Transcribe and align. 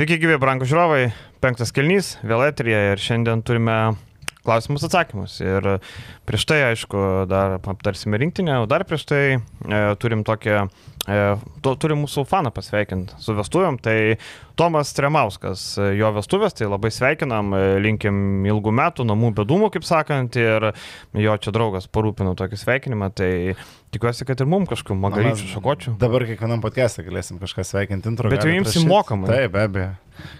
Sveiki, 0.00 0.16
gyvi, 0.16 0.38
brangų 0.40 0.64
žiūrovai. 0.64 1.10
Penktas 1.44 1.74
kelnys, 1.76 2.14
vėl 2.24 2.40
eterija 2.46 2.78
ir 2.94 3.02
šiandien 3.04 3.42
turime 3.44 3.74
klausimus 4.44 4.84
atsakymus. 4.86 5.38
Ir 5.42 5.66
prieš 6.28 6.46
tai, 6.48 6.62
aišku, 6.70 7.02
dar 7.30 7.58
aptarsime 7.60 8.20
rinktinę, 8.20 8.60
o 8.62 8.68
dar 8.70 8.84
prieš 8.88 9.06
tai 9.10 9.22
e, 9.36 9.40
turim 10.00 10.24
tokią, 10.26 10.66
e, 11.06 11.18
to, 11.64 11.74
turim 11.80 12.02
mūsų 12.04 12.24
faną 12.28 12.52
pasveikinti 12.54 13.18
su 13.20 13.34
vestuvėm. 13.36 13.80
Tai 13.82 13.96
Tomas 14.60 14.92
Tremauskas, 14.96 15.64
e, 15.80 15.90
jo 16.00 16.12
vestuvės, 16.16 16.56
tai 16.56 16.70
labai 16.70 16.92
sveikinam, 16.94 17.52
e, 17.56 17.64
linkim 17.84 18.46
ilgų 18.48 18.74
metų, 18.80 19.06
namų 19.08 19.34
bedumų, 19.42 19.72
kaip 19.76 19.88
sakant, 19.88 20.38
ir 20.40 20.70
jo 21.16 21.36
čia 21.40 21.54
draugas 21.56 21.88
parūpino 21.92 22.36
tokį 22.38 22.60
sveikinimą. 22.60 23.10
Tai 23.16 23.32
tikiuosi, 23.94 24.28
kad 24.28 24.40
ir 24.40 24.48
mums 24.50 24.70
kažkokiu 24.72 24.96
magaryčių, 25.00 25.50
šakočių. 25.56 25.98
Dabar 26.00 26.24
kiekvienam 26.28 26.64
podcast'e 26.64 27.04
galėsim 27.06 27.42
kažką 27.42 27.66
sveikinti 27.66 28.12
intro. 28.12 28.32
Bet 28.32 28.46
jau 28.46 28.56
imsim 28.56 28.88
mokamai. 28.88 29.28
Taip, 29.32 29.52
be 29.56 29.66
abejo. 29.66 29.92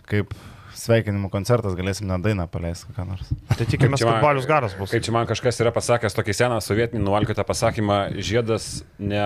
Kaip 0.09 0.35
sveikinimų 0.81 1.31
koncertas 1.33 1.77
galėsim 1.79 2.09
net 2.11 2.25
dainą 2.25 2.47
paleisti 2.51 2.89
kokią 2.89 3.07
nors. 3.09 3.31
Tai 3.53 3.67
tikimės, 3.69 4.03
kad 4.03 4.23
balius 4.25 4.49
garas 4.49 4.77
bus. 4.79 4.93
Kaip 4.93 5.05
čia 5.07 5.15
man 5.15 5.29
kažkas 5.29 5.61
yra 5.63 5.73
pasakęs 5.77 6.17
tokį 6.17 6.37
seną 6.37 6.61
sovietinį 6.65 7.03
nuvalkiotą 7.05 7.45
pasakymą, 7.49 8.01
žiedas 8.19 8.81
ne 8.99 9.25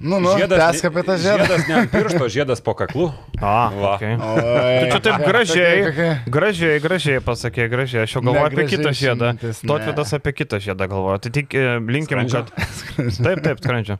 Nu, 0.00 0.16
nu, 0.16 0.32
Žiedas, 0.38 0.80
apie 0.80 1.02
tą 1.04 1.14
žiedą. 1.20 1.44
Žiedas 1.44 1.66
ne 1.68 1.74
ant 1.76 1.90
piršto, 1.92 2.24
žiedas 2.32 2.62
po 2.64 2.72
kaklu. 2.72 3.10
A, 3.36 3.68
Va. 3.68 3.90
okay. 3.98 4.16
Oi, 4.16 4.88
Tu 4.88 4.96
čia 4.96 5.00
taip 5.04 5.24
gražiai, 5.28 6.14
gražiai, 6.24 6.78
gražiai 6.80 7.20
pasakė, 7.24 7.66
gražiai. 7.68 8.06
Aš 8.06 8.14
jau 8.16 8.22
galvoju 8.24 8.46
apie 8.48 8.64
Negražiai 8.64 8.80
kitą 8.80 8.92
žiedą. 8.96 9.32
ne. 9.36 9.52
Totvidas 9.68 10.14
apie 10.16 10.32
kitą 10.32 10.60
žiedą 10.64 10.88
galvoja. 10.88 11.18
Tai 11.20 11.32
tik 11.36 11.52
e, 11.52 11.64
linkim, 11.84 12.22
Skrandžio? 12.24 12.40
kad... 12.48 13.20
Taip, 13.26 13.42
taip, 13.44 13.60
skrandžia. 13.60 13.98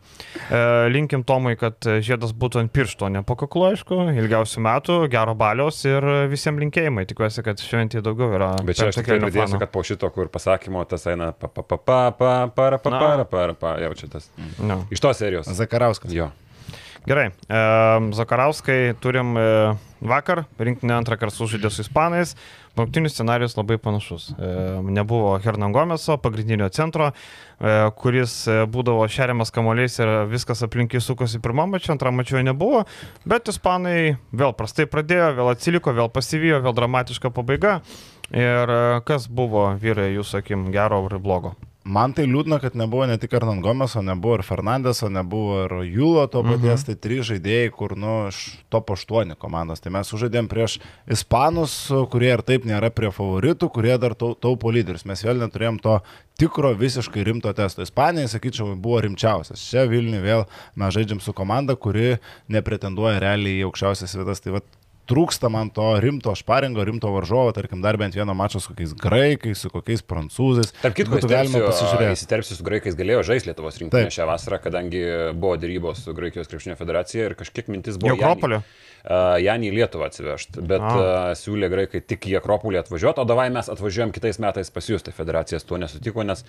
E, 0.48 0.62
Linkim 0.95 1.24
Tomui, 1.28 1.52
kad 1.60 1.76
žiedas 2.01 2.32
būtų 2.32 2.62
ant 2.64 2.73
piršto, 2.73 3.12
ne 3.12 3.20
po 3.26 3.37
kaklu, 3.37 3.68
aišku. 3.74 4.01
Ilgiausių 4.24 4.64
metų, 4.64 4.98
gero 5.12 5.37
balios 5.37 5.82
ir 5.84 6.04
visiems 6.32 6.64
linkėjimai. 6.64 7.04
Tikiuosi, 7.12 7.45
kad 7.45 7.60
šventė 7.60 8.01
daugiau 8.04 8.32
yra. 8.40 8.51
Bet 8.64 8.80
čia 8.80 8.88
aš 8.88 9.02
tikrai 9.02 9.20
pridėsiu, 9.20 9.60
kad 9.60 9.73
po 9.76 9.85
šito, 9.85 10.09
kur 10.16 10.32
pasakymo 10.32 10.85
tas 10.88 11.04
eina 11.12 11.30
pa 11.37 11.52
pa 11.52 11.64
pa 11.68 11.76
pa 11.76 12.01
pa 12.48 12.80
pa 12.80 13.24
para 13.29 13.54
pa, 13.54 13.76
jau 13.85 13.92
čia 14.01 14.10
tas. 14.16 14.29
No. 14.60 14.80
Iš 14.92 15.04
tos 15.04 15.20
serijos. 15.20 15.48
Zakarauskas. 15.91 16.13
Jo. 16.13 16.30
Gerai, 17.07 17.30
e, 17.49 18.13
Zakarauskai 18.13 18.95
turim 19.01 19.33
e, 19.38 19.45
vakar, 20.05 20.45
rinktinė 20.60 20.99
antrą 20.99 21.16
kartą 21.16 21.32
sužaidė 21.38 21.71
su 21.73 21.80
Ispanais, 21.80 22.35
rungtinių 22.77 23.09
scenarius 23.09 23.57
labai 23.57 23.79
panašus. 23.80 24.29
E, 24.37 24.51
nebuvo 24.85 25.32
Hernangomeso, 25.41 26.19
pagrindinio 26.21 26.69
centro, 26.69 27.10
e, 27.10 27.73
kuris 27.97 28.37
e, 28.49 28.59
būdavo 28.69 29.09
šeriamas 29.09 29.51
kamuoliais 29.51 29.97
ir 29.99 30.13
viskas 30.30 30.60
aplinkiai 30.66 31.01
sukosi 31.01 31.41
pirmam 31.41 31.73
mačiu, 31.73 31.95
antram 31.97 32.21
mačiu 32.21 32.45
nebuvo, 32.45 32.85
bet 33.25 33.49
Ispanai 33.49 34.19
vėl 34.37 34.54
prastai 34.54 34.85
pradėjo, 34.85 35.32
vėl 35.41 35.54
atsiliko, 35.54 35.97
vėl 35.97 36.13
pasivijo, 36.13 36.60
vėl 36.60 36.77
dramatiška 36.77 37.32
pabaiga. 37.32 37.80
Ir 38.30 38.77
e, 38.77 38.85
kas 39.09 39.27
buvo, 39.27 39.71
vyrai, 39.80 40.13
jūsų 40.19 40.45
akim, 40.45 40.71
gero 40.77 41.01
ar 41.09 41.19
blogo? 41.19 41.57
Man 41.91 42.13
tai 42.15 42.27
liūdna, 42.30 42.60
kad 42.63 42.77
nebuvo 42.79 43.07
ne 43.09 43.16
tik 43.19 43.33
Arnon 43.35 43.59
Gomeso, 43.65 44.02
nebuvo 44.05 44.37
ir 44.38 44.45
Fernandeso, 44.46 45.09
nebuvo 45.10 45.65
ir 45.65 45.73
Julo 45.91 46.27
to 46.30 46.43
paties, 46.47 46.85
mhm. 46.85 46.87
tai 46.87 46.95
trys 47.02 47.27
žaidėjai, 47.32 47.73
kur, 47.74 47.97
nu, 47.99 48.15
iš 48.30 48.41
top 48.71 48.93
8 48.95 49.35
komandos. 49.41 49.82
Tai 49.82 49.93
mes 49.97 50.10
sužaidėm 50.13 50.47
prieš 50.51 50.79
Ispanus, 51.10 51.74
kurie 52.13 52.30
ir 52.37 52.45
taip 52.47 52.69
nėra 52.69 52.93
prie 52.95 53.10
favoritų, 53.15 53.71
kurie 53.74 53.97
dar 53.99 54.15
tau- 54.15 54.37
taupo 54.38 54.71
lyderius. 54.71 55.07
Mes 55.09 55.24
vėl 55.27 55.43
neturėjom 55.43 55.80
to 55.82 55.99
tikro 56.38 56.71
visiškai 56.79 57.24
rimto 57.27 57.51
testo. 57.57 57.82
Ispanija, 57.82 58.30
sakyčiau, 58.30 58.77
buvo 58.79 59.02
rimčiausias. 59.04 59.66
Čia 59.73 59.88
Vilniuje 59.91 60.23
vėl 60.25 60.47
mes 60.79 60.95
žaidžiam 60.95 61.21
su 61.21 61.35
komanda, 61.37 61.75
kuri 61.75 62.21
nepretenduoja 62.49 63.19
realiai 63.21 63.60
į 63.60 63.66
aukščiausias 63.66 64.15
vietas. 64.21 64.44
Tai 64.44 64.54
va, 64.56 64.62
trūksta 65.11 65.50
man 65.53 65.71
to 65.75 65.87
rimto 66.03 66.33
šparingo, 66.39 66.84
rimto 66.87 67.11
varžovo, 67.12 67.50
tarkim, 67.56 67.83
dar 67.84 67.99
bent 68.00 68.15
vieno 68.15 68.34
mačo 68.39 68.61
su 68.62 68.71
kokiais 68.72 68.94
graikais, 68.94 69.59
su 69.65 69.71
kokiais 69.75 70.05
prancūzais. 70.06 70.71
Tarp 70.84 70.94
kitko, 70.99 71.19
galima 71.27 71.65
pasižiūrėti. 71.66 72.15
Įsiterpsiu 72.21 72.56
su 72.61 72.66
graikais 72.66 72.94
galėjo 72.98 73.25
žaisti 73.32 73.50
Lietuvos 73.50 73.81
rinktinė 73.82 74.12
šią 74.15 74.28
vasarą, 74.31 74.60
kadangi 74.62 75.03
buvo 75.34 75.56
dėrybos 75.60 76.04
su 76.06 76.15
Graikijos 76.15 76.49
krepšinio 76.50 76.78
federacija 76.78 77.26
ir 77.31 77.34
kažkiek 77.38 77.69
mintis 77.72 77.99
buvo. 78.00 78.15
Į 78.15 78.22
Akropolį? 78.22 78.62
Janį- 79.41 79.70
į 79.70 79.75
Lietuvą 79.78 80.10
atsivežti, 80.10 80.60
bet 80.69 80.82
A. 80.84 80.91
uh, 80.93 81.31
siūlė 81.32 81.70
graikai 81.72 82.03
tik 82.04 82.26
į 82.28 82.34
Akropolį 82.37 82.82
atvažiuoti, 82.82 83.22
o 83.22 83.25
davai 83.25 83.47
mes 83.50 83.70
atvažiuojam 83.72 84.12
kitais 84.12 84.37
metais 84.44 84.69
pas 84.70 84.84
jūs, 84.93 85.00
tai 85.06 85.15
federacija 85.16 85.56
su 85.62 85.70
tuo 85.70 85.78
nesutiko, 85.81 86.20
nes, 86.28 86.44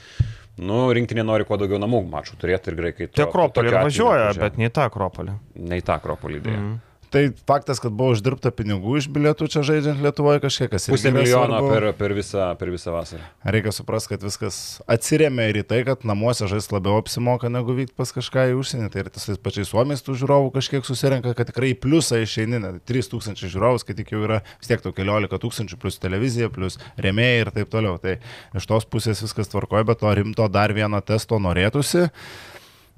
nu, 0.59 0.81
rinktinė 0.91 1.23
nori 1.23 1.47
kuo 1.47 1.55
daugiau 1.61 1.79
namų 1.79 2.03
mačų 2.11 2.35
turėti 2.43 2.73
ir 2.73 2.75
graikai. 2.81 3.07
Tai 3.07 3.23
to- 3.23 3.29
Akropolį 3.29 3.71
važiuoja, 3.77 4.33
bet 4.35 4.57
ne 4.59 4.67
į 4.67 4.73
tą 4.75 4.89
Akropolį. 4.91 5.37
Ne 5.63 5.79
į 5.79 5.85
tą 5.87 5.95
Akropolį 6.01 6.41
idėją. 6.43 6.59
Mm. 6.59 6.79
Tai 7.11 7.31
faktas, 7.47 7.81
kad 7.83 7.91
buvo 7.91 8.13
uždirbta 8.15 8.53
pinigų 8.55 8.93
iš 8.95 9.09
bilietų 9.11 9.49
čia 9.51 9.65
žaidžiant 9.67 9.99
Lietuvoje 9.99 10.39
kažkiek, 10.45 10.69
kas 10.71 10.85
yra 10.87 11.11
milijono 11.11 11.57
svarbu. 11.57 11.71
per, 11.73 11.85
per, 11.99 12.13
visą, 12.15 12.45
per 12.55 12.69
visą 12.71 12.93
vasarą. 12.95 13.25
Reikia 13.43 13.73
suprasti, 13.75 14.13
kad 14.13 14.23
viskas 14.23 14.59
atsiriamė 14.87 15.49
ir 15.51 15.59
į 15.59 15.63
tai, 15.67 15.81
kad 15.89 16.05
namuose 16.07 16.47
žais 16.47 16.69
labiau 16.71 17.01
apsimoka 17.01 17.51
negu 17.51 17.75
vykti 17.75 17.97
pas 17.99 18.15
kažką 18.15 18.45
į 18.53 18.55
užsienį. 18.61 18.87
Tai 18.93 19.03
ir 19.03 19.09
tas 19.11 19.27
pačiais 19.43 19.73
suomiais 19.73 20.05
tų 20.05 20.15
žiūrovų 20.21 20.53
kažkiek 20.55 20.87
susirenka, 20.87 21.33
kad 21.35 21.51
tikrai 21.51 21.73
pliusą 21.75 22.21
išeini. 22.23 22.61
net 22.63 22.79
3000 22.87 23.43
žiūrovų, 23.43 23.83
kai 23.89 23.97
tik 23.99 24.15
jau 24.15 24.23
yra 24.23 24.39
vis 24.61 24.71
tiek 24.71 24.79
tų 24.79 24.95
15 24.95 25.41
tūkstančių, 25.43 25.81
plus 25.83 25.99
televizija, 25.99 26.47
plus 26.47 26.79
remėjai 26.95 27.43
ir 27.43 27.51
taip 27.59 27.75
toliau. 27.75 27.99
Tai 27.99 28.21
iš 28.55 28.71
tos 28.71 28.87
pusės 28.87 29.19
viskas 29.19 29.51
tvarkoja, 29.51 29.83
bet 29.91 29.99
to 29.99 30.15
rimto 30.15 30.47
dar 30.47 30.71
vieno 30.71 31.03
testo 31.03 31.43
norėtųsi. 31.43 32.07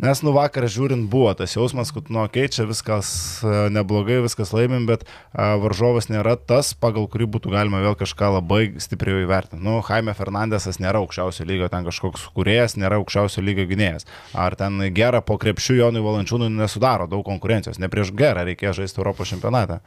Nes 0.03 0.19
nu 0.19 0.34
vakar 0.36 0.66
žiūrint 0.68 1.06
buvo 1.08 1.30
tas 1.40 1.53
jausmas, 1.56 1.94
kad 1.96 2.09
nu 2.12 2.25
okei, 2.25 2.50
čia 2.52 2.66
viskas 2.68 3.08
e, 3.40 3.52
neblogai, 3.72 4.18
viskas 4.25 4.52
laimim, 4.52 4.84
bet 4.90 5.06
a, 5.08 5.53
varžovas 5.62 6.09
nėra 6.12 6.34
tas, 6.36 6.74
pagal 6.75 7.08
kurį 7.08 7.30
būtų 7.38 7.53
galima 7.53 7.80
vėl 7.86 7.96
kažką 7.96 8.34
labai 8.34 8.62
stipriai 8.84 9.24
įvertinti. 9.24 9.64
Nu, 9.64 9.78
Jaime 9.80 10.12
Fernandesas 10.18 10.81
nėra 10.84 11.00
aukščiausio 11.00 11.47
lygio, 11.47 11.69
ten 11.72 11.88
kažkoks 11.88 12.25
kuriejas, 12.36 12.75
nėra 12.75 13.00
aukščiausio 13.00 13.46
lygio 13.47 13.64
gynėjas. 13.69 14.03
Ar 14.36 14.58
ten 14.59 14.90
gerą 14.97 15.24
po 15.24 15.40
krepšių 15.40 15.80
Jonui 15.80 16.03
Valančiūnui 16.03 16.52
nesudaro 16.52 17.08
daug 17.08 17.24
konkurencijos, 17.30 17.80
ne 17.80 17.88
prieš 17.88 18.12
gerą 18.12 18.44
reikėjo 18.50 18.81
žaisti 18.81 19.00
Europos 19.00 19.31
čempionatą. 19.31 19.80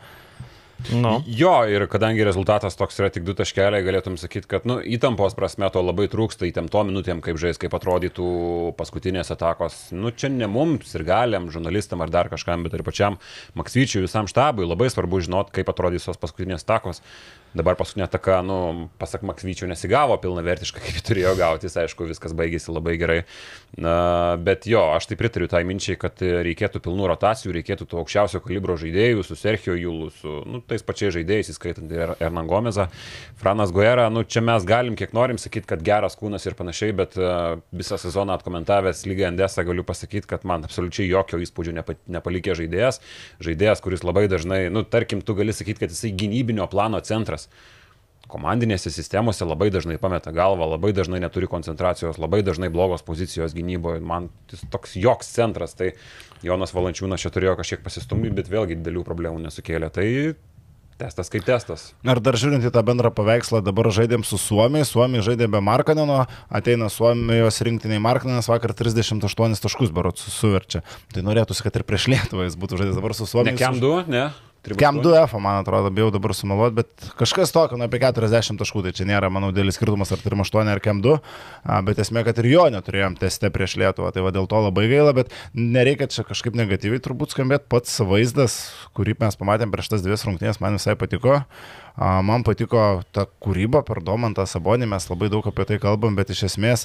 Nu. 0.92 1.22
Jo, 1.26 1.52
ir 1.70 1.86
kadangi 1.90 2.24
rezultatas 2.26 2.76
toks 2.78 3.00
yra 3.00 3.08
tik 3.12 3.24
du 3.26 3.34
taškeliai, 3.36 3.84
galėtum 3.86 4.18
sakyti, 4.20 4.48
kad 4.50 4.66
nu, 4.68 4.76
įtampos 4.80 5.34
prasme 5.38 5.68
to 5.72 5.82
labai 5.82 6.06
trūksta 6.12 6.46
įtempto 6.48 6.82
minutėm, 6.86 7.22
kaip 7.24 7.40
žais, 7.40 7.58
kaip 7.60 7.74
atrodytų 7.76 8.28
paskutinės 8.78 9.32
atakos. 9.34 9.78
Nu, 9.96 10.12
čia 10.12 10.30
ne 10.32 10.48
mums 10.50 10.92
ir 10.94 11.06
galiam, 11.08 11.48
žurnalistam 11.52 12.04
ar 12.04 12.12
dar 12.12 12.30
kažkam, 12.32 12.66
bet 12.66 12.76
ir 12.76 12.84
pačiam 12.86 13.18
Maksvyčiui, 13.58 14.04
visam 14.04 14.28
štabui 14.30 14.68
labai 14.68 14.90
svarbu 14.92 15.24
žinot, 15.24 15.50
kaip 15.56 15.72
atrodys 15.72 16.06
tos 16.06 16.20
paskutinės 16.20 16.66
atakos. 16.66 17.02
Dabar 17.56 17.76
paskutinė 17.78 18.04
ataka, 18.04 18.40
nu, 18.44 18.56
pasak 19.00 19.22
Maksvyčio, 19.26 19.68
nesigavo 19.70 20.16
pilnavertiškai, 20.20 20.82
kaip 20.86 20.98
turėjo 21.06 21.32
gautis, 21.38 21.76
aišku, 21.80 22.08
viskas 22.10 22.34
baigėsi 22.36 22.72
labai 22.74 22.96
gerai. 23.00 23.18
Na, 23.80 24.36
bet 24.40 24.66
jo, 24.68 24.82
aš 24.96 25.08
tai 25.10 25.16
pritariu 25.20 25.48
tai 25.50 25.62
minčiai, 25.68 25.96
kad 26.00 26.20
reikėtų 26.20 26.82
pilnų 26.84 27.08
rotacijų, 27.12 27.54
reikėtų 27.56 27.88
to 27.90 28.00
aukščiausio 28.02 28.40
kalibro 28.44 28.76
žaidėjų, 28.80 29.24
su 29.24 29.36
Sergio 29.38 29.76
Jūlu, 29.76 30.10
su 30.18 30.34
nu, 30.48 30.60
tais 30.68 30.84
pačiais 30.86 31.14
žaidėjais, 31.16 31.52
įskaitant 31.54 31.92
ir 31.92 32.14
Hernan 32.20 32.48
Gomezą, 32.50 32.88
Franas 33.40 33.72
Guerra, 33.76 34.08
nu, 34.12 34.24
čia 34.24 34.44
mes 34.44 34.64
galim 34.68 34.96
kiek 34.98 35.12
norim 35.16 35.40
sakyti, 35.40 35.68
kad 35.72 35.84
geras 35.84 36.16
kūnas 36.20 36.44
ir 36.48 36.56
panašiai, 36.58 36.94
bet 36.96 37.16
uh, 37.20 37.58
visą 37.76 38.00
sezoną 38.00 38.36
atkomentavęs 38.36 39.04
lygiai 39.08 39.30
Andesą 39.30 39.64
galiu 39.68 39.84
pasakyti, 39.86 40.28
kad 40.30 40.44
man 40.48 40.64
absoliučiai 40.68 41.08
jokio 41.08 41.40
įspūdžio 41.44 41.76
nepa, 41.76 41.96
nepalikė 42.18 42.56
žaidėjas, 42.60 43.02
žaidėjas, 43.44 43.84
kuris 43.84 44.04
labai 44.06 44.26
dažnai, 44.32 44.66
nu, 44.72 44.84
tarkim, 44.88 45.24
tu 45.24 45.36
gali 45.36 45.56
sakyti, 45.56 45.84
kad 45.84 45.92
jisai 45.92 46.14
gynybinio 46.16 46.68
plano 46.72 47.00
centras 47.04 47.45
komandinėse 48.30 48.90
sistemose 48.90 49.46
labai 49.46 49.68
dažnai 49.74 50.00
pameta 50.02 50.32
galvą, 50.34 50.66
labai 50.72 50.92
dažnai 50.96 51.20
neturi 51.22 51.48
koncentracijos, 51.50 52.18
labai 52.18 52.42
dažnai 52.46 52.70
blogos 52.74 53.04
pozicijos 53.06 53.54
gynyboje. 53.54 54.02
Man 54.02 54.28
toks 54.72 54.96
joks 54.98 55.30
centras, 55.36 55.76
tai 55.78 55.92
Jonas 56.46 56.74
Valančiūnas 56.74 57.22
čia 57.22 57.32
turėjo 57.34 57.56
kažkiek 57.60 57.86
pasistumti, 57.86 58.34
bet 58.34 58.50
vėlgi 58.50 58.80
didelių 58.80 59.06
problemų 59.06 59.46
nesukėlė. 59.46 59.92
Tai 59.94 60.06
testas 60.98 61.30
kaip 61.32 61.44
testas. 61.46 61.90
Ir 62.06 62.20
dar 62.24 62.38
žiūrint 62.40 62.64
į 62.66 62.72
tą 62.74 62.82
bendrą 62.86 63.12
paveikslą, 63.14 63.60
dabar 63.64 63.90
žaidėm 63.94 64.24
su 64.26 64.40
Suomiai, 64.40 64.86
Suomiai 64.88 65.24
žaidė 65.24 65.48
be 65.52 65.60
Markanino, 65.64 66.22
ateina 66.48 66.88
Suomijos 66.92 67.60
rinktiniai 67.68 68.02
Markaninas, 68.02 68.48
vakar 68.50 68.74
38 68.76 69.60
taškus 69.62 69.92
barots 69.94 70.26
suverčia. 70.32 70.82
Tai 71.14 71.24
norėtųsi, 71.28 71.64
kad 71.66 71.76
ir 71.76 71.86
prieš 71.86 72.08
Lietuvą 72.12 72.48
jis 72.48 72.58
būtų 72.58 72.80
žaidęs 72.82 72.98
dabar 72.98 73.16
su 73.16 73.28
Ne 73.28 73.32
Suomiais. 73.34 73.60
Kem 73.60 73.80
2, 73.82 74.06
ne? 74.12 74.26
Kem 74.74 74.98
2F, 74.98 75.38
man 75.38 75.60
atrodo, 75.60 75.92
bijau 75.94 76.08
dabar 76.10 76.34
sumeluoti, 76.34 76.74
bet 76.80 77.08
kažkas 77.20 77.52
tokio, 77.54 77.78
nu, 77.78 77.86
apie 77.86 78.00
40 78.02 78.58
taškų, 78.58 78.82
tai 78.86 78.92
čia 78.96 79.06
nėra, 79.06 79.30
manau, 79.30 79.52
dėlis 79.54 79.78
skirtumas, 79.78 80.10
ar 80.10 80.22
turim 80.24 80.42
8 80.42 80.72
ar 80.72 80.82
Kem 80.82 81.02
2, 81.04 81.14
a, 81.62 81.78
bet 81.86 82.00
esmė, 82.02 82.24
kad 82.26 82.40
ir 82.42 82.50
jo 82.50 82.66
neturėjom 82.74 83.18
teste 83.20 83.50
prieš 83.54 83.76
Lietuvą, 83.78 84.10
tai 84.14 84.24
va 84.26 84.32
dėl 84.34 84.48
to 84.50 84.62
labai 84.66 84.88
gaila, 84.90 85.14
bet 85.16 85.30
nereikia 85.54 86.10
čia 86.10 86.26
kažkaip 86.26 86.58
negatyviai 86.58 87.02
turbūt 87.04 87.36
skambėti, 87.36 87.68
pats 87.70 87.94
vaizdas, 88.02 88.58
kurį 88.98 89.14
mes 89.22 89.38
pamatėm 89.38 89.74
prieš 89.74 89.92
tas 89.94 90.02
dvi 90.02 90.18
rungtynės, 90.18 90.58
man 90.64 90.80
visai 90.80 90.96
patiko. 90.98 91.44
Man 91.96 92.42
patiko 92.44 93.04
ta 93.16 93.24
kūryba 93.40 93.80
per 93.86 94.02
Domantą 94.04 94.44
Sabonį, 94.48 94.88
mes 94.90 95.06
labai 95.08 95.30
daug 95.32 95.46
apie 95.48 95.64
tai 95.68 95.78
kalbam, 95.80 96.18
bet 96.18 96.34
iš 96.34 96.42
esmės 96.50 96.84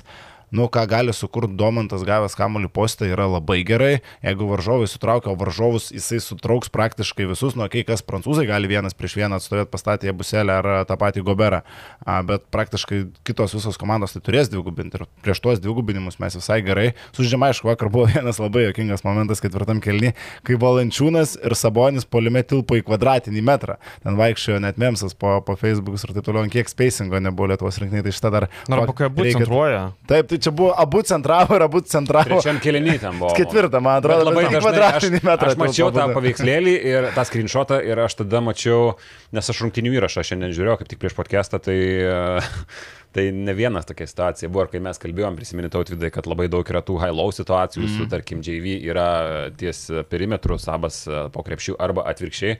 nu, 0.52 0.68
ką 0.68 0.84
gali 0.88 1.14
sukurti 1.16 1.56
Domantas 1.56 2.04
gavęs 2.08 2.36
kamuolį 2.36 2.70
postą 2.74 3.08
yra 3.08 3.28
labai 3.32 3.62
gerai. 3.68 4.02
Jeigu 4.26 4.50
varžovai 4.50 4.90
sutraukia, 4.92 5.32
o 5.32 5.40
varžovus 5.40 5.90
jisai 5.96 6.20
sutrauks 6.24 6.72
praktiškai 6.74 7.28
visus, 7.30 7.56
nu, 7.56 7.68
kai 7.72 7.86
kas 7.88 8.04
prancūzai 8.04 8.46
gali 8.50 8.70
vienas 8.72 8.96
prieš 8.98 9.16
vieną 9.22 9.40
atstovėti 9.40 9.72
pastatę 9.72 10.14
Buselę 10.18 10.58
ar 10.60 10.70
tą 10.90 10.98
patį 11.00 11.24
Goberą, 11.28 11.62
a, 12.04 12.20
bet 12.28 12.44
praktiškai 12.52 13.04
kitos 13.28 13.56
visos 13.56 13.80
komandos 13.80 14.16
tai 14.16 14.24
turės 14.26 14.52
dvigubinti 14.52 15.00
ir 15.00 15.08
prieš 15.24 15.40
tuos 15.44 15.62
dvigubinimus 15.64 16.20
mes 16.20 16.36
visai 16.36 16.60
gerai. 16.66 16.92
Sužymai, 17.16 17.54
aišku, 17.54 17.72
vakar 17.72 17.92
buvo 17.94 18.10
vienas 18.16 18.42
labai 18.42 18.68
jokingas 18.68 19.06
momentas 19.08 19.44
ketvirtam 19.44 19.80
kelni, 19.84 20.12
kai 20.48 20.60
Valančiūnas 20.60 21.38
ir 21.40 21.56
Sabonis 21.56 22.08
polime 22.08 22.44
tilpo 22.44 22.76
į 22.76 22.84
kvadratinį 22.90 23.46
metrą. 23.48 23.80
Ten 24.04 24.20
vaikščiojo 24.20 24.60
net 24.68 24.82
memsas 24.82 25.16
po, 25.16 25.38
po 25.48 25.56
Facebook'us 25.60 26.04
ir 26.06 26.16
taip 26.18 26.28
toliau, 26.28 26.52
kiek 26.52 26.70
spacingo 26.72 27.24
nebuvo 27.24 27.52
Lietuvos 27.54 27.80
rinkiniai, 27.82 28.04
tai 28.06 28.16
šitą 28.16 28.34
dar... 28.36 28.50
Na, 28.72 28.84
kai 28.92 29.08
abu 29.08 29.26
centruoja. 29.30 29.84
Taip, 30.10 30.28
tai 30.32 30.41
čia 30.44 30.52
buvo 30.56 30.72
abu 30.78 31.02
centravo 31.08 31.56
ir 31.58 31.66
abu 31.66 31.82
centravo. 31.88 32.38
Trečiam 32.38 32.60
kelinį 32.64 32.96
ten 33.02 33.20
buvo. 33.20 33.34
Ketvirtą, 33.38 33.82
man 33.84 34.00
atrodo, 34.02 34.26
Bet 34.26 34.30
labai 34.30 34.44
bet 34.48 34.64
kvadratinį 34.66 35.20
aš, 35.22 35.26
metrą 35.28 35.52
aš 35.52 35.60
mačiau 35.62 35.90
tą 35.96 36.08
paveikslėlį 36.16 36.76
ir 36.92 37.10
tą 37.16 37.26
screenshotą 37.30 37.82
ir 37.88 38.02
aš 38.06 38.18
tada 38.22 38.42
mačiau, 38.46 38.96
nes 39.36 39.52
aš 39.54 39.64
rungtinių 39.66 39.96
įrašą 40.00 40.26
šiandien 40.32 40.56
žiūrėjau, 40.58 40.80
kaip 40.82 40.92
tik 40.94 41.02
prieš 41.02 41.18
podcastą, 41.18 41.62
tai, 41.64 41.78
e, 42.06 42.72
tai 43.18 43.28
ne 43.36 43.58
vienas 43.58 43.90
tokia 43.90 44.10
situacija 44.10 44.52
buvo, 44.52 44.68
ir 44.68 44.74
kai 44.76 44.84
mes 44.84 45.02
kalbėjom, 45.02 45.38
prisiminė 45.40 45.74
tautvidai, 45.74 46.14
kad 46.14 46.30
labai 46.30 46.48
daug 46.52 46.68
yra 46.74 46.84
tų 46.86 47.02
high-low 47.04 47.34
situacijų, 47.36 47.86
mm. 47.86 48.00
su, 48.00 48.10
tarkim, 48.12 48.42
JV 48.46 48.80
yra 48.94 49.12
ties 49.60 49.86
perimetru, 50.12 50.58
sabas 50.62 51.04
e, 51.08 51.28
po 51.34 51.46
krepšių 51.48 51.78
arba 51.82 52.08
atvirkščiai. 52.14 52.58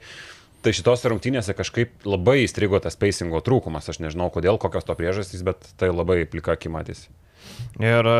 Tai 0.62 0.70
šitose 0.70 1.10
rungtynėse 1.10 1.56
kažkaip 1.58 2.04
labai 2.06 2.44
įstrigo 2.44 2.78
tas 2.82 2.94
pacingo 2.94 3.40
trūkumas. 3.42 3.88
Aš 3.90 3.98
nežinau 4.04 4.28
kodėl, 4.30 4.60
kokios 4.62 4.86
to 4.86 4.94
priežastys, 4.94 5.42
bet 5.42 5.64
tai 5.80 5.90
labai 5.90 6.22
plika 6.30 6.54
akimatys. 6.54 7.08
Ir 7.80 8.06
e, 8.06 8.16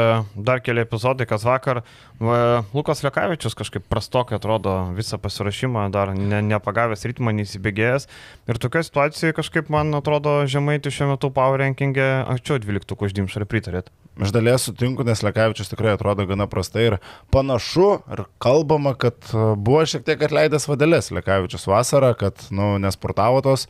dar 0.49 0.63
keli 0.65 0.83
epizodai, 0.83 1.27
kas 1.29 1.45
vakar. 1.45 1.83
Va, 2.23 2.63
Lukas 2.73 3.03
Lekavičius 3.05 3.57
kažkaip 3.59 3.85
prastokai 3.91 4.39
atrodo 4.39 4.75
visą 4.97 5.21
pasirašymą, 5.23 5.89
dar 5.95 6.15
ne, 6.17 6.41
nepagavęs 6.49 7.05
ritmą, 7.11 7.35
neįsibėgėjęs. 7.37 8.09
Ir 8.49 8.63
tokia 8.63 8.85
situacija 8.89 9.37
kažkaip 9.37 9.69
man 9.73 9.93
atrodo 9.99 10.41
žemaitį 10.49 10.95
šiuo 10.97 11.13
metu 11.15 11.31
power 11.35 11.63
rankingė 11.63 12.09
anksčiau 12.25 12.63
12 12.65 12.97
uždimšą, 13.09 13.45
ar 13.45 13.51
pritarėt? 13.51 13.93
Iš 14.21 14.29
dalies 14.35 14.67
sutinku, 14.67 15.07
nes 15.09 15.23
Lekavičius 15.25 15.71
tikrai 15.71 15.95
atrodo 15.97 16.27
gana 16.29 16.45
prastai 16.51 16.83
ir 16.91 16.97
panašu, 17.33 17.87
ir 18.13 18.25
kalbama, 18.43 18.93
kad 18.93 19.17
a, 19.33 19.55
buvo 19.57 19.81
šiek 19.89 20.05
tiek 20.05 20.25
atleidęs 20.27 20.69
vadelės 20.69 21.09
Lekavičius 21.17 21.65
vasarą, 21.71 22.13
kad, 22.21 22.45
nu, 22.53 22.75
nesportavo 22.83 23.41
tos, 23.47 23.65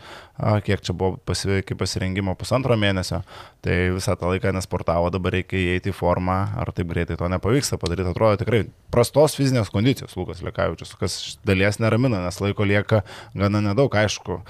kiek 0.67 0.83
čia 0.83 0.95
buvo 0.99 1.21
pasi, 1.29 1.61
iki 1.61 1.77
pasirengimo 1.79 2.35
pusantro 2.39 2.75
mėnesio, 2.81 3.21
tai 3.63 3.77
visą 3.95 4.17
tą 4.19 4.33
laiką 4.33 4.51
nesportavo, 4.57 5.11
dabar 5.15 5.37
reikia 5.37 5.61
įeiti 5.61 5.93
į 5.93 5.97
formą, 5.97 6.39
ar 6.59 6.73
taip 6.75 6.91
greitai 6.91 7.19
to 7.21 7.29
nepavyksta 7.31 7.79
padaryti, 7.79 8.11
atrodo 8.11 8.41
tikrai 8.41 8.65
prastos 8.93 9.37
fizinės 9.39 9.71
kondicijos 9.73 10.17
Lukas 10.19 10.43
Lekavičius, 10.43 10.97
kas 10.99 11.19
dalies 11.47 11.79
neramina, 11.83 12.25
nes 12.25 12.41
laiko 12.43 12.67
lieka 12.67 13.03
gana 13.39 13.63
nedaug, 13.63 13.95
aišku. 13.95 14.41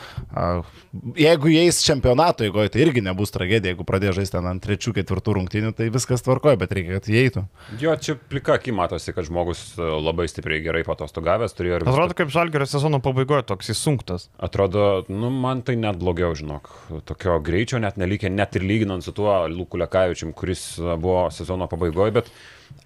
Jeigu 1.18 1.52
jais 1.52 1.82
čempionato 1.84 2.46
eigoje, 2.46 2.72
tai 2.72 2.86
irgi 2.86 3.04
nebus 3.04 3.34
tragedija, 3.34 3.74
jeigu 3.74 3.86
pradės 3.88 4.16
žaisti 4.20 4.40
ant 4.40 4.62
trečių, 4.64 4.94
ketvirtų 5.00 5.36
rungtynių, 5.40 5.74
tai 5.76 5.81
viskas 5.92 6.22
tvarkoja, 6.22 6.58
bet 6.60 6.74
reikia, 6.76 6.98
kad 7.00 7.08
įeitų. 7.10 7.42
Jo, 7.80 7.96
čia 7.98 8.14
plika 8.16 8.56
aki 8.58 8.74
matosi, 8.76 9.14
kad 9.16 9.26
žmogus 9.26 9.64
e, 9.74 9.82
labai 9.82 10.28
stipriai 10.30 10.62
gerai 10.64 10.84
patostogavęs 10.86 11.56
turėjo 11.58 11.80
ir... 11.80 11.86
Atrodo, 11.90 12.16
kaip 12.18 12.32
žalgerio 12.34 12.68
sezono 12.70 13.02
pabaigoje 13.02 13.46
toks 13.50 13.72
įsunktas. 13.74 14.28
Atrodo, 14.42 15.04
nu, 15.10 15.32
man 15.34 15.64
tai 15.66 15.78
net 15.80 15.98
blogiau, 16.00 16.36
žinok. 16.38 16.70
Tokio 17.08 17.38
greičio 17.44 17.82
net 17.82 17.98
nelikė, 18.00 18.30
net 18.32 18.58
ir 18.58 18.66
lyginant 18.68 19.04
su 19.04 19.14
tuo 19.16 19.40
Luku 19.50 19.80
Lekavičium, 19.82 20.34
kuris 20.36 20.66
a, 20.78 20.98
buvo 21.00 21.26
sezono 21.34 21.70
pabaigoje, 21.72 22.18
bet 22.20 22.34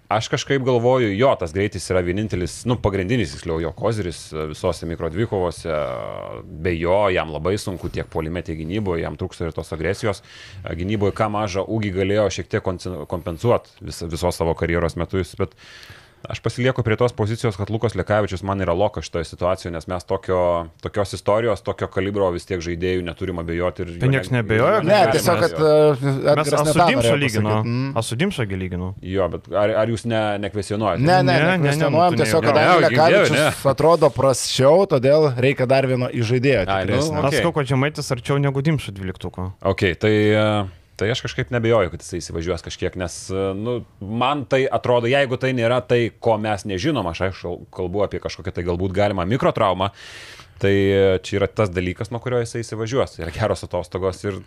aš 0.07 0.29
kažkaip 0.31 0.63
galvoju, 0.65 1.09
jo, 1.17 1.29
tas 1.39 1.53
greitis 1.55 1.85
yra 1.91 2.01
vienintelis, 2.05 2.61
nu, 2.69 2.77
pagrindinis, 2.81 3.33
tiksliau, 3.35 3.59
jo 3.63 3.73
koziris 3.75 4.21
a, 4.31 4.47
visose 4.51 4.87
mikrodvikovose. 4.89 5.77
Be 6.63 6.73
jo, 6.77 6.97
jam 7.13 7.33
labai 7.35 7.57
sunku 7.61 7.91
tiek 7.93 8.09
polime, 8.11 8.43
tiek 8.45 8.59
gynyboje, 8.61 9.03
jam 9.03 9.19
trūksta 9.19 9.49
ir 9.49 9.55
tos 9.55 9.73
agresijos. 9.75 10.23
A, 10.63 10.75
Gynyboje, 10.77 11.15
ką 11.17 11.29
mažą 11.33 11.65
ūgį 11.67 11.93
galėjo 11.99 12.27
šiek 12.39 12.51
tiek 12.51 12.67
kompensuoti 13.11 13.87
vis, 13.89 14.03
visos 14.07 14.39
savo 14.39 14.55
karjeros 14.57 14.97
metus, 14.99 15.35
bet 15.39 15.55
Aš 16.27 16.41
pasilieku 16.43 16.83
prie 16.83 16.97
tos 16.97 17.13
pozicijos, 17.13 17.55
kad 17.59 17.69
Lukas 17.69 17.93
Lekavičius 17.95 18.41
man 18.43 18.59
yra 18.63 18.73
lokas 18.73 19.05
šitoje 19.07 19.27
situacijoje, 19.29 19.73
nes 19.75 19.87
mes 19.87 20.03
tokio, 20.07 20.67
tokios 20.81 21.13
istorijos, 21.13 21.61
tokio 21.61 21.87
kalibro 21.93 22.29
vis 22.33 22.47
tiek 22.49 22.61
žaidėjų 22.63 23.05
neturim 23.05 23.37
abejoti. 23.43 23.85
Ir 23.85 23.99
Tai 24.01 24.09
nieks 24.11 24.31
neabejoja, 24.33 24.81
Ne, 24.87 24.99
tiesiog, 25.13 25.43
kad 25.45 25.55
uh, 25.61 26.07
Mes 26.37 26.53
Asudimšą 26.57 27.15
lyginu. 27.15 27.53
Mm. 27.63 27.91
Asudimšą 28.01 28.47
lyginu. 28.49 28.93
Jo, 29.01 29.29
bet 29.31 29.47
ar, 29.53 29.75
ar 29.83 29.91
jūs 29.93 30.07
ne, 30.09 30.21
nekvesionuojate? 30.47 31.05
Ne, 31.05 31.19
ne, 31.21 31.37
Ne, 31.37 31.57
ne, 31.57 31.57
ne, 31.57 31.75
ne, 31.77 31.89
nu, 31.93 32.17
tiesiog, 32.17 32.45
girdėjau, 32.47 32.79
Lekavičius 32.87 33.65
atrodo 33.71 34.09
prasčiau, 34.13 34.87
todėl 34.89 35.29
reikia 35.37 35.67
dar 35.69 35.87
vieno 35.89 36.09
įžaidėjo. 36.09 36.65
Ai, 36.71 36.83
nu. 36.89 36.99
Aš 37.27 37.39
sakau, 37.39 37.53
kad 37.59 37.69
žemaitis 37.69 38.11
arčiau 38.15 38.39
negu 38.41 38.63
dimšų 38.65 38.95
12. 38.97 39.47
Ok, 39.71 39.85
tai, 40.01 40.13
e, 40.33 40.45
tai 40.97 41.11
aš 41.13 41.21
kažkaip 41.25 41.51
nebejoju, 41.53 41.91
kad 41.93 42.03
jisai 42.03 42.21
įsivažiuos 42.21 42.65
kažkiek, 42.65 42.97
nes 42.99 43.17
nu, 43.57 43.79
man 44.01 44.45
tai 44.49 44.63
atrodo, 44.65 45.09
jeigu 45.11 45.37
tai 45.41 45.53
nėra 45.57 45.79
tai, 45.85 46.07
ko 46.19 46.39
mes 46.41 46.65
nežinom, 46.69 47.07
aš 47.11 47.27
aišku 47.27 47.53
kalbu 47.73 48.05
apie 48.07 48.21
kažkokią 48.23 48.55
tai 48.55 48.65
galbūt 48.67 48.95
galimą 48.97 49.27
mikrotraumą, 49.29 49.91
tai 50.61 50.73
čia 51.21 51.41
yra 51.41 51.49
tas 51.49 51.69
dalykas, 51.73 52.09
nuo 52.09 52.21
kurio 52.23 52.41
jisai 52.41 52.63
įsivažiuos. 52.65 53.19
Yra 53.21 53.33
geros 53.35 53.65
atostogos 53.67 54.23
ir 54.25 54.41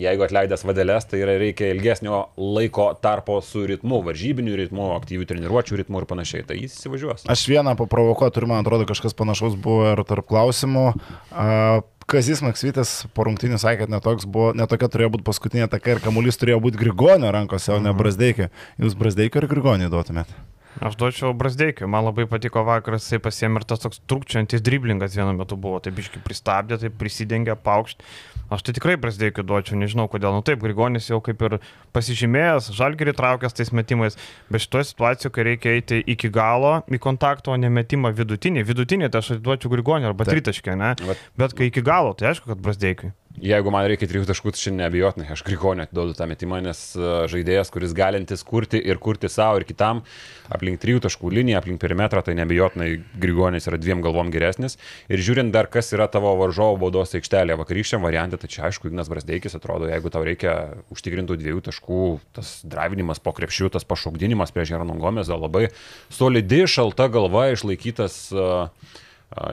jeigu 0.00 0.26
atleidęs 0.26 0.64
vadelės, 0.66 1.08
tai 1.10 1.22
yra 1.24 1.36
reikia 1.40 1.72
ilgesnio 1.74 2.22
laiko 2.36 2.88
tarpo 3.02 3.38
su 3.44 3.64
ritmu, 3.68 4.02
varžybiniu 4.06 4.56
ritmu, 4.60 4.92
aktyvių 4.96 5.26
treniruočio 5.30 5.80
ritmu 5.80 6.02
ir 6.02 6.08
panašiai. 6.10 6.46
Tai 6.48 6.58
jis 6.58 6.78
įsivažiuos. 6.78 7.26
Aš 7.32 7.44
vieną 7.50 7.76
paprovokuoju, 7.80 8.34
turiu, 8.36 8.50
man 8.52 8.64
atrodo, 8.64 8.88
kažkas 8.88 9.16
panašaus 9.18 9.58
buvo 9.60 9.92
ir 9.92 10.02
tarp 10.08 10.28
klausimų. 10.30 10.88
A, 11.32 11.84
Kazis 12.06 12.38
Maksvitas 12.38 12.90
po 13.18 13.24
rungtynių 13.26 13.58
sakė, 13.58 13.80
kad 13.82 13.90
netoks 13.90 14.28
buvo, 14.30 14.52
netokia 14.54 14.86
turėjo 14.92 15.16
būti 15.16 15.24
paskutinė 15.26 15.66
taka 15.72 15.96
ir 15.96 16.02
kamuolys 16.04 16.38
turėjo 16.38 16.60
būti 16.62 16.78
Grigonio 16.78 17.32
rankose, 17.34 17.72
o 17.74 17.80
ne 17.82 17.90
Brasdeikio. 17.96 18.46
Jūs 18.78 18.94
Brasdeikio 18.98 19.42
ir 19.42 19.48
Grigonio 19.50 19.90
duotumėt? 19.90 20.30
Aš 20.76 20.94
duočiau 21.00 21.32
Brasdeikiu, 21.34 21.88
man 21.88 22.04
labai 22.04 22.26
patiko 22.28 22.60
vakaras, 22.66 23.06
jisai 23.06 23.18
pasiemė 23.24 23.62
ir 23.62 23.66
tas 23.70 23.80
toks 23.80 24.02
trukčiantis 24.06 24.60
driblingas 24.62 25.16
vienu 25.16 25.32
metu 25.34 25.56
buvo, 25.56 25.80
tai 25.80 25.90
biški 25.96 26.20
pristabdė, 26.22 26.76
tai 26.82 26.90
prisidengė, 26.92 27.56
paukšt. 27.64 28.04
Aš 28.46 28.62
tai 28.62 28.76
tikrai 28.76 28.94
Brasdeikiu 29.00 29.42
duočiau, 29.42 29.74
nežinau 29.80 30.06
kodėl. 30.10 30.30
Nu 30.36 30.44
taip, 30.46 30.60
Grigonis 30.62 31.08
jau 31.10 31.18
kaip 31.24 31.40
ir 31.48 31.58
pasižymėjęs, 31.96 32.70
žalgerį 32.78 33.16
traukęs 33.18 33.56
tais 33.58 33.72
metimais, 33.74 34.18
bet 34.52 34.62
šitoje 34.62 34.92
situacijoje, 34.92 35.34
kai 35.34 35.46
reikia 35.50 35.74
eiti 35.74 35.98
iki 36.14 36.30
galo 36.30 36.76
į 36.86 37.00
kontaktą, 37.02 37.56
o 37.56 37.58
ne 37.58 37.72
metimą 37.72 38.14
vidutinį. 38.14 38.62
Vidutinį 38.68 39.10
tai 39.10 39.24
aš 39.24 39.34
atiduočiau 39.36 39.74
Grigonį 39.74 40.12
arba 40.12 40.28
Taip. 40.28 40.36
tritaškę, 40.38 40.78
ne? 40.78 40.94
Bet 41.36 41.58
kai 41.58 41.72
iki 41.72 41.82
galo, 41.82 42.14
tai 42.14 42.30
aišku, 42.30 42.52
kad 42.52 42.62
Brasdeikiu. 42.62 43.10
Jeigu 43.36 43.68
man 43.68 43.84
reikia 43.84 44.06
trijų 44.08 44.24
taškų, 44.30 44.54
tai 44.54 44.62
šiandien 44.62 44.86
neabijotinai, 44.86 45.26
aš 45.34 45.42
Grigonį 45.44 45.84
atiduodu 45.84 46.14
tą 46.16 46.24
metimą, 46.30 46.62
nes 46.64 46.78
e, 46.96 47.10
žaidėjas, 47.28 47.68
kuris 47.74 47.92
galintis 47.96 48.44
kurti 48.48 48.80
ir 48.80 48.96
kurti 49.02 49.28
savo 49.28 49.60
ir 49.60 49.66
kitam, 49.68 50.00
aplink 50.48 50.80
trijų 50.80 51.02
taškų 51.04 51.32
liniją, 51.36 51.60
aplink 51.60 51.82
perimetrą, 51.82 52.22
tai 52.24 52.32
neabijotinai 52.38 52.88
Grigonis 53.20 53.68
yra 53.68 53.76
dviem 53.82 54.00
galvom 54.04 54.32
geresnis. 54.32 54.78
Ir 55.12 55.20
žiūrint 55.20 55.52
dar, 55.52 55.68
kas 55.68 55.92
yra 55.92 56.08
tavo 56.08 56.32
varžovo 56.40 56.80
baudos 56.86 57.12
aikštelė 57.18 57.58
vakarykščiam 57.60 58.06
variantui, 58.08 58.40
tai 58.40 58.52
čia 58.56 58.66
aišku, 58.70 58.88
Ignas 58.88 59.12
Brasdeikis 59.12 59.58
atrodo, 59.60 59.90
jeigu 59.92 60.12
tau 60.14 60.24
reikia 60.24 60.56
užtikrintų 60.96 61.36
dviejų 61.42 61.66
taškų, 61.68 62.04
tas 62.40 62.60
drivinimas 62.64 63.20
po 63.20 63.36
krepšių, 63.36 63.74
tas 63.76 63.84
pašaukdinimas 63.84 64.54
prieš 64.56 64.78
Jaroną 64.78 64.96
Gomezą 65.02 65.36
labai 65.36 65.68
solidi, 66.08 66.64
šalta 66.70 67.10
galva, 67.12 67.50
išlaikytas 67.52 68.22
uh, 68.32 68.70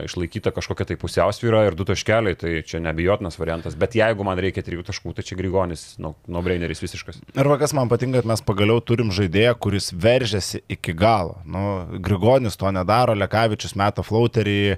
išlaikyta 0.04 0.52
kažkokia 0.54 0.86
tai 0.88 0.96
pusiausvyra 1.00 1.64
ir 1.66 1.74
du 1.74 1.84
taškeliai, 1.88 2.36
tai 2.38 2.52
čia 2.66 2.78
nebijotinas 2.82 3.36
variantas. 3.40 3.74
Bet 3.78 3.96
jeigu 3.98 4.24
man 4.26 4.38
reikia 4.40 4.62
trijų 4.64 4.84
taškų, 4.86 5.16
tai 5.16 5.24
čia 5.26 5.38
Grigonis, 5.38 5.82
no, 6.02 6.14
no 6.30 6.42
braineris 6.46 6.82
visiškas. 6.84 7.18
Ir 7.34 7.50
kas 7.60 7.74
man 7.76 7.90
patinka, 7.90 8.22
kad 8.22 8.30
mes 8.30 8.44
pagaliau 8.46 8.78
turim 8.80 9.10
žaidėją, 9.14 9.56
kuris 9.58 9.90
veržiasi 9.90 10.62
iki 10.70 10.94
galo. 10.96 11.40
Nu, 11.44 11.64
Grigonis 12.04 12.58
to 12.60 12.70
nedaro, 12.74 13.16
Lekavičius 13.18 13.74
meta 13.78 14.06
flauterį, 14.06 14.76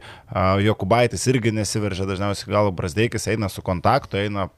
Jokubaitis 0.65 1.29
irgi 1.31 1.53
nesiveržia 1.55 2.09
dažniausiai 2.09 2.55
galo, 2.57 2.73
Brasdeikis 2.75 3.29
eina 3.33 3.53
su 3.53 3.65
kontaktu, 3.67 4.25
eina 4.25 4.49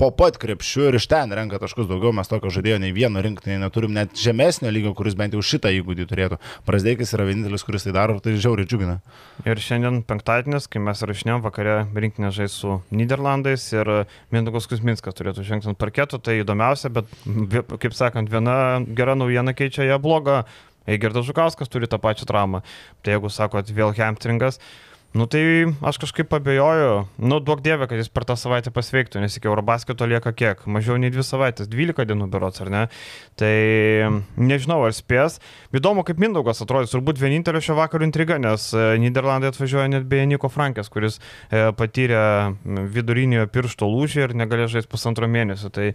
po 0.00 0.08
pat 0.16 0.38
krepšiu 0.40 0.86
ir 0.88 0.96
iš 0.96 1.04
ten 1.12 1.32
renka 1.36 1.58
taškus 1.60 1.84
daugiau, 1.90 2.14
mes 2.16 2.28
tokio 2.30 2.48
žaidėjo 2.54 2.78
nei 2.80 2.94
vieno 2.96 3.20
rinktinėje 3.20 3.60
neturim, 3.60 3.92
net 3.92 4.14
žemesnio 4.16 4.70
lygio, 4.72 4.94
kuris 4.96 5.16
bent 5.18 5.36
jau 5.36 5.42
šitą 5.44 5.68
įgūdį 5.76 6.06
turėtų. 6.08 6.38
Brasdeikis 6.64 7.12
yra 7.12 7.26
vienintelis, 7.28 7.64
kuris 7.68 7.84
tai 7.84 7.92
daro 7.92 8.16
ir 8.16 8.22
tai 8.24 8.32
žiauriai 8.40 8.68
džiugina. 8.70 8.96
Ir 9.44 9.60
šiandien 9.60 10.00
penktadienis, 10.08 10.70
kai 10.72 10.80
mes 10.86 11.04
rašinėm 11.04 11.44
vakarė 11.44 11.76
rinkinę 11.92 12.32
žais 12.32 12.56
su 12.62 12.78
Niderlandais 12.96 13.66
ir 13.76 13.92
Mindaugas 14.32 14.70
Kusminskas 14.72 15.20
turėtų 15.20 15.44
žengti 15.44 15.68
ant 15.68 15.80
parketo, 15.80 16.16
tai 16.16 16.40
įdomiausia, 16.40 16.88
bet 16.96 17.12
kaip 17.84 17.92
sakant, 17.96 18.32
viena 18.32 18.80
gera 18.96 19.18
naujiena 19.20 19.52
keičia 19.52 19.84
ją 19.84 20.00
blogą. 20.00 20.40
Eigerdas 20.88 21.28
Žukauskas 21.28 21.68
turi 21.68 21.86
tą 21.86 22.00
pačią 22.00 22.24
traumą. 22.26 22.62
Tai 23.04 23.12
jeigu 23.12 23.28
sakot, 23.30 23.68
vėl 23.76 23.92
hamstringas, 23.94 24.56
Nu 25.10 25.26
tai 25.26 25.66
aš 25.82 25.98
kažkaip 25.98 26.30
abejoju, 26.38 27.06
nu 27.18 27.40
duok 27.42 27.64
dievę, 27.66 27.88
kad 27.90 27.98
jis 27.98 28.10
per 28.14 28.22
tą 28.28 28.36
savaitę 28.38 28.70
pasveiktų, 28.70 29.18
nes 29.18 29.34
iki 29.34 29.48
Eurobasketo 29.50 30.06
lieka 30.06 30.30
kiek, 30.30 30.62
mažiau 30.70 31.00
nei 31.02 31.10
dvi 31.10 31.24
savaitės, 31.26 31.66
12 31.72 32.06
dienų 32.06 32.28
berots, 32.30 32.62
ar 32.62 32.70
ne? 32.70 32.84
Tai 33.40 33.50
nežinau, 34.38 34.78
ar 34.86 34.94
spės. 34.94 35.40
Įdomu, 35.74 36.06
kaip 36.06 36.22
Mindaugas 36.22 36.62
atrodys, 36.62 36.94
turbūt 36.94 37.18
vienintelio 37.18 37.58
šio 37.58 37.74
vakaro 37.80 38.06
intriga, 38.06 38.38
nes 38.38 38.68
e, 38.70 38.86
Niderlandai 39.02 39.50
atvažiuoja 39.50 39.90
net 39.90 40.06
beje 40.06 40.30
Niko 40.30 40.46
Frankės, 40.52 40.92
kuris 40.94 41.18
e, 41.18 41.72
patyrė 41.74 42.22
viduriniojo 42.94 43.50
piršto 43.50 43.90
lūžį 43.90 44.28
ir 44.28 44.38
negalėjo 44.44 44.76
žaisti 44.76 44.94
pusantro 44.94 45.26
mėnesio. 45.26 45.74
Tai 45.74 45.90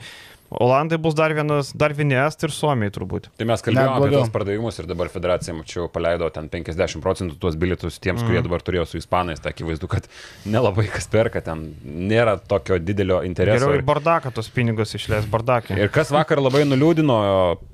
Olandai 0.61 0.97
bus 1.01 1.15
dar 1.17 1.33
vienas, 1.35 1.71
dar 1.75 1.93
vieni 1.95 2.15
estai 2.19 2.49
ir 2.49 2.53
suomiai 2.55 2.91
turbūt. 2.93 3.27
Tai 3.39 3.47
mes 3.49 3.63
kalbėjome 3.65 3.95
apie 3.97 4.11
tos 4.13 4.31
pardavimus 4.33 4.79
ir 4.79 4.87
dabar 4.89 5.09
federacija, 5.11 5.55
mačiau, 5.57 5.87
paleido 5.91 6.29
ten 6.33 6.47
50 6.51 7.01
procentų 7.03 7.37
tuos 7.41 7.57
bilietus 7.59 7.99
tiems, 7.99 8.21
mm. 8.21 8.29
kurie 8.29 8.43
dabar 8.45 8.63
turėjo 8.65 8.85
su 8.89 8.99
ispanais. 9.01 9.41
Tai 9.43 9.51
akivaizdu, 9.51 9.89
kad 9.91 10.07
nelabai 10.47 10.87
kas 10.91 11.09
perka, 11.11 11.41
ten 11.45 11.67
nėra 11.83 12.37
tokio 12.39 12.79
didelio 12.79 13.21
intereso. 13.27 13.65
Geriau 13.65 13.81
į 13.81 13.85
bardaką 13.87 14.31
tos 14.35 14.51
pinigus 14.53 14.95
išleis 14.97 15.27
bardakį. 15.31 15.79
Ir 15.81 15.91
kas 15.93 16.13
vakar 16.15 16.41
labai 16.43 16.63
nuliūdino, 16.69 17.17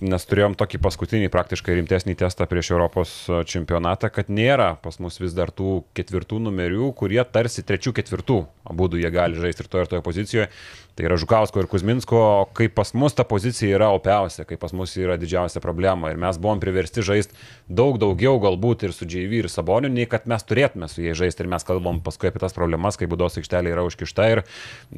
nes 0.07 0.27
turėjom 0.29 0.57
tokį 0.59 0.81
paskutinį 0.85 1.31
praktiškai 1.33 1.77
rimtesnį 1.81 2.17
testą 2.23 2.47
prieš 2.49 2.73
Europos 2.75 3.13
čempionatą, 3.51 4.11
kad 4.13 4.31
nėra 4.31 4.73
pas 4.81 4.97
mus 5.03 5.19
vis 5.21 5.35
dar 5.37 5.53
tų 5.53 5.81
ketvirtų 5.97 6.41
numerių, 6.47 6.91
kurie 6.97 7.21
tarsi 7.27 7.65
trečių 7.67 7.93
ketvirtų, 8.01 8.41
abu 8.71 8.89
jie 8.97 9.11
gali 9.13 9.39
žaisti 9.39 9.65
ir 9.65 9.71
toje 9.71 9.85
ir 9.85 9.91
toje 9.93 10.05
pozicijoje. 10.05 10.49
Tai 10.95 11.05
yra 11.07 11.15
Žukausko 11.19 11.61
ir 11.61 11.69
Kuzminsko, 11.71 12.21
kai 12.57 12.67
pas 12.67 12.91
mus 12.99 13.15
ta 13.15 13.23
pozicija 13.27 13.77
yra 13.77 13.87
opiausia, 13.95 14.43
kai 14.47 14.57
pas 14.59 14.73
mus 14.75 14.97
yra 14.99 15.15
didžiausia 15.21 15.63
problema. 15.63 16.11
Ir 16.11 16.19
mes 16.19 16.39
buvom 16.41 16.59
priversti 16.59 17.05
žaisti 17.05 17.37
daug 17.71 17.95
daugiau 18.01 18.41
galbūt 18.43 18.83
ir 18.87 18.95
su 18.95 19.07
JV 19.07 19.39
ir 19.39 19.49
Saboniu, 19.51 19.91
nei 19.91 20.09
kad 20.11 20.27
mes 20.27 20.43
turėtume 20.43 20.91
su 20.91 21.05
jais 21.05 21.15
žaisti. 21.17 21.45
Ir 21.45 21.51
mes 21.53 21.67
kalbam 21.67 22.03
paskui 22.03 22.27
apie 22.27 22.43
tas 22.43 22.57
problemas, 22.57 22.99
kai 22.99 23.07
būdos 23.11 23.39
aikštelė 23.39 23.71
yra 23.71 23.87
užkišta. 23.87 24.29
Ir, 24.35 24.43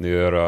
ir 0.02 0.38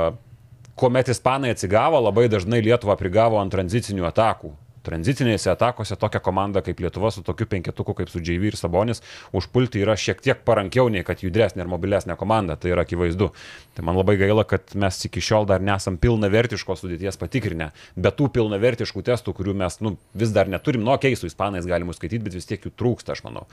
kuomet 0.75 1.15
ispanai 1.15 1.55
atsigavo, 1.55 2.03
labai 2.03 2.27
dažnai 2.33 2.65
Lietuva 2.67 2.99
prigavo 2.99 3.39
ant 3.39 3.55
tranzicinių 3.55 4.11
atakų 4.11 4.57
tranzicinėse 4.87 5.51
atakose 5.53 5.99
tokią 6.01 6.23
komandą 6.25 6.63
kaip 6.67 6.81
Lietuva 6.85 7.11
su 7.15 7.25
tokiu 7.27 7.49
penketuku 7.51 7.97
kaip 8.01 8.13
su 8.13 8.23
JV 8.23 8.51
ir 8.51 8.59
Sabonis 8.59 9.03
užpulti 9.37 9.83
yra 9.85 9.97
šiek 10.01 10.23
tiek 10.25 10.43
parankiau 10.47 10.91
nei 10.93 11.05
kad 11.07 11.25
judresnė 11.25 11.65
ir 11.65 11.71
mobilesnė 11.73 12.17
komanda, 12.21 12.57
tai 12.61 12.73
yra 12.75 12.87
akivaizdu. 12.87 13.31
Tai 13.77 13.87
man 13.87 13.99
labai 13.99 14.17
gaila, 14.21 14.47
kad 14.49 14.75
mes 14.79 15.01
iki 15.09 15.23
šiol 15.25 15.49
dar 15.51 15.65
nesam 15.65 15.99
pilnavertiškos 16.01 16.85
sudėties 16.85 17.21
patikrinę, 17.21 17.73
bet 17.97 18.19
tų 18.19 18.31
pilnavertiškų 18.37 19.05
testų, 19.07 19.37
kurių 19.37 19.57
mes 19.65 19.81
nu, 19.85 19.97
vis 20.17 20.35
dar 20.37 20.51
neturim, 20.53 20.85
nu, 20.87 20.95
okei, 20.95 21.15
okay, 21.15 21.21
su 21.21 21.31
ispanais 21.31 21.69
galim 21.69 21.93
skaityti, 21.97 22.25
bet 22.25 22.39
vis 22.39 22.49
tiek 22.49 22.63
jų 22.65 22.75
trūksta, 22.77 23.17
aš 23.17 23.25
manau. 23.27 23.47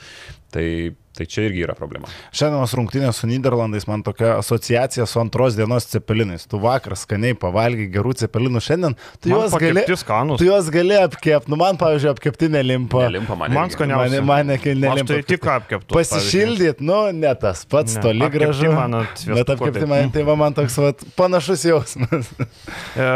Tai 0.54 0.66
Tai 1.14 1.26
čia 1.30 1.44
irgi 1.46 1.62
yra 1.62 1.76
problema. 1.78 2.10
Šiandienos 2.34 2.72
rungtynės 2.74 3.20
su 3.22 3.28
Niderlandais 3.30 3.86
man 3.86 4.02
tokia 4.06 4.32
asociacija 4.40 5.06
su 5.06 5.20
antros 5.22 5.54
dienos 5.54 5.86
cepelinais. 5.92 6.48
Tu 6.50 6.58
vakar 6.62 6.96
skaniai 6.98 7.38
pavalgy 7.38 7.86
gerų 7.94 8.16
cepelinų, 8.24 8.62
šiandien 8.66 8.98
tu 9.22 9.30
man 9.30 9.44
juos 9.44 9.54
gali, 9.62 9.86
tu 10.40 10.48
juos 10.48 10.72
gali 10.74 10.98
apkepti. 10.98 11.54
Nu, 11.54 11.60
man, 11.62 11.78
pavyzdžiui, 11.78 12.16
apkepti 12.16 12.50
nelimpa. 12.56 13.06
Nelimpa 13.06 13.38
man. 13.38 13.54
Man 13.54 13.74
skaniausia. 13.76 14.24
Man, 14.26 14.50
man 14.50 14.54
nelimpa. 14.66 15.06
Tai 15.14 15.22
tik 15.30 15.50
apkepti. 15.60 15.94
Pasišildyt, 15.94 16.82
nu, 16.82 17.04
ne 17.14 17.38
tas 17.38 17.62
pats, 17.70 18.00
ne. 18.00 18.08
toli 18.08 18.34
gražu. 18.34 18.74
Bet 19.30 19.54
apkepti 19.54 19.86
man, 19.90 20.10
tai 20.16 20.26
va, 20.26 20.40
man 20.40 20.58
toks 20.58 20.82
vat, 20.82 21.06
panašus 21.20 21.68
jausmas. 21.70 22.34
e, 22.98 23.12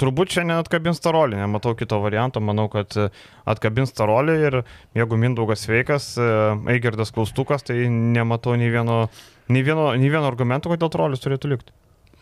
turbūt 0.00 0.36
šiandien 0.36 0.60
atkabins 0.60 1.00
tarolį, 1.04 1.38
nematau 1.40 1.74
kito 1.78 1.98
varianto, 2.02 2.42
manau, 2.44 2.68
kad 2.72 2.96
e, 3.00 3.08
atkabins 3.48 3.94
tarolį 3.96 4.36
ir 4.48 4.58
jeigu 4.98 5.18
Mindaugas 5.20 5.64
sveikas, 5.66 6.12
e, 6.20 6.28
Eigerdas 6.74 7.14
klaustukas, 7.16 7.66
tai 7.66 7.88
nematau 7.90 8.56
nei 8.60 8.72
vieno, 8.72 9.06
nei 9.48 9.64
vieno, 9.66 9.90
nei 9.96 10.12
vieno 10.12 10.26
argumento, 10.28 10.72
kodėl 10.72 10.92
tarolis 10.92 11.24
turėtų 11.24 11.54
likti. 11.54 11.76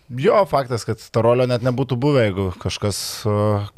Jo, 0.08 0.42
faktas, 0.44 0.82
kad 0.84 1.00
Tarolio 1.16 1.46
net 1.48 1.62
nebūtų 1.64 1.96
buvę, 1.96 2.26
jeigu 2.26 2.44
kažkas, 2.60 2.98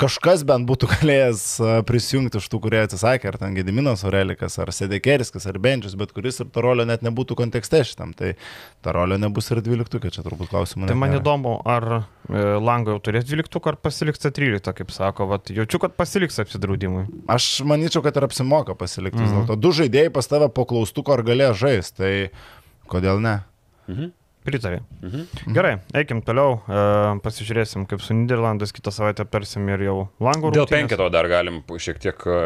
kažkas 0.01 0.43
bent 0.49 0.67
būtų 0.67 0.89
galėjęs 0.97 1.43
prisijungti 1.87 2.41
iš 2.41 2.49
tų, 2.51 2.59
kurie 2.65 2.81
atsisakė, 2.83 3.31
ar 3.31 3.39
ten 3.39 3.55
Gediminas 3.55 4.03
Orelikas, 4.09 4.59
ar 4.59 4.73
Sedekeriskas, 4.75 5.47
ar 5.47 5.61
Benčius, 5.63 5.95
bet 5.99 6.11
kuris 6.17 6.43
ir 6.43 6.51
Tarolio 6.51 6.83
net 6.89 7.07
nebūtų 7.07 7.39
kontekste 7.39 7.85
šitam. 7.87 8.11
Tai 8.19 8.33
Tarolio 8.83 9.21
nebus 9.23 9.53
ir 9.55 9.63
12, 9.63 10.11
čia 10.11 10.27
turbūt 10.27 10.51
klausimų. 10.51 10.91
Tai 10.91 10.99
man 10.99 11.15
nėra. 11.15 11.23
įdomu, 11.23 11.55
ar 11.63 11.89
e, 11.95 12.43
Lango 12.59 12.97
jau 12.97 13.05
turės 13.07 13.31
12, 13.31 13.63
ar 13.71 13.79
pasiliks 13.87 14.27
13, 14.27 14.75
kaip 14.83 14.93
sako, 14.99 15.31
Vat, 15.31 15.55
jaučiu, 15.55 15.79
kad 15.87 15.95
pasiliks 15.95 16.43
apsidraudimui. 16.43 17.07
Aš 17.31 17.63
manyčiau, 17.71 18.03
kad 18.03 18.19
ir 18.19 18.27
apsimoka 18.27 18.75
pasilikti. 18.75 19.23
Mm 19.23 19.47
-hmm. 19.47 19.63
Du 19.63 19.71
žaidėjai 19.71 20.11
pas 20.11 20.27
tave 20.27 20.51
po 20.51 20.67
klaustuko 20.67 21.15
ar 21.15 21.23
galės 21.23 21.55
žaisti, 21.55 21.97
tai 21.97 22.31
kodėl 22.91 23.23
ne? 23.23 23.41
Mhm. 23.87 24.15
Pritarė. 24.47 24.79
Mhm. 25.03 25.53
Gerai, 25.57 25.73
eikim 25.99 26.21
toliau, 26.23 26.61
e, 26.71 26.83
pasižiūrėsim, 27.25 27.83
kaip 27.91 28.03
su 28.05 28.15
Niderlandais 28.15 28.71
kitą 28.75 28.93
savaitę 28.95 29.27
persim 29.27 29.67
ir 29.75 29.83
jau 29.83 29.97
langų. 30.23 30.53
Dėl 30.55 30.69
penketo 30.71 31.09
dar 31.11 31.27
galim 31.31 31.65
šiek 31.67 31.99
tiek 32.03 32.23
e, 32.31 32.37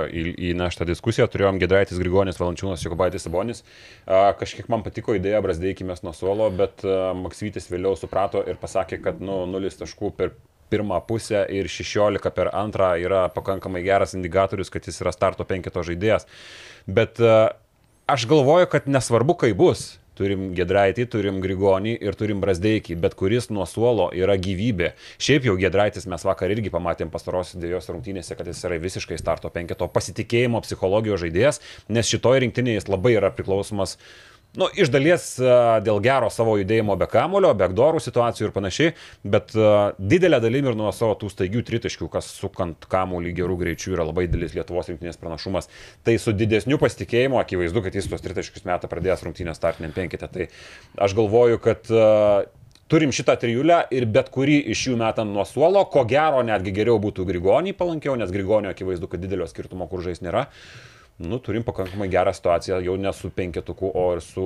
įnešti 0.50 0.88
diskusiją. 0.88 1.28
Turėjom 1.28 1.60
Gedraitis, 1.60 2.00
Grigonis, 2.00 2.40
Valančiūnas, 2.40 2.86
Jokubaitis, 2.86 3.28
Sabonis. 3.28 3.60
E, 3.60 4.22
kažkiek 4.40 4.70
man 4.72 4.86
patiko 4.86 5.12
idėja, 5.18 5.42
brasdeikimės 5.44 6.00
nuo 6.06 6.16
suolo, 6.16 6.48
bet 6.48 6.86
e, 6.88 6.96
Maksytis 7.20 7.68
vėliau 7.68 7.92
suprato 8.00 8.40
ir 8.48 8.56
pasakė, 8.60 9.02
kad 9.04 9.20
nu, 9.20 9.42
0 9.52 9.76
taškų 9.84 10.14
per 10.16 10.32
pirmą 10.72 11.02
pusę 11.04 11.44
ir 11.52 11.68
16 11.68 12.32
per 12.32 12.54
antrą 12.56 12.94
yra 13.02 13.26
pakankamai 13.34 13.84
geras 13.84 14.16
indikatorius, 14.16 14.72
kad 14.72 14.88
jis 14.88 15.02
yra 15.04 15.12
starto 15.12 15.44
penketo 15.44 15.84
žaidėjas. 15.84 16.24
Bet 16.88 17.20
e, 17.20 17.40
aš 18.08 18.30
galvoju, 18.30 18.72
kad 18.72 18.88
nesvarbu, 18.88 19.36
kaip 19.44 19.60
bus 19.60 19.90
turim 20.20 20.50
Gedraitį, 20.56 21.06
turim 21.10 21.40
Grigonį 21.42 21.96
ir 22.04 22.16
turim 22.20 22.42
Brasdeikį, 22.44 22.98
bet 23.00 23.16
kuris 23.18 23.48
nuo 23.50 23.66
suolo 23.68 24.10
yra 24.16 24.36
gyvybė. 24.40 24.92
Šiaip 25.20 25.48
jau 25.48 25.56
Gedraitis 25.60 26.08
mes 26.10 26.24
vakar 26.28 26.52
irgi 26.52 26.72
pamatėm 26.72 27.12
pastarosios 27.12 27.60
dviejos 27.60 27.88
rungtynėse, 27.92 28.36
kad 28.36 28.50
jis 28.50 28.64
yra 28.68 28.80
visiškai 28.82 29.18
starto 29.20 29.52
penketo 29.54 29.88
pasitikėjimo 29.90 30.60
psichologijos 30.66 31.24
žaidėjas, 31.24 31.62
nes 31.88 32.12
šitoje 32.12 32.44
rinktinėje 32.44 32.82
jis 32.82 32.90
labai 32.92 33.16
yra 33.16 33.32
priklausomas 33.34 33.96
Nu, 34.58 34.66
iš 34.74 34.88
dalies 34.90 35.36
dėl 35.86 36.00
gero 36.02 36.26
savo 36.34 36.56
judėjimo 36.58 36.96
be 36.98 37.06
kamulio, 37.10 37.52
be 37.54 37.68
akdorų 37.68 38.00
situacijų 38.02 38.48
ir 38.48 38.54
panašiai, 38.56 38.94
bet 39.22 39.54
didelė 39.98 40.40
dalim 40.42 40.66
ir 40.66 40.78
nuo 40.78 40.90
savo 40.94 41.14
tų 41.20 41.30
staigių 41.30 41.62
tritaškių, 41.68 42.08
kas 42.10 42.32
sukant 42.34 42.88
kamulį 42.90 43.30
gerų 43.38 43.60
greičių 43.60 43.94
yra 43.94 44.08
labai 44.08 44.26
didelis 44.26 44.56
Lietuvos 44.58 44.90
rinktinės 44.90 45.22
pranašumas. 45.22 45.70
Tai 46.02 46.16
su 46.18 46.34
didesniu 46.34 46.80
pasitikėjimu, 46.82 47.38
akivaizdu, 47.38 47.84
kad 47.86 47.94
jis 47.94 48.10
tuos 48.10 48.26
tritaškius 48.26 48.66
metą 48.66 48.90
pradėjęs 48.90 49.22
rungtynės 49.28 49.62
startiniam 49.62 49.94
penkite. 49.94 50.26
Tai 50.26 50.50
aš 51.06 51.14
galvoju, 51.20 51.62
kad 51.62 51.86
turim 52.90 53.14
šitą 53.14 53.38
trijulę 53.38 53.84
ir 53.94 54.10
bet 54.10 54.34
kurį 54.34 54.58
iš 54.74 54.88
jų 54.90 54.98
metant 54.98 55.30
nuo 55.30 55.46
suolo, 55.46 55.86
ko 55.94 56.02
gero 56.10 56.42
netgi 56.42 56.74
geriau 56.74 56.98
būtų 56.98 57.22
Grigonį 57.30 57.78
palankiau, 57.78 58.18
nes 58.18 58.34
Grigonio 58.34 58.74
akivaizdu, 58.74 59.06
kad 59.12 59.22
didelio 59.22 59.46
skirtumo 59.46 59.86
kur 59.86 60.02
žais 60.02 60.24
nėra. 60.26 60.48
Uh, 60.50 60.89
nu, 61.20 61.38
turim 61.38 61.64
pakankamai 61.66 62.08
gerą 62.08 62.32
situaciją 62.32 62.78
jau 62.80 62.96
ne 62.96 63.12
su 63.12 63.28
penketuku, 63.34 63.90
o 63.94 64.04
ir 64.16 64.22
su 64.24 64.44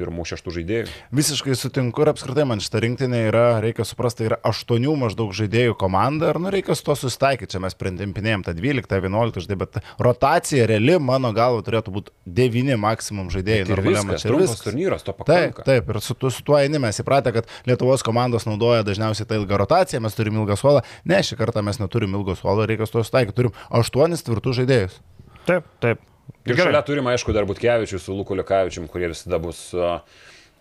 pirmu 0.00 0.24
šeštu 0.24 0.54
žaidėju. 0.56 0.88
Visiškai 1.14 1.56
sutinku 1.58 2.04
ir 2.04 2.10
apskritai 2.14 2.46
man 2.48 2.62
šitą 2.64 2.80
rinktinę 2.84 3.20
yra, 3.28 3.44
reikia 3.64 3.84
suprasti, 3.84 4.22
tai 4.22 4.30
yra 4.30 4.38
aštuonių 4.48 4.94
maždaug 5.02 5.34
žaidėjų 5.36 5.76
komanda 5.80 6.30
ir 6.32 6.40
nu, 6.40 6.48
reikia 6.54 6.76
su 6.78 6.86
to 6.86 6.96
susitaikyti. 6.96 7.52
Čia 7.54 7.60
mes 7.64 7.76
printimpinėjom 7.76 8.46
tą 8.46 8.54
12, 8.56 8.88
11 9.04 9.44
žaidėjų, 9.44 9.60
bet 9.60 9.78
rotacija 10.08 10.68
reali, 10.70 10.96
mano 10.96 11.32
galva, 11.36 11.60
turėtų 11.66 11.94
būti 11.98 12.14
9 12.40 12.80
maksimum 12.80 13.28
žaidėjai. 13.34 13.68
Ir 13.68 13.84
viskas, 13.84 14.24
čia 14.24 14.32
viskas 14.32 14.64
turnyras 14.64 15.04
to 15.04 15.12
pakanka. 15.18 15.60
Taip, 15.60 15.68
taip, 15.68 15.92
ir 15.92 16.00
su, 16.04 16.16
su 16.16 16.46
tuo 16.46 16.56
eini 16.60 16.80
mes 16.80 17.02
įpratę, 17.04 17.34
kad 17.36 17.52
Lietuvos 17.68 18.06
komandos 18.06 18.48
naudoja 18.48 18.86
dažniausiai 18.86 19.28
tą 19.28 19.36
ilgą 19.42 19.60
rotaciją, 19.60 20.00
mes 20.04 20.16
turim 20.16 20.40
ilgą 20.40 20.56
suolą. 20.56 20.84
Ne, 21.04 21.20
šį 21.26 21.38
kartą 21.42 21.64
mes 21.66 21.82
neturim 21.82 22.16
ilgo 22.16 22.38
suolo, 22.38 22.64
reikia 22.70 22.88
su 22.88 22.96
to 22.96 23.04
susitaikyti. 23.04 23.36
Turim 23.42 23.54
aštuonis 23.82 24.24
tvirtus 24.24 24.62
žaidėjus. 24.62 24.98
Taip, 25.44 25.68
taip. 25.84 26.13
Ir 26.44 26.60
šalia 26.60 26.82
turim, 26.84 27.06
aišku, 27.08 27.32
dar 27.36 27.46
Butkevičių 27.48 27.98
su 28.00 28.14
Luku 28.16 28.36
Lekavičium, 28.36 28.88
kurie 28.92 29.08
visada 29.08 29.38
bus, 29.40 29.70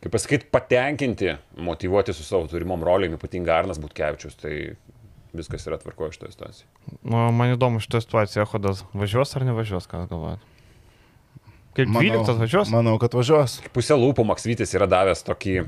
kaip 0.04 0.14
pasakyti, 0.14 0.48
patenkinti, 0.52 1.36
motivuoti 1.60 2.16
su 2.16 2.24
savo 2.24 2.48
turimom 2.52 2.84
rolėm, 2.88 3.18
ypatingai 3.18 3.58
Arnas 3.58 3.82
Butkevičius. 3.84 4.38
Tai 4.40 4.54
viskas 5.34 5.68
yra 5.68 5.80
tvarkoje 5.82 6.16
šitoje 6.16 6.32
situacijoje. 6.36 6.70
Nu, 7.02 7.28
man 7.36 7.54
įdomu 7.56 7.82
šitoje 7.84 8.06
situacijoje, 8.06 8.48
Hodas 8.52 8.84
važiuos 8.94 9.34
ar 9.36 9.48
nevažiuos, 9.48 9.88
ką 9.90 10.06
galvojat? 10.12 10.52
Kaip 11.74 11.90
manau, 11.90 12.22
12 12.22 12.44
važiuos? 12.44 12.74
Manau, 12.74 13.00
kad 13.02 13.16
važiuos. 13.18 13.58
Pusė 13.74 13.98
lūpų 13.98 14.28
Maksvytis 14.30 14.76
yra 14.78 14.86
davęs 14.90 15.26
tokį 15.26 15.64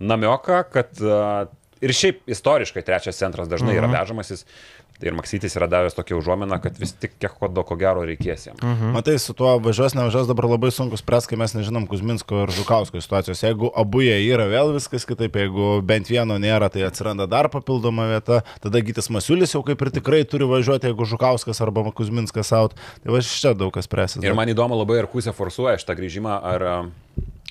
namioką, 0.00 0.62
kad 0.72 1.04
uh, 1.04 1.44
ir 1.84 1.92
šiaip 1.92 2.24
istoriškai 2.32 2.84
trečias 2.86 3.20
centras 3.20 3.50
dažnai 3.50 3.74
uh 3.74 3.76
-huh. 3.76 3.82
yra 3.82 3.90
mhm. 3.90 3.96
vežamasis. 3.98 4.46
Tai 4.94 5.08
ir 5.10 5.16
Maksytis 5.18 5.56
yra 5.58 5.66
davęs 5.66 5.96
tokią 5.96 6.20
užuominą, 6.20 6.60
kad 6.62 6.76
vis 6.78 6.92
tik 6.94 7.16
kiek 7.18 7.32
kodo 7.34 7.64
ko 7.66 7.74
gero 7.78 8.04
reikės 8.06 8.46
jam. 8.46 8.58
Mhm. 8.62 8.92
Matai, 8.94 9.16
su 9.18 9.34
tuo 9.34 9.56
važiuos, 9.62 9.96
nevažiuos 9.98 10.28
dabar 10.30 10.46
labai 10.52 10.70
sunku 10.74 10.98
spręsti, 11.00 11.32
kai 11.32 11.38
mes 11.40 11.56
nežinom 11.56 11.88
Kuzminsko 11.90 12.44
ir 12.44 12.52
Žukausko 12.54 13.02
situacijos. 13.02 13.42
Jeigu 13.42 13.72
abu 13.74 14.04
jie 14.06 14.14
yra, 14.22 14.46
vėl 14.52 14.70
viskas 14.76 15.06
kitaip, 15.08 15.34
jeigu 15.42 15.80
bent 15.82 16.10
vieno 16.12 16.38
nėra, 16.38 16.70
tai 16.70 16.86
atsiranda 16.86 17.26
dar 17.30 17.50
papildoma 17.50 18.06
vieta, 18.12 18.44
tada 18.62 18.84
Gytis 18.86 19.10
Masiulis 19.10 19.56
jau 19.56 19.64
kaip 19.66 19.82
ir 19.82 19.90
tikrai 19.98 20.22
turi 20.30 20.46
važiuoti, 20.46 20.92
jeigu 20.92 21.10
Žukauskas 21.10 21.62
arba 21.66 21.88
Kuzminskas 21.90 22.54
out. 22.54 22.78
Tai 23.02 23.16
va 23.16 23.24
čia 23.26 23.56
daug 23.58 23.74
kas 23.74 23.90
spręsis. 23.90 24.22
Ir 24.22 24.38
man 24.38 24.54
įdomu 24.54 24.78
labai, 24.78 25.02
ar 25.02 25.10
Kuzė 25.10 25.34
forsuoja 25.34 25.74
šitą 25.82 25.98
grįžimą, 25.98 26.38
ar 26.38 26.68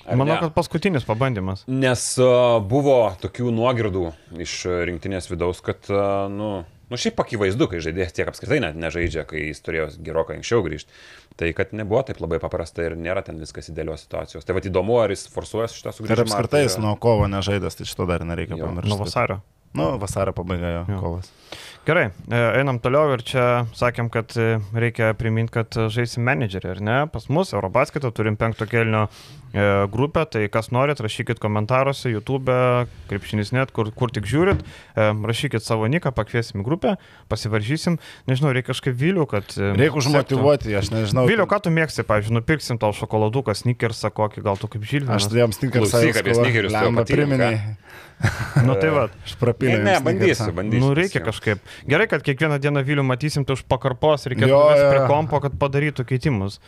Ar 0.04 0.18
Manau, 0.20 0.34
ne? 0.34 0.40
kad 0.42 0.52
paskutinis 0.52 1.06
pabandymas. 1.08 1.62
Nes 1.64 2.02
uh, 2.20 2.58
buvo 2.60 2.98
tokių 3.22 3.48
nuogirdų 3.56 4.10
iš 4.44 4.56
rinktinės 4.90 5.30
vidaus, 5.30 5.62
kad, 5.64 5.80
uh, 5.88 6.26
nu, 6.28 6.50
nu 6.94 7.00
šiaip 7.02 7.18
akivaizdu, 7.24 7.66
kai 7.72 7.80
žaidėjas 7.82 8.14
tiek 8.14 8.30
apskritai 8.30 8.60
net 8.62 8.78
nežaidžia, 8.78 9.26
kai 9.28 9.48
jis 9.50 9.60
turėjo 9.66 9.88
gerokai 10.06 10.38
anksčiau 10.38 10.62
grįžti. 10.64 10.94
Tai 11.36 11.48
kad 11.58 11.72
nebuvo 11.74 12.04
taip 12.06 12.20
labai 12.22 12.38
paprasta 12.38 12.84
ir 12.86 12.94
nėra 12.94 13.24
ten 13.26 13.40
viskas 13.42 13.68
idealios 13.72 14.06
situacijos. 14.06 14.46
Tai 14.46 14.54
vad 14.54 14.68
įdomu, 14.70 15.00
ar 15.02 15.10
jis 15.10 15.26
forsuoja 15.34 15.66
šitą 15.74 15.90
Ir 15.90 15.98
sugrįžimą. 15.98 16.28
apskritai 16.30 16.62
ar 16.62 16.68
jis 16.68 16.76
tai 16.76 16.82
yra- 16.82 16.86
nuo 16.86 16.94
kovo 17.02 17.26
nežaidęs, 17.26 17.74
tai 17.80 17.86
šito 17.90 18.06
dar 18.06 18.22
nereikia 18.22 18.56
Jo, 18.56 18.66
pamiršti. 18.70 18.88
Nuo 18.94 18.98
vasario. 19.02 19.40
Nu, 19.74 19.98
vasario 19.98 20.32
pabaiga 20.32 20.68
jo, 20.70 20.84
Jo. 20.94 21.00
kovas. 21.02 21.30
Gerai, 21.84 22.06
e, 22.32 22.36
einam 22.56 22.78
toliau 22.80 23.10
ir 23.12 23.20
čia 23.28 23.66
sakėm, 23.76 24.06
kad 24.08 24.32
e, 24.40 24.56
reikia 24.72 25.10
priminti, 25.20 25.52
kad 25.52 25.76
e, 25.76 25.90
žaisim 25.92 26.24
menedžerį, 26.24 26.70
ar 26.72 26.80
ne? 26.80 26.94
Pas 27.12 27.28
mus 27.28 27.52
Eurobasketą 27.52 28.08
turim 28.16 28.40
penkto 28.40 28.64
kelnio 28.68 29.10
grupę, 29.54 30.24
tai 30.26 30.40
kas 30.50 30.72
norit, 30.74 30.98
rašykit 30.98 31.38
komentaruose, 31.38 32.08
YouTube, 32.10 32.50
krepšinis 33.06 33.52
net, 33.54 33.70
kur, 33.70 33.92
kur 33.94 34.10
tik 34.10 34.26
žiūrit, 34.26 34.64
rašykit 34.98 35.62
savo 35.62 35.86
niką, 35.86 36.10
pakviesim 36.10 36.58
į 36.58 36.66
grupę, 36.66 36.96
pasivaržysim, 37.30 38.00
nežinau, 38.26 38.50
reikia 38.50 38.72
kažkaip 38.72 38.98
vilių, 38.98 39.28
kad... 39.30 39.54
Reikia 39.54 40.00
užmotivuoti, 40.00 40.74
aš 40.74 40.90
nežinau. 40.90 41.28
Viliu, 41.30 41.46
ką 41.46 41.60
tu 41.62 41.70
mėgsti, 41.70 42.02
pavyzdžiui, 42.02 42.34
nupirksim 42.40 42.82
tau 42.82 42.90
šokoladuką, 42.98 43.54
sneakersą 43.54 44.10
kokį, 44.18 44.42
gal 44.42 44.58
tu 44.58 44.72
kaip 44.74 44.90
žilvinas. 44.90 45.22
Aš 45.22 45.30
tai 45.30 45.44
jiems 45.44 45.62
tinka 45.62 45.84
Klausyk, 45.84 46.18
apie 46.18 46.34
sneakerius 46.34 46.74
tu 46.74 46.80
jau 46.80 46.90
Lemba 46.90 47.06
patyrei, 47.06 47.30
priminė. 47.30 47.52
Nu 48.64 48.74
tai 48.74 48.90
va. 48.94 49.06
Aš 49.24 49.34
Ne, 49.34 49.40
prapilėjau. 49.40 49.82
ne, 49.84 49.94
bandysiu, 50.04 50.50
bandysiu. 50.54 50.82
Nu, 50.82 50.92
reikia 50.96 51.20
kažkaip. 51.24 51.60
Gerai, 51.90 52.08
kad 52.10 52.24
kiekvieną 52.26 52.58
dieną 52.62 52.84
Vilių 52.86 53.04
matysim, 53.06 53.44
tai 53.44 53.58
už 53.58 53.64
pakarpos 53.70 54.28
jo, 54.28 54.46
jo. 54.48 54.90
prie 54.90 55.04
kompo, 55.10 55.40
kad 55.44 55.56
padarytų 55.60 56.06
keitimus. 56.08 56.60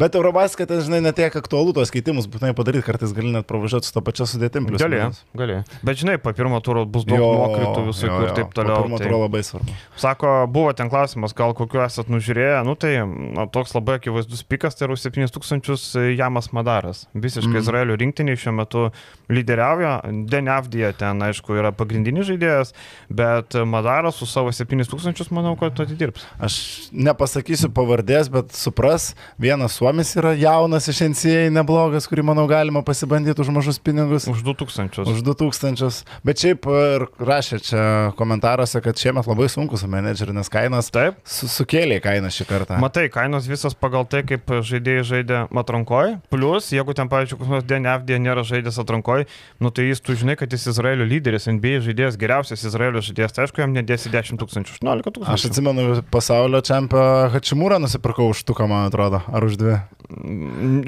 Bet 0.00 0.16
Eurobasketė, 0.16 0.78
žinai, 0.86 1.02
netiek 1.04 1.34
aktualu 1.36 1.74
tos 1.76 1.92
keitimus 1.92 2.24
būtinai 2.30 2.54
padaryti, 2.56 2.86
kartais 2.86 3.12
gali 3.16 3.32
net 3.34 3.44
pravažiuoti 3.48 3.88
su 3.88 3.92
to 3.92 4.02
pačia 4.04 4.24
sudėtim. 4.30 4.64
plius 4.68 4.80
Gali, 4.80 4.96
minus. 4.96 5.20
gali. 5.36 5.58
Bet 5.84 6.00
žinai, 6.00 6.16
po 6.22 6.32
pirmo 6.36 6.60
turo 6.64 6.86
bus 6.88 7.04
daug 7.08 7.20
nuokritų 7.20 7.84
visokių 7.90 8.20
ir 8.24 8.32
taip 8.38 8.54
toliau. 8.56 8.86
Pirmo 8.86 9.00
Tai, 9.00 9.08
turo 9.10 9.18
labai 9.26 9.42
svarbu. 9.44 9.74
sako, 10.00 10.30
buvo 10.48 10.72
ten 10.76 10.88
klausimas, 10.92 11.34
gal 11.36 11.52
kokiu 11.58 11.82
esat 11.84 12.08
nužiūrėję, 12.12 12.62
nu 12.64 12.76
tai 12.80 12.94
na, 13.04 13.44
toks 13.52 13.74
labai 13.76 13.98
akivaizdus 14.00 14.40
pikas, 14.48 14.78
tai 14.78 14.88
yra 14.88 14.96
už 14.96 15.04
7000 15.04 16.16
Jamas 16.16 16.50
Madaras. 16.56 17.04
Visiškai 17.12 17.58
mm. 17.58 17.60
Izraelio 17.60 17.98
rinktiniai 18.00 18.40
šiuo 18.40 18.56
metu 18.56 18.86
lyderiauja. 19.28 20.00
Denavdija 20.32 20.94
ten, 20.96 21.20
aišku, 21.28 21.58
yra 21.60 21.74
pagrindinis 21.76 22.28
žaidėjas, 22.30 22.72
bet 23.12 23.58
Madaras 23.68 24.16
su 24.20 24.28
savo 24.30 24.52
7000, 24.54 25.28
manau, 25.36 25.56
kad 25.60 25.76
atidirbs. 25.84 26.24
Aš 26.40 26.56
nepasakysiu 26.92 27.68
pavardės, 27.76 28.32
bet 28.32 28.56
supras, 28.56 29.12
vienas 29.40 29.76
suomis 29.90 30.12
yra 30.16 30.30
jaunas 30.38 30.86
iš 30.88 31.00
NCA, 31.10 31.48
neblogas, 31.50 32.06
kurį, 32.06 32.22
manau, 32.28 32.44
galima 32.46 32.78
pasibandyti 32.86 33.42
už 33.42 33.48
mažus 33.50 33.78
pinigus. 33.82 34.28
Už 34.30 34.44
2000. 34.46 35.02
Už 35.02 35.22
2000. 35.26 36.04
Bet 36.22 36.38
šiaip 36.38 36.68
ir 36.70 37.06
rašė 37.18 37.58
čia 37.66 37.82
komentaruose, 38.18 38.78
kad 38.84 38.94
šiemet 38.94 39.26
labai 39.26 39.48
sunku 39.50 39.80
su 39.80 39.90
menedžeriu, 39.90 40.36
nes 40.36 40.46
kainos 40.52 40.92
Taip. 40.94 41.18
su, 41.26 41.48
sukėlė 41.50 41.98
kainą 42.04 42.30
šį 42.30 42.46
kartą. 42.46 42.78
Matai, 42.78 43.08
kainos 43.10 43.48
visas 43.50 43.74
pagal 43.74 44.06
tai, 44.06 44.22
kaip 44.28 44.46
žaidėjai 44.46 45.08
žaidė 45.10 45.40
atrankoj. 45.58 46.20
Plus, 46.30 46.70
jeigu 46.70 46.94
ten, 46.94 47.10
pavyzdžiui, 47.10 47.40
koks 47.40 47.50
nors 47.56 47.66
DNFD 47.66 48.22
nėra 48.22 48.46
žaidęs 48.46 48.78
atrankoj, 48.84 49.26
nu 49.58 49.74
tai 49.74 49.88
jis 49.90 50.04
tu 50.06 50.14
žinai, 50.14 50.38
kad 50.38 50.54
jis 50.54 50.70
Izraelio 50.70 51.08
lyderis, 51.08 51.50
NBA 51.50 51.82
žaidėjas, 51.88 52.20
geriausias 52.20 52.62
Izraelio 52.62 53.02
žaidėjas, 53.02 53.34
tai 53.34 53.48
aišku, 53.48 53.64
jam 53.64 53.74
nedėsi 53.74 54.12
10 54.14 54.38
tūkstančių, 54.38 54.78
18 54.78 55.02
Aš 55.02 55.18
tūkstančių. 55.18 55.50
atsimenu 55.50 55.88
pasaulio 56.14 56.62
čempioną 56.62 57.30
Hačimūrą 57.34 57.82
nusipirkau 57.82 58.30
už 58.30 58.44
tuką, 58.46 58.70
man 58.70 58.86
atrodo, 58.90 59.24
ar 59.26 59.46
už 59.46 59.58
dvi. 59.58 59.79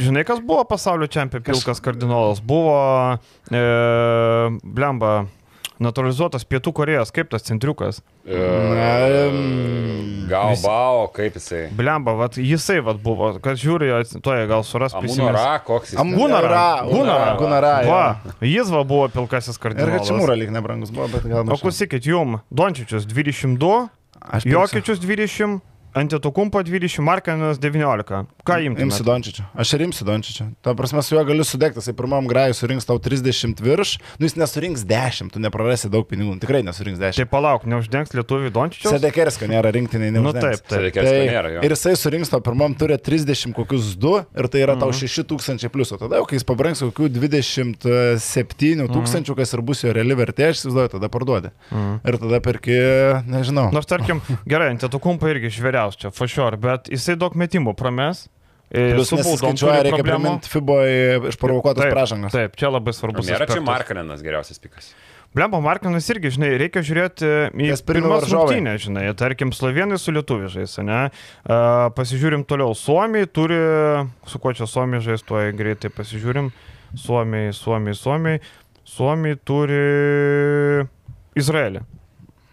Žinai, 0.02 0.24
kas 0.26 0.40
buvo 0.42 0.64
pasaulio 0.66 1.06
čempionas, 1.06 1.46
pilkas 1.46 1.80
kardinolas? 1.84 2.40
Buvo, 2.42 2.74
e, 3.50 3.62
blemba, 4.64 5.12
naturalizuotas 5.82 6.44
Pietų 6.48 6.72
Korejos, 6.76 7.12
kaip 7.14 7.30
tas 7.32 7.44
centriukas. 7.46 8.00
Na, 8.26 8.88
em, 9.08 10.26
Gal 10.30 10.54
bao, 10.62 11.06
kaip 11.14 11.36
jisai. 11.38 11.64
Blemba, 11.76 12.14
vat, 12.18 12.38
jisai 12.38 12.78
vat 12.84 13.00
buvo, 13.02 13.32
kas 13.42 13.58
žiūri, 13.62 13.90
toje 14.22 14.46
gal 14.50 14.66
suras 14.66 14.94
prisimenu. 14.96 15.32
Amunora, 15.32 15.56
koks 15.66 15.94
jis. 15.94 16.02
Gunara. 16.16 16.66
Gunara, 17.40 17.72
jo. 17.86 17.90
Va, 17.90 18.36
jis 18.46 18.70
va 18.72 18.84
buvo 18.86 19.08
pilkasis 19.12 19.58
Ir 19.58 19.64
kardinolas. 19.66 19.98
Hačimūra 20.02 20.38
lyg 20.38 20.54
nebrangus 20.54 20.94
buvo, 20.94 21.10
bet 21.14 21.26
gal 21.26 21.50
O 21.50 21.58
klausykit, 21.62 22.06
jum, 22.06 22.40
Dončičius 22.50 23.08
22, 23.10 23.88
Aš 24.22 24.46
pirksiu. 24.46 24.58
Jokičius 24.58 25.02
20, 25.02 25.60
Antetokumpo 25.94 26.62
20, 26.62 27.00
Markanas 27.04 27.58
19. 27.60 28.24
Ką 28.48 28.56
Imsiu 28.64 28.82
imsi? 28.86 29.04
Dončičių. 29.04 29.42
Aš 29.60 29.72
ir 29.76 29.82
imsiu 29.86 30.06
Dončičių. 30.08 30.46
Ta 30.64 30.72
prasme, 30.78 31.02
su 31.04 31.14
juo 31.14 31.24
galiu 31.28 31.44
sudegti. 31.44 31.78
Jisai 31.82 31.92
pirmam 31.98 32.24
grajui 32.30 32.54
surinks 32.56 32.86
tau 32.88 32.96
30 33.02 33.60
virš, 33.62 33.98
nu 34.18 34.26
jis 34.26 34.36
nesurinks 34.40 34.84
10, 34.88 35.28
tu 35.34 35.42
neprarasi 35.42 35.90
daug 35.92 36.06
pinigų. 36.08 36.38
Tikrai 36.40 36.62
nesurinks 36.64 36.98
10. 37.02 37.20
Tai 37.20 37.26
palauk, 37.28 37.66
neuždengs 37.68 38.14
lietuvių 38.16 38.50
Dončičius? 38.56 38.94
Sedekerskio 38.96 39.50
nėra 39.52 39.68
rinktiniai, 39.76 40.10
ne. 40.14 40.22
Nu 40.24 40.32
taip, 40.32 40.64
taip. 40.70 40.94
Tai 40.96 41.12
nėra 41.28 41.52
jo. 41.58 41.60
ir 41.68 41.74
jisai 41.76 41.92
surinks 42.00 42.32
to 42.32 42.40
pirmam 42.40 42.72
turė 42.78 42.96
30 42.96 43.52
kokius 43.56 43.92
2 44.00 44.24
ir 44.40 44.48
tai 44.48 44.64
yra 44.64 44.78
tau 44.80 44.88
Mhm. 44.92 44.98
6000 45.12 45.68
plius. 45.72 45.92
O 45.92 46.00
tada, 46.00 46.16
jau 46.22 46.26
kai 46.26 46.36
jis 46.40 46.44
pabrangs 46.48 46.80
kokių 46.88 47.10
27 47.12 48.88
tūkstančių, 48.92 49.36
kas 49.38 49.52
ir 49.54 49.60
bus 49.62 49.82
jo 49.84 49.92
reali 49.92 50.14
vertė, 50.18 50.48
aš 50.52 50.62
įsivaizduoju, 50.62 50.92
tada 50.96 51.08
parduodi. 51.12 51.50
Mhm. 51.70 52.00
Ir 52.08 52.18
tada 52.22 52.40
perki, 52.44 52.76
nežinau. 53.28 53.68
Nors 53.72 53.86
tarkim, 53.86 54.20
gerai, 54.48 54.70
Antetokumpo 54.72 55.28
irgi 55.28 55.50
žvėriaus 55.82 55.98
čia, 55.98 56.12
for 56.14 56.30
sure, 56.30 56.56
bet 56.56 56.90
jisai 56.92 57.16
daug 57.18 57.34
metimų 57.34 57.74
prames. 57.78 58.28
e, 58.72 58.94
Plius 58.94 59.12
nesiskaičiuoja, 59.12 59.82
reikia 59.84 60.04
priminti 60.06 60.48
FIBOje 60.48 61.18
išprovokuotas 61.28 61.84
Taip, 61.84 61.92
pražangas. 61.92 62.32
Taip, 62.32 62.54
čia 62.56 62.70
labai 62.72 62.94
svarbus. 62.96 63.26
Nėra 63.28 63.48
čia. 63.50 63.60
Markalenas 63.60 64.22
geriausias 64.24 64.62
pikas. 64.62 64.94
Blemba 65.32 65.62
Markinas 65.64 66.08
irgi, 66.12 66.28
žinai, 66.34 66.50
reikia 66.60 66.82
žiūrėti 66.84 67.28
į 67.56 67.76
pirmas 67.88 68.26
rungtynės, 68.28 68.82
žinai, 68.84 69.06
tarkim, 69.16 69.52
slovenai 69.56 69.96
su 70.00 70.12
lietuviais, 70.12 70.74
ne? 70.84 71.06
Uh, 71.08 71.88
pasižiūrim 71.96 72.44
toliau, 72.44 72.74
Suomiai 72.76 73.24
turi, 73.24 73.56
su 74.28 74.40
kuo 74.40 74.52
čia 74.52 74.68
Suomiai 74.68 75.00
žais, 75.04 75.24
tuoj 75.24 75.54
greitai 75.56 75.88
pasižiūrim, 75.92 76.52
Suomiai, 77.00 77.56
Suomiai, 77.56 77.96
Suomiai, 77.96 78.44
Suomiai 78.84 79.40
turi 79.40 79.80
Izraelį. 81.40 81.86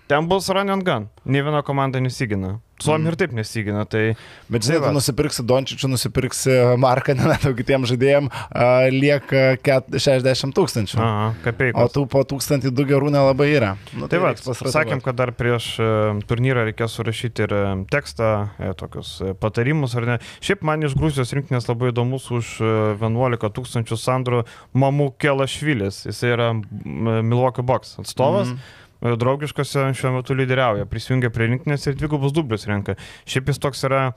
Ten 0.10 0.26
bus 0.26 0.48
run 0.50 0.72
and 0.74 0.82
gun, 0.88 1.04
ne 1.30 1.44
viena 1.46 1.62
komanda 1.62 2.00
nesigina. 2.02 2.56
Suomiai 2.80 3.12
ir 3.12 3.16
taip 3.20 3.34
nesigina, 3.36 3.82
tai 3.86 4.16
Bet 4.50 4.64
žinai, 4.64 4.78
Tai 4.80 4.80
tu 4.80 4.86
va. 4.88 4.92
nusipirksi 4.96 5.44
Dončičių, 5.46 5.90
nusipirksi 5.92 6.54
Marką, 6.80 7.12
netau 7.20 7.52
kitiems 7.54 7.92
žaidėjams, 7.92 8.32
a, 8.56 8.88
lieka 8.90 9.42
ket- 9.62 9.92
60 10.00 10.56
tūkstančių. 10.56 10.96
aha, 11.04 11.26
O 11.36 11.44
kapeikos. 11.44 11.92
tų 11.94 12.06
po 12.10 12.24
tūkstantį 12.24 12.72
du 12.74 12.86
gerų 12.90 13.12
nelabai 13.14 13.50
yra. 13.52 13.74
Nu, 14.00 14.08
Tai 14.10 14.22
va, 14.24 14.32
reiks 14.32 14.48
pasrotuot. 14.48 14.74
sakėm, 14.78 15.04
kad 15.06 15.20
dar 15.20 15.34
prieš 15.36 15.68
e, 15.78 15.90
turnyrą 16.32 16.64
reikės 16.72 16.96
surašyti 16.98 17.46
ir 17.46 17.54
e, 17.60 17.62
tekstą, 17.92 18.32
e, 18.64 18.72
tokius 18.80 19.12
e, 19.28 19.36
patarimus 19.36 19.94
ar 20.00 20.08
ne. 20.14 20.18
Šiaip 20.40 20.64
man 20.66 20.88
iš 20.88 20.96
Grūsijos 20.98 21.36
rinktinės 21.36 21.68
labai 21.70 21.92
įdomus 21.92 22.32
už 22.32 22.56
e, 22.64 22.74
11 23.04 23.52
tūkstančių 23.60 24.00
Sandro 24.00 24.46
Mamų 24.74 25.12
Kelašvilis. 25.22 26.06
Jis 26.10 26.24
yra 26.32 26.54
Milwaukee 26.56 27.62
Box 27.62 27.98
atstovas. 28.02 28.56
Mm 28.56 28.78
draugiškose 29.02 29.90
šiuo 29.96 30.16
metu 30.18 30.36
lyderiauja, 30.38 30.88
prisijungia 30.90 31.32
prie 31.34 31.48
rinktinės 31.54 31.88
ir 31.88 31.96
dvigubus 32.00 32.36
dublius 32.36 32.68
renka. 32.70 32.98
Šiaip 33.30 33.54
jis 33.54 33.62
toks 33.64 33.86
yra 33.88 34.10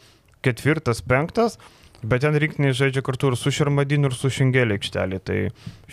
ketvirtas, 0.42 0.99
penktas, 1.07 1.59
bet 2.03 2.25
ten 2.25 2.35
rinktinė 2.35 2.73
žaidžia 2.75 2.99
kartu 3.07 3.29
ir 3.31 3.37
su 3.38 3.53
Šermadiniu, 3.55 4.09
ir 4.11 4.16
su 4.18 4.27
Šingelė 4.35 4.75
aikštelė. 4.75 5.21
Tai 5.23 5.37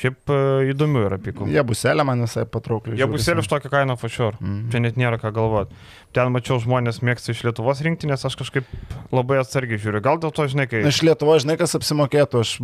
šiaip 0.01 0.31
e, 0.33 0.37
įdomių 0.71 1.03
yra 1.05 1.19
pikų. 1.21 1.45
Jie 1.53 1.61
buselė 1.69 2.01
man 2.09 2.23
visai 2.25 2.47
patraukliai. 2.49 2.95
Jie 2.97 3.03
žiūrisi. 3.05 3.13
bus 3.13 3.29
ir 3.29 3.41
už 3.43 3.49
tokią 3.51 3.69
kainą 3.75 3.93
fašior. 4.01 4.39
Mhm. 4.41 4.63
Čia 4.73 4.81
net 4.81 4.97
nėra 4.97 5.19
ką 5.21 5.29
galvoti. 5.37 5.77
Ten 6.17 6.33
mačiau 6.33 6.57
žmonės 6.63 7.03
mėgsta 7.05 7.35
iš 7.35 7.43
Lietuvos 7.45 7.83
rinktinės, 7.85 8.25
aš 8.25 8.39
kažkaip 8.41 8.65
labai 9.13 9.37
atsargiai 9.43 9.77
žiūriu. 9.77 10.01
Gal 10.01 10.17
dėl 10.23 10.33
to, 10.33 10.49
žinai, 10.49 10.65
kai... 10.71 10.81
Iš 10.89 11.03
Lietuvo, 11.05 11.37
žinai, 11.45 11.59
kas 11.61 11.77
apsimokėtų, 11.77 12.41
aš 12.41 12.55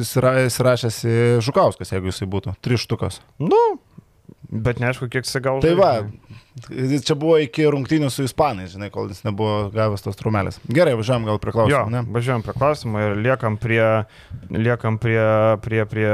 įsira- 0.00 0.38
įsirašęs 0.48 1.02
į 1.04 1.18
Žukauskas, 1.44 1.92
jeigu 1.92 2.08
jisai 2.08 2.30
būtų. 2.32 2.56
Tris 2.64 2.88
štukas. 2.88 3.20
Nu, 3.36 3.60
bet 4.54 4.80
neaišku, 4.82 5.08
kiek 5.10 5.26
jis 5.26 5.40
gaus. 5.42 5.62
Tai 5.64 5.74
va, 5.78 5.90
čia 6.54 7.16
buvo 7.18 7.36
iki 7.42 7.66
rungtynių 7.70 8.10
su 8.14 8.24
Ispanais, 8.26 8.74
žinai, 8.74 8.90
kol 8.94 9.08
jis 9.10 9.24
nebuvo 9.26 9.68
gavęs 9.74 10.04
tos 10.04 10.18
trumelės. 10.18 10.60
Gerai, 10.70 10.94
važiuojam 10.98 11.26
gal 11.26 11.40
prie 11.42 11.50
Jo, 11.50 11.58
klausimų, 11.58 11.94
ne? 11.94 12.02
važiuojam 12.14 12.44
prie 12.46 12.54
klausimų 12.58 13.04
ir 13.04 13.16
liekam 13.24 13.58
prie, 13.60 13.86
liekam 14.54 14.98
prie, 15.02 15.24
prie, 15.64 15.82
prie 15.90 16.10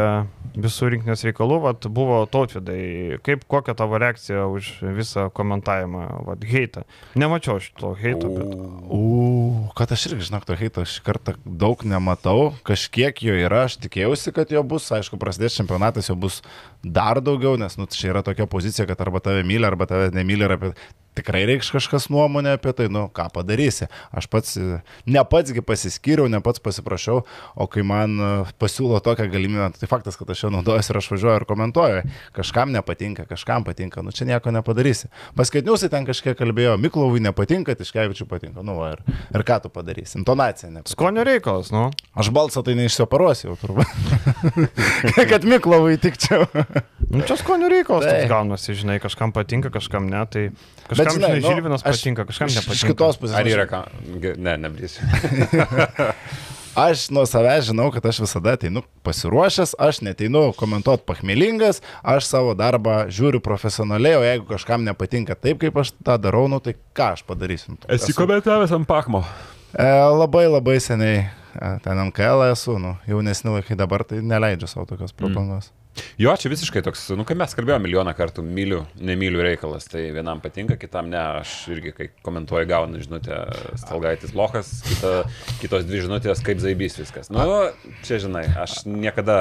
visų 0.58 0.90
rinkinės 0.94 1.22
reikalų. 1.28 1.58
Vat 1.66 1.86
buvo 1.92 2.22
tautvidai, 2.30 3.18
kaip 3.26 3.44
kokia 3.50 3.74
tavo 3.78 3.98
reakcija 4.00 4.46
už 4.50 4.70
visą 4.96 5.28
komentavimą, 5.34 6.06
vat, 6.26 6.44
heitą. 6.48 6.84
Nemačiau 7.20 7.60
šito 7.62 7.92
heito, 7.98 8.30
bet... 8.32 8.56
U, 8.90 9.68
kad 9.78 9.92
aš 9.94 10.08
irgi 10.10 10.30
žinok, 10.30 10.46
to 10.48 10.56
heito 10.58 10.84
šį 10.88 11.04
kartą 11.06 11.36
daug 11.44 11.84
nematau, 11.86 12.52
kažkiek 12.66 13.22
jo 13.26 13.36
yra, 13.36 13.66
aš 13.68 13.78
tikėjausi, 13.84 14.34
kad 14.36 14.50
jo 14.54 14.64
bus, 14.66 14.88
aišku, 14.94 15.20
prasidės 15.20 15.58
čempionatas, 15.58 16.10
jo 16.10 16.16
bus 16.18 16.40
dar 16.82 17.20
daugiau, 17.24 17.56
nes 17.60 17.76
nu, 17.78 17.86
čia 17.90 18.10
yra 18.14 18.24
tokia 18.26 18.48
pozicija, 18.50 18.88
kad 18.88 19.00
arba 19.04 19.22
tave 19.22 19.44
myli, 19.46 19.66
arba 19.68 19.86
tave 19.90 20.10
nemyli, 20.14 20.29
ir 20.38 20.52
apie... 20.56 20.72
tikrai 21.20 21.44
reikš 21.48 21.70
kažkas 21.76 22.08
nuomonė 22.12 22.56
apie 22.56 22.72
tai, 22.76 22.88
nu 22.92 23.06
ką 23.14 23.28
padarysi. 23.34 23.88
Aš 24.16 24.26
pats, 24.32 24.56
ne 25.06 25.24
patsgi 25.30 25.62
pasiskyriau, 25.64 26.28
ne 26.32 26.40
pats 26.44 26.62
pasiprašiau, 26.64 27.22
o 27.54 27.68
kai 27.70 27.84
man 27.86 28.16
e, 28.16 28.30
pasiūlo 28.60 29.00
tokią 29.04 29.28
galimybę, 29.30 29.70
tai 29.78 29.90
faktas, 29.90 30.18
kad 30.18 30.30
aš 30.32 30.46
jau 30.46 30.52
naudojuosi 30.54 30.92
ir 30.92 31.00
aš 31.00 31.10
važiuoju 31.14 31.40
ir 31.40 31.46
komentuoju, 31.48 32.02
kažkam 32.36 32.72
nepatinka, 32.74 33.26
kažkam 33.30 33.66
patinka, 33.66 34.04
nu 34.04 34.14
čia 34.16 34.28
nieko 34.28 34.52
nepadarysi. 34.54 35.10
Paskaitniausi 35.38 35.90
ten 35.92 36.08
kažkiek 36.08 36.38
kalbėjo, 36.38 36.76
Miklovui 36.80 37.22
nepatinka, 37.24 37.76
Tiškevičiui 37.78 38.28
patinka, 38.30 38.64
nu 38.66 38.78
va, 38.80 38.94
ir, 38.96 39.04
ir 39.34 39.46
ką 39.46 39.60
tu 39.64 39.72
padarysi, 39.72 40.18
intonacija 40.20 40.70
nepatinka. 40.72 40.96
Skonio 40.96 41.26
reikalas, 41.26 41.72
nu. 41.74 41.88
Aš 42.18 42.32
balsą 42.34 42.64
tai 42.66 42.76
neišsioperuosiu 42.80 43.52
jau 43.52 43.58
turbūt. 43.60 43.90
kad 45.30 45.46
Miklovui 45.46 46.00
tikčiau. 46.00 46.46
Nu, 47.10 47.22
čia 47.26 47.36
skonio 47.40 47.70
reikalas 47.70 48.06
Tai. 48.06 48.28
gaunasi, 48.30 48.74
žinai, 48.78 49.00
kažkam 49.02 49.34
patinka, 49.34 49.72
kažkam 49.74 50.08
ne, 50.10 50.22
tai 50.30 50.48
kažkam, 50.88 51.12
žinai, 51.16 51.30
žinai, 51.36 51.40
nu, 51.40 51.48
Žilvinas 51.48 51.84
aš 51.84 52.00
patinka, 52.00 52.24
kažkam 52.30 52.48
nepatinka. 52.48 52.78
Iš 52.78 52.86
kitos 52.92 53.20
pusės. 53.20 53.36
Ar 53.36 53.44
aš- 53.44 53.56
yra 53.56 53.66
ką? 53.70 53.82
Ne, 54.38 54.56
nebrysiu. 54.56 55.04
Aš 56.78 57.08
nuo 57.10 57.24
savęs 57.26 57.64
žinau, 57.66 57.88
kad 57.90 58.04
aš 58.06 58.20
visada 58.22 58.52
ateinu 58.54 58.84
pasiruošęs, 59.02 59.72
aš 59.78 59.98
neteinu 60.06 60.52
komentuoti 60.56 61.02
pachmelingas, 61.08 61.80
aš 62.06 62.28
savo 62.30 62.52
darbą 62.54 63.08
žiūriu 63.10 63.40
profesionaliai, 63.42 64.14
o 64.20 64.22
jeigu 64.22 64.46
kažkam 64.52 64.84
nepatinka 64.86 65.34
taip, 65.34 65.58
kaip 65.64 65.80
aš 65.82 65.90
tą 65.98 66.14
darau, 66.22 66.44
nu 66.48 66.60
tai 66.62 66.76
ką 66.94 67.08
aš 67.16 67.24
padarysiu? 67.26 67.74
Esi 67.90 68.14
komentavęs 68.14 68.70
ant 68.78 68.86
Pachmo. 68.86 69.24
E, 69.74 69.88
labai 70.14 70.46
labai 70.46 70.78
seniai 70.80 71.24
e, 71.26 71.72
ten 71.82 71.98
MKL 72.06 72.46
esu, 72.52 72.78
nu, 72.78 72.94
jaunesni 73.10 73.50
laikai 73.58 73.74
dabar 73.78 74.06
tai 74.06 74.22
neleidžiu 74.22 74.70
savo 74.70 74.86
tokios 74.86 75.10
prabangos. 75.12 75.72
Jo, 76.20 76.34
čia 76.38 76.50
visiškai 76.52 76.82
toks, 76.86 77.06
nu, 77.18 77.24
kai 77.26 77.34
mes 77.38 77.54
kalbėjome 77.56 77.84
milijoną 77.86 78.12
kartų, 78.16 78.44
myliu, 78.46 78.82
nemyliu 79.00 79.40
reikalas, 79.44 79.88
tai 79.90 80.04
vienam 80.14 80.42
patinka, 80.42 80.76
kitam 80.80 81.08
ne, 81.10 81.18
aš 81.40 81.54
irgi, 81.72 81.94
kai 81.96 82.08
komentuoju, 82.26 82.68
gaunu 82.70 83.00
žinutę, 83.02 83.40
stalgaitis 83.80 84.36
lokas, 84.36 84.70
kita, 84.86 85.14
kitos 85.62 85.88
dvi 85.88 86.04
žinutės, 86.06 86.44
kaip 86.46 86.62
zaibys 86.62 87.00
viskas. 87.00 87.32
Nu, 87.32 87.42
čia 88.06 88.20
žinai, 88.22 88.46
aš 88.62 88.82
niekada 88.86 89.40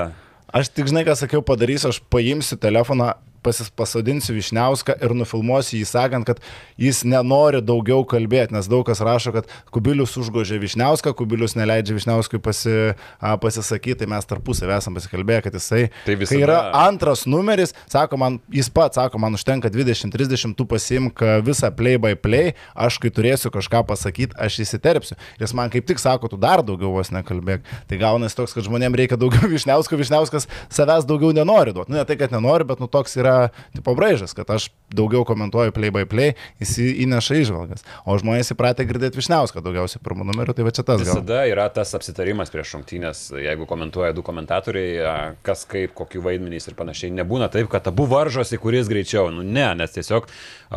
Aš 0.49 0.71
tik 0.73 0.87
žinai, 0.89 1.03
ką 1.05 1.13
sakiau, 1.13 1.43
padarysiu, 1.45 1.91
aš 1.91 1.99
paimsiu 2.09 2.57
telefoną, 2.57 3.11
pasis, 3.43 3.69
pasodinsiu 3.69 4.35
Višniauską 4.37 4.95
ir 5.03 5.13
nufilmuosiu 5.17 5.79
jį 5.79 5.87
sakant, 5.89 6.25
kad 6.27 6.39
jis 6.79 7.03
nenori 7.07 7.61
daugiau 7.65 8.03
kalbėti, 8.07 8.53
nes 8.55 8.67
daug 8.71 8.85
kas 8.87 9.01
rašo, 9.05 9.33
kad 9.35 9.47
Kubilius 9.73 10.15
užgožė 10.19 10.59
Višniauską, 10.63 11.13
Kubilius 11.17 11.55
neleidžia 11.59 11.95
Višniauskui 11.97 12.41
pasi, 12.43 12.73
a, 13.19 13.35
pasisakyti, 13.41 13.99
tai 14.03 14.09
mes 14.11 14.27
tarpusavį 14.29 14.75
esam 14.77 14.97
pasikalbėję, 14.97 15.43
kad 15.47 15.57
jisai, 15.59 15.83
Tai 16.05 16.15
visada- 16.19 16.29
kai 16.35 16.41
yra 16.45 16.59
antras 16.85 17.25
numeris, 17.29 17.73
sako 17.89 18.17
man, 18.21 18.39
jis 18.51 18.69
pats 18.69 18.99
sako, 18.99 19.19
man 19.21 19.33
užtenka 19.37 19.69
20-30, 19.71 20.55
tu 20.59 20.65
pasimk 20.69 21.23
visą 21.45 21.71
play 21.75 21.97
by 22.01 22.15
play, 22.15 22.53
aš 22.75 22.97
kai 22.99 23.09
turėsiu 23.13 23.51
kažką 23.53 23.83
pasakyti, 23.87 24.35
aš 24.39 24.59
įsiterpsiu. 24.65 25.15
Jis 25.39 25.53
man 25.57 25.69
kaip 25.73 25.85
tik 25.89 25.99
sako, 26.01 26.27
tu 26.29 26.37
dar 26.37 26.63
daugiau 26.65 26.91
vos 26.95 27.09
nekalbėk. 27.13 27.61
Tai 27.87 27.97
gaunasi 28.01 28.35
toks, 28.35 28.53
kad 28.57 28.65
žmonėms 28.67 28.97
reikia 28.99 29.17
daugiau 29.19 29.47
Višniausko, 29.55 29.97
Višniauskas 29.99 30.47
savęs 30.69 31.05
daugiau 31.09 31.31
nenori 31.35 31.73
duoti. 31.75 31.91
Nu, 31.93 31.97
ne 31.99 32.05
tai, 32.09 32.17
kad 32.19 32.31
nenori, 32.35 32.67
bet 32.67 32.79
nu 32.83 32.87
toks 32.91 33.15
yra 33.19 33.28
tipo 33.75 33.93
braižas, 33.97 34.35
kad 34.37 34.49
aš 34.53 34.69
daugiau 34.93 35.23
komentuoju 35.27 35.73
play 35.75 35.93
by 35.93 36.05
play, 36.09 36.35
jis 36.61 36.75
įneša 37.05 37.37
išvalgas. 37.43 37.85
O 38.09 38.17
žmonės 38.19 38.53
įpratę 38.55 38.85
girdėti 38.89 39.19
Višniauską 39.19 39.61
daugiausiai 39.65 40.01
pirmų 40.05 40.27
numerių, 40.31 40.55
tai 40.57 40.65
va 40.65 40.73
čia 40.73 40.85
tas 40.85 41.03
gal. 41.03 41.19
Visada 41.19 41.43
yra 41.49 41.67
tas 41.73 41.93
apsitarimas 41.97 42.51
prieš 42.53 42.73
rungtynės, 42.77 43.23
jeigu 43.37 43.67
komentuoja 43.69 44.15
du 44.17 44.25
komentatoriai, 44.25 45.35
kas 45.45 45.65
kaip, 45.69 45.93
kokiu 45.97 46.23
vaidmenys 46.25 46.69
ir 46.71 46.77
panašiai. 46.79 47.13
Nebūna 47.19 47.51
taip, 47.53 47.69
kad 47.71 47.87
abu 47.91 48.07
varžosi, 48.09 48.59
kuris 48.61 48.89
greičiau. 48.91 49.29
Nu 49.33 49.45
ne, 49.45 49.67
nes 49.77 49.93
tiesiog 49.95 50.29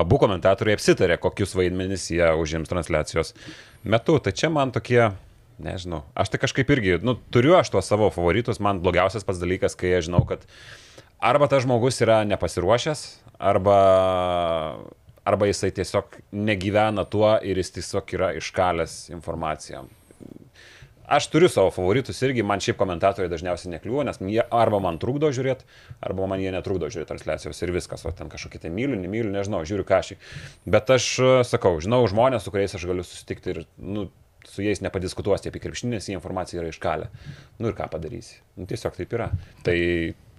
abu 0.05 0.21
komentatoriai 0.23 0.77
apsitarė, 0.79 1.19
kokius 1.23 1.57
vaidmenys 1.59 2.11
jie 2.12 2.29
užims 2.38 2.71
transliacijos 2.73 3.35
metu. 3.85 4.19
Tai 4.23 4.35
čia 4.37 4.53
man 4.53 4.75
tokie, 4.75 5.01
nežinau, 5.62 6.05
aš 6.19 6.33
tai 6.33 6.43
kažkaip 6.43 6.71
irgi, 6.77 6.99
nu, 7.07 7.17
turiu 7.35 7.57
aš 7.59 7.73
tuos 7.73 7.88
savo 7.88 8.11
favoritus, 8.15 8.61
man 8.62 8.83
blogiausias 8.85 9.27
pats 9.27 9.41
dalykas, 9.43 9.77
kai 9.79 9.97
aš 9.99 10.09
žinau, 10.11 10.25
kad 10.29 10.45
arba 11.23 11.49
tas 11.49 11.63
žmogus 11.65 12.01
yra 12.03 12.23
nepasiruošęs, 12.27 13.07
arba 13.39 13.79
arba 15.25 15.47
jisai 15.47 15.71
tiesiog 15.71 16.17
negyvena 16.35 17.05
tuo 17.07 17.37
ir 17.47 17.59
jis 17.63 17.77
tiesiog 17.79 18.15
yra 18.17 18.33
iškalęs 18.39 19.13
informaciją. 19.15 19.85
Aš 21.13 21.27
turiu 21.29 21.49
savo 21.51 21.71
favoritus 21.75 22.23
irgi, 22.25 22.45
man 22.47 22.63
šiaip 22.63 22.79
komentatoriai 22.81 23.31
dažniausiai 23.31 23.75
nekliuvo, 23.75 24.05
nes 24.07 24.21
jie 24.23 24.43
arba 24.55 24.79
man 24.81 24.97
trukdo 25.03 25.29
žiūrėti, 25.35 25.67
arba 26.01 26.29
man 26.31 26.41
jie 26.41 26.53
netrukdo 26.55 26.89
žiūrėti 26.89 27.11
transliacijos 27.11 27.61
ir 27.63 27.73
viskas, 27.75 28.07
o 28.09 28.13
ten 28.17 28.31
kažkokį 28.33 28.63
tai 28.63 28.71
myliu, 28.73 28.97
nemyliu, 28.97 29.33
nežinau, 29.35 29.61
žiūriu 29.69 29.85
kažį. 29.87 30.17
Bet 30.73 30.91
aš 30.95 31.09
sakau, 31.51 31.75
žinau 31.85 32.01
žmonės, 32.09 32.47
su 32.47 32.55
kuriais 32.55 32.79
aš 32.79 32.87
galiu 32.89 33.05
susitikti 33.05 33.53
ir, 33.53 33.61
nu, 33.77 34.07
su 34.53 34.65
jais 34.65 34.83
nepadiskutuosi 34.85 35.49
apie 35.49 35.62
krepšinį, 35.65 35.97
nes 35.97 36.09
jie 36.09 36.17
informacija 36.19 36.61
yra 36.61 36.73
iškalę. 36.73 37.09
Nu 37.59 37.71
ir 37.71 37.77
ką 37.79 37.88
padarysi? 37.93 38.43
Nu, 38.59 38.67
tiesiog 38.69 38.99
taip 38.99 39.15
yra. 39.17 39.31
Tai 39.65 39.77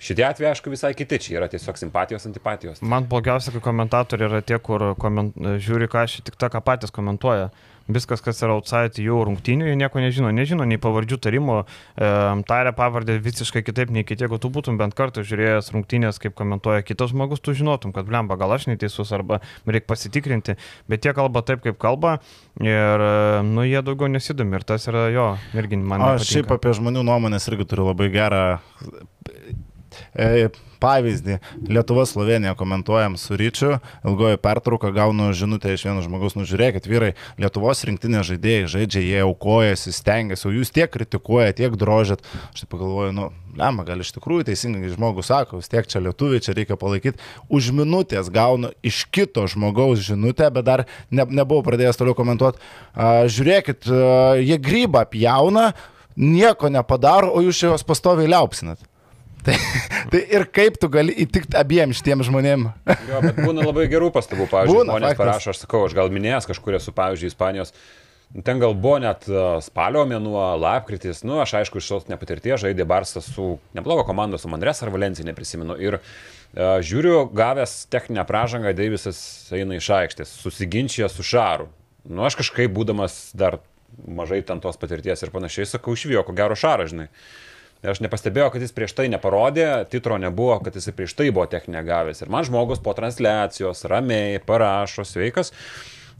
šitie 0.03 0.25
atvejai, 0.27 0.51
aišku, 0.53 0.73
visai 0.73 0.93
kiti, 0.97 1.17
čia 1.25 1.39
yra 1.39 1.49
tiesiog 1.49 1.79
simpatijos, 1.81 2.27
antipatijos. 2.29 2.83
Man 2.85 3.07
blogiausia, 3.09 3.55
kai 3.55 3.63
komentatoriai 3.65 4.29
yra 4.29 4.43
tie, 4.45 4.59
kur 4.61 4.91
koment... 5.01 5.37
žiūri, 5.65 5.89
ką 5.89 6.05
aš 6.05 6.19
tik 6.29 6.37
tą, 6.37 6.51
ką 6.53 6.61
patys 6.65 6.93
komentuoja. 6.93 7.49
Viskas, 7.91 8.21
kas 8.23 8.39
yra 8.45 8.55
outside 8.55 9.01
jų 9.03 9.17
rungtynių, 9.27 9.67
jie 9.67 9.75
nieko 9.79 9.99
nežino. 9.99 10.29
Nežino 10.31 10.63
nei 10.67 10.79
pavardžių 10.79 11.17
tarimo, 11.19 11.57
e, 11.97 12.11
taria 12.47 12.71
pavardę 12.75 13.17
visiškai 13.19 13.63
kitaip 13.65 13.91
nei 13.91 14.05
kiti. 14.07 14.23
Jeigu 14.23 14.39
tu 14.39 14.51
būtum 14.53 14.77
bent 14.79 14.95
kartą 14.95 15.25
žiūrėjęs 15.27 15.73
rungtynės, 15.75 16.21
kaip 16.23 16.37
komentuoja 16.39 16.85
kitas 16.87 17.11
žmogus, 17.11 17.43
tu 17.43 17.51
žinotum, 17.57 17.91
kad 17.91 18.07
blemba, 18.07 18.37
gal 18.39 18.55
aš 18.55 18.69
neteisus 18.71 19.11
arba 19.11 19.41
reikia 19.67 19.89
pasitikrinti. 19.91 20.55
Bet 20.87 21.03
jie 21.03 21.11
kalba 21.17 21.43
taip, 21.43 21.59
kaip 21.65 21.75
kalba 21.81 22.21
ir, 22.63 23.03
nu, 23.49 23.67
jie 23.67 23.83
daugiau 23.83 24.07
nesidomi. 24.11 24.61
Ir 24.61 24.67
tas 24.69 24.87
yra 24.87 25.09
jo, 25.11 25.27
irgi 25.59 25.81
man. 25.83 26.07
Aš 26.13 26.31
šiaip 26.31 26.55
apie 26.55 26.71
žmonių 26.79 27.03
nuomonės 27.03 27.51
irgi 27.51 27.67
turiu 27.67 27.91
labai 27.91 28.07
gerą 28.13 28.43
e, 30.13 30.49
pavyzdį. 30.83 31.37
Lietuva 31.71 32.05
Slovenija 32.07 32.55
komentuojam 32.59 33.15
su 33.19 33.37
Ryčiu, 33.39 33.77
ilgoji 34.03 34.39
pertrauka, 34.43 34.91
gaunu 34.95 35.29
žinutę 35.37 35.73
iš 35.73 35.85
vieno 35.87 36.03
žmogaus, 36.03 36.35
nu 36.37 36.47
žiūrėkit, 36.47 36.89
vyrai, 36.89 37.13
Lietuvos 37.39 37.85
rinktinė 37.87 38.23
žaidėjai 38.27 38.67
žaidžia, 38.75 39.03
jie 39.05 39.21
aukojasi, 39.23 39.93
stengiasi, 39.95 40.47
o 40.49 40.53
jūs 40.57 40.73
tiek 40.75 40.91
kritikuoja, 40.91 41.55
tiek 41.55 41.77
drožėt. 41.79 42.25
Aš 42.51 42.65
taip 42.65 42.73
pagalvoju, 42.75 43.15
nu, 43.15 43.29
lemma, 43.59 43.85
gal 43.87 44.03
iš 44.03 44.13
tikrųjų 44.17 44.49
teisingai 44.49 44.91
žmogus 44.93 45.31
sako, 45.31 45.61
vis 45.61 45.71
tiek 45.71 45.87
čia 45.89 46.03
lietuviai, 46.03 46.43
čia 46.43 46.55
reikia 46.57 46.77
palaikyti. 46.79 47.21
Už 47.53 47.71
minutės 47.75 48.31
gaunu 48.33 48.73
iš 48.85 49.05
kito 49.13 49.45
žmogaus 49.51 50.03
žinutę, 50.03 50.49
bet 50.53 50.67
dar 50.67 50.85
ne, 51.11 51.25
nebuvau 51.25 51.63
pradėjęs 51.65 51.99
toliau 51.99 52.17
komentuoti. 52.17 52.61
A, 52.93 53.25
žiūrėkit, 53.31 53.87
a, 53.87 54.15
jie 54.41 54.59
grybą 54.61 55.05
pjauna, 55.13 55.71
nieko 56.19 56.69
nepadaro, 56.73 57.31
o 57.33 57.45
jūs 57.45 57.61
čia 57.61 57.71
juos 57.71 57.85
pastoviai 57.87 58.29
liaupsinat. 58.29 58.81
Tai, 59.43 59.55
tai 60.11 60.21
ir 60.37 60.45
kaip 60.55 60.77
tu 60.79 60.87
gali 60.93 61.13
įtikti 61.25 61.57
abiem 61.59 61.91
šitiem 61.95 62.23
žmonėm? 62.23 62.69
Jo, 63.09 63.19
bet 63.25 63.41
būna 63.41 63.65
labai 63.65 63.89
gerų 63.91 64.11
pastabų, 64.15 64.47
pavyzdžiui, 64.51 64.77
Būna, 64.79 64.93
žmonės 64.93 65.11
faktas. 65.11 65.23
parašo, 65.23 65.53
aš 65.53 65.63
sakau, 65.65 65.83
aš 65.89 65.97
gal 65.97 66.13
minėjęs 66.13 66.47
kažkur 66.47 66.77
esu, 66.79 66.93
pavyzdžiui, 66.95 67.31
Ispanijos. 67.33 67.73
Ten 68.47 68.57
gal 68.57 68.71
buvo 68.73 68.95
net 69.03 69.27
e, 69.29 69.41
spalio 69.61 70.07
mėnuo, 70.09 70.41
lapkritis, 70.57 71.19
nu, 71.27 71.35
aš 71.43 71.51
aišku, 71.59 71.77
iš 71.77 71.89
tos 71.91 72.07
nepatirties 72.09 72.63
žaidė 72.63 72.87
Barsas 72.89 73.27
su 73.29 73.59
neblogo 73.77 74.07
komandos, 74.07 74.41
su 74.41 74.49
Mandres 74.49 74.81
ar 74.81 74.89
Valencija, 74.95 75.27
neprisimenu. 75.27 75.75
Ir 75.77 75.99
uh, 75.99 76.79
žiūriu, 76.81 77.27
gavęs 77.35 77.75
techninę 77.93 78.25
pražangą, 78.25 78.73
Deivisas 78.73 79.19
eina 79.53 79.77
iš 79.77 79.91
aikštės, 79.99 80.33
susiginčia 80.47 81.11
su 81.13 81.25
Šaru. 81.25 81.69
Nu, 82.09 82.25
aš 82.25 82.39
kažkaip 82.41 82.73
būdamas 82.73 83.35
dar 83.37 83.59
mažai 84.07 84.41
ten 84.41 84.57
tos 84.63 84.81
patirties 84.81 85.21
ir 85.21 85.31
panašiai, 85.33 85.69
sakau, 85.69 85.93
išvijo, 85.93 86.25
ko 86.25 86.33
gero 86.33 86.57
Šarą, 86.57 86.89
žinai. 86.89 87.11
Ir 87.83 87.91
aš 87.91 87.99
nepastebėjau, 87.99 88.47
kad 88.53 88.63
jis 88.63 88.71
prieš 88.71 88.93
tai 88.95 89.09
neparodė, 89.11 89.67
titro 89.91 90.15
nebuvo, 90.21 90.55
kad 90.63 90.77
jis 90.79 90.87
prieš 90.95 91.17
tai 91.19 91.27
buvo 91.35 91.49
techninę 91.51 91.81
gavęs. 91.83 92.23
Ir 92.23 92.31
man 92.31 92.47
žmogus 92.47 92.79
po 92.83 92.93
transliacijos 92.95 93.83
ramiai 93.91 94.39
parašo, 94.39 95.03
sveikas. 95.07 95.51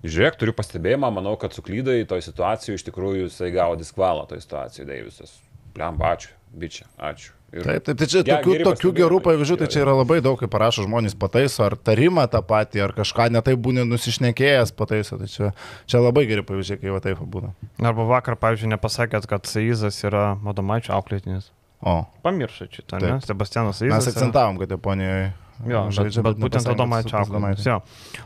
Žiūrėk, 0.04 0.36
turiu 0.36 0.52
pastebėjimą, 0.58 1.13
manau, 1.15 1.38
kad 1.39 1.56
suklydai 1.56 2.02
toj 2.10 2.26
situacijoje, 2.26 2.82
iš 2.82 2.84
tikrųjų 2.89 3.30
jisai 3.30 3.54
gavo 3.56 3.80
diskvalą 3.80 4.28
toj 4.28 4.43
situacijoje, 4.43 4.89
Deivisas. 4.89 5.38
Pliam, 5.73 5.97
ačiū, 5.97 6.29
bičia, 6.53 6.86
ačiū. 6.97 7.31
Ir 7.53 7.62
Taip, 7.69 7.83
taip, 7.86 7.97
tai 8.01 8.05
čia 8.09 8.21
Ge- 8.25 8.33
tokių, 8.33 8.53
tokių 8.65 8.89
gerų 8.97 9.17
pavyzdžių, 9.27 9.55
tai 9.62 9.67
čia 9.69 9.83
yra 9.83 9.93
labai 9.93 10.15
daug, 10.25 10.39
kai 10.41 10.47
parašo 10.49 10.88
žmonės 10.88 11.13
pataiso, 11.21 11.62
ar 11.67 11.75
tarimą 11.77 12.23
tą 12.33 12.39
patį, 12.49 12.81
ar 12.81 12.93
kažką 12.97 13.27
netai 13.29 13.53
būni 13.53 13.83
nusišnekėjęs 13.86 14.71
pataiso, 14.73 15.19
tai 15.21 15.27
čia, 15.29 15.51
čia 15.86 16.01
labai 16.01 16.23
geri 16.25 16.41
pavyzdžiai, 16.41 16.79
kai 16.81 16.89
va 16.95 16.97
taip 17.05 17.21
būna. 17.21 17.51
Arba 17.77 18.07
vakar, 18.09 18.39
pavyzdžiui, 18.41 18.71
nepasakėt, 18.73 19.27
kad 19.29 19.45
Saizas 19.45 20.01
yra 20.01 20.31
Madomaičio 20.41 20.95
auklėtinis. 20.97 21.51
O, 21.86 22.07
Pamiršot 22.25 22.73
šitą, 22.73 22.97
ne? 23.03 23.19
Sebastianas 23.21 23.81
mes 23.86 23.91
Saizas. 24.01 24.13
akcentavom, 24.15 24.57
kad 24.57 24.73
Japonijoje 24.73 25.29
Jo, 25.61 25.85
bet, 25.87 25.95
žaidžia, 25.95 26.23
bet 26.25 26.39
būtent 26.41 26.69
Adomaičio. 26.73 27.21
Jo. 27.63 27.77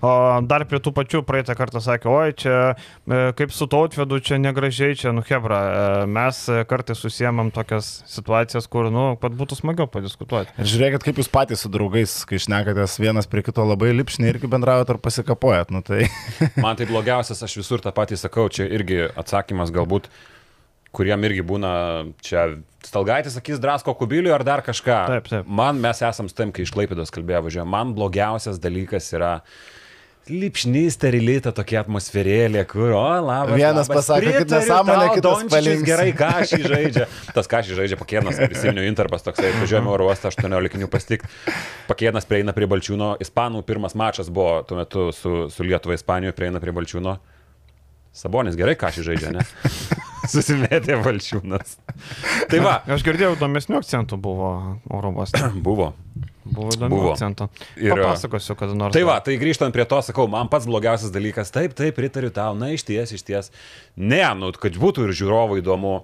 O 0.05 0.11
dar 0.47 0.63
prie 0.69 0.79
tų 0.83 0.93
pačių 0.95 1.21
praeitą 1.27 1.53
kartą 1.57 1.81
sakė, 1.83 2.09
oi, 2.09 2.35
čia 2.39 2.53
e, 2.73 3.19
kaip 3.37 3.53
su 3.53 3.67
tautvedu, 3.69 4.19
čia 4.23 4.39
negražiai, 4.41 4.95
čia, 4.97 5.11
nu, 5.15 5.23
Hebra, 5.27 5.59
e, 5.59 6.05
mes 6.11 6.39
e, 6.49 6.61
kartais 6.69 7.01
susijęmam 7.03 7.51
tokias 7.55 7.91
situacijas, 8.09 8.69
kur, 8.71 8.89
nu, 8.93 9.09
kad 9.21 9.35
būtų 9.37 9.59
smagiau 9.59 9.89
padiskutuoti. 9.91 10.55
Ir 10.57 10.71
žiūrėkit, 10.71 11.05
kaip 11.09 11.21
jūs 11.21 11.31
patys 11.33 11.65
su 11.65 11.71
draugais, 11.73 12.15
kai 12.29 12.39
šnekatės 12.41 12.97
vienas 13.03 13.29
prie 13.29 13.43
kito 13.45 13.65
labai 13.67 13.91
lipšniai 13.97 14.33
irgi 14.33 14.49
bendraujat 14.51 14.95
ar 14.95 15.01
pasikapojat. 15.03 15.73
Nu, 15.75 15.83
tai... 15.85 16.07
Man 16.63 16.79
tai 16.79 16.89
blogiausias, 16.89 17.43
aš 17.43 17.59
visur 17.59 17.83
tą 17.83 17.93
patį 17.95 18.17
sakau, 18.23 18.47
čia 18.53 18.65
irgi 18.71 19.03
atsakymas 19.13 19.73
galbūt, 19.75 20.09
kuriem 20.97 21.25
irgi 21.29 21.45
būna 21.45 21.71
čia 22.25 22.49
stalgaitis, 22.88 23.38
sakys, 23.38 23.62
drasko 23.62 23.93
kubiliui 23.97 24.33
ar 24.33 24.45
dar 24.47 24.63
kažką. 24.65 24.99
Taip, 25.13 25.31
taip. 25.31 25.49
Man 25.49 25.81
mes 25.83 26.01
esam 26.05 26.29
tam, 26.33 26.53
kai 26.55 26.65
iš 26.65 26.73
Klaipėdos 26.75 27.13
kalbėjo 27.13 27.45
važiuoju, 27.47 27.67
man 27.69 27.93
blogiausias 27.97 28.62
dalykas 28.63 29.12
yra 29.15 29.38
lipšnys, 30.27 30.97
sterilita 30.97 31.53
tokia 31.55 31.79
atmosferėlė, 31.86 32.63
kur, 32.67 32.91
o, 32.97 33.03
labas. 33.23 33.55
Vienas 33.55 33.88
labas, 33.88 33.91
pasako, 34.01 34.33
kad 34.36 34.51
nesąmonė, 34.57 35.05
kitas 35.15 35.45
palinksi. 35.53 35.86
Gerai, 35.88 36.10
ką 36.17 36.31
šį 36.49 36.60
žaidžia. 36.65 37.05
Tas 37.36 37.47
ką 37.47 37.62
šį 37.63 37.77
žaidžia 37.77 37.99
pakėnas, 37.99 38.41
prisiminiau 38.41 38.89
interpas 38.89 39.23
toksai, 39.23 39.53
važiuojame 39.62 39.91
oro 39.93 40.10
uostą 40.10 40.33
18 40.33 40.91
pastikti. 40.91 41.31
Pakėnas 41.88 42.27
prieina 42.27 42.55
prie 42.57 42.67
Balčiūno, 42.67 43.13
Ispanų 43.23 43.63
pirmas 43.67 43.95
mačas 43.99 44.27
buvo 44.33 44.60
tuo 44.67 44.81
metu 44.81 45.07
su, 45.15 45.47
su 45.53 45.67
Lietuva 45.67 45.95
Ispanijoje, 45.95 46.36
prieina 46.36 46.63
prie 46.63 46.75
Balčiūno. 46.75 47.15
Sabonis 48.17 48.60
gerai, 48.60 48.75
ką 48.79 48.91
šį 48.97 49.07
žaidžia, 49.12 49.36
ne? 49.38 49.47
Susimėtė 50.33 50.97
Balčiūnas. 51.05 51.77
Tai 52.51 52.59
va, 52.65 52.77
Aš 52.95 53.05
girdėjau, 53.07 53.35
įdomesnių 53.37 53.79
akcentų 53.81 54.19
buvo 54.21 54.51
oro 54.93 55.13
uoste. 55.15 55.41
buvo. 55.67 55.93
Buvo 56.47 56.71
įdomių 56.71 56.95
Buvo. 56.95 57.09
akcentų. 57.11 57.49
Ir- 57.83 57.91
Papasakosiu, 57.91 58.55
kada 58.59 58.75
nors. 58.77 58.93
Tai 58.95 59.01
va, 59.07 59.17
tai 59.23 59.33
grįžtant 59.41 59.73
prie 59.75 59.83
to, 59.89 59.97
sakau, 60.05 60.29
man 60.31 60.47
pats 60.51 60.67
blogiausias 60.69 61.11
dalykas, 61.11 61.51
taip, 61.51 61.73
taip, 61.75 61.91
pritariu 61.97 62.29
tau, 62.31 62.53
na 62.55 62.69
iš 62.71 62.85
ties, 62.87 63.11
iš 63.17 63.25
ties. 63.27 63.51
Ne, 63.99 64.21
nu, 64.39 64.53
kad 64.55 64.77
būtų 64.79 65.09
ir 65.09 65.15
žiūrovų 65.19 65.59
įdomu. 65.59 65.97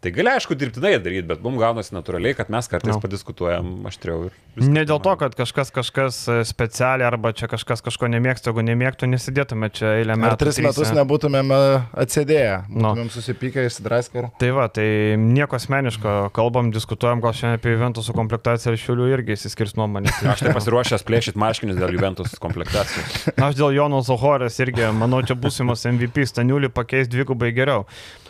Tai 0.00 0.08
gali, 0.16 0.30
aišku, 0.32 0.56
dirbtinai 0.56 0.94
daryti, 0.96 1.26
bet 1.28 1.42
mums 1.44 1.58
gaunasi 1.60 1.92
natūraliai, 1.92 2.32
kad 2.32 2.48
mes 2.48 2.64
kartais 2.72 2.94
no. 2.94 3.00
padiskutuojam 3.02 3.66
aštriau. 3.90 4.30
Ne 4.56 4.86
dėl 4.88 4.96
to, 5.04 5.12
kad 5.20 5.34
kažkas 5.36 5.68
kažkas 5.76 6.20
e, 6.32 6.36
specialiai 6.48 7.04
arba 7.04 7.34
čia 7.36 7.44
kažkas 7.52 7.84
kažko 7.84 8.08
nemėgsta, 8.08 8.48
jeigu 8.48 8.64
nemėgtų, 8.64 9.10
nesidėtume 9.12 9.68
čia 9.76 9.90
eilę 9.98 10.16
metų. 10.16 10.30
Ar 10.32 10.38
tris 10.40 10.60
metus 10.64 10.92
nebūtumėm 10.96 11.52
e, 11.52 11.58
atsėdėję, 12.04 12.54
Nu. 12.72 12.80
būtumėm 12.94 13.10
susipykę, 13.12 13.66
išsidraskę. 13.68 14.22
ir- 14.24 14.30
Tai 14.40 14.50
va, 14.56 14.64
tai 14.72 14.86
nieko 15.20 15.58
asmeniško, 15.60 16.16
kalbam, 16.32 16.72
diskutuojam, 16.72 17.20
gal 17.20 17.36
šiandien 17.36 17.60
apie 17.60 17.76
Juventus 17.76 18.08
su 18.08 18.16
komplektacija 18.16 18.72
ir 18.72 18.80
šiulių 18.80 19.10
irgi 19.18 19.36
įsiskirs 19.36 19.76
nuomonė. 19.76 20.08
Aš 20.32 20.46
tai 20.46 20.56
pasiruošęs 20.56 21.04
plėšyti 21.04 21.36
marškinius 21.44 21.76
dėl 21.76 21.92
Juventus 21.98 22.34
komplektacijos. 22.40 23.28
Aš 23.36 23.60
dėl 23.60 23.76
Jono 23.76 24.00
Zohorės 24.08 24.56
irgi, 24.64 24.88
manau, 24.96 25.20
čia 25.28 25.36
būsimas 25.36 25.84
MVP 25.92 26.24
Staniulį 26.32 26.72
pakeis 26.72 27.12
dvigubai 27.12 27.52
geriau. 27.52 27.84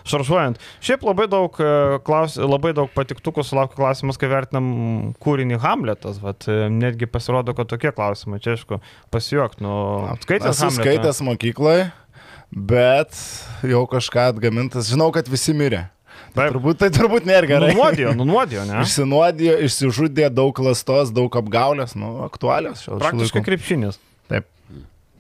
Šaržuojant, 0.08 0.60
šiaip 0.84 1.04
labai 1.06 1.26
daug, 1.30 1.56
e, 1.60 2.00
klaus, 2.06 2.38
labai 2.40 2.72
daug 2.76 2.90
patiktukų 2.94 3.44
sulaukia 3.46 3.78
klausimas, 3.78 4.18
kai 4.20 4.30
vertinam 4.32 4.70
kūrinį 5.22 5.60
Hamletas, 5.62 6.20
bet 6.22 6.48
netgi 6.48 7.08
pasirodo, 7.10 7.54
kad 7.56 7.70
tokie 7.70 7.92
klausimai, 7.94 8.40
čia 8.42 8.54
aišku, 8.56 8.80
pasijuok, 9.14 9.58
nu, 9.64 9.72
skaitęs 10.24 10.64
skaitęs 10.80 11.22
mokykloje, 11.26 11.90
bet 12.50 13.16
jau 13.66 13.86
kažką 13.90 14.30
atgamintas. 14.34 14.90
Žinau, 14.90 15.10
kad 15.14 15.28
visi 15.30 15.54
mirė. 15.56 15.86
Tai 16.34 16.46
turbūt, 16.52 16.78
tai 16.78 16.90
turbūt 16.94 17.26
nėra 17.26 17.48
gerai. 17.48 17.72
Nunuodijo, 17.74 18.12
nunuodijo, 18.18 18.64
ne? 18.68 18.84
Išsinuodijo, 18.84 19.56
išsižudė 19.66 20.28
daug 20.32 20.52
klastos, 20.54 21.10
daug 21.14 21.34
apgaulės, 21.40 21.96
nu, 21.98 22.20
aktualios 22.26 22.84
šio 22.84 23.00
Praktiškai 23.00 23.42
krepšinis. 23.46 23.98
Taip. 24.30 24.46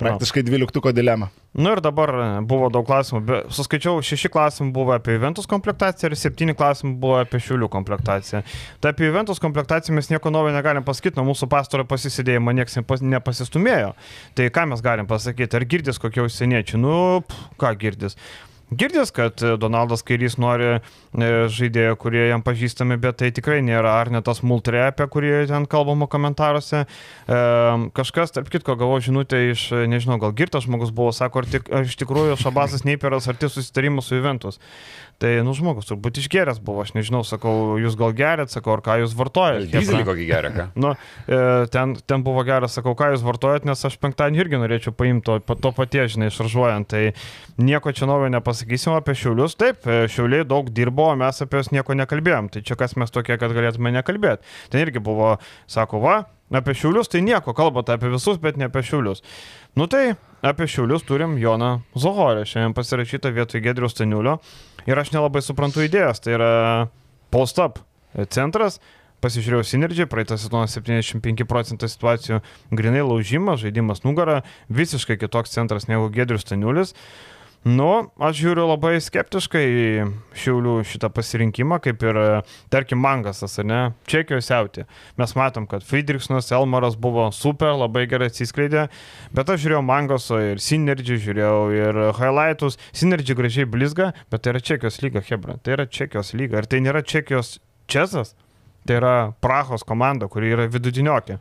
Praktiškai 0.00 0.42
dvyliktuko 0.46 0.92
dilema. 0.96 1.28
Nu 1.54 1.72
ir 1.74 1.80
dabar 1.82 2.10
e, 2.14 2.26
buvo 2.46 2.68
daug 2.72 2.86
klausimų. 2.86 3.40
Suskaičiau, 3.52 4.00
šeši 4.06 4.30
klausimai 4.32 4.72
buvo 4.74 4.94
apie 4.94 5.16
Juventus 5.16 5.48
komplektaciją 5.50 6.10
ir 6.12 6.16
septyni 6.18 6.54
klausimai 6.56 6.94
buvo 7.02 7.16
apie 7.20 7.40
Šiulių 7.42 7.68
komplektaciją. 7.72 8.42
Tai 8.80 8.92
apie 8.94 9.08
Juventus 9.08 9.42
komplektaciją 9.42 9.96
mes 9.98 10.10
nieko 10.12 10.30
naujo 10.30 10.54
negalim 10.54 10.86
pasakyti, 10.86 11.18
nuo 11.18 11.26
mūsų 11.32 11.48
pastaro 11.50 11.84
pasisidėjimo 11.90 12.54
niekas 12.54 12.78
nepas- 12.78 13.02
nepasistumėjo. 13.02 13.92
Tai 14.38 14.50
ką 14.54 14.68
mes 14.72 14.84
galim 14.86 15.10
pasakyti? 15.10 15.58
Ar 15.58 15.66
girdis 15.74 15.98
kokie 16.02 16.22
užsieniečiai? 16.22 16.78
Nu, 16.80 16.94
pff, 17.26 17.50
ką 17.60 17.74
girdis? 17.82 18.16
Girdis, 18.70 19.10
kad 19.10 19.42
e, 19.42 19.56
Donaldas 19.58 20.04
Kairys 20.06 20.36
nori 20.38 20.68
e, 20.76 20.80
žaidėjų, 21.50 21.96
kurie 21.98 22.22
jam 22.28 22.44
pažįstami, 22.46 23.00
bet 23.02 23.18
tai 23.18 23.32
tikrai 23.34 23.58
nėra 23.66 23.96
ar 23.98 24.12
ne 24.14 24.22
tas 24.22 24.44
multre, 24.46 24.84
apie 24.86 25.08
kurį 25.10 25.32
ten 25.50 25.66
kalbama 25.70 26.06
komentaruose. 26.10 26.84
E, 26.86 27.40
kažkas, 27.98 28.34
tarp 28.36 28.50
kitko, 28.52 28.78
gavau 28.78 29.00
žinutę 29.02 29.42
iš, 29.50 29.66
nežinau, 29.90 30.20
gal 30.22 30.34
girtas 30.38 30.68
žmogus 30.68 30.94
buvo, 30.94 31.10
sako, 31.16 31.42
ar, 31.42 31.50
tik, 31.50 31.70
ar 31.74 31.88
iš 31.88 31.98
tikrųjų 31.98 32.38
Šabasas 32.38 32.86
Neiperas 32.86 33.26
arti 33.30 33.50
susitarimus 33.50 34.06
su 34.06 34.20
Juventus. 34.20 34.62
Tai, 35.20 35.34
nu, 35.44 35.52
žmogus 35.52 35.84
turbūt 35.84 36.16
išgeręs 36.22 36.62
buvo, 36.64 36.80
aš 36.86 36.94
nežinau, 36.96 37.20
sakau, 37.28 37.74
jūs 37.76 37.92
gal 38.00 38.14
gerėt, 38.16 38.54
sakau, 38.54 38.78
ar 38.78 38.80
ką 38.86 38.94
jūs 39.02 39.12
vartojate. 39.18 39.66
Dizelį 39.68 40.06
kokį 40.08 40.28
gerą, 40.30 40.52
ką? 40.54 40.64
Nu, 40.80 40.94
ten, 41.74 41.92
ten 42.08 42.24
buvo 42.24 42.40
geras, 42.48 42.72
sakau, 42.78 42.94
ką 42.96 43.10
jūs 43.12 43.26
vartojat, 43.26 43.66
nes 43.68 43.84
aš 43.84 43.98
penktadienį 44.00 44.40
irgi 44.40 44.62
norėčiau 44.62 44.96
paimti 44.96 45.28
to, 45.28 45.58
to 45.60 45.74
paties, 45.76 46.14
žinai, 46.14 46.30
šaržuojant. 46.32 46.88
Tai 46.88 47.02
nieko 47.60 47.92
čia 47.92 48.08
naujo 48.08 48.32
nepasakysim 48.60 48.92
apie 48.94 49.14
šiulius. 49.14 49.56
Taip, 49.56 49.86
e, 49.86 50.08
šiuliai 50.08 50.44
daug 50.44 50.70
dirbo, 50.70 51.10
o 51.10 51.16
mes 51.16 51.40
apie 51.40 51.58
juos 51.58 51.70
nieko 51.72 51.94
nekalbėjom. 51.94 52.50
Tai 52.50 52.62
čia 52.62 52.76
kas 52.76 52.96
mes 52.96 53.10
tokie, 53.10 53.38
kad 53.38 53.52
galėtume 53.52 53.92
nekalbėti. 53.92 54.42
Ten 54.70 54.80
irgi 54.80 55.00
buvo, 55.00 55.38
sako, 55.66 56.00
va, 56.00 56.26
apie 56.52 56.74
šiulius 56.74 57.08
tai 57.08 57.22
nieko, 57.22 57.54
kalbate 57.54 57.92
apie 57.92 58.10
visus, 58.10 58.38
bet 58.38 58.56
ne 58.56 58.68
apie 58.68 58.82
šiulius. 58.82 59.22
Nu 59.76 59.86
tai 59.86 60.16
apie 60.42 60.66
šiulius 60.66 61.04
turim 61.04 61.38
Joną 61.38 61.82
Zohorę, 61.94 62.44
šiandien 62.44 62.74
pasirašytą 62.74 63.32
vietoj 63.32 63.60
Gedrius 63.60 63.96
Staniulio. 63.96 64.40
Ir 64.86 64.98
aš 64.98 65.12
nelabai 65.12 65.42
suprantu 65.42 65.84
idėjas. 65.84 66.20
Tai 66.20 66.36
yra 66.36 66.52
post-up 67.30 67.80
centras. 68.30 68.80
Pasižiūrėjau 69.20 69.66
Synergy, 69.68 70.06
praeitą 70.08 70.38
sezoną 70.40 70.64
75 70.64 71.44
procentai 71.44 71.90
situacijų 71.92 72.38
grinai 72.72 73.02
laužimas, 73.04 73.60
žaidimas 73.60 74.00
nugarą, 74.00 74.38
visiškai 74.72 75.18
kitoks 75.20 75.52
centras 75.52 75.90
negu 75.90 76.08
Gedrius 76.08 76.46
Staniulis. 76.46 76.94
Nu, 77.60 78.08
aš 78.16 78.38
žiūriu 78.40 78.62
labai 78.70 78.94
skeptiškai 79.04 79.66
Šiaulių 80.40 80.78
šitą 80.88 81.10
pasirinkimą, 81.12 81.76
kaip 81.84 82.00
ir, 82.08 82.18
tarkim, 82.72 83.02
Mangasas, 83.04 83.58
ne, 83.60 83.92
Čekijos 84.08 84.46
siauti. 84.48 84.86
Mes 85.20 85.34
matom, 85.36 85.66
kad 85.68 85.84
Friedrichsonas, 85.84 86.48
Elmaras 86.56 86.96
buvo 86.96 87.26
super, 87.36 87.74
labai 87.76 88.06
gerai 88.08 88.30
atsiskleidė, 88.32 88.86
bet 89.36 89.52
aš 89.52 89.60
žiūrėjau 89.66 89.82
Mangaso 89.84 90.38
ir 90.40 90.62
Synergy, 90.64 91.18
žiūrėjau 91.20 91.58
ir 91.76 92.00
highlightus. 92.16 92.78
Synergy 92.96 93.36
gražiai 93.36 93.68
blizga, 93.68 94.14
bet 94.32 94.46
tai 94.46 94.54
yra 94.54 94.62
Čekijos 94.64 94.96
lyga, 95.04 95.20
Hebra. 95.28 95.58
Tai 95.60 95.74
yra 95.76 95.84
Čekijos 95.84 96.32
lyga. 96.40 96.62
Ir 96.62 96.70
tai 96.70 96.80
nėra 96.80 97.02
Čekijos 97.04 97.58
Česas, 97.92 98.32
tai 98.88 98.96
yra 99.02 99.12
Prahos 99.44 99.84
komanda, 99.84 100.30
kuri 100.32 100.54
yra 100.56 100.64
vidutiniokė. 100.72 101.36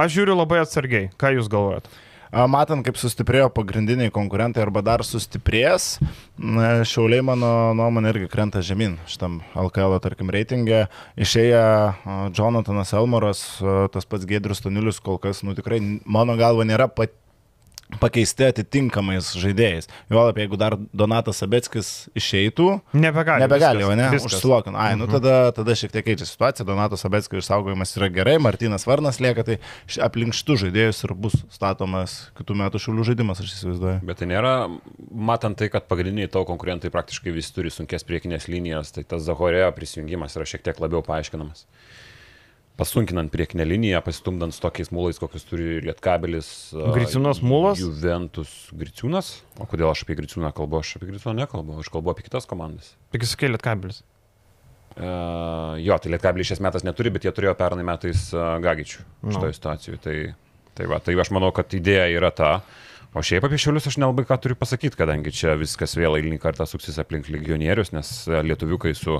Aš 0.00 0.16
žiūriu 0.16 0.38
labai 0.38 0.62
atsargiai. 0.64 1.12
Ką 1.20 1.34
jūs 1.36 1.52
galvojat? 1.52 1.92
Matant, 2.32 2.80
kaip 2.80 2.96
sustiprėjo 2.96 3.50
pagrindiniai 3.52 4.08
konkurentai 4.12 4.62
arba 4.64 4.80
dar 4.80 5.02
sustiprės, 5.04 5.98
šiauliai 6.40 7.20
mano 7.28 7.50
nuomonė 7.76 8.14
irgi 8.14 8.30
krenta 8.32 8.62
žemyn 8.64 8.94
šitam 9.04 9.42
LKL, 9.52 9.98
tarkim, 10.00 10.32
reitingė. 10.32 10.86
Išėję 11.20 11.60
Jonathanas 12.32 12.94
Elmoras, 12.96 13.42
tas 13.92 14.08
pats 14.08 14.24
Gedrius 14.30 14.64
Toniulius 14.64 15.02
kol 15.04 15.20
kas, 15.20 15.42
nu 15.44 15.52
tikrai, 15.58 15.82
mano 16.08 16.38
galva, 16.40 16.64
nėra 16.64 16.88
pat 16.88 17.12
pakeisti 18.00 18.46
atitinkamais 18.48 19.32
žaidėjais. 19.40 19.88
Juolab, 20.12 20.38
jeigu 20.40 20.58
dar 20.60 20.76
Donatas 20.96 21.40
Sabeckis 21.42 21.90
išeitų, 22.18 22.68
Nebegali. 22.96 23.44
Nebegali, 23.44 23.82
viskas, 23.82 23.92
o 23.92 23.98
ne? 23.98 24.08
viskas. 24.14 24.36
Užsilokin. 24.38 24.76
Ai, 24.78 24.92
nu 25.00 25.08
tada, 25.10 25.36
tada 25.56 25.76
šiek 25.78 25.92
tiek 25.94 26.06
keičia 26.06 26.28
situacija. 26.28 26.66
Donato 26.68 26.98
Sabeckio 27.00 27.40
išsaugojimas 27.40 27.96
yra 27.98 28.08
gerai, 28.12 28.36
Martinas 28.42 28.86
Varnas 28.88 29.20
lieka, 29.22 29.44
tai 29.46 29.58
aplink 30.04 30.36
šitų 30.38 30.58
žaidėjus 30.66 31.04
ir 31.06 31.16
bus 31.26 31.36
statomas 31.52 32.18
kitų 32.38 32.58
metų 32.62 32.82
šiulių 32.82 33.08
žaidimas, 33.12 33.42
aš 33.42 33.54
įsivaizduoju. 33.56 34.02
Bet 34.08 34.22
tai 34.22 34.30
nėra, 34.32 34.54
matant 35.10 35.58
tai, 35.60 35.70
kad 35.72 35.88
pagrindiniai 35.90 36.30
tavo 36.32 36.46
konkurentai 36.48 36.92
praktiškai 36.94 37.34
visi 37.34 37.54
turi 37.56 37.72
sunkes 37.72 38.06
priekinės 38.08 38.48
linijas, 38.52 38.94
tai 38.96 39.06
tas 39.08 39.24
Zahorėjo 39.26 39.72
prisijungimas 39.76 40.38
yra 40.38 40.48
šiek 40.48 40.64
tiek 40.66 40.80
labiau 40.82 41.04
paaiškinamas. 41.06 41.66
Pasunkinant 42.82 43.30
priekinę 43.30 43.62
liniją, 43.68 44.00
pasistumdant 44.02 44.54
su 44.56 44.62
tokiais 44.64 44.90
mulais, 44.90 45.18
kokius 45.22 45.44
turi 45.46 45.76
Lietkabelis. 45.86 46.48
Griciūnas 46.96 47.38
mulas? 47.46 47.78
Juventus 47.78 48.50
Griciūnas. 48.74 49.28
O 49.62 49.68
kodėl 49.70 49.92
aš 49.92 50.02
apie 50.02 50.16
Griciūną 50.18 50.50
kalbu? 50.56 50.80
Aš 50.82 50.96
apie 50.98 51.12
Griciūną 51.12 51.36
nekalbu, 51.44 51.76
aš 51.84 51.92
kalbu 51.94 52.10
apie 52.10 52.26
kitas 52.26 52.48
komandas. 52.50 52.96
Tik 53.14 53.28
sukėlėt 53.30 53.62
kabelis. 53.62 54.02
Uh, 54.92 55.78
jo, 55.80 55.94
tai 56.02 56.10
Lietkabelį 56.12 56.44
šiais 56.50 56.60
metais 56.60 56.82
neturi, 56.84 57.12
bet 57.14 57.24
jie 57.24 57.30
turėjo 57.32 57.54
pernai 57.56 57.86
metais 57.86 58.26
uh, 58.34 58.58
Gagičių 58.60 58.98
Nu. 59.22 59.30
šitoje 59.32 59.54
situacijoje. 59.56 60.00
Tai, 60.04 60.16
tai, 60.76 60.88
va, 60.90 60.98
tai 61.00 61.14
aš 61.22 61.30
manau, 61.32 61.48
kad 61.56 61.72
idėja 61.78 62.10
yra 62.12 62.28
ta. 62.34 62.50
O 63.12 63.20
šiaip 63.20 63.44
apie 63.44 63.58
šiulius 63.60 63.90
aš 63.90 63.98
nelabai 64.00 64.24
ką 64.24 64.38
turiu 64.40 64.56
pasakyti, 64.56 64.96
kadangi 64.96 65.34
čia 65.36 65.52
viskas 65.60 65.92
vėl 65.98 66.14
eilinį 66.16 66.38
kartą 66.40 66.64
suksis 66.68 66.96
aplink 67.02 67.26
legionierius, 67.28 67.90
nes 67.92 68.12
e, 68.24 68.38
lietuviukai 68.48 68.94
su, 68.96 69.18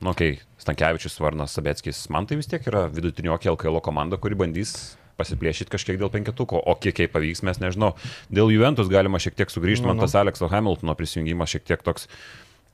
nu, 0.00 0.14
kai 0.16 0.30
Stankievičius, 0.62 1.18
Varnas, 1.20 1.52
Sabeckis, 1.58 2.06
man 2.14 2.24
tai 2.24 2.38
vis 2.40 2.48
tiek 2.48 2.64
yra 2.70 2.86
vidutinio 2.88 3.36
KLKL 3.42 3.82
komanda, 3.84 4.16
kuri 4.20 4.38
bandys 4.40 4.72
pasiplėšyti 5.20 5.74
kažkiek 5.74 6.00
dėl 6.00 6.08
penketuko, 6.14 6.56
o 6.56 6.74
kiek 6.80 7.04
jai 7.04 7.10
pavyks, 7.12 7.44
mes 7.44 7.60
nežinau. 7.60 7.92
Dėl 8.32 8.48
Juventus 8.54 8.88
galima 8.90 9.20
šiek 9.20 9.36
tiek 9.36 9.52
sugrįžti, 9.52 9.84
man 9.84 9.98
Nu, 9.98 10.02
nu. 10.02 10.08
tas 10.08 10.16
Alekso 10.18 10.48
Hamiltono 10.48 10.96
prisijungimas 10.98 11.52
šiek 11.52 11.68
tiek 11.68 11.84
toks 11.84 12.08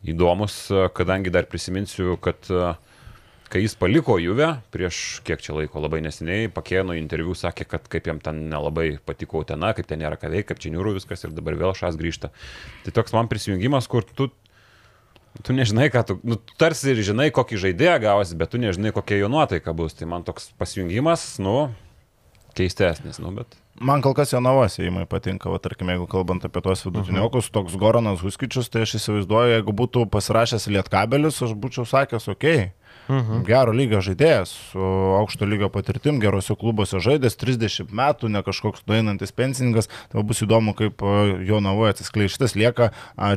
įdomus, 0.06 0.62
kadangi 0.96 1.34
dar 1.34 1.50
prisiminsiu, 1.50 2.14
kad 2.22 2.46
e, 2.46 2.70
kai 3.50 3.64
jis 3.64 3.74
paliko 3.78 4.16
Juve 4.22 4.48
prieš 4.74 5.20
kiek 5.26 5.42
čia 5.42 5.56
laiko 5.56 5.82
labai 5.82 6.00
neseniai, 6.04 6.50
pakėno 6.54 6.94
interviu, 6.98 7.34
sakė, 7.34 7.66
kad 7.72 7.88
kaip 7.90 8.06
jam 8.06 8.20
ten 8.22 8.44
nelabai 8.52 8.92
patiko 9.06 9.42
Utena, 9.42 9.72
kaip 9.76 9.88
ten 9.90 10.02
nėra 10.02 10.18
ką 10.20 10.30
veikti, 10.30 10.52
kaip 10.52 10.62
čia 10.62 10.74
niūrų 10.74 10.94
viskas 11.00 11.26
ir 11.26 11.34
dabar 11.34 11.58
vėl 11.58 11.74
šas 11.76 11.98
grįžta. 11.98 12.30
Tai 12.86 12.94
toks 13.00 13.16
man 13.16 13.30
prisijungimas, 13.32 13.90
kur 13.90 14.06
tu 14.06 14.30
Tu 15.46 15.54
nežinai, 15.54 15.86
ką 15.94 16.00
tu, 16.02 16.14
nu, 16.26 16.34
tu 16.34 16.56
tarsi 16.58 16.90
ir 16.90 16.98
žinai, 17.06 17.28
kokį 17.30 17.60
žaidėją 17.62 18.00
gausi, 18.02 18.34
bet 18.36 18.50
tu 18.50 18.58
nežinai, 18.58 18.90
kokia 18.90 19.20
jo 19.20 19.28
nuotaika 19.30 19.70
bus. 19.78 19.94
Tai 19.94 20.08
man 20.10 20.24
toks 20.26 20.48
pasijungimas, 20.58 21.22
nu, 21.38 21.70
keistesnis, 22.58 23.20
nu, 23.22 23.30
bet. 23.36 23.54
Man 23.78 24.02
kol 24.02 24.12
kas 24.18 24.34
jo 24.34 24.40
navas 24.42 24.74
įimai 24.82 25.06
patinka, 25.08 25.46
va, 25.52 25.60
tarkim, 25.62 25.88
jeigu 25.94 26.08
kalbant 26.10 26.42
apie 26.44 26.60
tuos 26.66 26.82
vidutiniokus, 26.82 27.46
uh 27.46 27.48
-huh. 27.48 27.54
toks 27.60 27.78
Goranas 27.78 28.26
Huskičius, 28.26 28.68
tai 28.68 28.82
aš 28.82 28.98
įsivaizduoju, 28.98 29.54
jeigu 29.54 29.72
būtų 29.72 30.08
pasirašęs 30.10 30.66
lietkabelius, 30.66 31.42
aš 31.46 31.54
būčiau 31.54 31.86
sakęs, 31.86 32.28
okei. 32.28 32.58
Okay. 32.58 32.79
Mhm. 33.10 33.42
Gero 33.46 33.72
lygio 33.74 34.00
žaidėjas, 34.04 34.52
su 34.70 34.80
aukšto 35.18 35.46
lygio 35.48 35.70
patirtim, 35.72 36.20
gerose 36.22 36.54
klubuose 36.58 37.00
žaidęs, 37.02 37.36
30 37.40 37.90
metų, 37.90 38.30
ne 38.30 38.42
kažkoks 38.46 38.84
nueinantis 38.86 39.34
pensininkas. 39.34 39.90
Tai 40.12 40.22
bus 40.26 40.42
įdomu, 40.44 40.74
kaip 40.78 41.02
jo 41.46 41.60
navoje 41.64 41.96
atsiskleis. 41.96 42.34
Šitas 42.36 42.54
lieka 42.58 42.90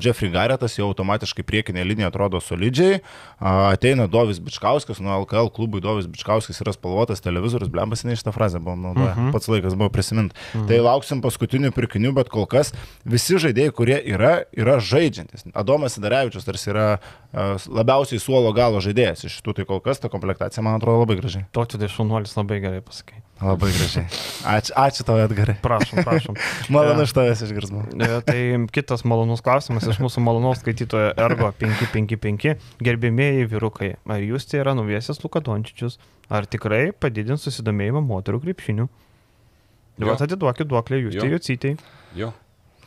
Jeffrey 0.03 0.29
Garrettas, 0.33 0.77
jau 0.77 0.91
automatiškai 0.91 1.45
priekinė 1.47 1.85
linija 1.87 2.11
atrodo 2.11 2.41
solidžiai. 2.43 3.01
Ateina 3.39 4.05
Dovis 4.11 4.41
Bičkauskas, 4.43 5.01
nuo 5.03 5.15
LKL 5.23 5.49
klubui 5.55 5.81
Dovis 5.81 6.07
Bičkauskas 6.11 6.61
yra 6.61 6.75
spalvotas 6.75 7.23
televizorius, 7.25 7.71
blembas, 7.73 8.05
ne 8.05 8.17
šitą 8.19 8.35
frazę 8.35 8.61
buvo 8.61 8.77
naudoja. 8.77 9.15
Mhm. 9.15 9.33
Pats 9.33 9.49
laikas 9.49 9.77
buvo 9.79 9.89
prisiminti. 9.93 10.37
Mhm. 10.53 10.67
Tai 10.69 10.81
lauksim 10.85 11.23
paskutinių 11.25 11.73
pirkinių, 11.73 12.13
bet 12.19 12.29
kol 12.33 12.45
kas 12.49 12.73
visi 13.05 13.41
žaidėjai, 13.41 13.73
kurie 13.73 13.97
yra, 14.13 14.43
yra 14.53 14.77
žaidžiantis. 14.83 15.47
Adomas 15.57 15.97
Sidarevičius 15.97 16.45
tarsi 16.45 16.69
yra 16.73 16.87
labiausiai 17.33 18.21
suolo 18.21 18.53
galo 18.53 18.81
žaidėjas 18.83 19.25
iš 19.25 19.39
šitų, 19.43 19.53
tai 19.59 19.65
kol 19.67 19.81
kas 19.83 19.99
ta 19.99 20.07
komplektacija 20.09 20.63
man 20.63 20.77
atrodo 20.79 21.01
labai 21.03 21.17
gražiai. 21.19 21.43
Taučiu 21.51 21.77
tai 21.81 21.89
šaunuolis 21.91 22.31
labai 22.37 22.61
gerai 22.63 22.79
pasakai. 22.81 23.19
Labai 23.43 23.71
gražiai. 23.75 24.05
Ačiū, 24.47 24.71
ačiū 24.79 25.03
tau, 25.03 25.17
Edgarai. 25.19 25.57
Prašom, 25.61 25.99
prašom. 26.07 26.37
Malonu 26.73 27.03
iš 27.03 27.11
tavęs 27.17 27.41
išgirsmą. 27.43 27.83
Tai 28.23 28.37
kitas 28.71 29.03
malonus 29.03 29.43
klausimas 29.43 29.83
iš 29.91 29.99
mūsų 29.99 30.23
malonaus 30.23 30.61
skaitytojo 30.63 31.11
Ergo 31.19 31.51
555. 31.59 32.53
Gerbėmėjai 32.87 33.43
vyrukai, 33.51 33.91
ar 34.07 34.23
jūs 34.23 34.47
tai 34.47 34.61
yra 34.63 34.77
nuviesis 34.79 35.19
Lukadončičius? 35.25 35.99
Ar 36.31 36.47
tikrai 36.47 36.93
padidins 36.95 37.43
susidomėjimą 37.43 37.99
moterų 38.07 38.39
krepšiniu? 38.45 38.87
Vat 40.07 40.23
atiduokit 40.25 40.65
duoklę 40.71 41.03
jūs 41.03 41.19
tai 41.19 41.27
Jo. 41.27 41.35
jocytei. 41.35 41.75
Jo. 42.17 42.31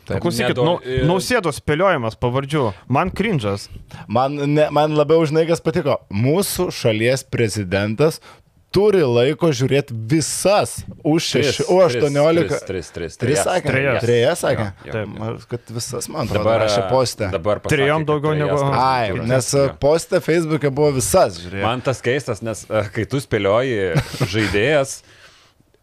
Taip. 0.06 0.20
Klausykit, 0.22 0.54
Nedo- 0.54 0.64
nau, 0.64 0.76
e- 0.86 1.02
nausėdos 1.08 1.58
spėliojimas 1.60 2.14
pavardžių. 2.22 2.64
Man 2.88 3.10
krinžas. 3.10 3.68
Man, 4.06 4.36
ne, 4.54 4.68
man 4.70 4.94
labiau 4.94 5.24
žinai, 5.26 5.46
kas 5.48 5.60
patiko. 5.60 5.98
Mūsų 6.14 6.68
šalies 6.70 7.24
prezidentas 7.26 8.20
turi 8.76 9.00
laiko 9.08 9.48
žiūrėti 9.56 9.94
visas 10.10 10.82
už 11.02 11.26
6, 11.32 11.60
už 11.72 11.94
18. 11.96 12.58
3, 12.68 12.82
3, 12.92 13.16
3 13.22 13.36
sakė. 13.40 13.70
Trejas. 13.72 14.02
3 14.04 14.34
sakė. 14.42 14.66
Taip. 14.92 15.14
Kad 15.48 15.70
visas, 15.72 16.08
man 16.12 16.26
atrodo, 16.26 16.42
Dabar 16.44 16.60
rašė 16.66 16.82
postę. 16.90 17.30
Dabar 17.32 17.60
pasakė, 17.64 17.72
Trejom 17.72 18.04
kad 18.04 18.10
daugiau 18.12 18.34
negu- 18.36 18.72
Ai, 18.76 19.14
nes 19.26 19.48
postė 19.80 20.20
Facebook'e 20.20 20.70
buvo 20.70 20.92
visas, 20.98 21.38
žiūrėk. 21.40 21.62
Man 21.64 21.80
tas 21.80 22.02
keistas, 22.04 22.42
nes 22.44 22.66
e, 22.68 22.82
kai 22.92 23.06
tu 23.08 23.16
spėlioji 23.22 23.96
žaidėjas, 24.28 24.98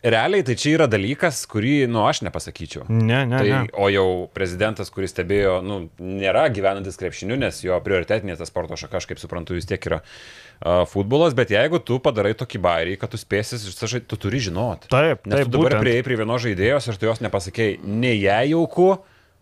realiai 0.04 0.44
tai 0.44 0.56
čia 0.60 0.74
yra 0.76 0.88
dalykas, 0.92 1.44
kurį, 1.50 1.86
nu, 1.92 2.04
aš 2.08 2.22
nepasakyčiau. 2.28 2.86
Ne, 2.92 3.24
ne, 3.30 3.40
Tai, 3.40 3.48
ne. 3.50 3.62
o 3.80 3.88
jau 3.92 4.08
prezidentas, 4.36 4.92
kuris 4.94 5.14
stebėjo, 5.16 5.58
nu, 5.66 5.80
nėra 6.04 6.46
gyvenantis 6.54 7.00
krepšiniu, 7.00 7.38
nes 7.40 7.62
jo 7.64 7.78
prioritetinė 7.84 8.36
ta 8.40 8.48
sporto 8.48 8.78
šaka, 8.80 9.00
aš 9.00 9.08
kaip 9.10 9.22
suprantu, 9.22 9.56
vis 9.58 9.68
tiek 9.70 9.88
yra 9.90 10.02
uh, 10.04 10.84
futbolas, 10.92 11.36
bet 11.38 11.54
jeigu 11.56 11.80
tu 11.84 12.00
padarai 12.04 12.36
tokį 12.40 12.62
bairį, 12.64 13.00
kad 13.02 13.14
tu 13.14 13.22
spėsis, 13.22 13.66
tu 14.10 14.20
turi 14.20 14.44
žinoti. 14.44 14.92
Taip, 14.92 15.28
Nes 15.30 15.44
taip, 15.44 15.50
tu 15.50 15.58
dabar 15.58 15.80
prieėjai 15.80 16.06
prie 16.10 16.20
vienos 16.20 16.46
žaidėjos 16.46 16.92
ir 16.92 17.00
tu 17.00 17.10
jos 17.10 17.24
nepasakėjai, 17.24 17.80
ne 17.88 18.16
jai 18.18 18.44
jauku, 18.52 18.90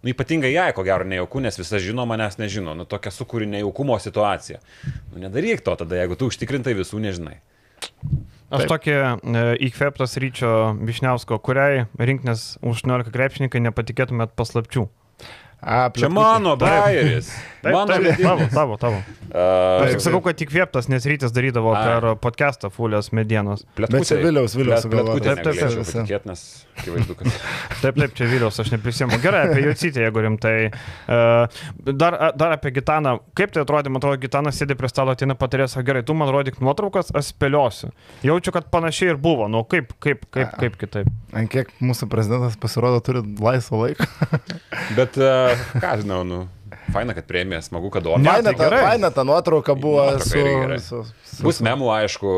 nu 0.01 0.13
ypatingai 0.13 0.53
jai, 0.53 0.69
ko 0.77 0.85
gero, 0.85 1.05
nejauku, 1.07 1.41
nes 1.43 1.57
visas 1.57 1.81
žino, 1.83 2.05
manęs 2.09 2.37
nežino, 2.41 2.77
nu 2.77 2.85
tokia 2.89 3.13
sukūri 3.13 3.49
nejaukumo 3.49 3.97
situacija. 4.01 4.61
Nu 5.13 5.25
nedaryk 5.25 5.65
to 5.65 5.75
tada, 5.77 5.99
jeigu 6.01 6.17
tu 6.17 6.29
užtikrintai 6.31 6.77
visų 6.77 7.01
nežinai. 7.01 7.39
Aš 8.51 8.67
tokį 8.67 8.93
e, 8.93 9.43
įkvėptas 9.69 10.17
ryčio 10.19 10.51
Višniausko, 10.83 11.37
kuriai 11.39 11.85
rinkinės 11.95 12.57
už 12.59 12.83
18 12.83 13.13
krepšininkai 13.15 13.63
nepatikėtumėt 13.63 14.35
paslapčių. 14.35 14.89
A, 15.61 15.89
Čia 15.93 16.09
mano 16.09 16.55
bairis. 16.57 17.29
Taip, 17.61 17.75
Mano 17.75 17.93
taip, 17.93 18.17
tavo, 18.17 18.45
tavo, 18.49 18.75
tavo. 18.81 18.99
Uh, 19.29 19.83
Aš 19.85 19.91
tik 19.93 20.01
sakau, 20.01 20.19
kad 20.25 20.39
įkvėptas, 20.41 20.87
nes 20.89 21.05
rytis 21.05 21.29
darydavo 21.31 21.75
Ai. 21.77 21.81
per 21.85 22.07
podcastą 22.17 22.71
Fulės 22.73 23.11
medienos. 23.13 23.61
Bet 23.77 23.93
čia 24.09 24.17
Viliaus- 24.17 24.55
Viliaus 24.57 24.81
sugalvota. 24.81 25.35
Taip, 25.37 25.43
taip, 25.45 26.07
taip, 26.09 26.25
nes 26.25 26.41
akivaizdu, 26.81 27.13
kad... 27.19 27.29
Taip, 27.83 27.99
taip, 28.01 28.15
čia 28.17 28.25
Viliaus, 28.31 28.57
aš 28.63 28.71
neprisimu. 28.73 29.19
Gerai, 29.21 29.43
apie 29.51 29.61
Jocytę, 29.67 30.01
jeigu 30.07 30.23
rimtai. 30.25 30.55
E, 30.71 31.19
Dar, 31.93 32.17
dar 32.33 32.55
apie 32.57 32.71
Gitaną. 32.79 33.19
Kaip 33.37 33.53
tai 33.53 33.61
atrodė, 33.61 33.93
man 33.93 34.01
atrodo, 34.01 34.17
Gitanas 34.25 34.57
sėdi 34.57 34.73
prie 34.79 34.89
stalo, 34.89 35.13
ateina 35.13 35.37
patarės, 35.37 35.77
"O 35.77 35.85
gerai, 35.85 36.01
tu 36.03 36.17
man 36.17 36.33
rodyk 36.33 36.57
nuotraukas, 36.65 37.13
aš 37.13 37.29
spėliosiu. 37.35 37.91
Jaučiu, 38.25 38.51
kad 38.57 38.71
panašiai 38.73 39.13
ir 39.13 39.21
buvo. 39.21 39.45
Nu, 39.47 39.61
kaip, 39.69 39.93
kaip, 40.01 40.25
kaip, 40.33 40.57
kaip 40.57 40.81
kitaip. 40.81 41.13
Ant 41.37 41.49
kiek 41.53 41.69
mūsų 41.79 42.09
prezidentas 42.09 42.57
pasirodo 42.57 42.99
turi 43.05 43.21
laisvo 43.39 43.85
laiko. 43.85 44.09
Bet, 44.97 45.15
uh, 45.21 45.50
ką 45.81 45.93
žinau, 46.01 46.23
nu, 46.27 46.41
faina, 46.91 47.15
kad 47.15 47.27
prieimė, 47.29 47.59
smagu, 47.65 47.91
kad 47.93 48.05
domė. 48.05 48.23
Ne, 48.25 48.31
Faina 48.31 48.53
tai 48.57 48.69
faina 48.73 49.11
ta 49.13 49.25
nuotrauka 49.27 49.75
buvo 49.79 50.05
Nuotrauka 50.11 50.79
su, 50.79 51.01
su, 51.03 51.25
su, 51.31 51.43
Bus 51.45 51.61
memų, 51.63 51.89
aišku, 51.95 52.35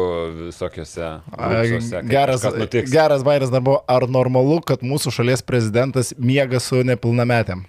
visokiose. 0.50 1.10
A, 1.34 1.52
grupsuose, 1.52 2.02
Geras, 2.10 2.46
geras 2.92 3.26
bairis 3.26 3.54
dar 3.54 3.64
buvo, 3.66 3.82
ar 3.90 4.08
normalu, 4.12 4.60
kad 4.66 4.84
mūsų 4.86 5.14
šalies 5.18 5.46
prezidentas 5.46 6.14
miega 6.18 6.62
su 6.64 6.84
nepilnametėm? 6.88 7.66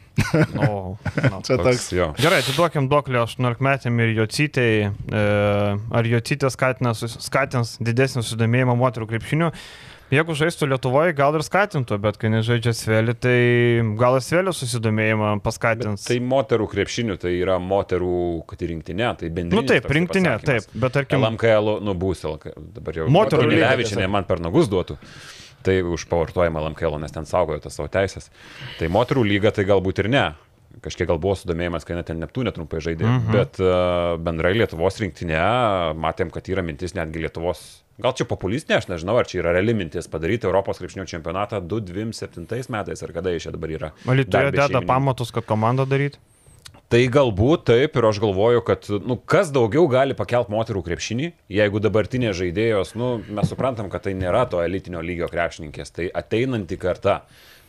O, 0.63 0.95
na. 1.33 1.41
Čia 1.47 1.59
toks. 1.59 1.89
jo. 1.95 2.13
Gerai, 2.21 2.43
atiduokim 2.45 2.87
duoklį 2.91 3.23
18 3.25 3.65
metėm 3.65 3.99
ir 4.05 4.15
Jocytei. 4.21 4.87
E, 4.91 5.25
ar 5.99 6.11
Jocytė 6.11 6.53
skatins 6.53 7.77
didesnį 7.83 8.23
susidomėjimą 8.23 8.79
moterų 8.79 9.11
krepšiniu? 9.15 9.51
Jeigu 10.13 10.35
žaistų 10.37 10.69
Lietuvoje, 10.69 11.15
gal 11.17 11.37
ir 11.39 11.43
skatintų, 11.47 11.97
bet 12.03 12.19
kai 12.21 12.29
nežaidžia 12.33 12.75
Svelį, 12.77 13.15
tai 13.25 13.39
gal 13.99 14.19
Svelio 14.23 14.53
susidomėjimą 14.53 15.31
paskatins. 15.45 16.05
Tai 16.05 16.19
moterų 16.29 16.67
krepšinių, 16.75 17.17
tai 17.23 17.33
yra 17.39 17.57
moterų, 17.63 18.19
kad 18.51 18.65
ir 18.65 18.75
rinktinė, 18.75 19.09
tai 19.23 19.31
bendrinė. 19.33 19.63
nu 19.63 19.71
taip, 19.71 19.89
rinktinė, 19.89 20.35
taip, 20.45 20.69
bet 20.77 20.95
tarkim, 20.99 21.25
LMKL, 21.25 21.79
nu 21.85 21.97
bus, 21.97 22.21
LK, 22.29 22.53
dabar 22.77 23.01
jau 23.01 23.09
Moterų 23.17 23.49
Levičinė 23.55 24.11
man 24.13 24.29
per 24.29 24.45
nagus 24.45 24.69
duotų. 24.73 24.99
Tai 25.65 25.79
už 25.95 26.05
pavartojimą 26.11 26.61
LMKL, 26.61 26.99
nes 27.01 27.15
ten 27.15 27.25
saugojo 27.25 27.63
tas 27.65 27.79
savo 27.79 27.89
teisės. 27.89 28.29
Tai 28.77 28.91
moterų 28.93 29.23
lyga 29.25 29.49
tai 29.57 29.65
galbūt 29.65 30.03
ir 30.03 30.11
ne. 30.13 30.27
Kažkiek 30.85 31.09
gal 31.09 31.21
buvo 31.23 31.37
sudomėjimas, 31.39 31.87
kai 31.87 31.97
net 31.99 32.11
ten 32.11 32.21
Neptūnė 32.23 32.53
trumpai 32.57 32.83
žaidė. 32.85 33.07
Mhm. 33.09 33.33
Bet 33.33 33.63
uh, 33.63 34.19
bendrai 34.21 34.53
Lietuvos 34.59 35.01
rinktinė, 35.01 35.41
matėm, 36.01 36.33
kad 36.35 36.51
yra 36.53 36.65
mintis 36.67 36.97
netgi 36.97 37.25
Lietuvos, 37.25 37.65
gal 38.05 38.15
čia 38.19 38.29
populistinė, 38.29 38.81
aš 38.81 38.91
nežinau, 38.93 39.17
ar 39.21 39.31
čia 39.31 39.41
yra 39.43 39.57
reali 39.57 39.77
mintis 39.77 40.11
padaryti 40.11 40.49
Europos 40.51 40.83
krepšinio 40.83 41.09
čempionatą 41.11 41.63
2027 41.65 42.71
metais, 42.75 43.03
ar 43.07 43.17
kada 43.17 43.33
jis 43.35 43.49
čia 43.49 43.57
dabar 43.57 43.75
yra. 43.75 43.91
Lietuvoje 44.05 44.55
deda 44.59 44.85
pamatus, 44.85 45.35
kad 45.35 45.49
komandą 45.49 45.89
daryti. 45.89 46.21
Tai 46.93 47.01
galbūt 47.11 47.65
taip 47.71 47.97
ir 47.97 48.07
aš 48.07 48.21
galvoju, 48.23 48.61
kad 48.67 48.85
nu, 49.03 49.17
kas 49.17 49.49
daugiau 49.55 49.87
gali 49.91 50.15
pakelt 50.15 50.51
moterų 50.53 50.85
krepšinį, 50.87 51.31
jeigu 51.57 51.81
dabartinės 51.83 52.37
žaidėjos, 52.39 52.93
nu, 53.01 53.17
mes 53.35 53.49
suprantam, 53.51 53.89
kad 53.91 54.05
tai 54.05 54.13
nėra 54.19 54.45
to 54.53 54.61
elitinio 54.63 55.01
lygio 55.03 55.31
krepšininkės, 55.33 55.91
tai 55.97 56.11
ateinanti 56.23 56.79
karta. 56.79 57.23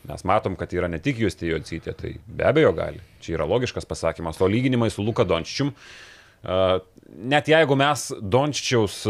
Mes 0.05 0.25
matom, 0.27 0.55
kad 0.59 0.73
yra 0.75 0.89
ne 0.91 0.99
tik 1.03 1.19
Justė 1.23 1.49
Jocytė, 1.53 1.95
tai 1.97 2.15
be 2.25 2.45
abejo 2.47 2.73
gali. 2.77 3.01
Čia 3.23 3.39
yra 3.39 3.47
logiškas 3.49 3.87
pasakymas. 3.89 4.41
O 4.41 4.49
lyginimai 4.51 4.91
su 4.93 5.05
Luka 5.05 5.25
Dončičium, 5.27 5.71
net 7.33 7.49
jeigu 7.49 7.77
mes 7.79 8.09
Dončičiaus 8.21 9.03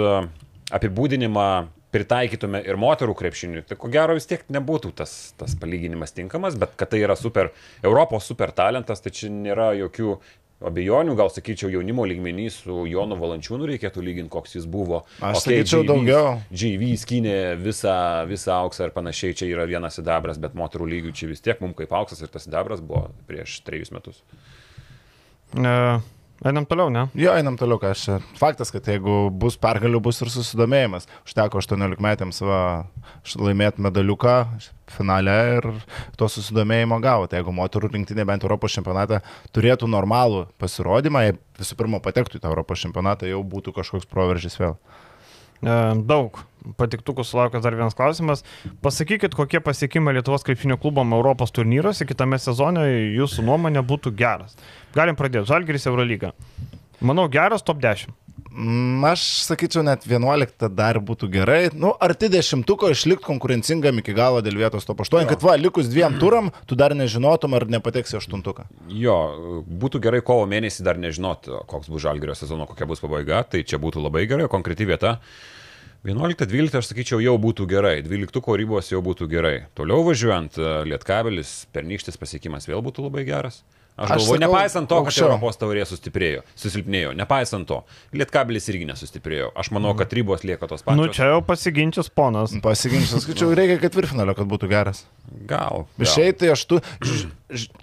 apibūdinimą 0.76 1.50
pritaikytume 1.96 2.60
ir 2.68 2.80
moterų 2.80 3.16
krepšiniui, 3.16 3.64
tai 3.70 3.78
ko 3.80 3.90
gero 3.92 4.16
vis 4.18 4.28
tiek 4.28 4.44
nebūtų 4.52 4.92
tas, 5.00 5.14
tas 5.40 5.54
palyginimas 5.60 6.12
tinkamas, 6.16 6.58
bet 6.60 6.74
kad 6.80 6.92
tai 6.92 7.00
yra 7.06 7.16
super, 7.20 7.54
Europos 7.86 8.28
super 8.28 8.52
talentas, 8.56 9.04
tai 9.04 9.14
čia 9.16 9.32
nėra 9.32 9.70
jokių 9.80 10.18
abejonių, 10.64 11.16
gal 11.20 11.30
sakyčiau, 11.34 11.70
jaunimo 11.74 12.06
lygmenį 12.08 12.46
su 12.54 12.86
Jonu 12.88 13.18
Valančiūnu 13.20 13.68
reikėtų 13.74 14.04
lyginti, 14.06 14.32
koks 14.32 14.56
jis 14.56 14.68
buvo. 14.72 15.04
Aš 15.20 15.44
sakyčiau 15.44 15.84
daugiau. 15.88 16.38
JV 16.54 16.94
skynė 17.00 17.38
visą, 17.60 17.96
visą 18.30 18.56
auksą 18.62 18.88
ir 18.88 18.96
panašiai, 18.96 19.36
čia 19.36 19.50
yra 19.52 19.68
vienas 19.70 20.00
sidabras, 20.00 20.40
bet 20.42 20.56
moterų 20.58 20.88
lygių 20.94 21.16
čia 21.18 21.30
vis 21.32 21.44
tiek 21.44 21.60
mums 21.64 21.76
kaip 21.80 21.92
auksas 21.96 22.24
ir 22.24 22.32
tas 22.32 22.48
sidabras 22.48 22.84
buvo 22.84 23.10
prieš 23.28 23.60
trejus 23.68 23.92
metus. 23.96 24.22
E, 25.56 25.76
Einam 26.44 26.66
toliau, 26.68 26.90
ne? 26.92 27.06
Jo, 27.16 27.32
einam 27.32 27.56
toliau, 27.56 27.80
ką 27.80 27.94
aš. 27.94 28.02
Faktas, 28.36 28.72
kad 28.74 28.84
jeigu 28.92 29.30
bus 29.32 29.56
pergalių, 29.62 30.02
bus 30.04 30.20
ir 30.20 30.32
susidomėjimas. 30.34 31.08
Užteko 31.24 31.62
18 31.62 32.04
metėms 32.04 32.42
va, 32.44 32.60
laimėti 33.40 33.84
medaliuką 33.86 34.36
finale 34.92 35.36
ir 35.56 35.70
to 36.20 36.28
susidomėjimo 36.30 37.00
gavo. 37.04 37.30
Tai 37.32 37.40
jeigu 37.40 37.56
moterų 37.56 37.94
rinktinė 37.94 38.28
bent 38.28 38.44
Europos 38.44 38.76
čempionate 38.76 39.22
turėtų 39.56 39.88
normalų 39.88 40.46
pasirodymą, 40.62 41.24
jei 41.24 41.38
visų 41.62 41.80
pirma 41.80 42.04
patektų 42.04 42.42
į 42.42 42.44
tą 42.44 42.52
Europos 42.52 42.84
čempionatą, 42.84 43.32
jau 43.32 43.40
būtų 43.56 43.72
kažkoks 43.80 44.12
proveržys 44.12 44.60
vėl. 44.60 44.76
E, 45.62 45.80
daug 46.08 46.42
patiktukų 46.80 47.24
sulaukęs 47.26 47.64
dar 47.64 47.76
vienas 47.78 47.96
klausimas. 47.98 48.42
Pasakykit, 48.82 49.36
kokie 49.38 49.62
pasiekimai 49.62 50.16
Lietuvos 50.18 50.46
krepšinio 50.48 50.80
klubam 50.82 51.14
Europos 51.14 51.54
turnyruose 51.54 52.08
kitame 52.10 52.40
sezone 52.42 52.88
jūsų 53.14 53.46
nuomonė 53.46 53.86
būtų 53.86 54.16
geras. 54.18 54.58
Galim 54.96 55.18
pradėti. 55.20 55.46
Žalgiris 55.52 55.86
Eurolyga. 55.92 56.34
Manau, 57.06 57.28
geras 57.30 57.66
top 57.66 57.84
10. 57.84 58.16
Mm, 58.56 59.04
Aš 59.04 59.22
sakyčiau, 59.44 59.84
net 59.84 60.06
11 60.08 60.70
dar 60.72 61.02
būtų 61.04 61.28
gerai. 61.34 61.68
Nu, 61.76 61.92
arti 62.00 62.30
dešimtuko 62.32 62.88
išlikti 62.94 63.28
konkurencingam 63.28 64.00
iki 64.00 64.16
galo 64.16 64.40
dėl 64.46 64.56
vietos 64.62 64.88
top 64.88 65.04
8, 65.04 65.28
kad 65.28 65.44
va, 65.44 65.58
likus 65.60 65.90
dviem 65.92 66.16
turam, 66.22 66.48
tu 66.70 66.78
dar 66.80 66.96
nežinotum, 66.96 67.58
ar 67.58 67.68
nepateksi 67.68 68.16
aštuntuką. 68.22 68.70
Jo, 68.96 69.18
būtų 69.68 70.00
gerai 70.08 70.24
kovo 70.24 70.48
mėnesį 70.48 70.88
dar 70.88 71.02
nežinot, 71.02 71.52
koks 71.68 71.92
bus 71.92 72.06
žalgerio 72.08 72.38
sezono, 72.38 72.70
kokia 72.70 72.88
bus 72.88 73.04
pabaiga, 73.04 73.44
tai 73.44 73.66
čia 73.68 73.82
būtų 73.82 74.06
labai 74.08 74.24
gerai, 74.32 74.48
konkreti 74.52 74.88
vieta. 74.88 75.18
11-12 76.06 76.80
aš 76.80 76.94
sakyčiau 76.94 77.20
jau 77.20 77.36
būtų 77.42 77.66
gerai, 77.68 77.98
12 78.06 78.60
ribos 78.62 78.92
jau 78.94 79.02
būtų 79.04 79.28
gerai. 79.28 79.56
Toliau 79.76 80.06
važiuojant, 80.06 80.62
Lietkabelis, 80.88 81.66
pernykštis 81.76 82.22
pasiekimas 82.22 82.70
vėl 82.70 82.86
būtų 82.86 83.10
labai 83.10 83.26
geras. 83.28 83.66
Aš, 83.96 84.10
Aš 84.10 84.12
aš 84.12 84.18
galvoju, 84.20 84.28
sakau, 84.28 84.42
nepaisant 84.44 84.90
to, 84.92 84.96
kad 84.96 85.08
aukščiau. 85.08 85.28
Europos 85.30 85.60
taurė 85.62 85.84
sustiprėjo, 85.88 86.42
susilpnėjo, 86.60 87.14
nepaisant 87.16 87.68
to, 87.70 87.78
Lietkabelis 88.12 88.68
irgi 88.74 88.90
nesustiprėjo. 88.90 89.54
Aš 89.56 89.70
manau, 89.72 89.94
kad 89.96 90.12
ribos 90.18 90.44
lieka 90.44 90.68
tos 90.68 90.84
pačios. 90.84 91.00
Nu, 91.00 91.08
čia 91.16 91.30
jau 91.32 91.40
pasiginčius 91.48 92.12
ponas. 92.12 92.58
Pasiginčiau, 92.66 93.24
skaičiau, 93.24 93.54
reikia 93.56 93.80
ketvirtfinalio, 93.86 94.36
kad 94.36 94.52
būtų 94.52 94.68
geras. 94.68 95.06
Gal. 95.48 95.86
gal. 95.96 96.04
Išėjai, 96.04 96.52
aštu, 96.58 96.82
ž- 97.00 97.16
ž- 97.22 97.32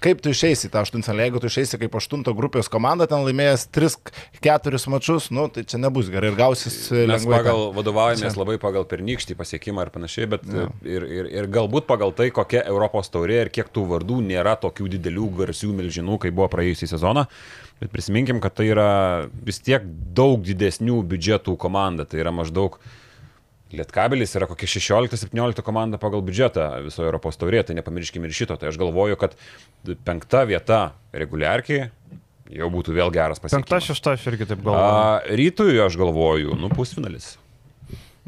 kaip 0.03 0.23
tu 0.23 0.33
išeisi 0.33 0.71
tą 0.73 0.83
aštuntfinalį, 0.83 1.23
jeigu 1.29 1.41
tu 1.43 1.51
išeisi 1.51 1.79
kaip 1.79 1.95
aštunto 1.95 2.35
grupės 2.35 2.67
komanda, 2.73 3.07
ten 3.11 3.23
laimėjęs 3.23 3.69
3-4 3.75 4.81
mačius, 4.91 5.29
nu, 5.35 5.47
tai 5.55 5.63
čia 5.69 5.79
nebus 5.79 6.11
gerai 6.11 6.33
ir 6.33 6.39
gausis 6.39 6.77
e, 6.91 7.05
Mes 7.07 7.23
lengvai. 7.23 7.39
pagal, 7.39 7.63
ten. 7.69 7.77
vadovaujamės 7.79 8.39
labai 8.41 8.57
pagal 8.63 8.87
pernykštį 8.91 9.37
pasiekimą 9.39 9.87
ir 9.87 9.93
panašiai, 9.95 10.31
bet 10.35 10.49
ir, 10.51 11.07
ir, 11.07 11.31
ir 11.31 11.51
galbūt 11.53 11.87
pagal 11.91 12.15
tai, 12.19 12.33
kokia 12.35 12.65
Europos 12.67 13.13
taurė 13.15 13.45
ir 13.45 13.53
kiek 13.55 13.71
tų 13.71 13.87
vardų 13.95 14.19
nėra 14.33 14.57
tokių 14.63 14.91
didelių 14.97 15.29
garsių 15.43 15.71
milžinų, 15.79 16.19
kaip 16.27 16.35
buvo 16.39 16.51
praėjusį 16.51 16.91
sezoną. 16.97 17.29
Bet 17.83 17.91
prisiminkim, 17.95 18.43
kad 18.43 18.55
tai 18.59 18.69
yra 18.71 18.91
vis 19.43 19.63
tiek 19.63 19.87
daug 20.15 20.43
didesnių 20.47 21.01
biudžetų 21.11 21.57
komanda. 21.59 22.07
Tai 22.07 22.21
yra 22.23 22.35
maždaug 22.35 22.79
Lietkabelis 23.73 24.35
yra 24.37 24.49
kokia 24.51 24.69
16-17 24.69 25.65
komanda 25.65 26.01
pagal 26.01 26.21
biudžetą 26.27 26.67
visoje 26.85 27.09
Europos 27.09 27.41
taurėje, 27.41 27.71
tai 27.71 27.79
nepamirškime 27.79 28.29
ir 28.29 28.37
šito. 28.37 28.59
Tai 28.61 28.69
aš 28.69 28.79
galvoju, 28.81 29.17
kad 29.21 29.37
penkta 30.05 30.45
vieta 30.49 30.83
reguliarkiai 31.17 31.89
jau 32.53 32.69
būtų 32.73 32.97
vėl 32.97 33.13
geras 33.15 33.41
Penkta, 33.41 33.61
pasiekimas. 33.61 33.87
šešta 33.89 34.17
aš 34.19 34.27
irgi 34.33 34.49
taip 34.51 34.61
galvoju. 34.65 34.83
A, 34.85 35.37
rytui 35.41 35.79
aš 35.81 35.97
galvoju, 36.01 36.59
nu 36.61 36.69
pusfinalis. 36.73 37.37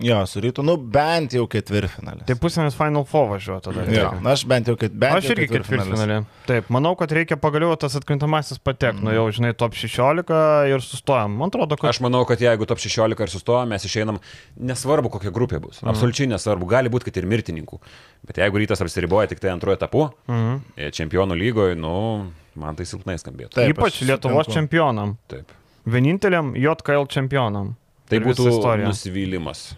Jo, 0.02 0.26
su 0.26 0.40
rytu, 0.42 0.62
nu 0.66 0.74
bent 0.76 1.36
jau 1.36 1.44
ketvirtfinalį. 1.46 2.24
Tai 2.26 2.34
pusėmis 2.42 2.74
Final 2.74 3.04
Four 3.06 3.28
važiuoja 3.30 3.60
tada. 3.62 3.84
Jo, 3.94 4.08
na, 4.24 4.32
aš 4.34 4.42
bent 4.50 4.66
jau, 4.66 4.74
ket, 4.74 4.90
bent 4.90 5.20
Aš 5.20 5.28
irgi 5.30 5.46
ketvirtfinalį. 5.52 6.16
Taip, 6.48 6.66
manau, 6.74 6.96
kad 6.98 7.12
reikia 7.14 7.36
pagaliau 7.38 7.76
tas 7.78 7.94
atkrintamasis 7.94 8.58
patekti. 8.58 9.04
Nu 9.06 9.12
jau, 9.14 9.28
žinai, 9.30 9.52
top 9.54 9.76
16 9.78 10.32
ir 10.72 10.82
sustojam. 10.82 11.36
Man 11.38 11.52
atrodo, 11.54 11.78
kad... 11.78 11.92
Aš 11.92 12.00
manau, 12.02 12.24
kad 12.26 12.42
jeigu 12.42 12.66
top 12.66 12.82
16 12.82 13.22
ir 13.22 13.30
sustojame, 13.30 13.70
mes 13.76 13.86
išeinam, 13.86 14.18
nesvarbu 14.58 15.12
kokia 15.14 15.30
grupė 15.30 15.62
bus. 15.62 15.78
Mhm. 15.78 15.92
Absoliučiai 15.94 16.26
nesvarbu, 16.34 16.66
gali 16.74 16.90
būti, 16.90 17.06
kad 17.12 17.22
ir 17.22 17.30
mirtininkų. 17.30 17.78
Bet 18.26 18.42
jeigu 18.42 18.58
rytas 18.64 18.82
apsiriboja 18.82 19.30
tik 19.30 19.38
tai 19.46 19.54
antruoju 19.54 19.78
etapu, 19.78 20.08
Mhm. 20.26 20.58
e, 20.74 20.90
čempionų 20.90 21.38
lygoje, 21.38 21.78
nu, 21.78 22.32
man 22.58 22.74
tai 22.74 22.82
silpnai 22.90 23.14
skambėtų. 23.22 23.54
Taip, 23.62 23.76
Ypač 23.78 24.02
Lietuvos 24.02 24.48
sutinku. 24.50 24.58
čempionam. 24.58 25.16
Taip. 25.30 25.54
Vieninteliam 25.86 26.50
JKL 26.58 27.06
čempionam. 27.06 27.76
Tai 28.10 28.18
būtų 28.18 28.50
nusivylimas. 28.84 29.76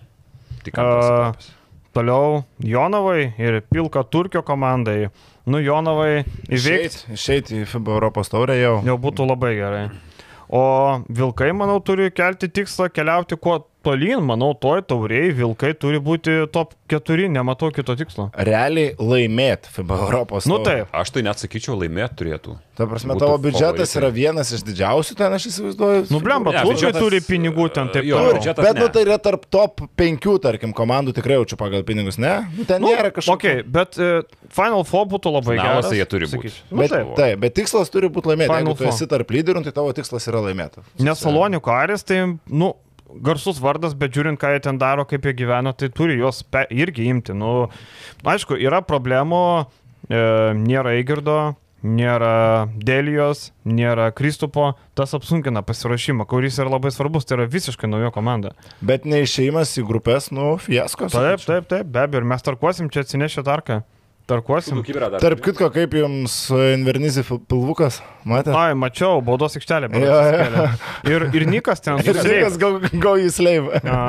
Tik 0.67 0.83
antras 0.83 1.07
etapas. 1.07 1.53
Toliau 1.97 2.43
Jonovai 2.61 3.33
ir 3.41 3.63
Pilka 3.73 4.03
Turkio 4.05 4.43
komandai. 4.45 5.07
Nu, 5.49 5.63
Jonovai 5.63 6.27
įveikti 6.51 6.59
Išeit, 6.59 6.99
išeit 7.17 7.53
į 7.55 7.63
FIBA 7.71 7.95
Europos 7.97 8.29
taurę 8.33 8.59
jau. 8.59 8.75
jau 8.85 8.97
būtų 9.01 9.29
labai 9.31 9.55
gerai. 9.57 9.85
O 10.53 10.63
Vilkai, 11.09 11.53
manau, 11.57 11.79
turi 11.83 12.11
kelti 12.15 12.51
tikslą 12.53 12.91
keliauti 12.93 13.39
kuo 13.41 13.61
tolyn. 13.87 14.21
Manau, 14.27 14.51
toj 14.59 14.83
tauriai 14.91 15.31
Vilkai 15.39 15.73
turi 15.79 16.01
būti 16.03 16.35
top 16.55 16.75
4, 16.93 17.31
nematau 17.33 17.71
kito 17.75 17.95
tikslo. 17.99 18.29
Realiai 18.37 18.93
laimėti 18.99 19.71
FIBA 19.75 19.97
Europos 20.07 20.47
Nu 20.51 20.59
taip. 20.67 20.91
Aš 20.95 21.15
tai 21.17 21.23
net 21.27 21.41
sakyčiau, 21.43 21.79
laimėti 21.81 22.19
turėtų. 22.21 22.59
Ta 22.77 22.85
prasme, 22.85 23.15
Būtų 23.17 23.23
tavo 23.25 23.37
biudžetas 23.41 23.89
favoritai. 23.89 24.01
yra 24.03 24.09
vienas 24.13 24.51
iš 24.53 24.63
didžiausių 24.69 25.15
ten, 25.17 25.33
aš 25.33 25.47
įsivaizduoju. 25.49 26.03
Nu, 26.13 26.19
blemba, 26.21 26.53
turkai 26.53 26.67
biudžetas, 26.69 27.01
turi 27.01 27.21
pinigų 27.25 27.71
ten 27.73 27.89
taip 27.95 28.05
biudžetas 28.05 28.61
Bet, 28.67 28.75
ne. 28.77 28.83
nu, 28.85 28.89
tai 28.93 29.05
yra 29.07 29.17
tarp 29.25 29.47
top 29.49 29.81
5, 29.97 30.29
tarkim, 30.45 30.75
komandų 30.77 31.15
tikrai 31.17 31.39
jaučiu 31.39 31.57
pagal 31.57 31.87
pinigus, 31.89 32.19
ne? 32.21 32.35
Nu, 32.53 32.67
ten 32.69 32.85
Nu, 32.85 32.93
nėra 32.93 33.09
kažkokio. 33.17 33.33
okay, 33.33 33.65
bet 33.65 33.97
uh, 33.97 34.21
Final 34.53 34.85
Four 34.85 35.09
būtų 35.09 35.33
labai 35.39 35.57
Finaluose 35.57 35.89
geras. 35.89 35.97
jie 36.03 36.05
turi 36.13 36.29
būt. 36.29 36.37
sakyčiau. 36.37 36.69
Nu, 36.71 36.79
Bet, 36.85 36.91
taip. 36.93 37.15
taip, 37.17 37.41
bet 37.47 37.57
tikslas 37.57 37.89
turi 37.91 38.13
būti 38.13 38.29
laimėti. 38.35 38.53
Final 38.53 38.67
Jeigu 38.75 38.77
tu 38.77 38.91
esi 38.93 39.09
tarp 39.09 39.33
lyderių, 39.33 39.65
tai 39.65 39.73
tavo 39.81 39.97
tikslas 39.97 40.29
yra 40.29 40.45
laimėti. 40.45 40.85
Nes 41.01 41.25
Salonikų 41.25 41.73
Aris, 41.73 42.05
tai, 42.05 42.21
nu, 42.47 42.75
garsus 43.23 43.61
vardas, 43.63 43.95
bet 43.99 44.15
žiūrint, 44.17 44.41
ką 44.41 44.55
jie 44.55 44.63
ten 44.67 44.81
daro, 44.81 45.07
kaip 45.09 45.27
jie 45.27 45.35
gyvena, 45.37 45.75
tai 45.77 45.91
turi 45.95 46.19
juos 46.19 46.43
irgi 46.71 47.07
imti. 47.11 47.37
Nu, 47.37 47.69
aišku, 48.27 48.59
yra 48.59 48.83
problemų, 48.87 49.45
e, 50.09 50.19
nėra 50.59 50.97
Eigirdo, 50.99 51.57
nėra 51.87 52.67
Delijos, 52.83 53.51
nėra 53.69 54.11
Kristupo, 54.17 54.73
tas 54.99 55.15
apsunkina 55.17 55.63
pasirašymą, 55.67 56.27
kuris 56.29 56.59
yra 56.63 56.73
labai 56.73 56.91
svarbus, 56.95 57.27
tai 57.29 57.39
yra 57.41 57.51
visiškai 57.51 57.91
nauja 57.91 58.13
komanda. 58.15 58.55
Bet 58.81 59.07
neišėjimas 59.09 59.77
į 59.81 59.87
grupės, 59.89 60.31
nu, 60.35 60.57
fiasko. 60.63 61.11
Taip, 61.13 61.45
taip, 61.47 61.69
taip, 61.71 61.93
be 61.93 62.03
abejo, 62.07 62.25
ir 62.25 62.31
mes 62.33 62.47
tarkuosim 62.47 62.91
čia 62.93 63.07
atsinešę 63.07 63.47
tarką. 63.47 63.83
Tarkuosim. 64.27 64.81
Tarp 65.23 65.39
kitko, 65.45 65.69
kaip 65.71 65.93
jums 65.95 66.35
Invernizį 66.51 67.23
pilvukas, 67.47 68.01
matėte? 68.27 68.57
Ai, 68.59 68.73
mačiau, 68.75 69.21
baudos 69.23 69.55
aikštelė. 69.59 69.91
jo. 70.03 70.17
įsikėlė. 70.17 70.65
Ir, 71.13 71.27
ir 71.39 71.45
Nikas 71.47 71.85
ten 71.85 72.03
Ir. 72.07 72.19
Nikas 72.27 72.59
go, 72.59 72.73
go 73.05 73.13
į 73.23 73.29
sleivą. 73.31 73.79
A, 73.87 74.01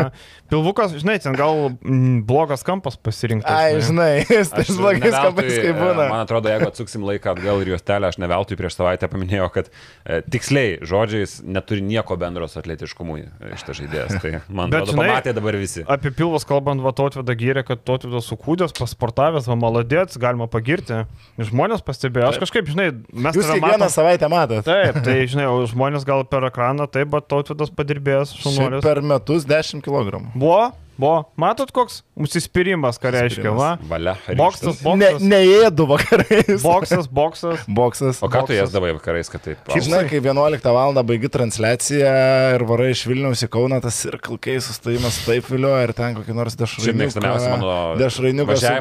Pilvukas, 0.52 0.94
žinai, 0.96 1.18
ten 1.24 1.36
gal 1.38 1.72
mm, 1.76 2.22
blogas 2.28 2.64
kampas 2.68 2.96
pasirinktas. 2.96 3.52
Ai, 3.52 3.82
žinai, 3.84 4.24
ne 4.28 5.12
kampais, 5.12 5.48
veltui, 5.48 5.58
kaip 5.66 5.80
būna. 5.82 6.06
Man 6.12 6.22
atrodo, 6.24 6.50
jeigu 6.54 6.70
atsuksim 6.70 7.04
laiką 7.08 7.34
atgal 7.36 7.62
ir 7.64 7.72
juostelę, 7.74 8.10
aš 8.12 8.18
ne 8.22 8.30
veltui 8.32 8.58
prieš 8.60 8.78
savaitę 8.80 9.10
paminėjau, 9.12 9.50
kad 9.54 9.70
e, 9.72 10.22
tiksliai 10.34 10.78
žodžiais 10.88 11.38
neturi 11.44 11.84
nieko 11.84 12.18
bendro 12.20 12.48
su 12.48 12.60
atletiškumu 12.62 13.18
e, 13.20 13.26
šitas 13.60 13.82
žaidėjas. 13.82 14.16
Tai 14.24 14.32
man 14.48 14.72
Bet 14.72 14.84
atrodo, 14.86 14.96
žinai- 14.96 15.10
pamatė 15.12 15.34
dabar 15.38 15.58
visi. 15.60 15.84
Apie 15.88 16.12
pilvus 16.16 16.48
kalbant, 16.48 16.82
va, 16.86 16.94
Tautvydą 16.98 17.36
gyrė, 17.38 17.66
kad 17.68 17.84
Tautvydas 17.88 18.30
sukūdęs, 18.32 18.74
pasportavęs, 18.78 19.50
va, 19.52 19.58
maladėts, 19.60 20.18
galima 20.22 20.48
pagirti. 20.52 21.04
Žmonės 21.38 21.84
pastebėjo, 21.86 22.32
aš 22.32 22.40
kažkaip, 22.42 22.72
žinai, 22.72 22.88
mes 23.14 23.36
Jūs 23.38 23.46
tave 23.52 23.60
kiekvieną 23.60 23.84
matom- 23.84 23.94
savaitę 23.94 24.30
matot. 24.32 24.64
Taip, 24.68 25.02
tai 25.06 25.18
žinai, 25.32 25.46
žmonės 25.70 26.08
gal 26.08 26.24
per 26.30 26.48
ekraną, 26.50 26.88
taip, 26.92 27.12
bet 27.14 27.28
Tautvydas 27.30 27.70
padirbėjęs, 27.78 28.34
šunuolis. 28.42 28.82
per 28.86 29.04
metus 29.06 29.46
10 29.50 29.84
kg. 29.86 30.24
Buvo, 30.38 30.72
buvo, 30.98 31.24
matot 31.40 31.70
koks 31.74 32.02
užsispyrimas, 32.18 32.98
ką 33.02 33.10
reiškia, 33.14 33.52
va. 33.54 33.70
Valia. 33.90 34.16
Boksas, 34.38 34.78
ryžtas. 34.78 34.84
Ne, 34.98 35.08
boksas, 35.14 35.26
neėdu 35.32 35.86
vakarais. 35.90 36.62
boksas, 36.62 37.08
boksas. 37.10 37.64
Boksas. 37.80 38.20
O 38.22 38.30
ką 38.30 38.44
tu 38.46 38.54
boksas. 38.54 38.58
jas 38.58 38.74
vakarais, 38.98 39.32
kad 39.34 39.44
taip? 39.46 39.62
Šiaip 39.70 39.86
žinai, 39.88 40.02
kai 40.10 40.20
11 40.22 40.68
val. 40.78 40.98
baigi 41.08 41.30
transliaciją 41.34 42.12
ir 42.58 42.66
varai 42.70 42.92
iš 42.94 43.04
Vilniaus 43.10 43.42
į 43.46 43.50
Kauną, 43.54 43.80
tas 43.86 43.98
ir 44.10 44.18
kalkai 44.22 44.58
sustojimas 44.64 45.20
taip 45.26 45.50
vilioja 45.50 45.88
ir 45.88 45.96
ten 45.98 46.18
kokį 46.18 46.38
nors 46.38 46.58
Šiaip 46.58 47.00
mėgstamiausia 47.02 47.56
mano 47.56 47.72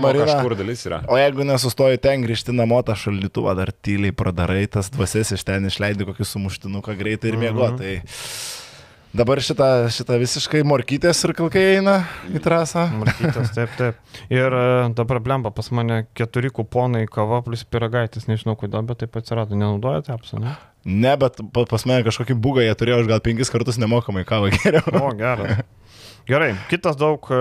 Marina. 0.05 0.29
kažkur 0.29 0.57
dalis 0.61 0.85
yra. 0.89 1.01
O 1.09 1.21
jeigu 1.21 1.49
nesustoji 1.49 2.03
ten 2.05 2.25
grįžti 2.25 2.57
namo, 2.57 2.81
tą 2.85 2.97
šaldytuvą 3.01 3.57
dar 3.61 3.73
tyliai 3.73 4.13
pradarai, 4.17 4.65
tas 4.69 4.93
dvasias 4.93 5.33
iš 5.37 5.45
ten 5.49 5.69
išleidi 5.69 6.09
kokį 6.09 6.29
sumuštinuką 6.33 6.97
greitai 7.01 7.33
ir 7.35 7.41
miego. 7.45 7.69
Mhm. 7.73 8.65
Dabar 9.17 9.41
šitą, 9.41 9.67
šitą 9.93 10.19
visiškai 10.21 10.61
morkytės 10.67 11.23
ir 11.25 11.33
kalkai 11.39 11.63
eina 11.77 11.95
į 12.29 12.41
trasą. 12.45 12.83
Markytas, 13.01 13.53
taip, 13.57 13.73
taip. 13.79 14.01
Ir 14.33 14.53
e, 14.53 14.65
dabar 14.99 15.23
blemba, 15.25 15.53
pas 15.57 15.71
mane 15.73 16.03
keturi 16.19 16.51
kuponai 16.53 17.07
kava 17.09 17.39
plus 17.47 17.63
piragaitis, 17.65 18.27
nežinau 18.29 18.57
kodėl, 18.61 18.85
bet 18.89 19.01
taip 19.05 19.17
atsirado. 19.17 19.57
Nenaudojate 19.57 20.13
apsą, 20.13 20.43
ne? 20.43 20.53
Ne, 20.85 21.15
bet 21.23 21.41
pa- 21.55 21.65
pas 21.71 21.87
mane 21.89 22.05
kažkokį 22.07 22.37
bugą 22.45 22.67
jie 22.67 22.77
turėjo, 22.77 23.01
aš 23.05 23.11
gal 23.15 23.25
penkis 23.25 23.53
kartus 23.53 23.81
nemokamai 23.81 24.27
kavą 24.29 24.53
geriau. 24.59 24.85
O, 25.01 25.15
geras. 25.17 25.63
Gerai, 26.27 26.57
kitas 26.67 26.97
daug 26.99 27.23
e, 27.31 27.37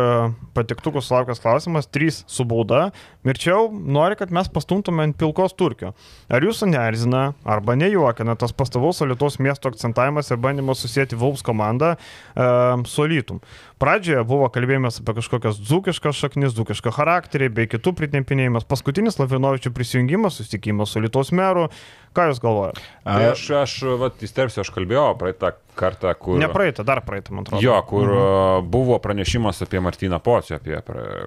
patiktukų 0.53 1.01
sulaukęs 1.01 1.39
klausimas, 1.41 1.87
trys 1.89 2.19
su 2.29 2.43
bauda. 2.45 2.91
Mirčiau 3.25 3.71
nori, 3.73 4.13
kad 4.19 4.29
mes 4.29 4.45
pastumtume 4.53 5.01
ant 5.07 5.17
pilkos 5.17 5.55
turkio. 5.57 5.95
Ar 6.29 6.45
jūsų 6.45 6.69
neerzina 6.69 7.23
arba 7.41 7.73
nejuokina 7.81 8.35
tas 8.37 8.53
pastovaus 8.53 9.01
Lietuvos 9.01 9.39
miesto 9.41 9.71
akcentavimas 9.73 10.29
ir 10.29 10.37
bandymas 10.37 10.85
susijęti 10.85 11.17
Vulfs 11.17 11.41
komandą 11.45 11.95
uh, 11.97 12.85
su 12.85 13.07
Lytum? 13.09 13.41
Pradžioje 13.81 14.21
buvo 14.29 14.51
kalbėjimas 14.53 15.01
apie 15.01 15.17
kažkokias 15.17 15.57
dzūkiškas 15.65 16.21
šaknis, 16.21 16.53
dzūkišką 16.53 16.93
charakterį 16.93 17.49
bei 17.57 17.71
kitų 17.73 17.95
pritempinėjimas. 17.97 18.69
Paskutinis 18.69 19.17
Lavinovičių 19.17 19.73
prisijungimas, 19.73 20.37
susitikimas 20.37 20.93
su 20.93 21.01
Lietuvos 21.01 21.33
meru. 21.33 21.71
Ką 22.15 22.29
Jūs 22.29 22.39
galvojate? 22.39 22.81
Tai 23.03 23.23
aš, 23.33 23.41
aš 23.59 23.71
vat, 23.99 24.21
įsterpsiu, 24.23 24.61
aš 24.63 24.69
kalbėjau 24.71 25.09
praeitą 25.19 25.49
kartą, 25.75 26.13
kur... 26.15 26.37
Ne 26.39 26.47
praeitą, 26.47 26.85
dar 26.87 27.01
praeitą, 27.03 27.33
man 27.35 27.43
atrodo. 27.43 27.59
Jo, 27.63 27.75
kur 27.89 28.07
mhm. 28.07 28.69
buvo 28.71 28.95
pranešimas 29.03 29.59
apie 29.65 29.81
Martyną 29.83 30.21
Pocių, 30.23 30.55
apie, 30.55 30.77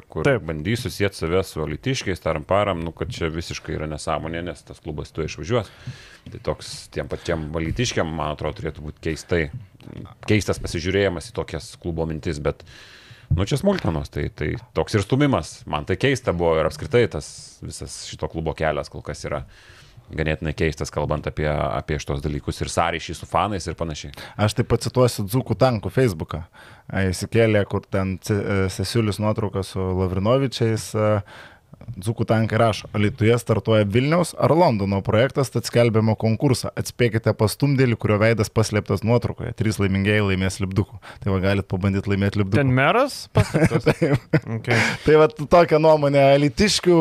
kur 0.08 0.24
Taip. 0.24 0.46
bandys 0.48 0.86
susijęti 0.86 1.20
save 1.20 1.44
su 1.44 1.60
alitiškiais, 1.64 2.24
taram 2.24 2.46
param, 2.48 2.80
nu, 2.84 2.94
kad 2.96 3.12
čia 3.12 3.28
visiškai 3.32 3.76
yra 3.76 3.88
nesąmonė, 3.90 4.42
nes 4.48 4.64
tas 4.64 4.80
klubas 4.80 5.12
tu 5.12 5.26
išvažiuos. 5.26 5.68
Tai 6.32 6.42
toks 6.48 6.74
tiem 6.94 7.12
patiem 7.12 7.48
valitiškiam, 7.52 8.08
man 8.08 8.32
atrodo, 8.32 8.62
turėtų 8.62 8.88
būti 8.88 9.04
keistai, 9.10 9.42
keistas 10.28 10.60
pasižiūrėjimas 10.64 11.28
į 11.28 11.36
tokias 11.36 11.74
klubo 11.82 12.08
mintis, 12.08 12.40
bet, 12.40 12.64
nu, 13.28 13.44
čia 13.44 13.60
smulkmenos, 13.60 14.08
tai, 14.16 14.30
tai 14.32 14.54
toks 14.76 14.96
ir 14.96 15.04
stumimas, 15.04 15.58
man 15.68 15.84
tai 15.88 16.00
keista 16.00 16.32
buvo 16.32 16.56
ir 16.56 16.68
apskritai 16.68 17.04
tas 17.12 17.28
visas 17.60 18.06
šito 18.08 18.32
klubo 18.32 18.56
kelias 18.56 18.88
kol 18.92 19.04
kas 19.04 19.28
yra 19.28 19.44
ganėtinai 20.14 20.54
keistas, 20.56 20.92
kalbant 20.94 21.26
apie, 21.28 21.48
apie 21.48 21.98
šitos 22.00 22.22
dalykus 22.24 22.62
ir 22.62 22.72
sąryšį 22.72 23.16
su 23.18 23.28
fanais 23.28 23.68
ir 23.68 23.76
panašiai. 23.78 24.14
Aš 24.40 24.56
taip 24.58 24.70
pacituosiu 24.72 25.26
Dzukų 25.28 25.58
tankų 25.60 25.92
Facebooką. 25.92 26.44
Įsikėlė, 27.10 27.64
kur 27.68 27.84
ten 27.84 28.16
Sesiulis 28.24 29.20
nuotrauka 29.20 29.64
su 29.66 29.82
Lavrinovičiais. 30.00 30.90
Dzukų 31.96 32.26
tankai 32.28 32.58
rašo, 32.60 32.88
Lietuvoje 32.98 33.38
startuoja 33.40 33.86
Vilniaus 33.88 34.34
ar 34.38 34.52
Londono 34.54 35.00
projektas, 35.06 35.50
tad 35.54 35.66
skelbiamo 35.68 36.14
konkursą. 36.20 36.70
Atspėkite 36.78 37.32
pastumdėlį, 37.38 37.96
kurio 38.00 38.18
veidas 38.20 38.52
paslėptas 38.52 39.04
nuotraukoje. 39.06 39.54
Trys 39.58 39.80
laimingieji 39.80 40.26
laimės 40.30 40.60
lipdukų. 40.62 40.98
Tai 41.22 41.32
va 41.32 41.40
galit 41.42 41.68
pabandyti 41.70 42.12
laimėti 42.12 42.42
lipdukų. 42.42 42.60
Ten 42.60 42.72
meras? 42.74 43.18
okay. 44.58 44.78
Tai 45.06 45.18
va 45.22 45.28
tokia 45.30 45.80
nuomonė 45.82 46.22
elitiškių, 46.36 46.98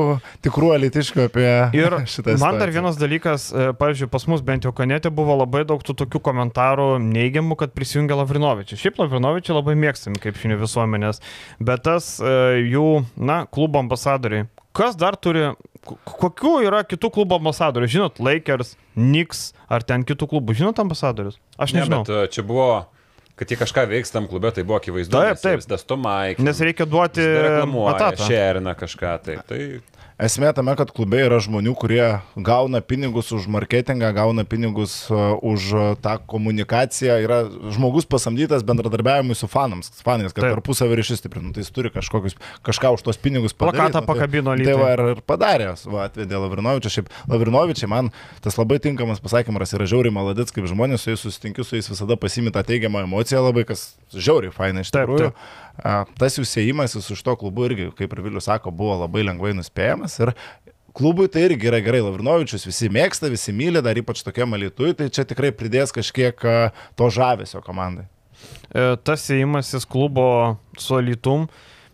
tikrų 0.47 0.73
elitiškių 0.77 1.25
apie 1.27 1.47
Ir 1.77 1.97
šitą. 2.13 2.37
Man 2.41 2.59
dar 2.61 2.71
vienas 2.73 2.99
dalykas, 2.99 3.49
e, 3.51 3.69
pavyzdžiui, 3.77 4.11
pas 4.13 4.27
mus 4.31 4.43
bent 4.45 4.67
jau 4.67 4.73
kanete 4.75 5.11
buvo 5.13 5.37
labai 5.41 5.63
daug 5.67 5.83
tų 5.85 5.97
tokių 6.03 6.23
komentarų 6.29 6.89
neigiamų, 7.03 7.59
kad 7.59 7.75
prisijungia 7.77 8.19
Lavrinovičius. 8.21 8.81
Šiaip 8.81 9.01
Lavrinovičiai 9.03 9.57
labai 9.57 9.77
mėgstami 9.79 10.21
kaip 10.23 10.39
šiandien 10.39 10.61
visuomenės, 10.63 11.23
bet 11.59 11.85
tas 11.87 12.15
e, 12.21 12.37
jų, 12.67 12.87
na, 13.17 13.43
klubo 13.51 13.81
ambasadoriai 13.83 14.47
Kas 14.77 14.97
dar 14.99 15.17
turi, 15.17 15.47
kokių 15.87 16.53
yra 16.67 16.83
kitų 16.85 17.09
klubo 17.15 17.39
ambasadorių? 17.39 17.89
Žinot, 17.89 18.21
Lakers, 18.21 18.75
Knicks 18.97 19.49
ar 19.71 19.85
ten 19.87 20.05
kitų 20.07 20.29
klubų, 20.35 20.57
žinot 20.59 20.77
ambasadorius? 20.83 21.39
Aš 21.57 21.73
nežinau. 21.77 22.03
Ne, 22.05 22.21
bet, 22.27 22.35
čia 22.35 22.45
buvo 22.45 22.85
kad 23.37 23.51
jie 23.51 23.57
kažką 23.59 23.85
veiks 23.89 24.13
tam 24.13 24.25
klube, 24.29 24.49
tai 24.53 24.63
buvo 24.65 24.79
akivaizdu. 24.79 25.13
Taip, 25.13 25.37
taip. 25.41 25.61
Nes, 25.69 25.83
Mike, 26.01 26.45
nes 26.45 26.61
reikia 26.65 26.87
duoti 26.89 27.21
reklamuotą. 27.21 28.09
Šerina 28.25 28.73
kažką, 28.77 29.11
taip. 29.27 29.43
Tai 29.49 29.59
Esmė 30.17 30.49
tame, 30.57 30.73
kad 30.73 30.89
klube 30.89 31.19
yra 31.21 31.37
žmonių, 31.37 31.75
kurie 31.77 32.01
gauna 32.41 32.79
pinigus 32.81 33.27
už 33.35 33.43
marketingą, 33.53 34.07
gauna 34.17 34.47
pinigus 34.49 34.95
e, 35.13 35.17
už 35.45 35.65
e, 35.77 35.83
tą 36.01 36.15
komunikaciją. 36.25 37.19
Yra 37.21 37.37
žmogus 37.75 38.07
pasamdytas 38.09 38.65
bendradarbiavimui 38.65 39.37
su 39.37 39.45
fanams, 39.45 39.91
fanais, 40.01 40.33
kad 40.33 40.47
tarpusavį 40.55 40.97
ryšys 40.97 41.21
stiprintų. 41.21 41.53
Tai 41.53 41.61
jis 41.61 41.69
turi 41.75 41.91
kažkokius, 41.93 42.33
kažką 42.65 42.95
už 42.97 43.05
tos 43.05 43.21
pinigus 43.21 43.53
padaryti. 43.53 43.77
Plakatą 43.77 44.01
nu, 44.01 44.09
pakabino 44.09 44.57
lygiai. 44.57 44.73
Tai 44.73 44.79
va 44.81 44.89
ir, 44.95 45.03
ir 45.13 45.21
padarė, 45.29 45.69
va, 45.85 46.07
atvedė 46.09 46.41
Lavrinovičią. 46.41 46.93
Šiaip 46.97 47.13
Lavrinovičiai 47.29 47.91
man 47.93 48.09
tas 48.41 48.57
labai 48.57 48.81
tinkamas 48.81 49.21
pasakymas 49.21 49.77
yra 49.77 49.85
žiauriai 49.85 50.17
maladits, 50.17 50.55
kaip 50.55 50.65
žmonės 50.73 51.05
su 51.05 51.13
jais 51.13 51.27
susitinkiu, 51.27 51.61
su 51.61 51.77
jais 51.77 51.93
visada 51.93 52.17
pasimita 52.17 52.65
teigiamą 52.65 53.05
emociją 53.05 53.45
labai, 53.51 53.67
kas 53.69 53.91
žiauriai 54.17 54.49
fainai 54.49 54.81
iš 54.81 54.95
tikrųjų. 54.97 55.29
Taip, 55.29 55.37
taip 55.37 55.66
tas 56.17 56.37
jų 56.39 56.45
sėjimasis 56.47 57.11
už 57.13 57.21
to 57.23 57.35
klubu 57.39 57.67
irgi, 57.67 57.91
kaip 57.97 58.13
ir 58.13 58.23
Vilius 58.25 58.49
sako, 58.49 58.73
buvo 58.73 58.97
labai 59.03 59.25
lengvai 59.27 59.53
nuspėjamas 59.57 60.17
ir 60.23 60.33
klubui 60.97 61.27
tai 61.29 61.45
irgi 61.45 61.69
yra 61.69 61.79
gerai, 61.83 62.01
Lavrinovičius 62.01 62.65
visi 62.65 62.89
mėgsta, 62.93 63.29
visi 63.29 63.53
myli, 63.53 63.83
dar 63.85 63.97
ypač 63.99 64.23
tokia 64.25 64.47
malitui, 64.49 64.95
tai 64.97 65.11
čia 65.13 65.27
tikrai 65.29 65.51
pridės 65.53 65.93
kažkiek 65.93 66.47
to 66.97 67.09
žavesio 67.13 67.61
komandai. 67.65 68.07
E, 68.73 68.95
tas 69.05 69.27
įėjimasis 69.29 69.85
klubo 69.89 70.57
su 70.77 70.97
Alitum 70.97 71.47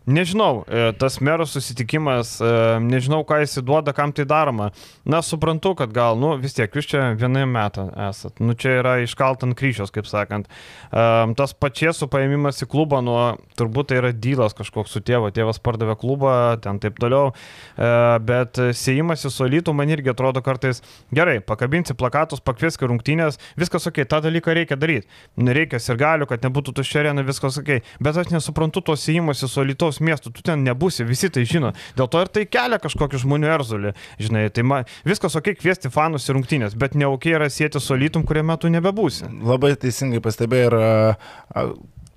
Nežinau, 0.05 0.65
e, 0.67 0.91
tas 0.99 1.19
mero 1.23 1.45
susitikimas, 1.47 2.35
e, 2.43 2.47
nežinau, 2.83 3.21
ką 3.23 3.37
jis 3.39 3.61
įduoda, 3.61 3.93
kam 3.95 4.11
tai 4.11 4.25
daroma. 4.27 4.73
Na, 5.07 5.21
suprantu, 5.23 5.71
kad 5.79 5.93
gal, 5.95 6.17
nu, 6.19 6.33
vis 6.41 6.57
tiek 6.57 6.73
jūs 6.75 6.89
čia 6.91 7.03
vienai 7.15 7.45
metą 7.47 7.85
esat. 8.09 8.41
Nu, 8.43 8.51
čia 8.51 8.81
yra 8.81 8.97
iškalt 8.99 9.45
ant 9.47 9.55
kryžiaus, 9.55 9.93
kaip 9.95 10.09
sakant. 10.09 10.49
E, 10.91 11.05
tas 11.39 11.55
pačiesų 11.55 12.09
paėmimas 12.11 12.59
į 12.65 12.67
klubą, 12.73 12.99
nu, 12.99 13.15
turbūt 13.55 13.93
tai 13.93 14.01
yra 14.01 14.11
dylas 14.11 14.57
kažkoks 14.57 14.91
su 14.91 14.99
tėvu. 14.99 15.31
Tėvas 15.31 15.61
pardavė 15.63 15.95
klubą, 16.01 16.35
ten 16.59 16.83
taip 16.83 16.99
toliau. 16.99 17.31
Bet 17.77 18.59
sėjimas 18.75 19.23
į 19.23 19.31
solytų 19.33 19.73
man 19.75 19.91
irgi 19.93 20.11
atrodo 20.11 20.43
kartais 20.43 20.81
gerai. 21.15 21.37
Pakabinsi 21.43 21.95
plakatus, 21.97 22.43
pakvieski 22.43 22.89
rungtynės, 22.89 23.39
viskas 23.59 23.87
ok, 23.87 24.03
tą 24.09 24.19
dalyką 24.25 24.55
reikia 24.59 24.77
daryti. 24.79 25.07
Nereikia 25.39 25.79
ir 25.79 25.99
galiu, 25.99 26.27
kad 26.29 26.43
nebūtų 26.45 26.75
tuščia 26.77 27.03
arena, 27.05 27.23
viskas 27.25 27.57
ok. 27.61 27.79
Bet 28.03 28.19
aš 28.19 28.33
nesuprantu 28.33 28.83
to 28.85 28.97
sėjimas 28.99 29.43
į 29.45 29.51
solytos 29.51 29.92
Lietuvos 29.93 30.01
miestų, 30.01 30.33
tu 30.33 30.43
ten 30.43 30.63
nebūsi, 30.63 31.05
visi 31.05 31.29
tai 31.29 31.45
žino. 31.45 31.73
Dėl 31.97 32.07
to 32.09 32.21
ir 32.23 32.29
tai 32.33 32.45
kelia 32.45 32.79
kažkokių 32.81 33.21
žmonių 33.21 33.49
erzulį. 33.53 33.93
Žinai, 34.19 34.49
tai 34.53 34.63
ma, 34.63 34.83
viskas 35.05 35.35
ok 35.35 35.53
kviesti 35.59 35.91
fanus 35.91 36.27
ir 36.29 36.37
rungtynės, 36.37 36.75
bet 36.75 36.95
ne 36.95 37.05
ok 37.05 37.33
yra 37.33 37.49
sėti 37.49 37.81
su 37.81 37.95
Lytum, 37.95 38.25
kuriame 38.25 38.57
tu 38.57 38.69
nebebūsi. 38.69 39.29
Labai 39.43 39.75
teisingai 39.75 40.21
pastebėjai 40.23 40.69
ir 40.71 40.77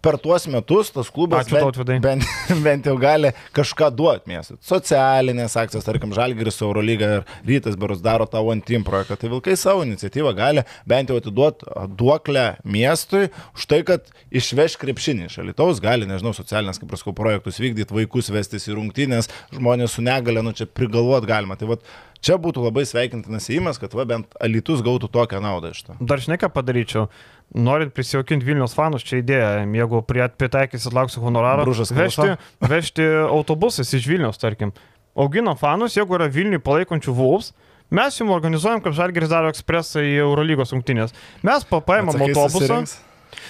per 0.05 0.18
tuos 0.22 0.47
metus 0.51 0.92
tas 0.94 1.09
klubas 1.12 1.47
Ačiū, 1.47 1.84
bent, 1.86 2.05
bent, 2.05 2.26
bent 2.66 2.88
jau 2.88 2.94
gali 3.01 3.32
kažką 3.57 3.90
duoti 3.97 4.30
miestui. 4.30 4.59
Socialinės 4.64 5.57
akcijas, 5.59 5.86
tarkim, 5.86 6.14
Žalgiris, 6.16 6.61
Eurolyga 6.64 7.11
ir 7.18 7.24
Rytas 7.49 7.78
Berus 7.80 8.03
daro 8.05 8.28
tą 8.30 8.42
One 8.47 8.64
Team 8.66 8.84
projektą. 8.86 9.18
Tai 9.20 9.32
Vilkai 9.34 9.57
savo 9.61 9.84
iniciatyvą 9.86 10.34
gali 10.38 10.66
bent 10.88 11.11
jau 11.11 11.18
atiduoti 11.20 11.68
duoklę 11.99 12.47
miestui 12.64 13.30
už 13.57 13.68
tai, 13.70 13.82
kad 13.88 14.11
išveš 14.30 14.78
krepšinį 14.82 15.30
iš 15.30 15.40
Alitaus, 15.42 15.82
gali, 15.82 16.09
nežinau, 16.09 16.34
socialinės, 16.36 16.80
kaip 16.82 16.92
praskau, 16.92 17.14
projektus 17.16 17.61
vykdyti, 17.62 17.94
vaikus 17.97 18.30
vestis 18.34 18.68
į 18.70 18.78
rungtynės, 18.78 19.30
žmonės 19.55 19.97
su 19.97 20.05
negale, 20.05 20.44
nu 20.44 20.55
čia 20.57 20.68
prigalvot 20.70 21.26
galima. 21.28 21.59
Tai 21.59 21.74
vat, 21.74 21.86
čia 22.26 22.36
būtų 22.42 22.64
labai 22.66 22.84
sveikintinas 22.88 23.46
įimas, 23.52 23.78
kad 23.80 23.94
va, 23.96 24.06
bent 24.08 24.34
Alitus 24.42 24.82
gautų 24.86 25.10
tokią 25.14 25.40
naudą 25.44 25.72
iš 25.74 25.84
to. 25.86 25.96
Dar 26.00 26.22
žinai, 26.22 26.38
ką 26.42 26.50
padaryčiau 26.54 27.06
norint 27.54 27.94
prisijaukinti 27.94 28.46
Vilnius 28.46 28.74
fanus, 28.76 29.04
čia 29.06 29.20
idėja, 29.22 29.50
jeigu 29.62 30.02
pritaikysit 30.06 30.96
lauksiu 30.96 31.22
honorarą, 31.24 31.66
Bružas 31.66 31.94
vežti, 31.94 32.34
vežti 32.72 33.06
autobusais 33.28 33.92
iš 33.94 34.08
Vilnius, 34.10 34.40
tarkim. 34.42 34.74
Augino 35.16 35.54
fanus, 35.56 35.96
jeigu 35.96 36.18
yra 36.18 36.28
Vilniui 36.32 36.60
palaikančių 36.64 37.14
Vulfs, 37.16 37.54
mes 37.94 38.18
jums 38.18 38.34
organizuojam, 38.34 38.82
kaip 38.84 38.96
Žalgeris 38.98 39.32
daro 39.32 39.52
ekspresą 39.52 40.02
į 40.04 40.16
Eurolygos 40.26 40.74
rungtynės. 40.74 41.14
Mes 41.46 41.68
papaimam 41.70 42.18
autobusą. 42.18 42.58
Susirinks? 42.58 42.98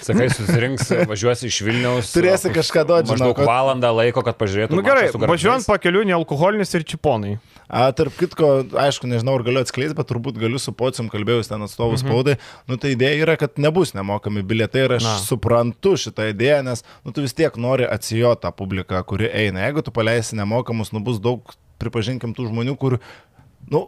Sakai, 0.01 0.27
susirinks, 0.31 0.89
važiuosi 1.11 1.49
iš 1.49 1.59
Vilniaus. 1.65 2.11
Turėsi 2.15 2.51
kažką 2.53 2.83
duoti, 2.87 3.11
žinau. 3.11 3.31
Maždaug 3.31 3.49
valandą 3.49 3.91
laiko, 3.95 4.23
kad 4.25 4.37
pažiūrėtum. 4.39 4.77
Na 4.77 4.81
nu, 4.81 4.85
gerai, 4.85 5.09
važiuojant 5.13 5.67
pakeliu 5.67 6.03
nealkoholinis 6.07 6.73
ir 6.77 6.85
čiponai. 6.87 7.37
A, 7.67 7.89
tarp 7.91 8.15
kitko, 8.15 8.51
aišku, 8.79 9.09
nežinau, 9.11 9.35
ar 9.39 9.43
galiu 9.43 9.59
atskleisti, 9.59 9.97
bet 9.97 10.07
turbūt 10.07 10.39
galiu 10.39 10.61
su 10.61 10.71
pocium 10.77 11.09
kalbėjus 11.11 11.51
ten 11.51 11.65
atstovų 11.65 11.97
mhm. 11.97 12.03
spaudai. 12.05 12.37
Nu, 12.69 12.79
tai 12.79 12.93
idėja 12.95 13.25
yra, 13.25 13.35
kad 13.39 13.59
nebus 13.59 13.91
nemokami 13.97 14.45
bilietai 14.47 14.85
ir 14.85 14.97
aš 14.99 15.07
Na. 15.07 15.17
suprantu 15.23 15.97
šitą 15.99 16.29
idėją, 16.31 16.61
nes 16.69 16.85
nu, 17.01 17.11
tu 17.11 17.25
vis 17.25 17.35
tiek 17.35 17.59
nori 17.59 17.87
atsijoti 17.87 18.45
tą 18.45 18.53
publiką, 18.55 19.03
kuri 19.07 19.27
eina. 19.27 19.65
Jeigu 19.67 19.83
tu 19.83 19.91
paleisi 19.95 20.39
nemokamus, 20.39 20.93
nu 20.95 21.03
bus 21.03 21.19
daug, 21.23 21.51
pripažinkim, 21.81 22.37
tų 22.37 22.47
žmonių, 22.53 22.77
kur, 22.79 23.01
nu, 23.67 23.87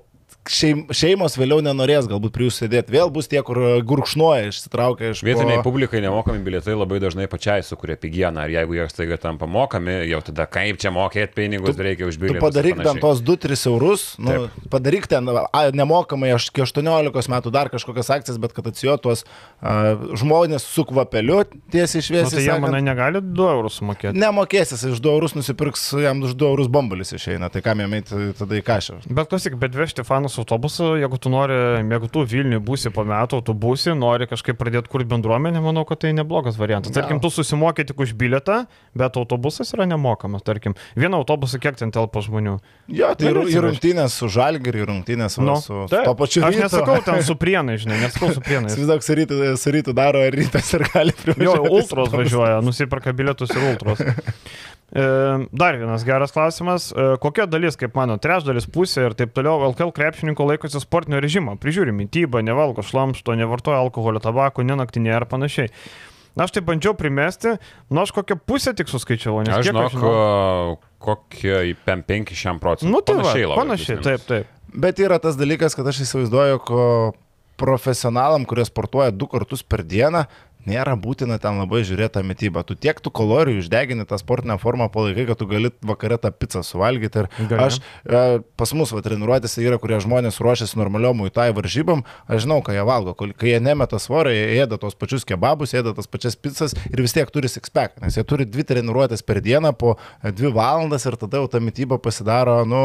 šeim, 0.49 0.83
šeimos 0.95 1.37
vėliau 1.39 1.61
nenorės 1.63 2.07
galbūt 2.09 2.33
prie 2.35 2.47
jūsų 2.47 2.65
sėdėti. 2.65 2.93
Vėl 2.93 3.11
bus 3.13 3.29
tie, 3.31 3.41
kur 3.45 3.59
gurkšnuoja, 3.85 4.49
išsitraukia 4.49 5.11
iš... 5.13 5.21
Vietiniai 5.25 5.59
po... 5.59 5.69
publikai 5.69 6.01
nemokami 6.03 6.41
bilietai 6.45 6.75
labai 6.75 6.99
dažnai 7.03 7.27
pačiai 7.31 7.63
sukuria 7.65 7.97
pigieną. 7.99 8.47
Ir 8.47 8.55
jeigu 8.57 8.77
jie 8.79 8.87
staiga 8.91 9.19
tampa 9.21 9.49
mokami, 9.49 9.99
jau 10.09 10.21
tada 10.25 10.47
kaip 10.49 10.81
čia 10.81 10.91
mokėti 10.95 11.37
pinigus 11.37 11.77
tu, 11.77 11.85
reikia 11.85 12.09
už 12.09 12.19
bilietą. 12.21 12.41
Padaryk 12.47 12.81
ten 12.81 13.01
tos 13.03 13.21
2-3 13.25 13.67
eurus, 13.71 14.05
nu, 14.21 14.33
Taip. 14.47 14.69
padaryk 14.73 15.09
ten 15.11 15.29
a, 15.29 15.63
nemokamai, 15.75 16.33
aš 16.37 16.49
iki 16.51 16.65
18 16.65 17.33
metų 17.35 17.53
dar 17.53 17.71
kažkokias 17.73 18.11
akcijas, 18.17 18.41
bet 18.41 18.55
kad 18.57 18.71
atsijotos 18.71 19.25
žmonės 20.19 20.65
su 20.65 20.85
kvapeliu 20.89 21.43
tiesiai 21.71 22.01
išviesi. 22.03 22.37
Tai 22.39 22.45
jie, 22.45 22.57
manai, 22.63 22.81
negali 22.85 23.21
2 23.21 23.53
eurus 23.53 23.79
sumokėti. 23.81 24.17
Nemokėsis, 24.19 24.87
iš 24.89 25.03
2 25.03 25.13
eurus 25.13 25.37
nusipirks, 25.37 25.89
jam 26.01 26.23
už 26.25 26.35
2 26.39 26.51
eurus 26.53 26.71
bombulis 26.71 27.13
išeina, 27.15 27.51
tai 27.53 27.61
kam 27.65 27.83
jam 27.83 27.93
eiti 27.97 28.31
tada 28.39 28.57
į 28.57 28.63
kažą. 28.65 28.99
Bet 29.07 29.31
klausyk, 29.31 29.57
bet 29.61 29.77
vežti 29.77 30.05
fanus 30.07 30.38
autobusu, 30.41 30.93
jeigu 31.01 31.19
tu 31.21 31.31
nori, 31.33 31.57
jeigu 31.83 32.09
tu 32.11 32.23
Vilniui 32.29 32.61
būsi 32.63 32.91
po 32.95 33.03
metų, 33.07 33.41
tu 33.45 33.55
būsi, 33.57 33.93
nori 33.97 34.27
kažkaip 34.29 34.57
pradėti 34.59 34.91
kurti 34.91 35.09
bendruomenę, 35.11 35.61
manau, 35.63 35.85
kad 35.89 36.01
tai 36.03 36.13
neblogas 36.17 36.59
variantas. 36.59 36.93
Tarkim, 36.95 37.21
tu 37.23 37.31
susimokė 37.33 37.87
tik 37.89 37.99
už 38.05 38.15
bilietą, 38.19 38.63
bet 38.97 39.19
autobusas 39.19 39.73
yra 39.75 39.87
nemokamas. 39.89 40.45
Tarkim, 40.47 40.77
vieną 40.99 41.21
autobusą 41.23 41.61
kiek 41.61 41.79
ten 41.79 41.93
telpa 41.95 42.23
žmonių. 42.25 42.57
Jo, 42.87 43.11
tai 43.19 43.31
ir, 43.33 43.41
ir 43.51 43.65
rungtynės 43.67 44.15
su 44.21 44.31
Žalgiriu, 44.31 44.83
ir 44.85 44.91
rungtynės 44.93 45.39
Nu, 45.39 45.55
su, 45.61 45.85
su 45.87 46.01
to 46.03 46.15
pačiu 46.19 46.43
Aš 46.45 46.57
nesakau 46.59 46.97
ten 47.05 47.21
su 47.25 47.35
prienai, 47.39 47.77
žinai, 47.81 47.99
nesakau 48.05 48.33
su 48.35 48.43
prienai. 48.43 48.73
Su 48.73 49.15
rytu, 49.17 49.39
su 49.59 49.73
rytu 49.75 49.95
daro 49.95 50.23
ir 50.25 50.35
rytas 50.35 50.73
ir 50.75 50.85
gali 50.89 51.15
privažiuoti. 51.15 51.69
Jo, 51.69 51.79
ultros 51.79 52.11
važiuoja, 52.13 52.59
nusiperka 52.65 53.15
bilietus 53.15 53.55
ir 53.55 53.71
ultros. 53.71 54.03
E, 54.89 55.01
Dar 55.51 55.77
vienas 55.77 56.01
geras 56.01 56.31
klausimas. 56.33 56.89
E, 56.89 57.03
Kokia 57.21 57.45
dalis, 57.45 57.77
kaip 57.77 57.93
mano, 57.93 58.15
trečdalis, 58.21 58.65
pusė 58.73 59.03
ir 59.05 59.15
taip 59.17 59.35
toliau 59.37 59.67
LKL 59.67 59.91
krepšininko 60.19 60.43
laikosi 60.51 60.79
sportinio 60.83 61.19
režimo? 61.23 61.55
Prižiūri 61.55 61.93
mytybą, 61.95 62.41
nevalgo 62.43 62.83
šlamšto, 62.83 63.35
nevartoja 63.39 63.79
alkoholio, 63.79 64.19
tabako, 64.19 64.63
nenaktinė 64.67 65.15
ar 65.15 65.25
panašiai. 65.31 65.71
Na, 66.35 66.43
aš 66.45 66.51
tai 66.57 66.61
bandžiau 66.63 66.93
primesti, 66.95 67.55
nu 67.89 68.03
aš 68.03 68.11
kokią 68.15 68.35
pusę 68.47 68.73
tik 68.77 68.91
suskaičiavau, 68.91 69.41
nes 69.47 69.55
Aš 69.55 69.63
kiek 69.65 69.71
žinok, 69.73 69.95
žinau- 69.95 70.77
kokie 70.99 71.75
5 71.87 72.35
šiam 72.35 72.59
procentui. 72.59 72.91
Nu, 72.91 73.01
tai 73.01 73.15
va, 73.15 73.23
panašiai 73.23 73.47
labai. 73.47 73.63
panašiai, 73.63 73.97
minus. 73.97 74.05
taip, 74.05 74.27
taip. 74.27 74.75
Bet 74.75 74.99
yra 75.01 75.17
tas 75.19 75.35
dalykas, 75.39 75.75
kad 75.75 75.87
aš 75.87 76.03
įsivaizduoju, 76.05 76.59
ko 76.67 76.83
profesionalam, 77.59 78.45
kurie 78.47 78.63
sportuoja 78.67 79.11
du 79.11 79.27
kartus 79.27 79.63
per 79.63 79.83
dieną, 79.83 80.25
nėra 80.67 80.95
būtina 80.99 81.39
ten 81.41 81.59
labai 81.61 81.81
žiūrėti 81.87 82.17
tą 82.17 82.23
mytybą. 82.25 82.63
Tu 82.67 82.75
tiek 82.75 82.97
tų 82.99 83.11
kalorijų 83.15 83.63
išdegini 83.63 84.05
tą 84.09 84.19
sportinę 84.19 84.57
formą 84.59 84.89
palaikai, 84.91 85.25
kad 85.29 85.39
tu 85.39 85.47
gali 85.49 85.71
vakare 85.85 86.17
tą 86.21 86.31
pizzą 86.35 86.63
suvalgyti. 86.65 87.23
Ir 87.23 87.47
Gali. 87.49 87.59
aš, 87.63 87.79
e, 88.05 88.41
pas 88.59 88.73
mus 88.75 88.91
va, 88.95 89.03
treniruotėse 89.05 89.63
yra, 89.63 89.79
kurie 89.81 89.99
žmonės 90.03 90.39
ruošiasi 90.43 90.79
normaliom 90.79 91.21
muitai 91.23 91.49
varžybom, 91.55 92.03
aš 92.27 92.45
žinau, 92.45 92.59
ką 92.65 92.75
jie 92.75 92.85
valgo. 92.87 93.15
Kai 93.15 93.53
jie 93.53 93.59
nemeta 93.63 93.99
svorio, 94.01 94.33
jie 94.35 94.63
ėda 94.65 94.79
tos 94.81 94.97
pačius 94.99 95.25
kebabus, 95.27 95.75
ėda 95.77 95.95
tas 95.97 96.09
pačias 96.11 96.35
pizzas 96.35 96.75
ir 96.89 97.03
vis 97.03 97.15
tiek 97.15 97.29
turi 97.31 97.51
sixpack, 97.51 97.99
nes 98.03 98.19
jie 98.19 98.25
turi 98.27 98.47
dvi 98.49 98.65
treniruotės 98.67 99.23
per 99.25 99.41
dieną 99.45 99.73
po 99.79 99.95
e, 99.95 100.33
dvi 100.35 100.51
valandas 100.55 101.07
ir 101.07 101.17
tada 101.19 101.41
jau 101.41 101.49
ta 101.51 101.63
mytyba 101.63 101.99
pasidaro, 102.01 102.61
nu, 102.67 102.83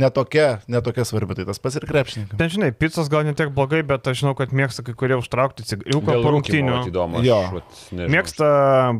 netokia, 0.00 0.60
netokia 0.70 1.06
svarbi. 1.08 1.38
Tai 1.40 1.46
tas 1.50 1.60
pats 1.62 1.78
ir 1.78 1.86
krepšininkas. 1.86 2.38
Ten 2.38 2.50
žinai, 2.50 2.72
pizzas 2.74 3.10
gal 3.12 3.22
ne 3.26 3.34
tiek 3.38 3.52
blogai, 3.54 3.82
bet 3.86 4.08
aš 4.10 4.22
žinau, 4.22 4.34
kad 4.38 4.54
mėgsta 4.56 4.82
kai 4.86 4.96
kurie 4.98 5.18
užtraukti 5.20 5.66
rūkymo, 5.78 6.16
rungtynių. 6.26 6.80
vat 7.00 7.09
įdomu. 7.10 7.20
aš 7.20 7.26
Jo. 7.26 7.38
vat 7.58 7.80
nežinau. 7.92 8.12
Mėgsta 8.14 8.48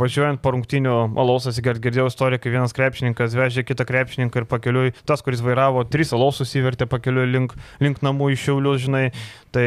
važiuojant 0.00 0.42
po 0.42 0.52
rungtinių 0.54 0.94
alausas, 1.16 1.58
girdėjau 1.62 2.08
istoriją, 2.10 2.40
kai 2.42 2.50
vienas 2.54 2.74
krepšininkas 2.76 3.34
vežė 3.38 3.64
kitą 3.64 3.86
krepšininką 3.88 4.42
ir 4.42 4.46
pakeliui, 4.50 4.92
tas, 5.06 5.22
kuris 5.22 5.40
vairavo, 5.40 5.84
trys 5.88 6.12
alausus 6.12 6.52
įvertė 6.58 6.86
pakeliui 6.90 7.26
link, 7.30 7.54
link 7.80 8.02
namų 8.02 8.32
iš 8.34 8.44
Šiaulius, 8.50 8.82
žinai. 8.86 9.10
Tai 9.50 9.64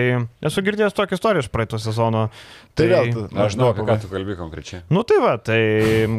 esu 0.48 0.62
girdėjęs 0.64 0.96
tokią 0.96 1.18
istoriją 1.20 1.44
iš 1.44 1.50
praeito 1.52 1.76
sezono. 1.82 2.30
Tai 2.74 2.86
vėl, 2.88 3.10
tu- 3.14 3.26
Aš 3.36 3.54
žinau, 3.58 3.70
apie 3.74 3.84
ką 3.86 3.98
tu 4.02 4.08
kalbi 4.08 4.36
konkrečiai. 4.40 4.82
Nu 4.90 5.04
tai 5.04 5.18
va, 5.20 5.38
tai 5.38 5.60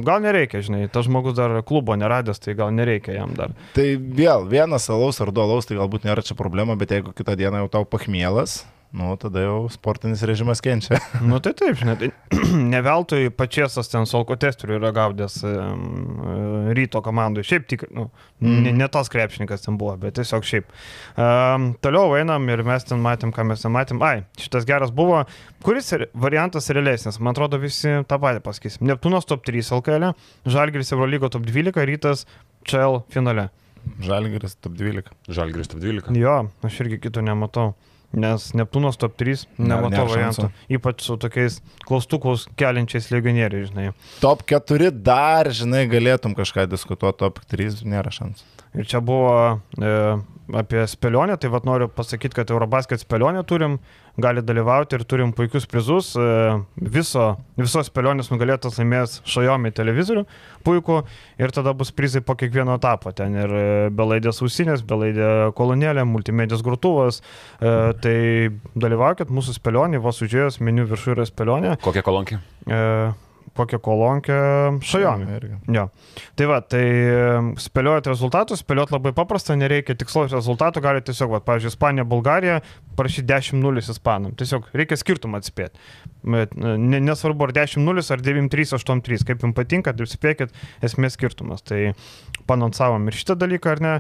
gal 0.05 0.21
nereikia, 0.21 0.61
žinai, 0.63 0.85
tas 0.93 1.07
žmogus 1.09 1.35
dar 1.35 1.63
klubo 1.65 1.97
neradęs, 1.97 2.39
tai 2.45 2.55
gal 2.55 2.71
nereikia 2.71 3.15
jam 3.17 3.33
dar. 3.35 3.51
Tai 3.75 3.87
vėl 3.97 4.45
vienas 4.49 4.87
alaus 4.93 5.19
ar 5.25 5.33
du 5.33 5.41
alaus, 5.41 5.65
tai 5.67 5.77
galbūt 5.81 6.05
nėra 6.05 6.23
čia 6.23 6.37
problema, 6.37 6.77
bet 6.77 6.91
jeigu 6.93 7.13
kitą 7.17 7.35
dieną 7.41 7.65
jau 7.65 7.71
tau 7.71 7.85
pachmielas, 7.89 8.65
nu 8.95 9.17
tada 9.19 9.43
jau 9.43 9.57
sportinis 9.73 10.23
režimas 10.23 10.63
kenčia. 10.63 11.01
Nu 11.29 11.41
tai 11.43 11.55
taip, 11.59 11.75
žinai, 11.79 11.97
tai 11.99 12.11
ne 12.73 12.81
veltui 12.85 13.31
pačiasas 13.35 13.91
ten 13.91 14.07
su 14.07 14.17
alkotesteriu 14.19 14.77
yra 14.79 14.93
gaudęs 14.95 15.41
um, 15.49 16.71
ryto 16.77 17.03
komandai. 17.03 17.43
Šiaip 17.47 17.67
tik, 17.71 17.85
nu, 17.95 18.07
mm. 18.39 18.61
ne, 18.67 18.75
ne 18.79 18.89
tas 18.93 19.11
krepšininkas 19.11 19.67
ten 19.67 19.79
buvo, 19.81 19.97
bet 20.01 20.15
tiesiog 20.19 20.47
šiaip. 20.47 20.71
Um, 21.19 21.73
toliau 21.83 22.15
einam 22.19 22.47
ir 22.53 22.63
mes 22.67 22.87
ten 22.87 23.03
matėm, 23.03 23.33
ką 23.35 23.47
mes 23.51 23.65
ten 23.65 23.75
matėm. 23.75 24.03
Ai, 24.07 24.23
šitas 24.39 24.69
geras 24.69 24.95
buvo. 24.95 25.25
Kuris 25.67 25.91
ir- 25.97 26.07
variantas 26.15 26.71
realesnis? 26.71 27.19
Man 27.19 27.35
atrodo, 27.35 27.59
visi 27.63 27.97
tą 28.07 28.21
patį 28.23 28.45
pasakysim. 28.47 28.87
Neptūnas 28.93 29.27
top 29.27 29.43
3 29.49 29.75
LKL, 29.81 30.13
Žalgiris 30.47 30.95
Eurolygo 30.95 31.33
top 31.35 31.49
12, 31.49 31.83
Rytas 31.91 32.29
CL 32.69 33.03
finale. 33.11 33.49
Žalgiris 34.05 34.55
top 34.63 34.79
12. 34.79 35.11
Žalgris 35.35 35.73
top 35.73 35.83
12. 35.83 36.15
Jo, 36.21 36.45
aš 36.65 36.79
irgi 36.85 37.01
kito 37.09 37.25
nematau. 37.25 37.73
Nes 38.15 38.47
Neptūnas 38.55 38.99
top 39.01 39.17
3 39.19 39.45
Ne- 39.59 39.69
nematau 39.73 39.91
nėra 39.91 40.11
variantų. 40.13 40.51
Ypač 40.77 41.03
su 41.03 41.17
tokiais 41.19 41.59
klaustukus 41.89 42.47
keliančiais 42.61 43.11
legionieriais, 43.11 43.73
žinai. 43.73 43.89
Top 44.23 44.45
4 44.47 44.93
dar, 44.95 45.51
žinai, 45.51 45.85
galėtum 45.91 46.37
kažką 46.39 46.69
diskutuoti, 46.71 47.19
top 47.25 47.41
3 47.51 47.83
nėra 47.83 48.13
šansų. 48.15 48.47
Ir 48.75 48.87
čia 48.91 48.99
buvo 49.05 49.35
e, 49.79 49.91
apie 50.63 50.87
spėlionę, 50.91 51.37
tai 51.39 51.51
vad 51.53 51.67
noriu 51.67 51.87
pasakyti, 51.91 52.35
kad 52.35 52.51
Eurobasket 52.51 53.03
spėlionę 53.05 53.45
turim, 53.47 53.79
gali 54.21 54.43
dalyvauti 54.47 54.99
ir 54.99 55.05
turim 55.09 55.33
puikius 55.35 55.67
prizus. 55.71 56.13
E, 56.19 56.27
viso, 56.95 57.27
visos 57.59 57.89
spėlionės 57.91 58.31
nugalėtas 58.31 58.79
laimės 58.79 59.19
Xiaomi 59.27 59.73
televizorių, 59.75 60.25
puiku, 60.67 61.01
ir 61.41 61.55
tada 61.55 61.75
bus 61.77 61.91
prizai 61.95 62.23
po 62.25 62.37
kiekvieno 62.39 62.77
etapo. 62.79 63.13
Ten 63.17 63.35
ir 63.39 63.55
e, 63.59 63.67
belaidės 63.95 64.43
ausinės, 64.45 64.85
belaidė 64.87 65.51
kolonėlė, 65.59 66.07
multimedijos 66.09 66.65
grūtuvas. 66.67 67.21
E, 67.59 67.75
tai 68.05 68.17
dalyvaukit 68.79 69.33
mūsų 69.35 69.59
spėlionį, 69.59 70.03
vos 70.05 70.23
užėjus 70.25 70.61
meniu 70.65 70.87
viršų 70.91 71.17
yra 71.17 71.29
spėlionė. 71.29 71.77
Kokia 71.85 72.07
kolonkė? 72.07 72.41
E, 72.67 72.81
kokią 73.57 73.79
kolonkę. 73.85 74.37
Irgi. 75.37 75.59
Jo. 75.77 75.87
Tai 76.39 76.49
va, 76.51 76.61
tai 76.65 76.83
em, 76.85 77.51
spėliojat 77.61 78.09
rezultatus, 78.11 78.63
spėliot 78.65 78.95
labai 78.95 79.15
paprasta, 79.17 79.57
nereikia 79.59 79.97
tikslaus 79.99 80.35
rezultatų, 80.35 80.83
galite 80.85 81.11
tiesiog, 81.13 81.37
va, 81.37 81.43
pavyzdžiui, 81.45 81.73
Ispanija, 81.75 82.07
Bulgarija, 82.09 82.61
parašyti 82.99 83.29
10-0 83.31 83.85
ispanam. 83.95 84.35
Tiesiog 84.39 84.71
reikia 84.75 84.99
skirtumą 85.01 85.41
atspėti. 85.43 85.83
E, 86.25 86.47
ne, 86.57 87.01
nesvarbu, 87.05 87.49
ar 87.49 87.55
10-0 87.57 88.07
ar 88.17 88.25
9-3, 88.31 88.75
8-3, 88.81 89.27
kaip 89.29 89.45
jums 89.47 89.59
patinka, 89.59 89.95
taip 89.97 90.11
spėkit, 90.11 90.55
esmės 90.85 91.19
skirtumas. 91.19 91.65
Tai 91.67 91.81
panonsavom 92.47 93.09
ir 93.09 93.17
šitą 93.19 93.37
dalyką, 93.41 93.71
ar 93.77 93.81
ne? 93.81 93.93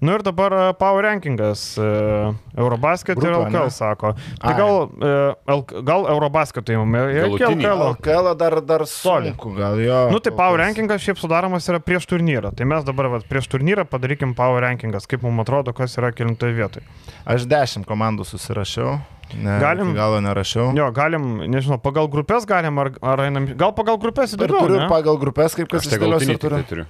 Nu 0.00 0.14
ir 0.16 0.22
dabar 0.26 0.52
e, 0.52 0.72
Power 0.80 1.04
Rankingas, 1.04 1.62
e, 1.78 2.34
Eurobasket 2.56 3.18
ir 3.18 3.22
Grupė, 3.22 3.50
LKL 3.50 3.66
ane? 3.66 3.70
sako. 3.76 4.12
Tai 4.40 4.52
Ai. 4.52 4.56
gal, 4.58 4.90
e, 5.00 5.82
gal 5.90 6.06
Eurobasket 6.14 6.72
įmame, 6.74 7.02
Galutinį. 7.20 7.60
LKL. 7.66 7.84
LKL 7.94 8.32
dar, 8.40 8.58
dar 8.64 8.86
sunku, 8.88 9.54
gal 9.58 9.78
jo. 9.84 10.00
Nu 10.10 10.18
tai 10.24 10.32
Power 10.36 10.58
rankingas 10.64 11.04
šiaip 11.04 11.20
sudaromas 11.20 11.68
yra 11.68 11.80
prieš 11.84 12.08
turnyrą. 12.10 12.54
Tai 12.56 12.64
mes 12.64 12.84
dabar 12.88 13.10
vat, 13.16 13.28
prieš 13.28 13.48
turnyrą 13.52 13.84
padarykim 13.88 14.34
Power 14.38 14.62
rankingas, 14.64 15.06
kaip 15.10 15.22
mums 15.26 15.44
atrodo, 15.44 15.72
kas 15.76 15.96
yra 16.00 16.12
kilintoje 16.12 16.56
vietoje. 16.56 16.84
Aš 17.26 17.44
10 17.50 17.84
komandų 17.88 18.24
susirašiau. 18.28 18.98
Ne, 19.30 19.60
Galim- 19.62 19.92
Galo 19.94 20.18
nerašiau. 20.20 20.72
Jo, 20.74 20.88
galim, 20.90 21.38
nežinau, 21.46 21.76
pagal 21.78 22.08
grupės 22.10 22.42
galim, 22.50 22.80
ar, 22.82 22.88
ar 23.00 23.20
einam, 23.28 23.44
gal 23.56 23.70
pagal 23.72 23.94
grupės 24.02 24.32
Ir 24.34 24.42
įdomu. 24.42 24.64
turiu 24.66 24.88
pagal 24.90 25.20
grupės, 25.22 25.54
kaip 25.54 25.68
kas 25.70 25.86
tai 25.86 25.98
įsidėlios 26.00 26.24
ir 26.26 26.34
tik 26.40 26.50
tai 26.50 26.62
turiu. 26.66 26.86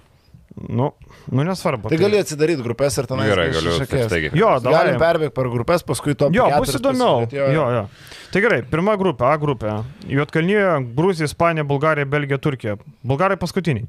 Nu, 0.68 0.90
nu 1.32 1.42
nesvarbu. 1.46 1.88
Tai 1.88 1.96
gali 1.96 2.18
atsidaryti 2.20 2.61
grupės 2.62 2.98
ir 3.00 3.06
ten 3.08 3.22
Gerai, 3.24 3.46
galiu 3.54 3.72
staigiai. 3.80 4.30
Jo, 4.36 4.50
Galim 4.61 4.96
davai. 4.96 4.98
perbėgti 5.00 5.34
per 5.34 5.48
grupės, 5.48 5.84
paskui 5.88 6.14
to 6.14 6.28
Jo, 6.34 6.48
bus 6.58 6.74
įdomiau. 6.76 7.24
Jo, 7.32 7.64
jo. 7.78 7.84
Tai 8.30 8.42
gerai, 8.44 8.61
pirma 8.68 8.94
grupė, 9.00 9.24
A 9.32 9.38
grupė. 9.40 9.72
Juotkalnyje, 10.06 10.66
Gruzija, 10.94 11.24
Ispanija, 11.30 11.64
Bulgarija, 11.64 12.06
Belgija, 12.06 12.38
Turkija. 12.38 12.76
Bulgarai 13.02 13.36
paskutiniai. 13.40 13.88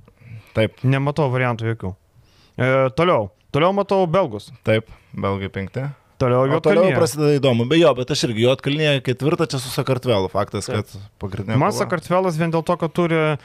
Taip, 0.56 0.80
Nematau 0.84 1.28
variantų 1.32 1.74
jokių. 1.76 1.92
E, 2.58 2.90
toliau. 2.96 3.30
Toliau 3.52 3.74
matau 3.76 4.06
Belgus. 4.08 4.50
taip, 4.64 4.88
belgai 5.14 5.50
penkti. 5.52 5.84
Toliau 6.22 6.58
O 6.58 6.60
toliau 6.64 6.92
prasideda 6.94 7.34
įdomu. 7.40 7.66
Be 7.70 7.80
jo, 7.82 7.92
bet 7.98 8.12
aš 8.14 8.28
irgi 8.28 8.46
jo 8.46 8.54
atkalnėje 8.56 9.02
ketvirtą 9.08 9.48
čia 9.50 9.62
su 9.62 9.72
Sakartvelu. 9.74 10.30
Faktas, 10.32 10.70
kad 10.70 10.92
pagrindinė. 11.22 11.58
Man. 11.60 11.74
Sakartvelas 11.76 12.38
vien 12.40 12.54
dėl 12.54 12.64
to, 12.68 12.76
kad 12.78 12.94
turi 12.94 13.18
e, 13.18 13.36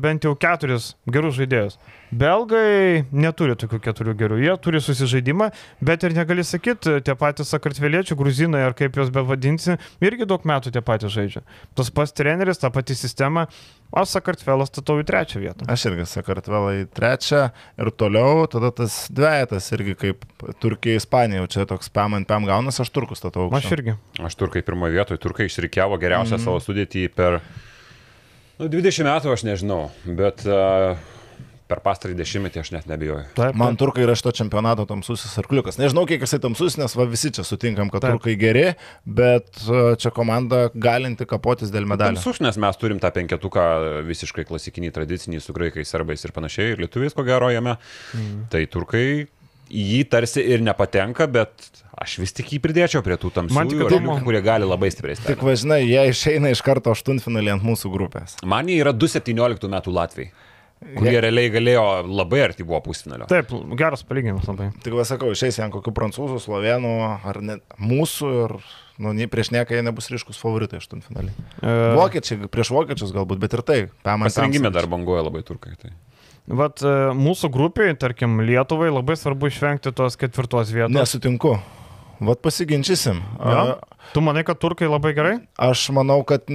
bent 0.00 0.26
jau 0.26 0.34
keturis 0.38 0.92
gerus 1.10 1.38
žaidėjus. 1.38 1.78
Belgai 2.10 3.04
neturi 3.14 3.54
tokių 3.58 3.78
keturių 3.84 4.16
gerų, 4.18 4.38
jie 4.42 4.54
turi 4.62 4.80
susižaidimą, 4.82 5.50
bet 5.86 6.02
ir 6.06 6.16
negali 6.16 6.42
sakyti, 6.46 6.96
tie 7.06 7.14
patys 7.18 7.52
sakartveliečiai, 7.54 8.18
gruzinai 8.18 8.64
ar 8.66 8.74
kaip 8.78 8.98
juos 8.98 9.12
bevadinsi, 9.14 9.78
irgi 10.02 10.26
daug 10.26 10.42
metų 10.48 10.74
tie 10.74 10.82
patys 10.82 11.14
žaidžia. 11.14 11.44
Tas 11.78 11.92
pats 11.94 12.16
treneris, 12.16 12.58
ta 12.58 12.72
pati 12.74 12.98
sistema, 12.98 13.46
o 13.90 14.04
sakartvelas 14.06 14.70
statau 14.70 14.98
į 15.00 15.06
trečią 15.08 15.42
vietą. 15.42 15.66
Aš 15.70 15.88
irgi 15.90 16.06
Sakartvelą 16.08 16.72
į 16.80 16.84
trečią 16.94 17.42
ir 17.80 17.92
toliau, 17.98 18.46
tada 18.50 18.70
tas 18.74 19.02
dvejetas 19.12 19.70
irgi 19.76 19.96
kaip 19.98 20.24
Turkija, 20.62 21.00
Ispanija, 21.00 21.42
jau 21.42 21.50
čia 21.54 21.66
toks 21.70 21.90
pam 21.92 22.14
ant 22.18 22.28
pam 22.30 22.46
gaunas, 22.48 22.80
aš 22.82 22.92
turkus 22.94 23.22
statau. 23.22 23.48
Aš 23.56 23.70
irgi. 23.76 23.96
Aš 24.22 24.38
turkai 24.40 24.62
pirmoje 24.66 24.94
vietoje, 24.98 25.22
turkai 25.22 25.48
išrikiavo 25.50 25.98
geriausią 26.00 26.38
mm. 26.38 26.44
savo 26.46 26.62
sudėtį 26.62 27.06
per 27.16 27.40
nu, 28.60 28.68
20 28.68 29.08
metų, 29.08 29.34
aš 29.34 29.46
nežinau, 29.48 29.82
bet 30.06 30.46
uh, 30.46 30.94
per 31.70 31.80
pastarį 31.84 32.16
dešimtmetį 32.18 32.62
aš 32.62 32.72
net 32.74 32.88
nebijoju. 32.90 33.24
Taip, 33.38 33.56
Man 33.58 33.78
turkai 33.80 34.04
yra 34.04 34.16
šito 34.18 34.32
čempionato 34.40 34.86
tamsusis 34.90 35.32
arkliukas. 35.40 35.78
Nežinau, 35.80 36.04
kiek 36.10 36.22
jisai 36.26 36.40
tamsus, 36.42 36.76
nes 36.80 36.94
va, 36.98 37.06
visi 37.10 37.32
čia 37.36 37.46
sutinkam, 37.46 37.90
kad 37.92 38.04
Taip. 38.04 38.18
turkai 38.18 38.36
geri, 38.40 38.66
bet 39.06 39.62
uh, 39.68 39.94
čia 40.00 40.12
komanda 40.14 40.66
galinti 40.74 41.26
kapotis 41.30 41.72
dėl 41.74 41.88
medalių. 41.90 42.18
Tamsus, 42.18 42.42
nes 42.44 42.58
mes 42.60 42.80
turim 42.80 43.02
tą 43.02 43.12
penketuką 43.14 43.66
visiškai 44.08 44.46
klasikinį, 44.50 44.92
tradicinį 44.96 45.42
su 45.44 45.54
graikais, 45.56 45.90
serbais 45.90 46.26
ir 46.26 46.34
panašiai, 46.36 46.74
ir 46.74 46.84
lietuviais 46.86 47.16
ko 47.16 47.26
gero 47.26 47.52
jame. 47.54 47.78
Mm. 48.16 48.48
Tai 48.52 48.64
turkai 48.70 49.04
į 49.70 49.84
jį 49.94 50.00
tarsi 50.10 50.42
ir 50.42 50.62
nepatenka, 50.66 51.26
bet 51.30 51.68
aš 52.00 52.18
vis 52.22 52.34
tik 52.34 52.50
jį 52.54 52.60
pridėčiau 52.64 53.04
prie 53.06 53.16
tų 53.20 53.30
Man 53.54 53.70
tik 53.70 53.78
tamsių, 53.78 53.86
įdomu. 53.86 54.18
kurie 54.24 54.42
gali 54.42 54.66
labai 54.66 54.90
stipriai 54.92 55.16
Tik 55.16 55.24
stebėti. 55.24 55.46
važinai, 55.46 55.80
jie 55.86 56.04
išeina 56.10 56.50
iš 56.50 56.62
karto 56.66 56.92
aštuntfinalį 56.94 57.54
ant 57.56 57.66
mūsų 57.66 57.92
grupės. 57.92 58.36
Man 58.44 58.70
jie 58.70 58.80
yra 58.82 58.92
2-17 58.96 59.70
metų 59.70 59.94
Latvijai, 59.94 60.32
kurie 60.80 61.16
realiai 61.20 61.50
galėjo 61.52 61.84
labai 62.08 62.42
arti 62.46 62.64
buvo 62.66 62.80
pusfinalio. 62.84 63.28
Taip, 63.30 63.52
geras 63.78 64.04
palyginimas 64.06 64.48
labai. 64.48 64.70
Tik 64.84 64.96
va 64.96 65.04
sakau, 65.08 65.32
išeis 65.34 65.60
ant 65.64 65.74
kokių 65.74 65.92
prancūzų, 65.96 66.40
slovenų 66.42 66.92
ar 67.30 67.40
net 67.44 67.64
mūsų 67.80 68.30
ir 68.44 68.54
nu, 69.00 69.14
nei 69.16 69.28
prieš 69.30 69.52
nieką 69.54 69.76
jie 69.76 69.82
nebus 69.86 70.10
ryškus 70.12 70.40
favoritai 70.40 70.80
aštuntfinalį. 70.80 71.32
E, 71.60 71.74
Vokiečiai, 71.98 72.48
prieš 72.52 72.72
vokiečius 72.76 73.12
galbūt, 73.16 73.42
bet 73.42 73.56
ir 73.56 73.64
tai. 73.66 73.80
Pasirinkime 74.04 74.72
dar 74.74 74.88
banguoja 74.90 75.26
labai 75.28 75.44
turkai. 75.46 75.76
Tai. 75.80 75.92
Vat 76.60 76.82
e, 76.84 76.94
mūsų 77.16 77.52
grupiai, 77.52 77.92
tarkim, 78.00 78.40
Lietuvai 78.44 78.90
labai 78.92 79.16
svarbu 79.20 79.52
išvengti 79.52 79.92
tos 79.96 80.16
ketvirtos 80.20 80.72
vietos. 80.74 80.96
Nesutinku. 80.96 81.58
Vat 82.20 82.42
pasiginčysim. 82.44 83.22
Ja? 83.40 83.62
A, 83.76 84.00
Tu 84.10 84.20
manai, 84.24 84.42
kad 84.46 84.58
turkai 84.58 84.88
labai 84.90 85.12
gerai? 85.14 85.34
Aš 85.60 85.86
manau, 85.94 86.20
kad 86.26 86.48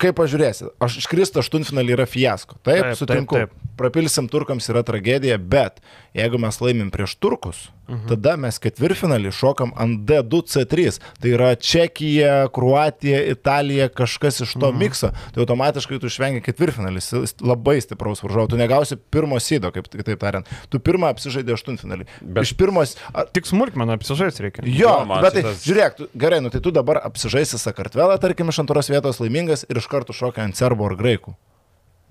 kaip 0.00 0.16
pažiūrėsi, 0.18 0.70
aš 0.82 0.98
iškristi 1.02 1.40
aštuntfinalį 1.42 1.96
yra 1.98 2.06
fiasko. 2.08 2.56
Taip, 2.62 2.82
Taip, 2.82 2.82
taip 2.82 2.92
taip, 2.92 3.00
sutinku. 3.02 3.38
taip. 3.40 3.56
Prapilsim 3.78 4.26
turkams 4.30 4.66
yra 4.72 4.82
tragedija, 4.82 5.38
bet 5.38 5.78
jeigu 6.16 6.40
mes 6.42 6.56
laimim 6.64 6.88
prieš 6.94 7.14
turkus, 7.22 7.68
mhm. 7.88 8.08
tada 8.10 8.36
mes 8.40 8.58
ketvirtfinalį 8.62 9.32
šokam 9.34 9.72
ant 9.78 10.02
D2C3. 10.08 10.98
Tai 11.22 11.32
yra 11.32 11.52
Čekija, 11.54 12.48
Kruatija, 12.54 13.22
Italija, 13.32 13.88
kažkas 13.88 14.42
iš 14.44 14.56
to 14.58 14.72
mhm. 14.72 14.82
mikso. 14.82 15.12
Tai 15.34 15.44
automatiškai 15.44 16.00
tu 16.02 16.10
išvengi 16.10 16.44
ketvirtfinalį. 16.46 17.04
Labai 17.44 17.78
stipraus 17.84 18.22
varžovo. 18.24 18.48
Tu 18.52 18.60
negausi 18.60 18.98
pirmo 18.98 19.38
sydo, 19.42 19.72
kaip 19.74 19.88
kitaip 19.92 20.20
tariant. 20.20 20.48
Tu 20.72 20.82
pirmą 20.82 21.12
apsižaidė 21.14 21.56
aštuntfinalį. 21.56 22.08
Bet-. 22.20 22.44
Iš 22.44 22.54
pirmos... 22.58 22.96
A, 23.12 23.24
Tik 23.38 23.46
smulkmeną 23.46 23.98
apsižais 23.98 24.40
reikia. 24.42 24.64
Jo, 24.66 24.88
Jo, 24.88 25.20
bet 25.22 25.36
tai, 25.36 25.42
šitas- 25.42 25.64
žiūrėk, 25.66 25.98
tu, 25.98 26.08
gerai, 26.18 26.40
nu 26.44 26.52
tai 26.52 26.60
tu 26.64 26.72
dabar 26.74 27.00
apsižaisi 27.08 27.60
Sakartvelą, 27.60 28.16
tarkim, 28.22 28.50
iš 28.52 28.62
antros 28.64 28.90
vietos 28.92 29.20
laimingas 29.22 29.66
ir 29.68 29.80
iš 29.80 29.88
karto 29.90 30.16
šokia 30.16 30.46
ant 30.46 30.58
serbo 30.58 30.88
ar 30.88 30.96
graikų. 30.98 31.34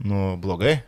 Nu, 0.05 0.36
blogai. 0.41 0.80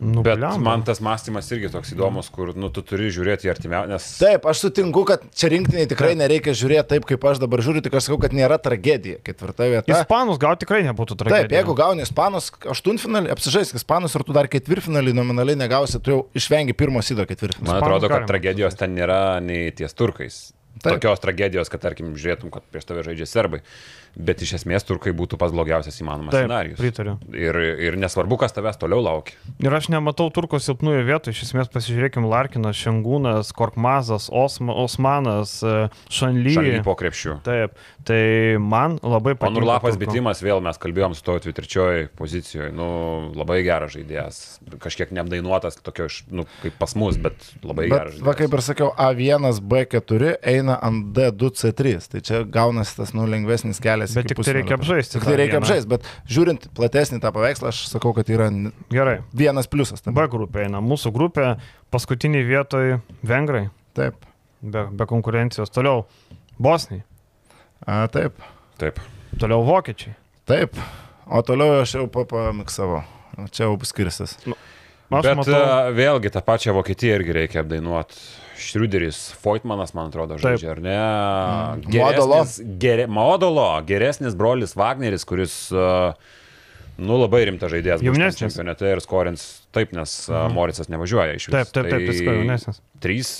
Nu, 0.00 0.22
Bet 0.24 0.38
blemba. 0.38 0.58
man 0.58 0.82
tas 0.86 1.00
mąstymas 1.04 1.50
irgi 1.52 1.68
toks 1.72 1.92
įdomus, 1.94 2.30
kur 2.32 2.54
nu, 2.58 2.70
tu 2.72 2.82
turi 2.86 3.10
žiūrėti 3.12 3.48
į 3.48 3.50
artimiausią, 3.52 3.90
nes 3.92 4.06
Taip, 4.18 4.46
aš 4.50 4.62
sutinku, 4.64 5.04
kad 5.08 5.24
čia 5.36 5.50
rinktiniai 5.52 5.88
tikrai 5.90 6.14
nereikia 6.18 6.54
žiūrėti 6.56 6.94
taip, 6.94 7.06
kaip 7.08 7.26
aš 7.28 7.42
dabar 7.42 7.62
žiūriu, 7.64 7.82
tik 7.84 7.98
aš 7.98 8.08
sakau, 8.08 8.18
kad 8.22 8.34
nėra 8.36 8.56
tragedija. 8.62 9.20
Ketvirta 9.26 9.68
vieta. 9.68 9.92
Ispanus 9.92 10.40
gal 10.42 10.56
tikrai 10.60 10.80
nebūtų 10.88 11.18
tragedija. 11.20 11.48
Taip, 11.48 11.56
jeigu 11.58 11.76
gauni 11.78 12.06
Ispanus 12.06 12.50
aštuntfinalį, 12.72 13.30
apsižaisk 13.36 13.78
Ispanus 13.82 14.16
ir 14.16 14.24
tu 14.26 14.34
dar 14.36 14.48
ketvirtfinalį 14.52 15.14
nominaliai 15.18 15.60
negausi, 15.60 16.00
tu 16.02 16.16
jau 16.16 16.20
išvengi 16.38 16.74
pirmo 16.78 17.02
sydo 17.04 17.28
ketvirtfinalį. 17.28 17.70
man 17.70 17.82
atrodo, 17.84 18.10
kad 18.12 18.26
tragedijos 18.30 18.78
ten 18.80 18.96
nėra 18.96 19.40
nei 19.44 19.70
ties 19.76 19.94
turkais. 19.94 20.42
Taip. 20.82 20.96
Tokios 20.96 21.20
tragedijos, 21.22 21.68
kad 21.70 21.82
tarkim 21.84 22.14
žiūrėtum, 22.18 22.50
kad 22.50 22.64
prieš 22.72 22.88
tave 22.88 23.04
žaidžia 23.06 23.26
serbai. 23.28 23.60
Bet 24.12 24.42
iš 24.44 24.58
esmės 24.58 24.84
turkai 24.84 25.14
būtų 25.16 25.38
pas 25.40 25.52
blogiausias 25.54 25.96
įmanomas 26.02 26.34
Taip, 26.34 26.44
scenarius. 26.44 26.76
pritariu. 26.76 27.14
Ir, 27.32 27.56
ir 27.80 27.96
nesvarbu, 27.96 28.36
kas 28.42 28.52
tavęs 28.52 28.76
toliau 28.76 29.00
laukia. 29.00 29.38
Ir 29.64 29.72
aš 29.72 29.88
nematau 29.88 30.26
turko 30.34 30.60
silpnųjų 30.60 31.06
vietų. 31.08 31.32
Iš 31.32 31.46
esmės 31.46 31.70
pasižiūrėkim 31.72 32.26
Larkinas, 32.28 32.76
Šengūnas, 32.76 33.54
Korkmazas, 33.56 34.28
Osma, 34.28 34.76
Osmanas, 34.84 35.54
e, 35.64 35.88
Šaly 36.12 36.52
Šanly. 36.58 36.82
po 36.84 36.92
krepšių. 37.00 37.38
Taip, 37.46 37.72
tai 38.04 38.58
man 38.58 38.98
labai 39.02 39.32
O 39.34 39.36
patinka. 39.40 39.60
Nurlapas 39.60 39.94
Turko. 39.94 40.04
bitimas, 40.06 40.40
vėl 40.42 40.60
mes 40.64 40.78
kalbėjom 40.82 41.14
su 41.14 41.22
to 41.26 41.36
trečioj 41.42 42.08
pozicijoje. 42.18 42.72
Nu, 42.74 42.86
labai 43.38 43.60
geras 43.66 43.92
žaidėjas. 43.94 44.38
Kažkiek 44.82 45.12
neapdainuotas, 45.14 45.76
tokio, 45.84 46.08
nu, 46.30 46.44
kaip 46.62 46.74
pas 46.80 46.94
mus, 46.98 47.16
bet 47.22 47.34
labai 47.62 47.88
geras 47.90 48.16
Bet, 48.18 48.24
va 48.26 48.34
kaip 48.34 48.48
žaidėjas. 48.48 48.58
ir 48.58 48.66
sakiau, 48.68 48.90
A1, 48.96 49.60
B4 49.72 50.32
eina 50.54 50.78
ant 50.82 51.12
D2C3. 51.16 52.08
Tai 52.12 52.20
čia 52.20 52.42
gaunasi 52.44 52.96
tas, 52.96 53.12
nu, 53.14 53.26
lengvesnis 53.30 53.80
kelias. 53.82 54.14
Bet 54.18 54.28
tik 54.32 54.42
tai 54.42 54.56
reikia 54.58 54.78
apžaisti 54.80 55.18
Tik 55.18 55.28
tai 55.28 55.36
reikia 55.38 55.58
vieną. 55.58 55.62
apžaisti, 55.66 55.88
bet 55.92 56.10
žiūrint 56.28 56.68
platesnį 56.74 57.20
tą 57.22 57.30
paveikslą, 57.34 57.70
aš 57.72 57.84
sakau, 57.92 58.12
kad 58.16 58.28
yra 58.32 58.50
Gerai. 58.90 59.20
vienas 59.32 59.66
pliusas. 59.70 60.02
Tam. 60.02 60.14
B 60.14 60.26
grupė 60.32 60.66
eina. 60.66 60.80
Mūsų 60.82 61.12
grupė 61.14 61.56
paskutiniai 61.92 62.44
vietoj 62.48 63.00
Vengrai. 63.22 63.68
Taip. 63.94 64.24
Be, 64.62 64.86
be 64.90 65.06
konkurencijos. 65.10 65.70
Toliau 65.74 66.04
Bosniai. 66.62 67.02
A, 67.86 68.06
taip. 68.12 68.36
Taip. 68.78 68.98
Toliau 69.40 69.64
Vokiečiai. 69.66 70.14
Taip. 70.46 70.76
O 71.26 71.40
toliau 71.46 71.80
aš 71.82 71.94
jau 71.96 72.06
pa- 72.12 72.26
pamiksavau. 72.28 73.02
Čia 73.50 73.64
jau 73.68 73.76
skirsis. 73.88 74.36
Aš 75.12 75.24
Bet 75.26 75.36
matau. 75.36 75.92
vėlgi 75.96 76.30
tą 76.32 76.40
pačią 76.44 76.72
Vokietiją 76.76 77.18
irgi 77.20 77.32
reikia 77.36 77.60
apdainuoti. 77.62 78.16
Šriuderis, 78.62 79.32
Foitmanas, 79.42 79.92
man 79.96 80.08
atrodo, 80.12 80.36
Taip. 80.38 80.58
žaidžia, 80.60 80.70
ar 80.70 80.80
ne? 80.80 80.96
Modolo. 81.98 82.38
Geresnis- 82.44 82.78
Gere, 82.78 83.06
Modolo, 83.10 83.66
geresnis 83.86 84.34
brolis 84.38 84.74
Wagneris, 84.78 85.24
kuris, 85.26 85.56
uh, 85.74 86.12
nu, 86.98 87.16
labai 87.18 87.44
rimtas 87.48 87.72
žaidėjas. 87.72 88.04
Jaunesnis. 88.06 88.54
Čempionate 88.54 88.92
ir 88.92 89.00
skorins 89.04 89.62
taip, 89.74 89.92
nes 89.96 90.14
uh, 90.30 90.46
Moricas 90.52 90.88
nevažiuoja 90.92 91.34
iš 91.36 91.48
viso. 91.48 91.56
Taip, 91.58 91.72
taip, 91.74 91.90
taip, 91.90 92.06
viską 92.08 92.36
jaunesnis. 92.38 92.80
Trys, 93.02 93.32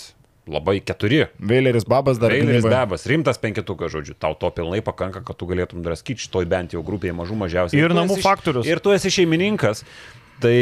labai 0.50 0.80
keturi. 0.82 1.26
Vėleris 1.38 1.84
Babas 1.88 2.18
dar 2.18 2.32
Veileris. 2.34 2.64
Bebas, 2.66 3.04
rimtas 3.06 3.38
penketukas, 3.38 3.92
žodžiu, 3.94 4.16
tau 4.18 4.34
to 4.34 4.50
pilnai 4.54 4.80
pakanka, 4.82 5.22
kad 5.26 5.38
tu 5.38 5.46
galėtum 5.46 5.84
draskyti 5.84 6.24
šitoj 6.26 6.48
bent 6.50 6.74
jau 6.74 6.82
grupėje 6.86 7.14
mažų 7.14 7.36
mažiausiai. 7.44 7.78
Ir 7.82 7.92
tu 7.94 7.98
namų 8.00 8.16
esi- 8.18 8.24
faktorius. 8.26 8.66
Ir 8.66 8.80
tu 8.82 8.90
esi 8.94 9.12
šeimininkas. 9.14 9.84
Tai 10.42 10.56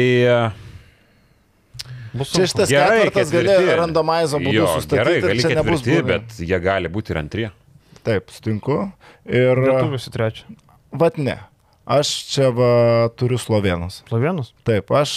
Bus 2.11 2.33
Čia 2.35 2.43
šitas 2.43 2.67
Gerai, 2.67 3.05
ketvirtas 3.07 3.29
gali 3.31 3.75
randomaizo 3.79 4.39
būdu 4.43 4.57
Jo, 4.57 4.65
sustatyti. 4.75 4.99
Gerai, 4.99 5.13
ir 5.15 5.23
gali 5.29 5.43
ketvirti, 5.45 5.93
blogai. 5.95 6.07
bet 6.09 6.41
jie 6.43 6.57
gali 6.59 6.89
būti 6.91 7.13
ir 7.13 7.19
antrie. 7.21 7.45
Taip, 8.03 8.33
sutinku. 8.35 8.75
Ir... 9.29 9.55
Lietuvius 9.63 10.09
į 10.09 10.13
trečią. 10.17 10.57
Vat 10.91 11.15
ne. 11.21 11.37
Aš 11.87 12.11
čia 12.33 12.49
va, 12.51 12.67
turiu 13.15 13.39
slovenus. 13.39 14.01
Slovenus? 14.11 14.51
Taip, 14.67 14.91
aš. 14.91 15.13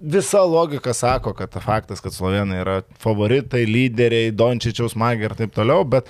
Visa 0.00 0.44
logika 0.46 0.92
sako, 0.94 1.32
kad 1.34 1.50
ta 1.50 1.60
faktas, 1.60 2.00
kad 2.00 2.14
slovenai 2.14 2.60
yra 2.62 2.80
favoritai, 3.02 3.64
lyderiai, 3.66 4.30
Dončičiaus 4.30 4.94
magija 4.94 5.32
ir 5.32 5.34
taip 5.40 5.56
toliau, 5.56 5.82
bet 5.82 6.06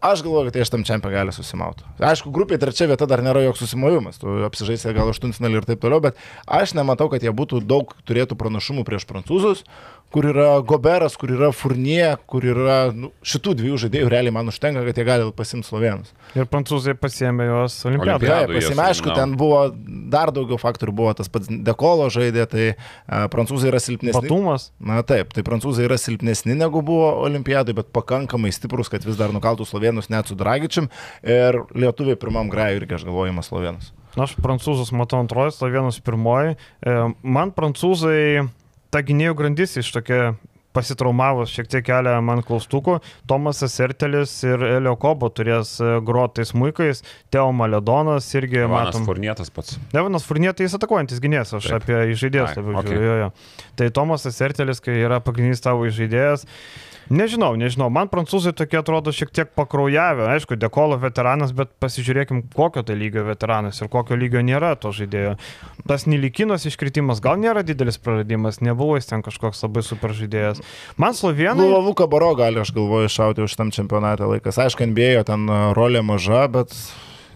aš 0.00 0.22
galvoju, 0.24 0.48
kad 0.48 0.56
jie 0.56 0.64
šitam 0.64 0.84
čempionui 0.88 1.16
gali 1.18 1.34
susimauti. 1.36 1.84
Aišku, 2.00 2.32
grupėje 2.32 2.62
trečia 2.64 2.88
vieta 2.88 3.08
dar 3.08 3.20
nėra 3.24 3.42
joks 3.44 3.60
susimovimas, 3.64 4.20
tu 4.20 4.32
apsižaisi 4.48 4.94
gal 4.96 5.12
aštuntfinalį 5.12 5.60
ir 5.60 5.68
taip 5.68 5.84
toliau, 5.84 6.00
bet 6.04 6.20
aš 6.48 6.72
nematau, 6.78 7.10
kad 7.12 7.24
jie 7.24 7.32
būtų 7.36 7.60
daug 7.68 7.92
turėtų 8.08 8.38
pranašumų 8.40 8.86
prieš 8.88 9.04
prancūzus, 9.08 9.64
kur 10.10 10.26
yra 10.30 10.48
Goberas, 10.66 11.16
kur 11.18 11.30
yra 11.34 11.50
Furnie, 11.54 12.16
kur 12.30 12.44
yra 12.46 12.78
nu, 12.94 13.12
šitų 13.26 13.54
dviejų 13.60 13.78
žaidėjų, 13.84 14.08
realiai 14.10 14.34
man 14.34 14.50
užtenka, 14.50 14.82
kad 14.88 14.98
jie 14.98 15.06
gali 15.06 15.28
pasimti 15.36 15.68
slovenus. 15.68 16.10
Ir 16.38 16.48
prancūzai 16.50 16.96
pasiemė 16.98 17.46
juos 17.48 17.76
olimpiadą. 17.88 18.26
Taip, 18.26 18.54
pasime, 18.56 18.84
aišku, 18.88 19.14
ten 19.16 19.36
buvo 19.38 19.62
dar 20.12 20.32
daugiau 20.34 20.58
faktorių, 20.60 20.96
buvo 21.02 21.14
tas 21.18 21.30
pats 21.32 21.50
Dekolo 21.50 22.08
žaidė, 22.12 22.46
tai 22.50 22.66
a, 22.72 23.24
prancūzai 23.30 23.70
yra 23.70 23.82
silpnesni. 23.82 24.18
Batumas. 24.18 24.70
Na 24.82 25.00
taip, 25.06 25.34
tai 25.36 25.46
prancūzai 25.46 25.86
yra 25.86 25.98
silpnesni 26.00 26.58
negu 26.58 26.82
buvo 26.86 27.12
olimpiadai, 27.26 27.76
bet 27.78 27.94
pakankamai 27.94 28.52
stiprus, 28.54 28.90
kad 28.90 29.06
vis 29.06 29.18
dar 29.20 29.34
nukaltų 29.34 29.68
slovenus 29.68 30.10
net 30.10 30.30
su 30.30 30.38
Dragičiam 30.38 30.90
ir 31.22 31.62
lietuviai 31.74 32.18
pirmam 32.18 32.50
grajui 32.50 32.82
irgi 32.82 32.98
aš 32.98 33.06
galvoju, 33.08 33.38
slovenus. 33.46 33.92
Aš 34.18 34.34
prancūzus 34.42 34.90
matau 34.96 35.20
antroji, 35.22 35.54
slovenus 35.54 36.00
pirmoji. 36.02 36.56
E, 36.82 36.94
Man 37.22 37.52
prancūzai, 37.54 38.48
ta 38.90 39.02
gynėjų 39.06 39.36
grandis 39.38 39.76
iš 39.80 39.92
tokia 39.94 40.34
pasitraumavus 40.76 41.50
šiek 41.50 41.68
tiek 41.70 41.84
kelia 41.86 42.18
man 42.22 42.42
klaustukų. 42.46 42.98
Tomasas 43.30 43.74
Ertelis 43.82 44.32
ir 44.46 44.62
Elio 44.68 44.94
Kobo 45.00 45.30
turės 45.34 45.72
e, 45.82 45.96
grotais 46.06 46.52
muikais, 46.54 47.02
Teo 47.34 47.48
Maledonas 47.56 48.28
irgi 48.38 48.62
Vanas 48.62 48.94
matom. 48.94 49.08
Furnietas 49.08 49.50
pats. 49.54 49.80
Devinas 49.94 50.26
Furnietai 50.28 50.68
jis 50.68 50.76
atakuojantis 50.78 51.22
gynėjas, 51.22 51.56
aš 51.58 51.72
Taip. 51.72 51.82
apie 51.82 52.14
žaidėjas 52.22 52.54
Ai, 52.54 52.66
labiau. 52.68 53.02
Jo, 53.02 53.18
jo. 53.24 53.32
Tai 53.80 53.90
Tomasas 53.98 54.38
Ertelis, 54.46 54.82
kai 54.84 55.00
yra 55.02 55.18
pagrindinis 55.24 55.64
tavo 55.64 55.90
žaidėjas. 55.90 56.46
Nežinau, 57.10 57.56
nežinau, 57.58 57.88
man 57.90 58.06
prancūzai 58.06 58.52
tokie 58.54 58.78
atrodo 58.78 59.10
šiek 59.10 59.32
tiek 59.34 59.48
pakraujavę. 59.58 60.28
Aišku, 60.30 60.54
Dekolo 60.54 60.94
veteranas, 61.02 61.50
bet 61.50 61.72
pasižiūrėkim, 61.82 62.44
kokio 62.54 62.84
tai 62.86 62.94
lygio 62.94 63.24
veteranas 63.26 63.82
ir 63.82 63.90
kokio 63.90 64.14
lygio 64.14 64.44
nėra 64.46 64.76
to 64.78 64.92
žaidėjo. 64.94 65.32
Tas 65.90 66.06
Nilikinos 66.06 66.68
iškritimas 66.70 67.18
gal 67.24 67.40
nėra 67.42 67.64
didelis 67.66 67.98
praradimas, 67.98 68.62
nebuvo 68.62 68.94
jis 68.94 69.10
ten 69.10 69.26
kažkoks 69.26 69.64
labai 69.66 69.82
super 69.82 70.14
žaidėjas. 70.14 70.62
Man 71.02 71.18
slovenai... 71.18 71.66
Lulavų 71.66 71.96
kabaro 71.98 72.30
gali, 72.38 72.62
aš 72.62 72.70
galvoju, 72.78 73.10
šauti 73.10 73.42
už 73.42 73.58
tam 73.58 73.74
čempionatą 73.74 74.30
laikas. 74.30 74.62
Aišku, 74.62 74.86
NBA 74.92 75.26
ten 75.26 75.50
a, 75.50 75.62
rolė 75.74 76.06
maža, 76.06 76.46
bet 76.46 76.78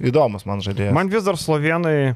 įdomus 0.03 0.47
man 0.49 0.63
žaidėjas. 0.65 0.95
Man 0.97 1.11
vis 1.13 1.25
dar 1.27 1.39
slovenai 1.41 1.97
e, 2.11 2.15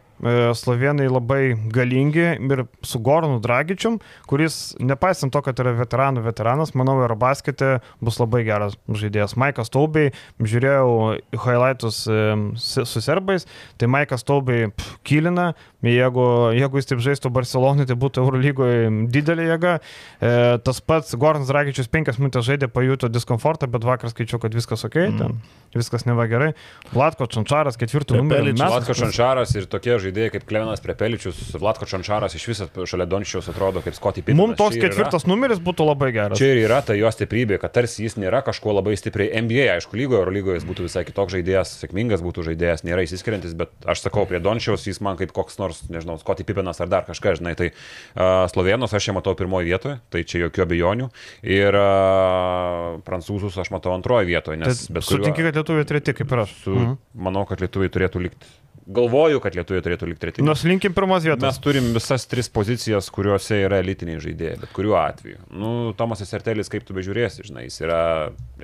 slovenai 0.58 1.08
labai 1.10 1.42
galingi 1.74 2.26
ir 2.36 2.64
su 2.86 3.00
Goranu 3.04 3.38
Dragičium, 3.42 3.98
kuris, 4.30 4.76
nepaisant 4.80 5.32
to, 5.34 5.42
kad 5.44 5.58
yra 5.62 5.74
veteranų 5.78 6.24
veteranas, 6.26 6.74
manau, 6.78 6.98
ir 7.04 7.14
baskete 7.18 7.78
bus 8.04 8.18
labai 8.20 8.44
geras 8.48 8.76
žaidėjas. 8.88 9.36
Maikas 9.38 9.72
Taubiai, 9.74 10.12
žiūrėjau 10.40 11.18
highlightus 11.44 12.04
e, 12.10 12.20
su 12.58 13.04
serbais, 13.04 13.46
tai 13.78 13.90
Maikas 13.90 14.26
Taubiai 14.26 14.72
kilina, 15.06 15.52
jeigu, 15.84 16.26
jeigu 16.56 16.80
jis 16.80 16.90
taip 16.90 17.04
žaistų 17.04 17.32
Barcelonai, 17.34 17.86
tai 17.88 17.98
būtų 17.98 18.24
Eurolygoje 18.24 18.90
didelė 19.14 19.50
jėga. 19.52 19.76
E, 19.78 20.34
tas 20.66 20.82
pats 20.82 21.14
Goranas 21.18 21.50
Dragičius 21.50 21.90
penkias 21.92 22.18
minutės 22.20 22.48
žaidė, 22.48 22.70
pajuto 22.72 23.10
diskomfortą, 23.12 23.70
bet 23.70 23.86
vakar 23.86 24.12
skaičiau, 24.12 24.40
kad 24.42 24.54
viskas 24.54 24.86
ok, 24.88 24.98
mm. 25.12 25.18
ten 25.22 25.38
viskas 25.76 26.06
neva 26.08 26.24
gerai. 26.30 26.52
Vlatko 26.94 27.26
Čančaras 27.28 27.67
ketvirtų 27.76 28.16
numerį. 28.22 28.54
Vlatko 28.56 28.94
Šančaras 28.96 29.52
ir 29.58 29.66
tokie 29.66 29.98
žaidėjai 30.00 30.30
kaip 30.38 30.46
Klevenas 30.48 30.80
Prepeličius, 30.80 31.36
Vlatko 31.60 31.84
Šančaras 31.90 32.34
iš 32.38 32.46
viso 32.48 32.68
šalia 32.86 33.04
Dončiaus 33.06 33.48
atrodo 33.52 33.82
kaip 33.84 33.94
Scotty 33.98 34.22
Pitt. 34.22 34.36
Mums 34.38 34.56
toks 34.56 34.76
ketvirtas 34.80 35.26
numeris 35.28 35.58
būtų 35.58 35.84
labai 35.90 36.12
geras. 36.12 36.38
Čia 36.38 36.54
ir 36.54 36.62
yra 36.68 36.80
ta 36.80 36.94
jo 36.94 37.10
stiprybė, 37.12 37.58
kad 37.60 37.72
tarsi 37.76 38.04
jis 38.06 38.16
nėra 38.16 38.40
kažkuo 38.46 38.72
labai 38.78 38.96
stipriai 38.96 39.42
NBA, 39.42 39.66
aišku, 39.76 39.96
lygoje, 39.98 40.22
Euro 40.22 40.30
lygoje 40.32 40.56
jis 40.62 40.64
būtų 40.70 40.86
visai 40.88 41.04
kitoks 41.04 41.34
žaidėjas, 41.36 41.74
sėkmingas 41.82 42.22
būtų 42.24 42.46
žaidėjas, 42.48 42.84
nėra 42.86 43.02
įsiskiriantis, 43.04 43.52
bet 43.58 43.70
aš 43.84 44.06
sakau, 44.06 44.24
prie 44.30 44.38
Dončiaus 44.40 44.86
jis 44.86 45.00
man 45.04 45.16
kaip 45.20 45.32
koks 45.36 45.58
nors, 45.58 45.82
nežinau, 45.90 46.16
Scotty 46.22 46.44
Pippenas 46.46 46.80
ar 46.80 46.88
dar 46.88 47.04
kažką, 47.08 47.36
žinai, 47.40 47.56
tai 47.58 47.72
uh, 47.72 48.46
Slovenus 48.52 48.94
aš 48.94 49.10
čia 49.10 49.12
matau 49.16 49.34
pirmoje 49.34 49.66
vietoje, 49.66 49.98
tai 50.10 50.22
čia 50.24 50.44
jokių 50.46 50.64
abejonių, 50.68 51.10
ir 51.42 51.74
uh, 51.78 52.98
prancūzus 53.06 53.56
aš 53.60 53.70
matau 53.74 53.92
antroje 53.96 54.26
vietoje, 54.28 54.58
nes 54.60 54.86
bet 54.88 55.04
kuriuo- 55.06 55.24
Sutinki, 55.28 55.44
kad 55.48 55.58
lietuviai 55.58 55.86
treti, 55.88 56.14
kaip 56.14 56.32
ir 56.32 56.38
aš. 56.44 56.54
su, 56.62 56.74
Mhm. 56.74 56.96
manau, 57.16 57.44
kad 57.48 57.57
lietuviai 57.64 57.92
turėtų 57.94 58.24
likti. 58.28 58.54
Galvoju, 58.88 59.42
kad 59.44 59.56
lietuviai 59.58 59.84
turėtų 59.84 60.06
likti 60.08 60.22
treti. 60.22 60.44
Nors 60.44 60.62
linkim 60.64 60.94
pirmos 60.96 61.20
vietos. 61.26 61.44
Mes 61.44 61.58
turim 61.60 61.90
visas 61.92 62.24
tris 62.30 62.48
pozicijas, 62.48 63.10
kuriuose 63.12 63.58
yra 63.66 63.82
elitiniai 63.82 64.22
žaidėjai, 64.24 64.62
bet 64.62 64.72
kuriuo 64.76 64.96
atveju. 65.02 65.42
Nu, 65.52 65.72
Tomasas 65.98 66.32
Ertelis, 66.38 66.72
kaip 66.72 66.86
tu 66.88 66.96
bežiūrėsi, 66.96 67.44
žinai, 67.50 67.66
jis 67.68 67.82
yra 67.84 68.00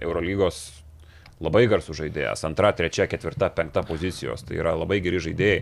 Eurolygos 0.00 0.62
labai 1.44 1.64
garsų 1.70 1.96
žaidėjas. 1.98 2.44
Antra, 2.46 2.70
trečia, 2.76 3.04
ketvirta, 3.10 3.50
penkta 3.54 3.82
pozicijos. 3.86 4.44
Tai 4.46 4.56
yra 4.58 4.74
labai 4.78 5.00
geri 5.04 5.20
žaidėjai. 5.22 5.58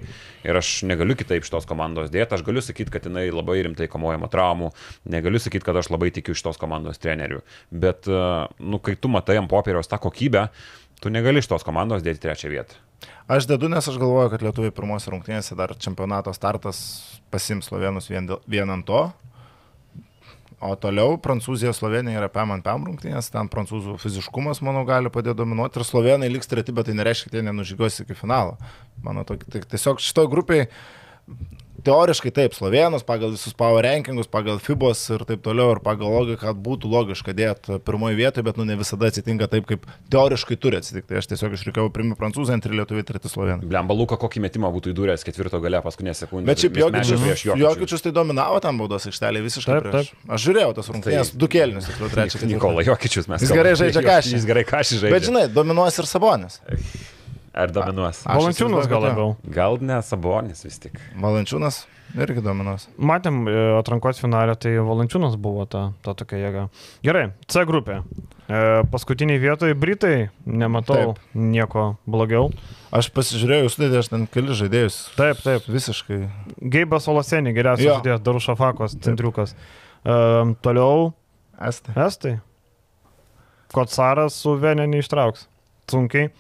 Ir 0.47 0.61
aš 0.61 0.71
negaliu 0.89 1.17
kitaip 1.19 1.47
šitos 1.47 1.67
komandos 1.69 2.13
dėti. 2.13 2.37
Aš 2.37 2.45
galiu 2.47 2.63
sakyti, 2.65 2.93
kad 2.93 3.09
jinai 3.09 3.29
labai 3.33 3.59
rimtai 3.67 3.89
kamuojama 3.91 4.31
traumų. 4.33 4.73
Negaliu 5.13 5.43
sakyti, 5.43 5.67
kad 5.67 5.81
aš 5.81 5.91
labai 5.95 6.13
tikiu 6.15 6.37
šitos 6.39 6.61
komandos 6.61 7.03
trenerių. 7.03 7.43
Bet, 7.73 8.07
e, 8.07 8.23
nu, 8.63 8.83
kai 8.85 8.95
tu 8.95 9.11
matai 9.13 9.41
ant 9.41 9.51
popieriaus 9.51 9.91
tą 9.91 10.01
kokybę, 10.03 10.49
tu 11.03 11.13
negali 11.13 11.43
šitos 11.45 11.67
komandos 11.67 12.05
dėti 12.05 12.29
trečią 12.29 12.53
vietą. 12.53 12.79
Aš 13.31 13.47
dedu, 13.51 13.71
nes 13.73 13.87
aš 13.89 13.99
galvoju, 14.01 14.31
kad 14.33 14.45
lietuviai 14.45 14.75
pirmose 14.75 15.11
rungtynėse 15.13 15.57
dar 15.59 15.75
čempionato 15.81 16.35
startas 16.37 16.81
pasims 17.33 17.71
slovenus 17.71 18.11
vien, 18.11 18.29
vien 18.51 18.71
ant 18.73 18.87
to. 18.89 19.03
O 20.63 20.77
toliau 20.79 21.17
Prancūzija, 21.19 21.73
Slovenija 21.75 22.21
yra 22.21 22.29
PM 22.31 22.53
ant 22.55 22.63
PM 22.63 22.85
rungtynės, 22.87 23.33
ten 23.35 23.49
prancūzų 23.51 23.97
fiziškumas, 23.99 24.61
manau, 24.63 24.85
gali 24.87 25.11
padėti 25.11 25.41
dominuoti 25.41 25.81
ir 25.81 25.87
slovenai 25.89 26.29
liks 26.31 26.51
treti, 26.51 26.75
bet 26.77 26.87
tai 26.87 26.95
nereiškia, 26.95 27.31
kad 27.33 27.41
jie 27.41 27.47
nenužygios 27.49 27.99
iki 28.05 28.15
finalo. 28.15 28.55
Mano 29.03 29.25
tokia, 29.27 29.49
tai 29.51 29.65
tiesiog 29.73 29.99
šitoje 30.03 30.31
grupėje 30.31 30.69
teoriškai 31.87 32.33
taip, 32.35 32.55
slovenus 32.57 33.05
pagal 33.07 33.33
visus 33.35 33.55
power 33.59 33.85
rankingus, 33.87 34.29
pagal 34.31 34.61
FIBOS 34.63 35.03
ir 35.17 35.25
taip 35.29 35.43
toliau, 35.45 35.75
ir 35.75 35.81
pagal 35.85 36.13
logiką 36.13 36.55
būtų 36.55 36.91
logiška 36.93 37.35
dėti 37.37 37.79
pirmoji 37.87 38.19
vietoje, 38.19 38.47
bet 38.47 38.59
nu 38.61 38.67
ne 38.69 38.77
visada 38.81 39.11
atsitinka 39.11 39.49
taip, 39.53 39.67
kaip 39.69 39.87
teoriškai 40.13 40.59
turi 40.63 40.81
atsitikti. 40.81 41.11
Tai 41.13 41.21
aš 41.21 41.31
tiesiog 41.33 41.57
išrinkau 41.59 41.89
pirmą 41.95 42.17
prancūzą, 42.19 42.57
antrį 42.57 42.81
lietuvių, 42.81 43.05
treti 43.09 43.33
sloveną. 43.33 43.67
Blemba 43.69 43.97
Luka 43.97 44.19
kokį 44.21 44.45
metimą 44.47 44.71
būtų 44.75 44.93
įdūręs 44.95 45.27
ketvirto 45.27 45.61
gale 45.63 45.83
paskutinę 45.85 46.15
sekundę. 46.19 46.47
Bet 46.51 46.63
šiaip 46.63 46.79
Jokičius, 46.83 47.47
Jokičius 47.63 48.07
tai 48.07 48.15
dominavo 48.17 48.61
tam 48.65 48.83
baudos 48.83 49.09
aikštelėje 49.11 49.47
visiškai. 49.49 49.79
Taip, 49.79 49.89
prieš. 49.89 50.13
Aš 50.29 50.47
žiūrėjau 50.49 50.77
tas 50.79 50.93
rungtynės, 50.93 51.33
du 51.39 51.51
kelnius, 51.53 51.89
tiksliau, 51.91 52.13
ketvirtą. 52.13 52.53
Nikola 52.53 52.87
Jokičius 52.87 53.31
mes. 53.33 53.43
Jis 53.43 53.55
gerai 53.57 53.75
žaidžia 53.79 54.05
kašį. 54.07 54.37
Jis 54.39 54.47
gerai 54.49 54.67
kažį 54.69 55.03
žaidžia. 55.03 55.17
Bet 55.17 55.29
žinai, 55.31 55.49
dominuos 55.53 55.99
ir 56.03 56.09
Sabonis. 56.11 56.63
Ar 57.53 57.73
dominuos? 57.73 58.23
Aš 58.25 58.39
Valančiūnas 58.41 58.87
gal 58.89 59.03
labiau. 59.05 59.33
Gal 59.53 59.77
ne 59.85 59.99
Sabonis 60.05 60.65
vis 60.65 60.79
tik. 60.81 60.97
Valančiūnas 61.21 61.83
irgi 62.17 62.43
dominuos. 62.45 62.87
Matėm 62.97 63.43
e, 63.49 63.57
atrankos 63.79 64.21
finalę, 64.23 64.55
tai 64.61 64.73
Valančiūnas 64.81 65.37
buvo 65.41 65.67
ta, 65.69 65.91
ta 66.05 66.15
tokia 66.17 66.41
jėga. 66.41 66.67
Gerai, 67.05 67.27
C 67.53 67.65
grupė. 67.69 67.99
E, 68.49 68.63
paskutiniai 68.93 69.41
vietoje 69.43 69.77
Britai, 69.77 70.31
nematau 70.49 71.13
Taip. 71.15 71.23
nieko 71.37 71.87
blogiau. 72.09 72.49
Aš 72.93 73.09
pasižiūrėjau, 73.17 73.69
sudėdė 73.73 74.01
aš 74.01 74.11
ten 74.13 74.27
keli 74.33 74.57
žaidėjus. 74.57 74.99
Taip, 75.17 75.41
taip. 75.45 75.69
Visiškai. 75.73 76.23
Geibas 76.73 77.09
Olasenį, 77.09 77.55
geriausias 77.57 77.89
Jo. 77.89 77.99
žaidėjas, 78.01 78.25
Darušafakos, 78.29 78.97
centriukas. 79.05 79.57
E, 80.05 80.17
toliau 80.65 81.13
Estai. 81.63 81.95
Estai. 82.09 82.35
Kotsaras 83.73 84.37
su 84.41 84.57
Venė 84.61 84.89
neištrauks. 84.91 85.47
Sunkiai. 85.93 86.31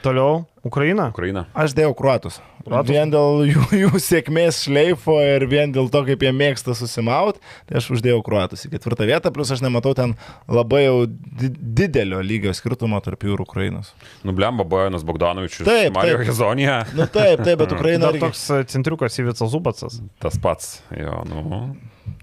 Toliau 0.00 0.46
Ukraina. 0.66 1.08
Ukraina. 1.14 1.46
Aš 1.56 1.72
dėjau 1.76 1.94
kruatus. 1.96 2.36
Kruatus? 2.66 2.90
Vien 2.92 3.08
dėl 3.08 3.46
jų, 3.48 3.62
jų 3.80 4.00
sėkmės 4.04 4.58
šleifo 4.66 5.14
ir 5.24 5.46
vien 5.48 5.72
dėl 5.72 5.88
to, 5.92 6.02
kaip 6.04 6.20
jie 6.26 6.32
mėgsta 6.36 6.74
susimaut, 6.76 7.38
tai 7.64 7.78
aš 7.80 7.86
uždėjau 7.96 8.18
kruatus 8.26 8.66
į 8.68 8.72
ketvirtą 8.74 9.06
vietą, 9.08 9.32
plus 9.32 9.52
aš 9.54 9.62
nematau 9.64 9.94
ten 9.96 10.12
labai 10.52 10.82
jau 10.84 11.06
di 11.08 11.48
didelio 11.80 12.20
lygio 12.20 12.52
skirtumo 12.56 13.00
tarp 13.00 13.24
jų 13.24 13.38
ir 13.38 13.44
Ukrainos. 13.46 13.94
Nu, 14.20 14.34
Blemba 14.36 14.66
Bojanas 14.68 15.06
Bogdanovičius. 15.08 15.64
Taip, 15.68 15.94
Mario. 15.96 16.18
Hezonija. 16.28 16.82
Na 16.92 17.06
Nu 17.06 17.06
taip, 17.08 17.40
taip, 17.46 17.56
bet 17.62 17.72
Ukraina 17.78 18.10
irgi. 18.12 18.20
toks 18.26 18.42
e, 18.52 18.60
centriukas 18.68 19.16
Ivicas 19.22 19.48
Zubacas. 19.54 19.96
Tas 20.20 20.36
pats. 20.42 20.82
Jo, 20.92 21.22
nu. 21.30 21.62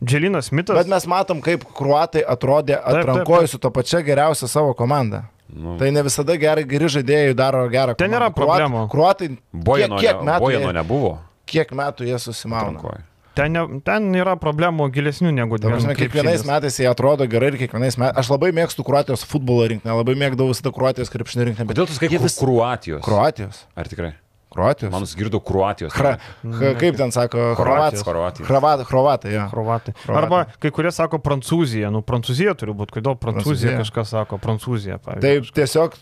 Dželinas 0.05 0.51
Smithas. 0.51 0.77
Bet 0.77 0.89
mes 0.91 1.07
matom, 1.09 1.41
kaip 1.41 1.65
kruatai 1.73 2.21
atrodė 2.21 2.75
taip, 2.77 3.01
atrankoje 3.01 3.49
su 3.49 3.57
to 3.63 3.71
pačia 3.73 4.03
geriausia 4.05 4.45
savo 4.51 4.75
komanda. 4.77 5.23
Nu. 5.53 5.77
Tai 5.79 5.91
ne 5.91 6.03
visada 6.03 6.35
gerai, 6.39 6.63
geri 6.67 6.89
žaidėjai 6.91 7.35
daro 7.37 7.65
gerą 7.71 7.95
Ten 7.95 8.07
komandą. 8.09 8.17
nėra 8.17 8.31
problemų. 8.35 8.87
Kruatai, 8.91 9.29
Bojano, 9.53 9.99
kiek, 10.01 10.17
kiek, 10.17 10.25
metų 10.27 10.39
Bojano 10.47 10.73
nebuvo. 10.75 11.13
kiek 11.45 11.71
metų 11.71 12.07
jie 12.09 12.19
susimauna. 12.19 12.97
Ten, 13.37 13.53
ne, 13.53 13.61
ten 13.85 14.07
yra 14.17 14.33
problemų 14.41 14.87
gilesnių 14.91 15.29
negu 15.29 15.59
prasme, 15.61 15.93
dviejų. 15.93 15.97
kiekvienais 16.07 16.41
metais 16.47 16.79
jie 16.81 16.87
atrodo 16.89 17.27
gerai 17.29 17.51
ir 17.53 17.57
kiekvienais 17.61 17.97
metais. 18.01 18.17
Aš 18.17 18.31
labai 18.33 18.49
mėgstu 18.51 18.81
Kroatijos 18.83 19.23
futbolo 19.29 19.67
rinkinį, 19.69 19.93
labai 19.93 20.15
mėgdavau 20.17 20.49
visada 20.49 20.71
Kroatijos 20.73 21.11
krepšinį 21.13 21.51
rinkinį. 21.51 21.69
Kodėl 21.69 21.85
tu 21.85 21.93
sakai 21.93 22.09
jie 22.09 22.17
vis... 22.23 22.39
Kroatijos? 22.41 23.03
Kroatijos. 23.05 23.59
Ar 23.77 23.85
tikrai? 23.91 24.15
Kroatijos. 24.53 24.91
Man 24.93 25.03
nusigirdau 25.03 25.41
Kroatijos. 25.43 25.91
Hra, 25.97 26.13
ha, 26.17 26.71
kaip 26.79 26.95
ten 26.97 27.11
sako, 27.11 27.49
Kroatijos. 27.59 28.05
Hrovatai, 28.07 29.33
jo. 29.35 29.43
Kroatai. 29.51 29.93
Kroatai. 29.93 29.93
Arba 30.21 30.39
kai 30.63 30.71
kurie 30.71 30.91
sako 30.95 31.19
Prancūzija. 31.19 31.91
Nu, 31.93 31.99
Prancūzija 32.05 32.55
turi 32.57 32.71
būti. 32.77 32.95
Kodėl 32.99 33.17
Prancūzija, 33.19 33.75
Prancūzija. 33.75 33.77
kažkas 33.83 34.13
sako 34.15 34.39
Prancūzija, 34.41 34.99
Tai 35.03 35.17
pavyzdžiui. 35.19 35.53
tiesiog 35.59 35.97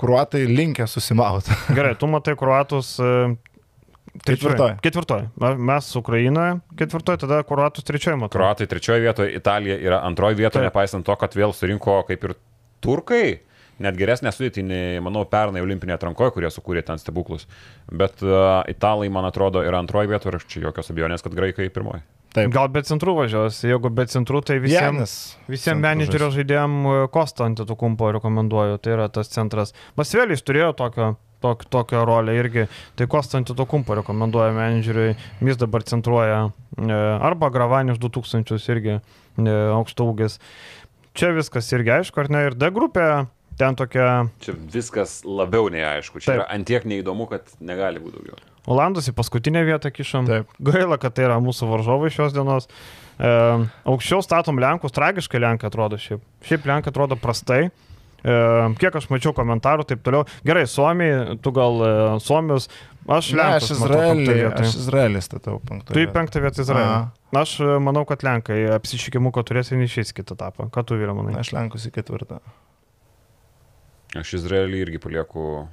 Kruatai 0.00 0.46
linkę 0.48 0.86
susimauti. 0.88 1.52
Gerai, 1.76 1.94
tu 2.00 2.08
matai 2.10 2.34
Kroatus. 2.40 2.96
e, 2.98 3.36
trečioj. 4.24 4.50
Ketvirtoj. 4.56 4.72
Ketvirtoj. 4.82 5.22
Na, 5.40 5.52
Mes 5.54 5.92
Ukrainoje 5.96 6.56
ketvirtoj, 6.80 7.20
tada 7.22 7.42
Kroatus 7.46 7.84
trečioje 7.86 8.16
matau. 8.16 8.38
Kroatai 8.40 8.66
trečioje 8.66 9.04
vietoje, 9.04 9.36
Italija 9.38 9.76
yra 9.78 10.00
antroje 10.08 10.34
vietoje, 10.40 10.64
Taip. 10.64 10.72
nepaisant 10.72 11.06
to, 11.06 11.16
kad 11.20 11.36
vėl 11.38 11.52
surinko 11.54 12.00
kaip 12.08 12.24
ir 12.30 12.34
turkai. 12.82 13.40
Net 13.82 13.98
geresnė 13.98 14.32
sudėtį, 14.34 14.64
nei, 14.68 15.02
manau, 15.04 15.24
pernai 15.28 15.62
olimpinė 15.64 15.96
atrankoje, 15.96 16.34
kurie 16.36 16.50
sukūrė 16.54 16.84
ten 16.86 17.00
stebuklus. 17.02 17.48
Bet 17.90 18.22
uh, 18.24 18.62
italai, 18.70 19.10
man 19.12 19.26
atrodo, 19.28 19.64
yra 19.66 19.82
antroje 19.82 20.12
vietoje 20.12 20.38
ir 20.38 20.48
čia 20.48 20.66
jokios 20.68 20.92
abejonės, 20.94 21.24
kad 21.24 21.34
graikai 21.38 21.70
pirmoji. 21.74 22.04
Taip. 22.32 22.48
Gal 22.52 22.70
be 22.72 22.80
centrų 22.86 23.12
važiuos. 23.18 23.58
Jeigu 23.66 23.90
be 23.92 24.06
centrų, 24.08 24.40
tai 24.48 24.56
visiems. 24.62 25.16
Visiems 25.52 25.82
menedžerio 25.82 26.30
žais. 26.30 26.38
žaidėjim 26.40 26.78
Kostą 27.12 27.44
Antitokumpo 27.50 28.08
rekomenduoju, 28.16 28.78
tai 28.80 28.94
yra 28.94 29.10
tas 29.12 29.28
centras. 29.34 29.74
Masvėlis 30.00 30.40
turėjo 30.46 30.70
tokio, 30.78 31.10
tok, 31.44 31.66
tokią 31.68 32.06
rolę 32.08 32.38
irgi, 32.38 32.64
tai 32.96 33.08
Kostą 33.10 33.42
Antitokumpo 33.42 33.98
rekomenduoju 34.00 34.56
menedžeriui, 34.56 35.18
jis 35.44 35.60
dabar 35.60 35.84
centruoja 35.88 36.40
e, 36.46 36.96
arba 37.28 37.52
Gravanius 37.52 38.00
2000 38.00 38.56
irgi 38.72 38.94
e, 38.96 39.02
aukštaugis. 39.76 40.38
Čia 41.12 41.34
viskas 41.36 41.68
irgi 41.76 41.98
aišku, 41.98 42.22
ar 42.22 42.32
ne, 42.32 42.46
ir 42.48 42.56
D 42.56 42.72
grupė, 42.72 43.26
ten 43.58 43.76
tokia 43.78 44.06
Čia 44.44 44.54
viskas 44.72 45.20
labiau 45.24 45.68
neaišku. 45.72 46.20
Čia 46.22 46.30
Taip. 46.32 46.40
yra 46.40 46.48
antiek 46.54 46.84
neįdomu, 46.88 47.28
kad 47.30 47.48
negali 47.60 48.02
būti 48.02 48.18
daugiau. 48.20 48.40
Olandus 48.70 49.08
į 49.10 49.14
paskutinę 49.18 49.64
vietą 49.66 49.90
kišam. 49.90 50.26
Taip. 50.30 50.50
Gaila, 50.62 50.98
kad 51.02 51.16
tai 51.16 51.24
yra 51.26 51.40
mūsų 51.42 51.66
varžovai 51.72 52.12
šios 52.14 52.34
dienos. 52.36 52.68
E, 53.18 53.30
aukščiau 53.90 54.22
statom 54.22 54.60
Lenkus, 54.62 54.94
tragiškai 54.94 55.40
Lenkai 55.42 55.66
atrodo 55.70 55.98
šiaip. 55.98 56.22
Šiaip 56.46 56.68
Lenkai 56.70 56.92
atrodo 56.94 57.18
prastai. 57.18 57.64
E, 58.22 58.34
kiek 58.78 58.94
aš 59.00 59.08
mačiau 59.10 59.32
komentarų, 59.34 59.82
taip 59.90 60.04
toliau. 60.06 60.22
Gerai, 60.46 60.62
Suomiai, 60.70 61.34
tu 61.42 61.50
gal 61.54 61.82
e, 61.82 61.90
Suomius, 62.22 62.68
aš 63.10 63.32
Ne, 63.34 63.42
Lenkus. 63.42 63.66
aš 63.66 63.74
Izraelį, 63.80 64.26
vietą. 64.30 64.62
aš 64.62 64.76
Izraelį 64.78 65.22
statau 65.26 65.58
penktą. 65.66 65.90
Tu 65.96 66.04
į 66.04 66.10
penktą 66.14 66.42
vietą 66.44 66.62
Izraelį. 66.62 66.86
Aha. 66.86 67.40
Aš 67.42 67.56
e, 67.66 67.70
manau, 67.82 68.04
kad 68.06 68.22
Lenkai 68.22 68.60
apsišykimu, 68.78 69.34
kad 69.34 69.50
turės 69.50 69.74
ir 69.74 69.82
išeis 69.82 70.14
kitą 70.14 70.38
etapą. 70.38 70.70
Ką 70.70 70.86
tu 70.86 70.94
vyrai 71.02 71.18
manai? 71.18 71.34
Aš 71.42 71.50
lenkus 71.58 71.88
į 71.90 71.96
ketvirtą. 71.98 72.38
Aš 74.18 74.34
Izraelį 74.40 74.82
irgi 74.86 74.98
palieku 75.00 75.68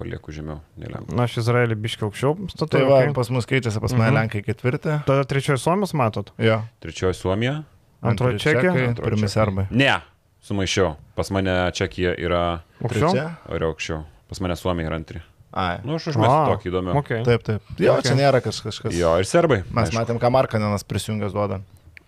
palieku 0.00 0.32
žemiau, 0.32 0.60
nelemta. 0.80 1.12
Na, 1.16 1.24
aš 1.28 1.38
Izraelį 1.42 1.74
biškiau 1.76 2.08
aukščiau 2.08 2.48
statau. 2.48 2.78
Tai 2.78 2.84
va, 2.88 3.00
okay. 3.02 3.12
pas 3.16 3.28
mus 3.34 3.44
keičiasi, 3.48 3.80
pas 3.82 3.92
mane 3.92 4.10
Mhm. 4.10 4.16
Lenkai 4.16 4.42
ketvirtį. 4.46 4.94
Tada 5.04 5.24
trečioji 5.28 5.58
Suomijos 5.60 5.92
matot? 5.94 6.30
Jo. 6.40 6.62
Trečioji 6.80 7.14
Suomija. 7.18 7.62
Antroji 8.02 8.38
Čekija? 8.40 8.94
Pirmi 8.96 9.28
serbai. 9.28 9.66
Ne, 9.70 9.98
sumaišiau. 10.40 10.94
Pas 11.14 11.28
mane 11.30 11.52
Čekija 11.76 12.14
yra 12.16 12.62
Aukščiau? 12.80 13.12
Ore 13.52 13.66
aukščiau. 13.68 14.04
Pas 14.30 14.40
mane 14.40 14.56
Suomija 14.56 14.88
yra 14.88 14.96
antri. 14.96 15.20
Ai. 15.52 15.80
Nu, 15.84 15.96
aš 15.98 16.06
užmėsiu 16.14 16.30
A, 16.32 16.46
tokį 16.54 16.70
įdomią. 16.70 16.92
Okay. 17.02 17.24
Taip, 17.26 17.42
taip. 17.42 17.60
Jo, 17.76 17.96
Okay. 17.98 18.06
čia 18.08 18.14
nėra 18.14 18.40
kaž- 18.40 18.62
kažkas. 18.62 18.94
Jo, 18.94 19.16
ir 19.18 19.24
serbai. 19.26 19.64
Mes 19.68 19.90
aišku. 19.90 19.98
matėm, 19.98 20.18
ką 20.22 20.30
Markanenas 20.30 20.84
prisijungęs 20.86 21.32
duoda. 21.34 21.60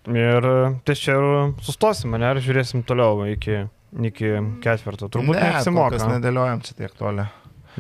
Ir 0.07 0.47
e, 0.47 0.78
ties 0.87 0.99
čia 1.03 1.16
ir 1.18 1.53
sustosime, 1.61 2.18
ne, 2.22 2.30
ir 2.30 2.41
žiūrėsim 2.41 2.85
toliau 2.87 3.26
iki, 3.35 3.68
iki 4.01 4.34
ketvirto. 4.64 5.09
Turbūt 5.12 5.36
ne, 5.36 5.47
neapsimoka. 5.51 5.99
Mes 5.99 6.18
nedėliojam 6.18 6.62
čia 6.64 6.76
tiek 6.82 6.95
toli. 6.99 7.26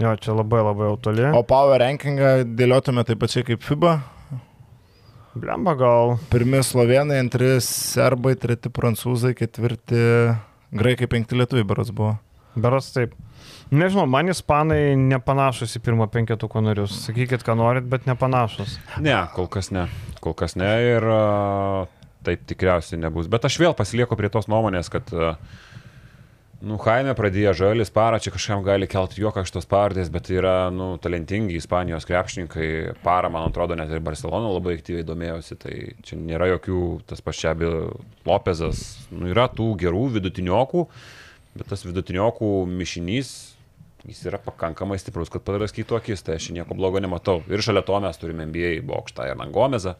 Jo, 0.00 0.14
čia 0.16 0.32
labai 0.36 0.62
labai 0.64 0.88
jau 0.90 0.96
toli. 1.08 1.24
O 1.36 1.42
power 1.44 1.80
rankingą 1.84 2.42
dėliotume 2.56 3.04
taip 3.08 3.20
pačiai 3.20 3.44
kaip 3.48 3.64
FIBA. 3.64 3.98
Blemba 5.32 5.72
gal. 5.80 6.18
Pirmi 6.32 6.60
slovenai, 6.64 7.22
antri 7.22 7.54
serbai, 7.64 8.34
treti 8.40 8.68
prancūzai, 8.72 9.32
ketvirti 9.36 10.00
graikai, 10.76 11.08
penkti 11.08 11.38
lietuviai 11.40 11.68
beras 11.68 11.92
buvo. 11.92 12.18
Beras 12.52 12.90
taip. 12.92 13.14
Nežinau, 13.72 14.04
man 14.12 14.28
ispanai 14.28 14.92
nepanašus 15.00 15.78
į 15.78 15.80
pirmą 15.86 16.04
penketuko 16.12 16.60
narius. 16.60 16.98
Sakykit, 17.06 17.44
ką 17.46 17.56
norit, 17.56 17.86
bet 17.88 18.04
nepanašus. 18.08 18.76
Ne, 19.00 19.16
kol 19.32 19.48
kas 19.52 19.70
ne. 19.72 19.86
Kol 20.20 20.36
kas 20.36 20.58
ne 20.60 20.68
ir 20.84 21.06
a, 21.08 21.22
taip 22.28 22.44
tikriausiai 22.48 23.00
nebus. 23.00 23.30
Bet 23.32 23.48
aš 23.48 23.56
vėl 23.62 23.72
pasilieku 23.76 24.18
prie 24.20 24.28
tos 24.32 24.50
nuomonės, 24.52 24.92
kad 24.92 25.08
a, 25.16 25.32
Nu, 26.62 26.76
Jaime 26.78 27.10
pradėjo 27.18 27.56
žalis 27.58 27.90
parą, 27.90 28.20
čia 28.22 28.30
kažkam 28.30 28.60
gali 28.62 28.86
kelti 28.86 29.18
juoką 29.18 29.42
iš 29.42 29.50
tos 29.50 29.64
pavardės, 29.66 30.12
bet 30.14 30.28
tai 30.28 30.36
yra, 30.38 30.52
nu, 30.70 30.92
talentingi 31.02 31.56
Ispanijos 31.58 32.06
krepšininkai. 32.06 32.66
Parą, 33.02 33.32
man 33.34 33.48
atrodo, 33.48 33.74
net 33.78 33.90
ir 33.90 34.02
Barcelona 34.04 34.52
labai 34.52 34.76
aktyviai 34.76 35.06
domėjosi, 35.08 35.56
tai 35.58 35.74
čia 36.06 36.20
nėra 36.20 36.46
jokių, 36.52 36.82
tas 37.10 37.24
pačiabi 37.24 37.66
Lopezas, 38.28 38.84
nu, 39.10 39.26
yra 39.32 39.48
tų 39.50 39.72
gerų 39.82 40.04
vidutiniokų, 40.20 40.84
bet 41.58 41.72
tas 41.72 41.82
vidutiniokų 41.82 42.52
mišinys, 42.70 43.32
jis 44.06 44.22
yra 44.30 44.38
pakankamai 44.46 45.00
stiprus, 45.02 45.34
kad 45.34 45.42
padraskytų 45.42 45.98
akis, 45.98 46.22
tai 46.22 46.38
aš 46.38 46.52
nieko 46.54 46.78
blogo 46.78 47.02
nematau. 47.02 47.40
Ir 47.50 47.66
šalia 47.66 47.82
to 47.86 47.98
mes 48.06 48.22
turime 48.22 48.46
NBA 48.46 48.76
bokštą 48.86 49.32
ir 49.32 49.42
Langomezą, 49.42 49.96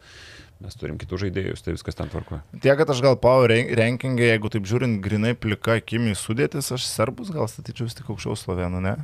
mes 0.63 0.77
turim 0.79 0.95
kitų 1.01 1.17
žaidėjus, 1.25 1.63
tai 1.63 1.73
viskas 1.75 1.97
ten 1.97 2.11
tvarkoja. 2.11 2.39
Tiek, 2.63 2.77
kad 2.79 2.91
aš 2.93 3.01
gal 3.03 3.17
power 3.19 3.51
rank- 3.51 3.73
rankingą, 3.75 4.29
jeigu 4.29 4.51
taip 4.53 4.69
žiūrint 4.69 5.01
grinai 5.03 5.33
plika 5.35 5.75
akimi 5.81 6.15
sudėtis, 6.15 6.71
aš 6.71 6.85
serbus 6.87 7.33
gal 7.35 7.49
statyčiau 7.51 7.89
tik 7.91 8.07
aukščiau 8.13 8.37
slovenų, 8.39 8.79
ne? 8.85 8.95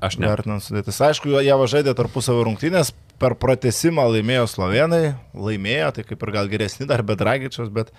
Aš 0.00 0.16
ne. 0.22 0.30
Vertinant 0.30 0.64
sudėtis. 0.64 1.00
Aišku, 1.02 1.34
jie 1.42 1.58
žaidė 1.74 1.92
tarpusavio 1.98 2.46
rungtynės, 2.46 2.94
per 3.18 3.34
pratesimą 3.34 4.06
laimėjo 4.14 4.46
slovenai, 4.48 5.16
laimėjo, 5.34 5.90
tai 5.96 6.06
kaip 6.06 6.22
ir 6.22 6.34
gal 6.38 6.50
geresni 6.50 6.86
dar 6.88 7.02
be 7.02 7.18
Dragičiaus, 7.18 7.68
bet 7.74 7.90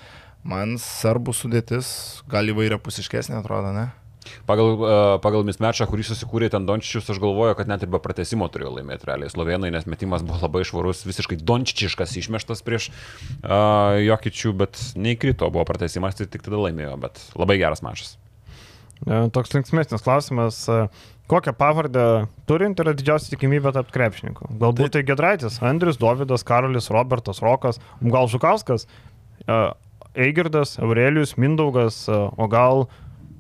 man 0.48 0.78
serbų 0.80 1.36
sudėtis 1.36 1.90
gal 2.32 2.48
įvairia 2.48 2.80
pusiškesnė 2.82 3.42
atrodo, 3.42 3.74
ne? 3.76 3.90
Pagal, 4.50 4.70
uh, 4.76 4.92
pagal 5.24 5.46
mismečą, 5.48 5.88
kurį 5.90 6.04
susikūrė 6.10 6.50
ten 6.52 6.66
Dončičius, 6.68 7.08
aš 7.14 7.22
galvoju, 7.24 7.56
kad 7.58 7.70
net 7.72 7.86
ir 7.86 7.92
be 7.92 8.02
pratesimo 8.04 8.50
turėjo 8.52 8.76
laimėti 8.76 9.08
realiai 9.08 9.32
Slovenai, 9.32 9.72
nes 9.74 9.88
metimas 9.90 10.26
buvo 10.28 10.42
labai 10.44 10.66
švarus, 10.68 11.06
visiškai 11.08 11.40
Dončičiškas 11.40 12.18
išmeštas 12.20 12.66
prieš 12.68 12.90
uh, 12.92 13.96
Jokičių, 14.04 14.56
bet 14.60 14.82
neįkrito, 15.00 15.48
buvo 15.48 15.64
pratesimas, 15.70 16.20
tai 16.20 16.28
tik 16.28 16.44
tada 16.46 16.60
laimėjo, 16.68 16.98
bet 17.00 17.24
labai 17.40 17.62
geras 17.64 17.86
mačas. 17.86 18.18
E, 19.08 19.30
Toks 19.32 19.54
linksmesnis 19.56 20.04
klausimas. 20.04 20.68
e, 20.70 20.88
Kokią 21.30 21.54
pavardę 21.54 22.04
turint 22.50 22.80
yra 22.82 22.96
didžiausia 22.98 23.36
tikimybė 23.36 23.70
tapti 23.76 23.94
krepšininku? 23.94 24.48
Galbūt 24.62 24.96
tai 24.96 25.04
Gedraitis, 25.06 25.60
Andrius, 25.62 26.00
Dovydas, 26.02 26.42
Karolis, 26.42 26.90
Robertas, 26.90 27.44
Rokas, 27.46 27.78
gal 28.02 28.26
Žukauskas, 28.32 28.88
e, 29.46 29.60
Eigirdas, 30.18 30.80
Aurelijus, 30.82 31.36
Mindaugas, 31.38 32.02
e, 32.10 32.18
o 32.18 32.48
gal 32.50 32.88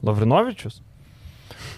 Lavrinovičius? 0.05 0.79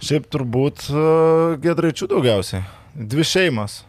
Šiaip 0.01 0.28
turbūt 0.34 0.88
uh, 0.91 1.55
Gedraičių 1.61 2.07
daugiausiai. 2.11 2.63
Dvi 2.95 3.26
šeimas 3.26 3.82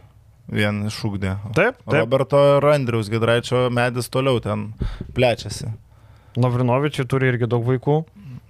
vien 0.53 0.83
išūkdė. 0.89 1.37
Taip, 1.57 1.79
taip. 1.85 1.95
Roberto 1.97 2.41
ir 2.59 2.67
Andriaus 2.73 3.09
Gedraičio 3.13 3.67
medis 3.73 4.11
toliau 4.13 4.41
ten 4.45 4.71
plečiasi. 5.17 5.71
Lavrinovičiui 6.41 7.07
turi 7.09 7.29
irgi 7.33 7.49
daug 7.51 7.65
vaikų. 7.69 8.03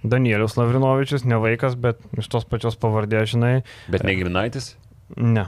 Danielius 0.03 0.57
Lavrinovičius, 0.59 1.23
ne 1.31 1.39
vaikas, 1.39 1.77
bet 1.79 2.01
iš 2.19 2.27
tos 2.31 2.47
pačios 2.51 2.75
pavardės, 2.83 3.31
žinai, 3.37 3.61
Bet 3.91 4.03
ne 4.07 4.17
Giminaitis? 4.19 4.73
ne. 5.15 5.45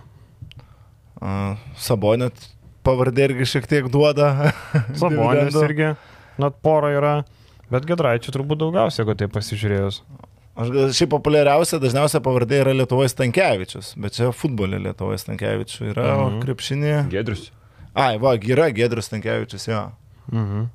Uh, 1.24 1.56
Sabonėt 1.80 2.36
pavardė 2.86 3.30
irgi 3.30 3.46
šiek 3.48 3.66
tiek 3.70 3.86
duoda. 3.90 4.52
Sabonis 5.00 5.50
dividendų. 5.50 5.64
irgi, 5.66 5.88
net 6.42 6.58
pora 6.62 6.90
yra, 6.94 7.14
bet 7.72 7.86
Gedraičių 7.88 8.34
turbūt 8.34 8.60
daugiausiai, 8.62 9.02
jeigu 9.02 9.16
tai 9.22 9.30
pasižiūrėjus. 9.32 10.02
Aš 10.54 10.68
gal 10.70 10.92
šiaip 10.94 11.10
populiariausia, 11.10 11.80
dažniausia 11.82 12.20
pavardė 12.22 12.60
yra 12.62 12.74
Lietuvoje 12.78 13.10
Stankievičius, 13.10 13.94
bet 13.98 14.14
čia 14.14 14.28
futbolė 14.30 14.78
Lietuvoje 14.84 15.18
Stankievičius 15.24 15.88
yra, 15.90 16.04
mhm. 16.06 16.22
Mhm. 16.22 16.38
o 16.38 16.44
krepšinė. 16.46 16.94
Gedrius. 17.10 17.48
Ai, 17.94 18.16
va, 18.22 18.36
yra 18.38 18.68
Gedrius 18.74 19.08
Stankievičius, 19.10 19.66
jo. 19.70 19.82
Mhm. 20.30 20.68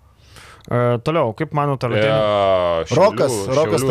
E, 0.70 0.80
toliau, 1.08 1.32
kaip 1.34 1.54
manote, 1.56 1.88
ar 1.88 1.94
E, 1.96 2.02
tai... 2.04 2.10
Šiaulių- 2.92 2.98
Rokas, 3.00 3.38
Rokas. 3.56 3.86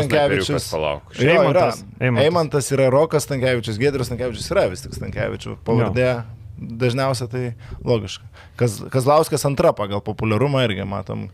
Jo, 1.17 1.25
yra. 1.25 1.33
Eimantas, 1.33 1.81
Eimantas. 1.99 2.25
Eimantas 2.29 2.69
yra 2.77 2.91
Rokas 2.93 3.25
Stankievičius, 3.27 3.81
Gedrius 3.81 4.11
Stankievičius 4.13 4.51
yra 4.53 4.67
vis 4.71 4.85
tik 4.85 4.93
Stankievičius. 4.95 5.57
Pavardė 5.67 6.11
dažniausiai 6.59 7.31
tai 7.33 7.43
logiška. 7.87 8.29
Kaz, 8.61 8.77
Kazlauskas 8.93 9.45
antra 9.49 9.73
pagal 9.73 10.05
populiarumą 10.05 10.63
irgi 10.69 10.85
matom. 10.87 11.31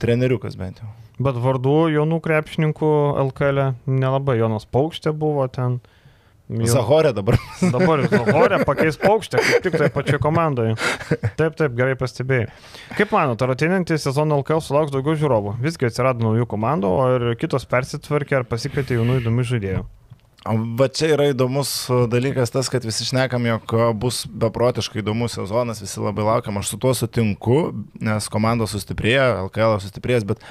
Treneriukas 0.00 0.56
bent 0.60 0.80
jau. 0.82 0.88
Bet 1.16 1.36
vardų 1.40 1.76
jaunų 1.94 2.18
krepšininkų 2.24 2.88
LKL 3.30 3.60
e 3.62 3.68
nelabai. 3.88 4.36
Jonas 4.40 4.66
Paukštė 4.68 5.14
buvo 5.16 5.46
ten. 5.48 5.78
Jau- 6.46 6.68
Zahorė 6.76 7.10
dabar. 7.16 7.38
Dabar 7.74 8.04
Zahorė 8.06 8.60
pakeis 8.68 8.98
Paukštę, 9.02 9.40
kaip 9.42 9.64
tik 9.64 9.78
tai 9.80 9.88
pačioje 9.90 10.20
komandoje. 10.22 10.76
Taip, 11.34 11.56
taip, 11.58 11.72
gerai 11.74 11.96
pastebėjai. 11.98 12.50
Kaip 12.94 13.10
manote, 13.16 13.42
ar 13.42 13.56
ateinantį 13.56 13.96
sezoną 13.98 14.38
LKL 14.44 14.62
sulauks 14.62 14.94
daugiau 14.94 15.16
žiūrovų? 15.18 15.56
Visgi 15.64 15.88
atsirado 15.88 16.22
naujų 16.22 16.46
komandų, 16.52 16.92
o 16.92 17.08
ir 17.16 17.26
kitos 17.40 17.66
persitvarkė 17.66 18.38
ar 18.42 18.46
pasikvietė 18.46 19.00
jaunų 19.00 19.18
įdomių 19.24 19.46
žaidėjų. 19.50 19.82
Va 20.78 20.86
čia 20.94 21.08
yra 21.16 21.24
įdomus 21.32 21.72
dalykas 22.12 22.52
tas, 22.54 22.68
kad 22.70 22.84
visi 22.86 23.08
šnekam, 23.08 23.48
jog 23.48 23.72
bus 23.98 24.20
beprotiškai 24.30 25.00
įdomus 25.02 25.34
sezonas, 25.40 25.80
visi 25.82 25.98
labai 25.98 26.28
laukiam. 26.28 26.60
Aš 26.60 26.70
su 26.70 26.78
tuo 26.78 26.92
sutinku, 26.94 27.58
nes 27.98 28.30
komandos 28.30 28.76
sustiprėjo, 28.76 29.48
LKL 29.48 29.80
sustiprėjęs, 29.82 30.28
bet 30.30 30.44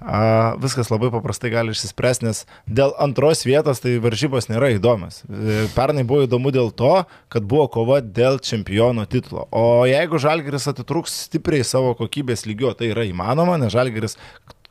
a, 0.00 0.54
viskas 0.60 0.90
labai 0.92 1.10
paprastai 1.14 1.52
gali 1.52 1.74
išsispręsti, 1.74 2.28
nes 2.28 2.42
dėl 2.66 2.94
antros 3.02 3.44
vietos 3.46 3.82
tai 3.84 3.96
varžybos 4.02 4.50
nėra 4.50 4.72
įdomios. 4.74 5.22
E, 5.28 5.64
Pernai 5.76 6.06
buvo 6.08 6.24
įdomu 6.26 6.52
dėl 6.54 6.72
to, 6.76 7.04
kad 7.32 7.46
buvo 7.50 7.68
kova 7.72 8.00
dėl 8.04 8.40
čempiono 8.44 9.06
titulo. 9.10 9.46
O 9.54 9.84
jeigu 9.88 10.20
Žalgiris 10.22 10.68
atitrūks 10.72 11.24
stipriai 11.28 11.64
savo 11.66 11.94
kokybės 11.98 12.46
lygio, 12.48 12.74
tai 12.78 12.92
yra 12.92 13.06
įmanoma, 13.08 13.58
nes 13.60 13.74
Žalgiris 13.74 14.18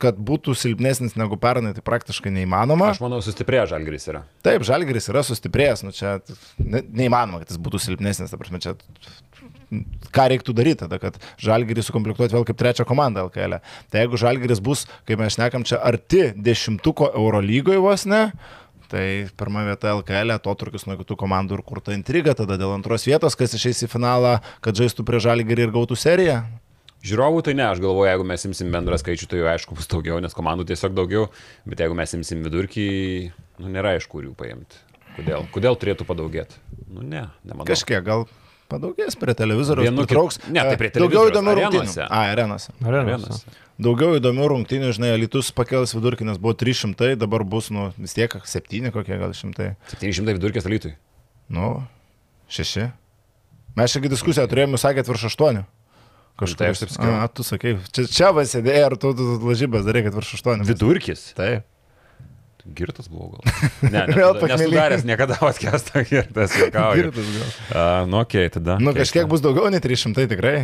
kad 0.04 0.18
būtų 0.20 0.56
silpnesnis 0.58 1.16
negu 1.20 1.38
pernai, 1.40 1.72
tai 1.76 1.84
praktiškai 1.86 2.32
neįmanoma. 2.34 2.92
Aš 2.92 3.02
manau, 3.04 3.22
sustiprėjo 3.24 3.70
Žalgris 3.72 4.10
yra. 4.12 4.24
Taip, 4.46 4.66
Žalgiris 4.68 5.08
yra 5.14 5.24
sustiprėjęs, 5.26 5.86
nu 5.86 5.94
čia 5.96 6.18
ne, 6.60 6.84
neįmanoma, 6.84 7.44
kad 7.44 7.54
jis 7.54 7.62
būtų 7.64 7.82
silpnesnis, 7.86 8.34
ta 8.34 8.40
prasme, 8.42 8.60
čia 8.64 8.76
ką 10.14 10.28
reiktų 10.34 10.56
daryti 10.58 10.84
tada, 10.86 11.00
kad 11.02 11.20
Žalgirį 11.42 11.86
sukomplektuoti 11.86 12.36
vėl 12.36 12.48
kaip 12.48 12.60
trečią 12.60 12.88
komandą 12.90 13.28
LKL. 13.28 13.60
Tai 13.92 14.04
jeigu 14.04 14.20
Žalgiris 14.20 14.64
bus, 14.64 14.86
kaip 15.10 15.22
mes 15.22 15.36
šnekam, 15.38 15.66
čia 15.68 15.82
arti 15.84 16.30
dešimtuko 16.36 17.12
Eurolygoje 17.18 17.82
vos 17.84 18.08
ne, 18.10 18.28
tai 18.94 19.06
pirmą 19.40 19.66
vietą 19.68 19.96
LKL, 20.00 20.36
atotrukis 20.36 20.86
nuo 20.86 20.98
kitų 21.00 21.18
komandų 21.18 21.58
ir 21.58 21.64
kurta 21.66 21.96
intriga, 21.98 22.36
tada 22.38 22.60
dėl 22.62 22.76
antros 22.76 23.08
vietos, 23.10 23.38
kas 23.40 23.56
išeis 23.58 23.86
į 23.88 23.90
finalą, 23.90 24.38
kad 24.64 24.78
žaistų 24.78 25.06
prie 25.08 25.22
Žalgirį 25.24 25.68
ir 25.68 25.74
gautų 25.74 25.98
seriją. 25.98 26.44
Žiūrovų 27.04 27.42
tai 27.44 27.56
ne, 27.58 27.66
aš 27.68 27.82
galvoju, 27.84 28.08
jeigu 28.08 28.26
mes 28.30 28.46
imsim 28.48 28.70
bendrą 28.72 28.96
skaičių, 29.02 29.28
tai 29.28 29.42
jau 29.42 29.50
aišku 29.52 29.76
bus 29.76 29.90
daugiau, 29.92 30.22
nes 30.24 30.36
komandų 30.38 30.70
tiesiog 30.70 30.94
daugiau, 30.96 31.26
bet 31.68 31.82
jeigu 31.84 31.98
mes 32.00 32.14
imsim 32.16 32.46
vidurkį, 32.46 32.86
nu 33.60 33.74
nėra 33.74 33.98
aišku, 33.98 34.14
kur 34.14 34.30
jų 34.30 34.38
paimti. 34.40 34.80
Kodėl? 35.18 35.44
Kodėl 35.52 35.76
turėtų 35.82 36.08
padaugėti? 36.08 36.62
Nu 36.88 37.04
ne, 37.04 37.26
nemanau. 37.44 37.68
Kažkiek 37.68 38.06
gal 38.06 38.24
padaugės 38.74 39.18
prie 39.22 39.36
televizoriaus, 39.38 39.88
Vienu 39.88 40.04
pritrauks. 40.04 40.40
Ne, 40.50 40.64
tai 40.66 40.78
prie 40.82 40.90
e, 40.90 40.96
Daugiau 40.98 41.30
televizoriaus, 41.30 41.36
įdomių 41.36 41.54
arenose. 41.54 41.78
rungtynių. 41.78 42.08
A, 42.10 42.24
arenose. 42.34 42.74
Arenos. 42.82 43.28
Arenas. 43.30 43.62
Daugiau 43.84 44.18
įdomių 44.20 44.50
rungtynių, 44.52 44.92
žinai, 44.98 45.14
Litus 45.22 45.50
pakels 45.56 45.96
vidurkį, 45.98 46.28
nes 46.30 46.42
buvo 46.42 46.54
300, 46.58 47.14
dabar 47.22 47.46
bus, 47.48 47.72
nu, 47.74 47.88
vis 47.98 48.14
tiek 48.18 48.36
7 48.46 48.92
kokie 48.94 49.18
gal 49.22 49.34
šimtai. 49.38 49.72
700 49.96 50.38
vidurkės 50.38 50.68
alytui. 50.70 50.94
Nu, 51.54 51.72
6. 52.54 52.90
Mes 53.80 53.96
šią 53.96 54.04
diskusiją 54.12 54.46
turėjome, 54.52 54.78
sakėt, 54.82 55.10
virš 55.10 55.26
8. 55.34 55.64
Tai 56.34 56.70
aš 56.70 56.82
taip 56.82 56.90
sakiau. 56.94 57.14
A, 57.18 57.28
tu 57.30 57.46
sakai, 57.46 57.76
čia, 57.94 58.06
čia 58.10 58.30
vasėdėjai, 58.34 58.86
ar 58.88 58.96
tu, 58.98 59.14
tu, 59.18 59.26
tu 59.38 59.50
lažybės 59.50 59.86
darai, 59.86 60.02
kad 60.06 60.16
virš 60.18 60.36
8. 60.42 60.66
Vidurkis? 60.70 61.32
Taip. 61.38 61.66
Girtas 62.64 63.10
buvau 63.12 63.34
gal. 63.34 63.44
Ne, 63.94 64.06
ne 64.08 64.16
Vėl 64.16 64.38
nesu 64.38 64.46
pakmelė. 64.46 64.78
daręs 64.78 65.04
niekada 65.08 65.36
podcastą 65.42 66.06
girtas, 66.08 66.56
juokauju. 66.56 67.10
Girtas 67.10 67.34
gal. 67.36 67.52
Uh, 67.52 68.08
nu, 68.08 68.22
okei, 68.24 68.48
okay, 68.48 68.54
tada. 68.56 68.78
Nu, 68.80 68.96
kažkiek 68.96 69.28
bus 69.28 69.44
daugiau 69.44 69.68
nei 69.74 69.84
300 69.84 70.30
tikrai. 70.32 70.58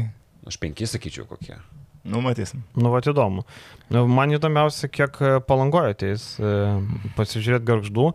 Aš 0.47 0.58
penki 0.62 0.88
sakyčiau 0.88 1.28
kokie. 1.28 1.60
Nu, 2.08 2.22
matysim. 2.24 2.64
Nu, 2.80 2.93
va, 2.93 3.02
įdomu. 3.04 3.43
Nu, 3.91 4.06
Man 4.08 4.32
įdomiausia, 4.32 4.88
kiek 4.88 5.20
e, 5.20 5.32
palangoja 5.45 5.91
ateis 5.93 6.32
e, 6.39 6.54
pasižiūrėti 7.18 7.68
garždų. 7.68 8.06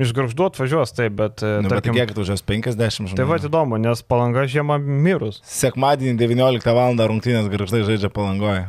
Iš 0.00 0.14
garždų 0.16 0.46
atvažiuos 0.48 0.94
taip, 0.96 1.18
bet... 1.18 1.42
e, 1.42 1.58
Nu, 1.60 1.68
bet 1.68 1.82
tarkim, 1.82 1.98
kiek 1.98 2.14
tu 2.16 2.24
žas 2.24 2.40
50 2.46 2.78
žmonių. 2.78 3.18
Tai 3.18 3.26
va, 3.28 3.40
įdomu, 3.42 3.80
nes 3.82 4.04
palanga 4.08 4.46
žiemą 4.48 4.78
mirus. 4.80 5.42
Sekmadienį 5.44 6.14
19 6.22 6.76
val. 6.78 6.96
rungtynės 7.10 7.50
garžtai 7.52 7.82
žaidžia 7.88 8.12
palangoje. 8.14 8.68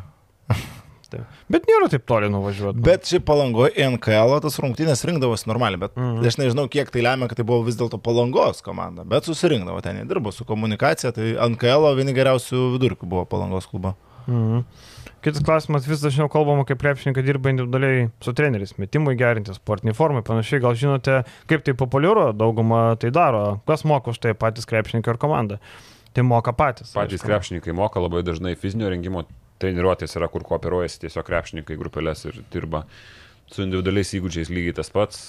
Taip. 1.13 1.41
Bet 1.55 1.67
nėra 1.69 1.89
taip 1.93 2.05
toli 2.09 2.29
nuvažiuoti. 2.33 2.81
Bet 2.83 3.05
šiaip 3.09 3.25
palangoje 3.29 3.73
NKL 3.93 4.35
tas 4.43 4.57
rungtynės 4.63 5.05
rinkdavosi 5.09 5.49
normaliai, 5.51 5.79
bet 5.85 5.95
Mhm. 5.97 6.19
mm. 6.21 6.27
aš 6.31 6.39
nežinau, 6.41 6.67
kiek 6.73 6.89
tai 6.93 7.05
lemia, 7.05 7.27
kad 7.31 7.37
tai 7.39 7.45
buvo 7.47 7.63
vis 7.67 7.77
dėlto 7.79 7.99
palangos 8.01 8.63
komanda. 8.65 9.05
Bet 9.05 9.29
susirinkdavo 9.29 9.81
ten, 9.85 10.01
jie 10.01 10.07
dirbo 10.09 10.31
su 10.33 10.45
komunikacija, 10.49 11.13
tai 11.15 11.35
NKL 11.53 11.93
vieni 11.99 12.13
geriausių 12.17 12.65
vidurkių 12.77 13.07
buvo 13.07 13.25
palangos 13.29 13.69
klubo. 13.69 13.95
Mhm. 14.27 14.65
Kitas 15.23 15.39
klausimas, 15.43 15.85
vis 15.87 16.01
dažniau 16.03 16.27
kalbama, 16.27 16.65
kaip 16.67 16.81
krepšininkai 16.81 17.23
dirba 17.23 17.47
individualiai 17.53 18.09
su 18.23 18.33
treneriais, 18.35 18.73
metimui 18.75 19.13
gerinti, 19.15 19.53
sportiniai 19.55 19.95
formai, 19.95 20.19
panašiai, 20.27 20.59
gal 20.59 20.75
žinote, 20.75 21.21
kaip 21.47 21.63
tai 21.63 21.73
populiaru, 21.79 22.33
dauguma 22.35 22.97
tai 22.99 23.11
daro, 23.15 23.61
kas 23.67 23.85
moka 23.87 24.11
už 24.11 24.19
tai 24.19 24.33
patys 24.35 24.67
krepšininkai 24.67 25.13
ir 25.15 25.19
komanda. 25.21 25.59
Tai 26.13 26.25
moka 26.27 26.51
patys. 26.51 26.91
Patys 26.93 27.21
aišku. 27.21 27.29
krepšininkai 27.31 27.73
moka 27.73 28.03
labai 28.03 28.19
dažnai 28.21 28.51
fizinio 28.59 28.91
rengimo 28.91 29.23
treniruotės 29.63 30.17
yra, 30.19 30.27
kur 30.31 30.43
kooperuojasi 30.47 31.05
tiesiog 31.07 31.25
krepšininkai 31.31 31.79
grupelės 31.79 32.25
ir 32.29 32.43
dirba 32.53 32.83
su 33.53 33.63
individualiais 33.65 34.13
įgūdžiais 34.19 34.51
lygiai 34.53 34.75
tas 34.81 34.91
pats. 34.93 35.23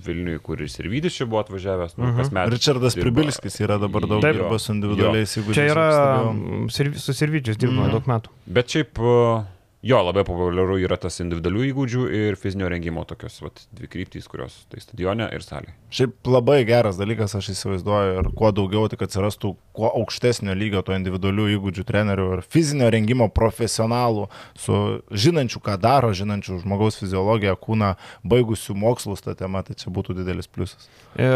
Vilniui, 0.00 0.38
kur 0.40 0.56
ir 0.64 0.68
Sirvidis 0.72 1.12
čia 1.12 1.26
buvo 1.28 1.42
atvažiavęs, 1.42 1.98
nu, 1.98 2.06
Mhm. 2.06 2.16
kasmet. 2.22 2.48
Richardas 2.54 2.94
dirba. 2.96 3.04
Pribilskis 3.10 3.58
yra 3.60 3.76
dabar 3.76 4.06
daug 4.08 4.22
Jo, 4.24 4.32
dirba 4.32 4.56
su 4.58 4.72
individualiais 4.72 5.34
įgūdžiais. 5.36 5.58
Čia 5.58 5.74
yra 5.74 5.88
mm, 6.32 6.70
su 6.96 7.12
sirvidžiais 7.12 7.58
dirbama 7.60 7.84
Mhm. 7.84 7.92
daug 7.98 8.06
metų. 8.08 8.32
Bet 8.46 8.72
šiaip 8.72 8.96
uh, 8.98 9.44
jo, 9.82 10.00
labai 10.04 10.24
populiaru 10.28 10.76
yra 10.82 10.98
tas 11.00 11.20
individualių 11.22 11.62
įgūdžių 11.70 12.06
ir 12.16 12.36
fizinio 12.40 12.68
rengimo 12.70 13.04
tokios 13.08 13.38
vat, 13.44 13.62
dvi 13.76 13.88
kryptys, 13.90 14.28
kurios 14.30 14.58
tai 14.72 14.82
stadione 14.82 15.28
ir 15.32 15.44
salėje. 15.44 15.74
Šiaip 15.96 16.30
labai 16.30 16.58
geras 16.68 17.00
dalykas, 17.00 17.34
aš 17.38 17.50
įsivaizduoju, 17.54 18.16
ir 18.20 18.30
kuo 18.36 18.50
daugiau 18.54 18.90
tik 18.92 19.04
atsirastų, 19.06 19.54
kuo 19.76 19.92
aukštesnio 20.02 20.54
lygio 20.58 20.84
to 20.86 20.96
individualių 20.96 21.48
įgūdžių 21.56 21.86
trenerių 21.88 22.26
ir 22.36 22.44
fizinio 22.44 22.90
rengimo 22.92 23.30
profesionalų, 23.32 24.28
su 24.58 24.80
žinančių, 25.10 25.62
ką 25.64 25.78
daro, 25.80 26.12
žinančių 26.16 26.60
žmogaus 26.64 27.00
fiziologiją, 27.00 27.56
kūną, 27.60 27.94
baigusių 28.28 28.76
mokslus 28.78 29.24
tą 29.24 29.36
temą, 29.38 29.64
tai 29.66 29.78
čia 29.80 29.92
būtų 29.94 30.20
didelis 30.20 30.50
pliusas. 30.50 30.90
E, 31.16 31.30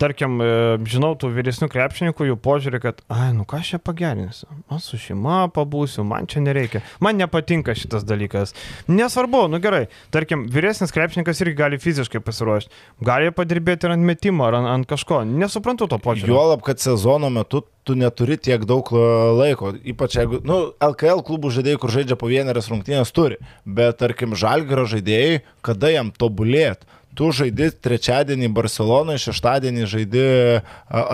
tarkim, 0.00 0.38
e, 0.42 0.50
žinau 0.88 1.12
tų 1.18 1.30
vyresnių 1.34 1.68
krepšininkų, 1.72 2.28
jų 2.30 2.36
požiūrį, 2.42 2.80
kad, 2.82 3.00
ai, 3.12 3.30
nu 3.36 3.46
ką 3.48 3.60
aš 3.62 3.74
čia 3.74 3.80
pagerinsiu, 3.82 4.48
aš 4.72 4.90
su 4.92 5.00
šeima 5.08 5.40
pabūsiu, 5.54 6.04
man 6.08 6.28
čia 6.30 6.42
nereikia, 6.44 6.82
man 7.04 7.18
nepatinka 7.20 7.74
šitas 7.78 8.06
dalykas. 8.08 8.54
Nesvarbu, 8.90 9.46
nu 9.52 9.60
gerai, 9.62 9.86
tarkim, 10.14 10.46
vyresnis 10.52 10.94
krepšininkas 10.94 11.42
irgi 11.44 11.58
gali 11.58 11.80
fiziškai 11.82 12.22
pasiruošti, 12.24 12.72
gali 13.04 13.34
padirbėti 13.34 13.88
ir 13.88 13.96
ant 13.96 14.06
metimo, 14.06 14.46
ar 14.48 14.60
ant, 14.60 14.70
ant 14.76 14.90
kažko, 14.90 15.24
nesuprantu 15.28 15.90
to 15.90 15.98
požiūrio. 16.02 16.36
Juolab, 16.36 16.62
kad 16.66 16.82
sezono 16.82 17.32
metu 17.34 17.64
tu 17.88 17.96
neturi 17.96 18.36
tiek 18.36 18.66
daug 18.68 18.90
e, 18.92 19.02
laiko, 19.32 19.72
ypač 19.88 20.18
jeigu, 20.18 20.42
nu, 20.44 20.58
LKL 20.84 21.24
klubų 21.24 21.54
žaidėjai, 21.56 21.80
kur 21.80 21.94
žaidžia 21.94 22.18
po 22.20 22.28
vienerias 22.28 22.68
rungtynės, 22.68 23.14
turi, 23.16 23.40
bet 23.64 23.96
tarkim, 24.02 24.36
žalgaro 24.36 24.84
žaidėjai, 24.90 25.40
kada 25.64 25.94
jam 25.94 26.12
tobulėt. 26.12 26.84
Tu 27.18 27.28
žaidi 27.34 27.70
trečiadienį 27.82 28.50
Barcelonoje, 28.54 29.18
šeštadienį 29.26 29.86
žaidi 29.90 30.26
a, 30.58 30.60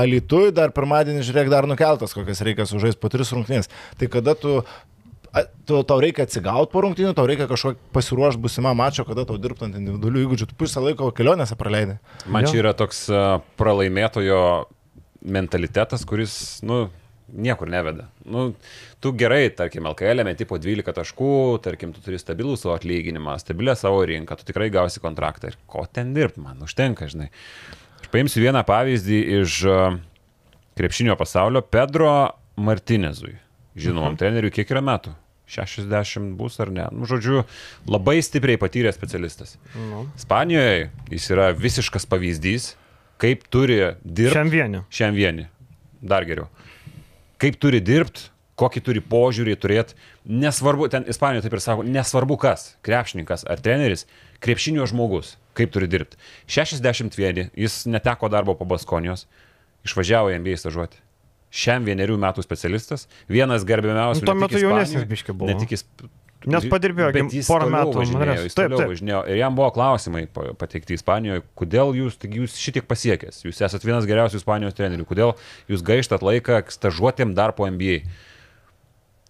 Alitui, 0.05 0.51
dar 0.53 0.75
pirmadienį 0.77 1.25
žiūrėk 1.25 1.53
dar 1.53 1.69
nukeltas, 1.71 2.13
kokias 2.17 2.43
reikia 2.45 2.67
sužaisti 2.69 3.01
po 3.01 3.09
tris 3.13 3.33
rungtynės. 3.33 3.71
Tai 4.01 4.11
kada 4.13 4.35
tu, 4.37 4.59
tu 5.65 5.81
tau 5.89 5.99
reikia 6.05 6.27
atsigauti 6.29 6.73
po 6.75 6.85
rungtynių, 6.85 7.15
tau 7.17 7.25
reikia 7.31 7.49
kažkokį 7.51 7.81
pasiruošti 7.97 8.43
busimą 8.45 8.75
mačą, 8.77 9.07
kada 9.09 9.25
tau 9.29 9.39
dirbtant 9.41 9.81
individualių 9.81 10.27
įgūdžių, 10.27 10.51
tu 10.51 10.59
pusę 10.61 10.85
laiko 10.85 11.09
kelionėse 11.17 11.57
praleidai. 11.59 11.97
Man 12.29 12.45
čia 12.51 12.61
yra 12.61 12.75
toks 12.77 13.07
pralaimėtojo 13.61 14.43
mentalitetas, 15.25 16.05
kuris, 16.05 16.37
nu, 16.69 16.85
niekur 17.33 17.71
neveda. 17.71 18.09
Nu, 18.25 18.51
tu 19.01 19.13
gerai, 19.17 19.49
tarkim, 19.57 19.87
LKL 19.91 20.25
meti 20.27 20.47
po 20.49 20.59
12 20.61 20.95
taškų, 20.97 21.33
tarkim, 21.65 21.95
tu 21.95 22.03
turi 22.05 22.21
stabilų 22.21 22.57
savo 22.61 22.75
atlyginimą, 22.77 23.37
stabilę 23.43 23.77
savo 23.79 24.03
rinką, 24.09 24.37
tu 24.39 24.49
tikrai 24.49 24.71
gausi 24.75 25.03
kontraktą. 25.03 25.53
Ir 25.53 25.59
ko 25.71 25.87
ten 25.91 26.15
dirbti, 26.17 26.43
man 26.45 26.63
užtenka, 26.65 27.09
žinai. 27.11 27.31
Aš 28.03 28.11
paimsiu 28.13 28.45
vieną 28.45 28.65
pavyzdį 28.69 29.21
iš 29.41 29.59
uh, 29.69 29.99
krepšinio 30.79 31.17
pasaulio 31.21 31.65
Pedro 31.65 32.15
Martinezui. 32.57 33.39
Žinomam 33.75 34.13
mhm. 34.13 34.21
treneriui, 34.21 34.55
kiek 34.55 34.71
yra 34.71 34.85
metų? 34.85 35.17
60 35.51 36.37
bus 36.39 36.57
ar 36.63 36.71
ne. 36.73 36.87
Nu, 36.95 37.07
žodžiu, 37.09 37.43
labai 37.91 38.17
stipriai 38.25 38.57
patyręs 38.61 38.97
specialistas. 38.97 39.59
Nu. 39.77 40.07
Ispanijoje 40.17 40.89
jis 41.13 41.27
yra 41.35 41.51
visiškas 41.53 42.09
pavyzdys, 42.09 42.71
kaip 43.21 43.45
turi 43.53 43.79
dirbti. 44.03 44.33
Šiam 44.33 44.53
vieni. 44.53 44.81
Šiam 44.95 45.17
vieni. 45.17 45.49
Dar 46.05 46.25
geriau. 46.29 46.49
Kaip 47.43 47.59
turi 47.61 47.81
dirbti, 47.85 48.31
kokį 48.61 48.83
turi 48.87 49.03
požiūrį 49.03 49.57
turėti. 49.59 49.97
Nesvarbu, 50.25 50.89
ten 50.93 51.07
Ispanijoje 51.11 51.47
taip 51.47 51.57
ir 51.57 51.63
sako, 51.63 51.87
nesvarbu 51.87 52.39
kas- 52.41 52.75
krepšininkas 52.87 53.47
ar 53.51 53.63
treneris, 53.63 54.07
krepšinio 54.45 54.87
žmogus, 54.91 55.37
kaip 55.55 55.73
turi 55.75 55.89
dirbti. 55.91 56.17
61, 56.47 57.51
jis 57.55 57.85
neteko 57.87 58.31
darbo 58.31 58.55
po 58.55 58.65
Baskonijos, 58.65 59.27
išvažiavo 59.85 60.31
į 60.31 60.39
MBA 60.41 60.59
stažuoti. 60.59 61.01
Šiam 61.55 61.85
vienerių 61.87 62.19
metų 62.19 62.43
specialistas, 62.43 63.07
vienas 63.29 63.65
gerbiamiausių. 63.65 64.23
Nu, 64.23 64.27
tuo 64.27 64.35
metu 64.35 64.59
jaunesnis 64.59 65.05
biškį 65.07 65.35
buvo. 65.39 65.53
Ne 65.53 65.59
tik 65.59 65.71
jis. 65.71 65.85
Nes 66.51 66.67
padirbėjo 66.69 67.11
porą 67.49 67.69
metų, 67.73 67.95
Važinėjo, 68.01 68.37
jis 68.45 68.57
Taip, 68.59 68.75
taip. 68.75 68.91
važinėjo 68.91 69.21
ir 69.33 69.39
jam 69.41 69.55
buvo 69.57 69.71
klausimai 69.75 70.27
pa- 70.29 70.53
pateikti 70.61 70.97
Ispanijoje, 70.99 71.43
kodėl 71.57 71.95
jūs, 71.97 72.19
jūs 72.21 72.59
šitiek 72.61 72.85
pasiekęs, 72.91 73.43
jūs 73.47 73.63
esate 73.65 73.89
vienas 73.89 74.05
geriausių 74.11 74.41
Ispanijos 74.43 74.77
trenerių, 74.77 75.07
kodėl 75.09 75.35
jūs 75.73 75.85
gaištat 75.87 76.23
laiką 76.27 76.63
stažuotėm 76.69 77.35
dar 77.39 77.55
po 77.57 77.65
MBA. 77.71 78.03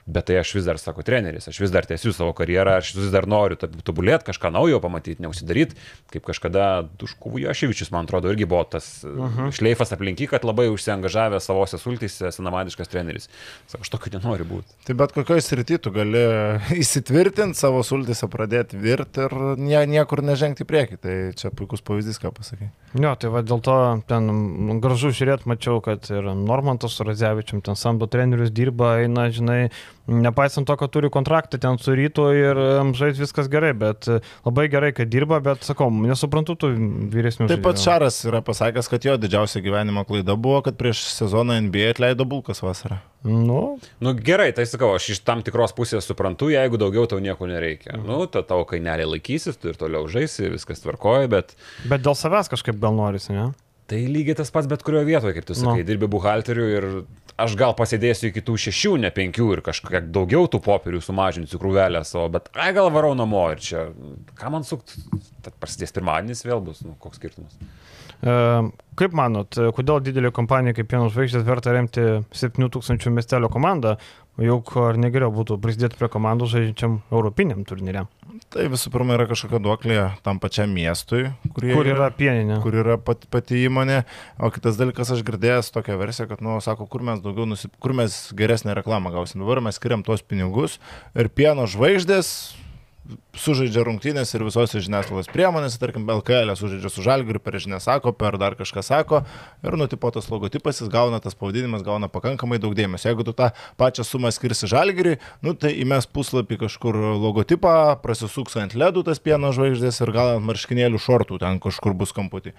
Bet 0.04 0.26
tai 0.28 0.36
aš 0.36 0.50
vis 0.58 0.66
dar, 0.66 0.76
sako 0.76 1.00
treneris, 1.00 1.46
aš 1.48 1.56
vis 1.62 1.70
dar 1.72 1.86
tęsiu 1.88 2.12
savo 2.12 2.34
karjerą, 2.36 2.76
aš 2.82 2.90
vis 2.98 3.08
dar 3.12 3.24
noriu 3.30 3.56
tobulėti, 3.56 4.26
kažką 4.26 4.50
naujo 4.52 4.76
pamatyti, 4.84 5.22
neusidaryti, 5.24 5.78
kaip 6.12 6.26
kažkada 6.26 6.66
Duškuvų 7.00 7.40
Jaševičius, 7.46 7.88
man 7.94 8.04
atrodo, 8.04 8.28
irgi 8.28 8.44
buvo 8.44 8.66
tas 8.68 9.00
uh 9.08 9.14
-huh. 9.16 9.48
šleifas 9.56 9.94
aplinky, 9.96 10.28
kad 10.28 10.44
labai 10.44 10.68
užsiengažavęs 10.68 11.48
savose 11.48 11.80
sultyse, 11.80 12.32
senamadiškas 12.32 12.92
treneris. 12.92 13.30
Sako, 13.66 13.80
aš 13.80 13.88
tokiu 13.88 14.12
nenoriu 14.18 14.44
būti. 14.44 14.76
Tai 14.84 14.94
bet 14.94 15.12
kokioje 15.12 15.40
srityje 15.40 15.78
tu 15.78 15.90
gali 15.90 16.20
įsitvirtinti 16.84 17.56
savo 17.56 17.82
sultise, 17.82 18.28
pradėti 18.28 18.76
virti 18.76 19.24
ir 19.24 19.56
nie, 19.56 19.86
niekur 19.86 20.22
nežengti 20.22 20.64
į 20.64 20.68
priekį. 20.68 20.96
Tai 21.00 21.16
čia 21.32 21.50
puikus 21.50 21.80
pavyzdys, 21.80 22.20
ką 22.20 22.32
pasakai. 22.36 22.68
Jo, 22.94 23.16
tai 23.16 23.30
va 23.32 23.42
dėl 23.42 23.60
to 23.64 24.02
ten 24.06 24.78
gražu 24.80 25.08
žiūrėti, 25.10 25.48
mačiau, 25.50 25.80
kad 25.80 26.04
ir 26.10 26.28
Normantas 26.38 27.00
Radzevičium 27.00 27.62
ten 27.64 27.74
samdo 27.74 28.06
trenerius, 28.06 28.52
dirba, 28.54 29.00
eina, 29.02 29.30
žinai, 29.34 29.70
nepaisant 30.06 30.66
to, 30.68 30.76
kad 30.76 30.92
turi 30.92 31.10
kontraktą 31.12 31.58
ten 31.60 31.78
su 31.80 31.94
rytu 31.96 32.26
ir 32.36 32.60
žais 32.98 33.18
viskas 33.20 33.48
gerai, 33.52 33.72
bet 33.78 34.08
e, 34.08 34.20
labai 34.44 34.66
gerai, 34.72 34.92
kad 34.96 35.08
dirba, 35.10 35.40
bet 35.44 35.64
sakau, 35.66 35.88
nesuprantu 35.90 36.56
tų 36.60 36.72
vyresnių. 37.14 37.48
Taip 37.50 37.64
pat 37.64 37.78
žaidėjų. 37.78 37.84
Šaras 37.84 38.20
yra 38.28 38.42
pasakęs, 38.44 38.90
kad 38.92 39.08
jo 39.08 39.16
didžiausia 39.20 39.64
gyvenimo 39.64 40.04
klaida 40.08 40.36
buvo, 40.36 40.60
kad 40.66 40.78
prieš 40.80 41.06
sezoną 41.14 41.58
NBA 41.68 41.94
atleido 41.94 42.28
Bulkas 42.28 42.62
vasarą. 42.64 43.00
Nu, 43.24 43.78
Nu 44.04 44.12
gerai, 44.14 44.50
tai 44.52 44.66
sakau, 44.68 44.92
aš 44.98 45.14
iš 45.14 45.22
tam 45.24 45.40
tikros 45.44 45.72
pusės 45.76 46.04
suprantu, 46.04 46.50
jeigu 46.52 46.76
daugiau 46.80 47.06
tau 47.08 47.22
nieko 47.24 47.48
nereikia. 47.48 47.96
Mhm. 47.96 48.08
Nu, 48.08 48.26
ta 48.28 48.44
tavo 48.44 48.66
kainelė 48.68 49.06
laikysis, 49.08 49.56
tu 49.60 49.72
ir 49.72 49.80
toliau 49.80 50.04
žaisi, 50.10 50.50
viskas 50.52 50.84
tvarkoja, 50.84 51.30
bet 51.32 51.56
bet 51.88 52.04
dėl 52.04 52.16
savęs 52.18 52.52
kažkaip 52.52 52.76
gal 52.82 52.96
norisi, 52.96 53.32
ne? 53.32 53.52
Tai 53.90 54.04
lygiai 54.08 54.36
tas 54.38 54.50
pats 54.54 54.68
bet 54.70 54.82
kurioje 54.86 55.04
vietoje, 55.10 55.34
kaip 55.36 55.46
tu 55.48 55.54
sakai, 55.58 55.82
Nu. 55.82 55.88
dirbi 55.88 56.08
buhalteriu 56.08 56.66
ir 56.72 56.86
aš 57.36 57.56
gal 57.58 57.74
pasėdėsiu 57.76 58.30
iki 58.30 58.40
tų 58.46 58.54
šešių, 58.64 58.92
ne 59.02 59.10
penkių 59.10 59.48
ir 59.56 59.62
kažkiek 59.66 60.06
daugiau 60.14 60.46
tų 60.48 60.60
popierių 60.64 61.00
sumažinsiu 61.02 61.58
krūvelę 61.58 62.04
savo, 62.06 62.28
bet 62.36 62.48
ai 62.54 62.70
gal 62.76 62.90
varau 62.94 63.14
namo 63.18 63.42
ir 63.52 63.58
čia, 63.60 63.88
ką 64.38 64.52
man 64.54 64.64
sukt, 64.64 64.94
tad 65.42 65.56
prasidės 65.60 65.92
pirmadienis 65.96 66.44
vėl 66.46 66.62
bus, 66.64 66.84
nu 66.86 66.94
koks 67.02 67.18
skirtumas. 67.20 67.58
E, 68.24 68.36
Kaip 68.94 69.12
manot, 69.18 69.50
kodėl 69.74 69.98
didelė 70.06 70.30
kompanija 70.30 70.76
kaip 70.78 70.86
Pieno 70.88 71.08
žvaigždės 71.10 71.42
verta 71.44 71.72
remti 71.74 72.04
7000 72.30 73.10
miestelio 73.10 73.48
komandą, 73.50 73.96
juk 74.42 74.74
ar 74.82 74.98
negeriau 74.98 75.30
būtų 75.34 75.60
prisidėti 75.62 75.98
prie 76.00 76.08
komandų 76.10 76.48
žaidžiančiam 76.50 77.00
europiniam 77.12 77.64
turnyre, 77.68 78.06
Tai 78.50 78.64
visų 78.70 78.90
pirma 78.94 79.14
yra 79.16 79.26
kažkokia 79.30 79.58
duoklė 79.62 79.96
tam 80.26 80.38
pačiam 80.42 80.70
miestui, 80.74 81.28
kur 81.54 81.86
yra 81.86 82.08
pieninė. 82.14 82.60
kur 82.62 82.74
yra 82.82 82.96
pat, 82.98 83.24
pati 83.30 83.60
įmonė. 83.66 84.00
O 84.42 84.50
kitas 84.54 84.78
dalykas, 84.78 85.10
aš 85.14 85.22
girdėjęs 85.26 85.70
tokią 85.74 85.96
versiją, 86.00 86.26
kad, 86.30 86.42
nu, 86.44 86.56
sako, 86.62 86.86
kur 86.90 87.02
mes 87.06 87.22
daugiau, 87.22 87.46
nusip... 87.50 87.74
kur 87.82 87.94
mes 87.94 88.16
geresnę 88.34 88.74
reklamą 88.78 89.14
gausim. 89.14 89.42
Dabar 89.42 89.62
mes 89.64 89.78
skiriam 89.78 90.02
tuos 90.06 90.22
pinigus 90.22 90.78
ir 91.18 91.30
pieno 91.30 91.66
žvaigždės 91.70 92.54
sužaidžia 93.36 93.82
rungtynės 93.84 94.30
ir 94.32 94.44
visose 94.46 94.80
žiniasklaidos 94.80 95.28
priemonėse, 95.32 95.76
tarkim, 95.80 96.06
LKL 96.08 96.54
sužaidžia 96.56 96.90
su 96.92 97.04
Žalgiriu, 97.04 97.40
per 97.42 97.58
žinią 97.60 97.80
sako, 97.82 98.14
per 98.16 98.38
dar 98.40 98.56
kažką 98.56 98.84
sako 98.84 99.20
ir 99.64 99.76
nutipotas 99.80 100.30
logotipas, 100.32 100.80
jis 100.80 100.88
gauna 100.92 101.20
tas 101.20 101.36
pavadinimas, 101.36 101.84
gauna 101.84 102.08
pakankamai 102.12 102.60
daug 102.62 102.76
dėmesio. 102.78 103.10
Jeigu 103.10 103.26
tu 103.26 103.34
tą 103.36 103.50
pačią 103.80 104.06
sumą 104.08 104.32
skirsi 104.32 104.70
Žalgiriui, 104.70 105.18
nu 105.44 105.52
tai 105.58 105.74
įmes 105.82 106.08
puslapį 106.08 106.62
kažkur 106.64 106.96
logotipą, 107.20 107.74
prasisuks 108.04 108.56
ant 108.62 108.78
ledų 108.78 109.04
tas 109.10 109.20
pieno 109.20 109.52
žvaigždės 109.52 110.00
ir 110.00 110.14
gal 110.14 110.36
ant 110.38 110.48
marškinėlių 110.48 111.02
šortų 111.04 111.42
ten 111.44 111.60
kažkur 111.62 111.96
bus 111.98 112.16
kamputį. 112.16 112.54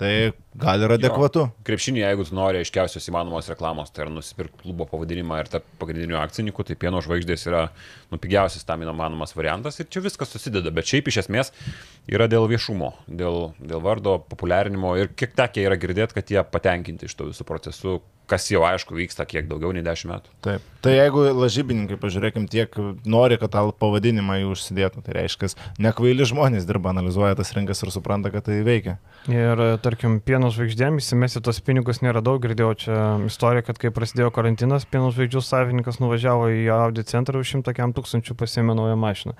Tai 0.00 0.32
gal 0.56 0.80
ir 0.80 0.94
adekvatu. 0.94 1.42
Krepšinį, 1.66 2.00
jeigu 2.00 2.24
tu 2.24 2.36
nori 2.36 2.62
aiškiausios 2.62 3.04
įmanomos 3.10 3.50
reklamos, 3.52 3.90
tai 3.92 4.06
yra 4.06 4.12
nusipirkti 4.14 4.62
klubo 4.62 4.86
pavadinimą 4.88 5.42
ir 5.42 5.50
tapti 5.52 5.76
pagrindiniu 5.82 6.16
akcininku, 6.16 6.64
tai 6.64 6.78
pieno 6.80 7.02
žvaigždės 7.04 7.44
yra 7.50 7.66
nu, 8.08 8.16
pigiausias 8.16 8.64
tam 8.64 8.80
įmanomas 8.86 9.36
variantas 9.36 9.76
ir 9.76 9.90
čia 9.92 10.00
viskas 10.06 10.32
susideda. 10.32 10.72
Bet 10.72 10.88
šiaip 10.88 11.10
iš 11.12 11.20
esmės 11.26 11.52
yra 12.08 12.30
dėl 12.32 12.48
viešumo, 12.48 12.94
dėl, 13.06 13.50
dėl 13.60 13.84
vardo 13.84 14.16
populiarinimo 14.32 14.94
ir 15.02 15.12
kiek 15.12 15.36
tekia 15.36 15.68
yra 15.68 15.76
girdėti, 15.80 16.16
kad 16.16 16.32
jie 16.32 16.40
patenkinti 16.48 17.10
iš 17.10 17.18
to 17.20 17.28
visų 17.28 17.48
procesų, 17.52 17.98
kas 18.30 18.46
jau 18.52 18.62
aišku 18.66 18.94
vyksta 18.94 19.26
kiek 19.28 19.48
daugiau 19.50 19.72
nei 19.74 19.82
10 19.86 20.10
metų. 20.10 20.34
Taip. 20.44 20.66
Tai 20.80 20.92
jeigu 20.94 21.26
lažybininkai, 21.36 21.98
pažiūrėkim, 22.00 22.46
tiek 22.48 22.76
nori, 23.04 23.36
kad 23.40 23.52
tą 23.52 23.66
pavadinimą 23.76 24.38
jų 24.40 24.52
užsidėtų, 24.54 25.02
tai 25.04 25.16
reiškia, 25.18 25.50
nekvaili 25.82 26.24
žmonės 26.28 26.64
dirba, 26.68 26.94
analizuoja 26.94 27.36
tas 27.36 27.52
rinkas 27.56 27.84
ir 27.84 27.92
supranta, 27.92 28.32
kad 28.32 28.46
tai 28.46 28.62
veikia. 28.64 28.96
Ir, 29.28 29.60
tarkim, 29.84 30.16
pieno 30.24 30.48
žvaigždėm 30.54 30.96
įsimesti 31.02 31.42
tos 31.44 31.60
pinigus 31.66 32.00
nėra 32.00 32.22
daug, 32.24 32.40
girdėjau 32.40 32.70
čia 32.80 33.00
istoriją, 33.28 33.66
kad 33.68 33.82
kai 33.82 33.92
prasidėjo 33.92 34.30
karantinas, 34.32 34.88
pieno 34.88 35.10
žvaigždžių 35.12 35.44
savininkas 35.44 36.00
nuvažiavo 36.00 36.48
į 36.54 36.64
Audi 36.78 37.04
centrą 37.10 37.44
už 37.44 37.58
100 37.60 37.92
tūkstančių 37.98 38.38
pasiėmė 38.40 38.78
naują 38.78 38.96
mašiną 39.04 39.36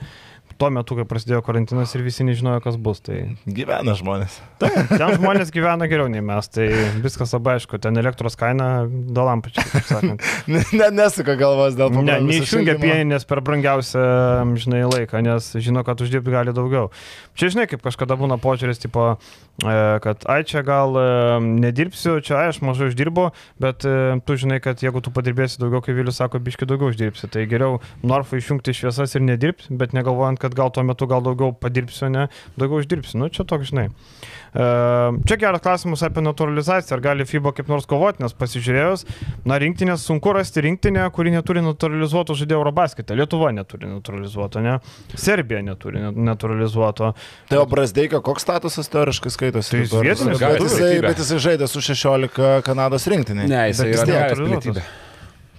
tuo 0.60 0.70
metu, 0.74 0.96
kai 0.98 1.06
prasidėjo 1.08 1.40
karantinas 1.44 1.94
ir 1.96 2.04
visi 2.04 2.26
nežinojo, 2.26 2.60
kas 2.64 2.76
bus. 2.80 3.00
Tai... 3.04 3.18
Gyvena 3.48 3.94
žmonės. 3.98 4.36
Taip, 4.60 4.76
ten 4.90 5.14
žmonės 5.16 5.52
gyvena 5.54 5.88
geriau 5.90 6.10
nei 6.12 6.22
mes, 6.24 6.50
tai 6.52 6.68
viskas 7.00 7.32
labai 7.36 7.56
aišku, 7.58 7.80
ten 7.82 7.96
elektros 8.00 8.36
kaina 8.40 8.84
dalampačiai, 8.88 9.66
kaip 9.72 9.88
sakant. 9.88 10.26
ne, 10.80 10.90
nesuka 10.96 11.36
galvas 11.40 11.78
dėl 11.78 11.92
to. 11.94 12.04
Ne, 12.06 12.18
neišjungia 12.28 12.76
pieninės 12.82 13.26
per 13.28 13.42
brangiausią, 13.46 14.04
žinai, 14.60 14.82
laiką, 14.88 15.22
nes 15.24 15.52
žino, 15.60 15.84
kad 15.86 16.02
uždirbti 16.04 16.34
gali 16.34 16.54
daugiau. 16.56 16.90
Čia, 17.38 17.52
žinai, 17.54 17.66
kaip 17.70 17.84
kažkada 17.84 18.18
būna 18.20 18.36
požiūris, 18.42 18.82
tipo, 18.82 19.14
e, 19.64 19.76
kad, 20.04 20.26
ai, 20.28 20.42
čia 20.48 20.64
gal 20.66 20.96
e, 21.00 21.06
nedirbsiu, 21.64 22.18
čia, 22.24 22.36
ai, 22.42 22.50
aš 22.52 22.60
mažai 22.64 22.90
uždirbu, 22.90 23.30
bet 23.62 23.86
e, 23.88 24.20
tu 24.26 24.36
žinai, 24.40 24.60
kad 24.64 24.82
jeigu 24.84 25.00
tu 25.04 25.12
padirbėsi 25.14 25.60
daugiau, 25.62 25.80
kaip 25.84 25.96
Vilius 25.96 26.20
sako, 26.20 26.42
biški 26.44 26.68
daugiau 26.68 26.92
uždirbsi. 26.92 27.30
Tai 27.32 27.46
geriau 27.48 27.80
Norfą 28.04 28.40
išjungti 28.40 28.74
šviesas 28.76 29.16
ir 29.16 29.24
nedirbti, 29.24 29.72
bet 29.80 29.94
negalvojant, 29.96 30.40
kad 30.42 30.49
kad 30.50 30.58
gal 30.58 30.74
tuo 30.74 30.84
metu 30.86 31.06
gal 31.10 31.22
daugiau 31.24 31.54
padirbsiu, 31.54 32.10
ne, 32.12 32.26
daugiau 32.58 32.82
uždirbsiu. 32.82 33.20
Nu, 33.22 33.30
čia 33.32 33.46
toks, 33.48 33.70
žinai. 33.70 33.88
E, 34.50 34.64
čia 35.30 35.38
geras 35.38 35.62
klausimas 35.62 36.02
apie 36.06 36.24
naturalizaciją. 36.24 36.96
Ar 36.96 37.02
gali 37.04 37.26
FIBA 37.28 37.52
kaip 37.54 37.70
nors 37.70 37.86
kovoti, 37.90 38.24
nes 38.24 38.34
pasižiūrėjus, 38.36 39.06
na, 39.48 39.58
rinktinės 39.62 40.04
sunku 40.08 40.34
rasti 40.34 40.64
rinktinę, 40.66 41.04
kuri 41.14 41.34
neturi 41.34 41.62
naturalizuoto 41.64 42.34
žaidėjo 42.38 42.62
Eurobasketą. 42.62 43.18
Lietuva 43.18 43.52
neturi 43.54 43.90
naturalizuoto, 43.90 44.62
ne? 44.64 44.78
Serbija 45.14 45.62
neturi 45.66 46.02
naturalizuoto. 46.10 47.12
Tai 47.50 47.60
o 47.62 47.68
Brasdeika 47.70 48.22
koks 48.24 48.46
statusas 48.46 48.90
teoriškai 48.90 49.34
skaitosi? 49.36 49.76
Tai 49.76 49.84
jis 49.84 49.94
vietinis, 49.94 50.42
bet, 50.42 50.64
jisai, 50.66 50.90
bet 51.06 51.22
jisai 51.22 51.38
žaidė 51.46 51.70
su 51.70 51.84
16 51.84 52.66
Kanados 52.66 53.06
rinktinė. 53.10 53.46
Ne, 53.50 53.68
jisai 53.70 53.92
yra 53.94 54.08
naturalizuotas. 54.10 54.98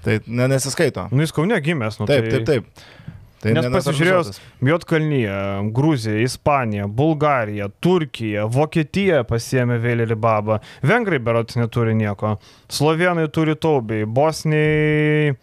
Tai 0.02 0.18
ne, 0.26 0.48
nesiskaito. 0.50 1.08
Nu, 1.14 1.22
jis 1.22 1.34
kaune 1.36 1.58
gimęs, 1.62 2.00
nu. 2.02 2.08
Taip, 2.10 2.28
taip, 2.34 2.46
taip. 2.48 3.20
Tai 3.42 3.54
Nes 3.58 3.68
pasižiūrėjus, 3.74 4.38
Jotkalnyje, 4.70 5.36
Gruzija, 5.74 6.20
Ispanija, 6.22 6.86
Bulgarija, 6.86 7.72
Turkija, 7.82 8.46
Vokietija 8.46 9.24
pasiemė 9.26 9.80
Vėlėlį 9.82 10.18
Babą, 10.22 10.60
Vengrai 10.86 11.18
berots 11.24 11.58
neturi 11.58 11.96
nieko, 11.98 12.36
Slovenai 12.70 13.26
turi 13.34 13.58
Taubiai, 13.58 14.06
Bosniai 14.06 15.34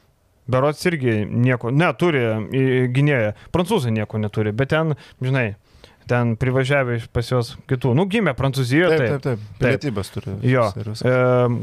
berots 0.49 0.87
irgi 0.89 1.25
nieko, 1.27 1.73
neturi 1.75 2.23
gynėją, 2.95 3.35
Prancūzai 3.55 3.93
nieko 3.99 4.23
neturi, 4.23 4.55
bet 4.55 4.70
ten, 4.77 4.95
žinai, 5.25 5.49
ten 6.09 6.35
privažiavę 6.40 6.98
pas 7.12 7.28
juos 7.30 7.52
kitų. 7.70 7.93
Nu, 7.98 8.06
gimė 8.10 8.35
Prancūzijoje. 8.39 8.97
Taip, 8.97 9.02
taip, 9.02 9.22
taip. 9.24 9.43
taip. 9.43 9.59
Pilietybės 9.60 10.12
turi. 10.14 10.35
Jo. 10.48 10.66
E, 10.74 11.14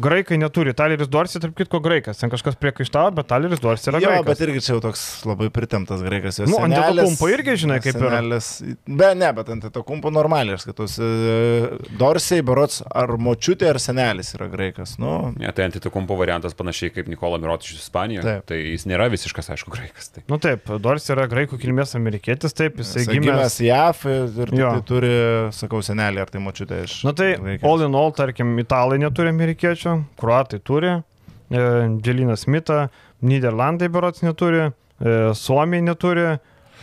graikai 0.06 0.38
neturi. 0.42 0.76
Taleris 0.78 1.10
Dorsi, 1.12 1.42
tarp 1.44 1.56
kitko, 1.58 1.82
graikas. 1.84 2.22
Ten 2.22 2.32
kažkas 2.34 2.58
priekaištavo, 2.62 3.16
bet 3.20 3.30
Taleris 3.32 3.64
Dorsi 3.64 3.90
yra 3.92 4.02
jo, 4.04 4.12
graikas. 4.12 4.26
Jo, 4.26 4.30
bet 4.30 4.44
irgi 4.46 4.64
čia 4.66 4.74
jau 4.76 4.82
toks 4.86 5.06
labai 5.28 5.50
pritemtas 5.54 6.04
graikas. 6.06 6.42
Nu, 6.46 6.60
ant 6.66 6.78
to 6.78 7.06
kumpo 7.08 7.30
irgi, 7.32 7.58
žinai, 7.66 7.80
kaip 7.84 7.98
ir. 7.98 8.06
Senelis, 8.06 8.50
be, 8.86 9.12
ne, 9.18 9.32
bet 9.40 9.52
ant 9.56 9.70
to 9.76 9.86
kumpo 9.88 10.12
normaliai, 10.14 10.60
aš 10.60 10.68
skaitau. 10.68 10.88
Dorsiai, 12.00 12.46
berots, 12.46 12.82
ar 12.86 13.16
močiutė, 13.22 13.70
ar 13.74 13.82
senelis 13.82 14.34
yra 14.38 14.50
graikas. 14.52 14.98
Nu. 15.02 15.16
Ne, 15.40 15.50
tai 15.56 15.70
ant 15.70 15.80
to 15.82 15.92
kumpo 15.94 16.18
variantas 16.20 16.56
panašiai 16.58 16.94
kaip 16.96 17.10
Nikola 17.12 17.40
Mirotiš 17.42 17.76
iš 17.76 17.86
Ispanijos. 17.88 18.28
Tai 18.46 18.60
jis 18.60 18.88
nėra 18.90 19.10
visiškas, 19.14 19.52
aišku, 19.56 19.74
graikas. 19.74 20.12
Taip. 20.16 20.28
Nu 20.32 20.40
taip, 20.42 20.70
Dorsi 20.84 21.14
yra 21.16 21.28
graikų 21.32 21.60
kilmės 21.62 21.96
amerikietis, 21.98 22.56
taip, 22.56 22.80
jisai 22.82 23.06
gimęs, 23.10 23.26
gimęs 23.26 23.60
JAF 23.66 24.06
ir 24.44 24.52
tai 24.54 24.82
turi, 24.88 25.12
sakau, 25.56 25.82
senelį 25.86 26.24
ar 26.24 26.32
tai 26.34 26.42
močiutė 26.44 26.82
iš... 26.86 26.98
Na 27.08 27.14
tai, 27.18 27.34
Vaikės. 27.42 27.66
all 27.68 27.86
in 27.86 27.98
all, 27.98 28.14
tarkim, 28.16 28.56
italai 28.62 29.00
neturi 29.02 29.32
amerikiečių, 29.34 29.96
kruatai 30.22 30.60
turi, 30.66 30.96
e, 31.50 31.68
Dželinas 32.00 32.46
Smita, 32.46 32.88
Niderlandai 33.26 33.90
berots 33.94 34.26
neturi, 34.26 34.68
e, 34.70 35.16
Suomiai 35.38 35.86
neturi, 35.86 36.36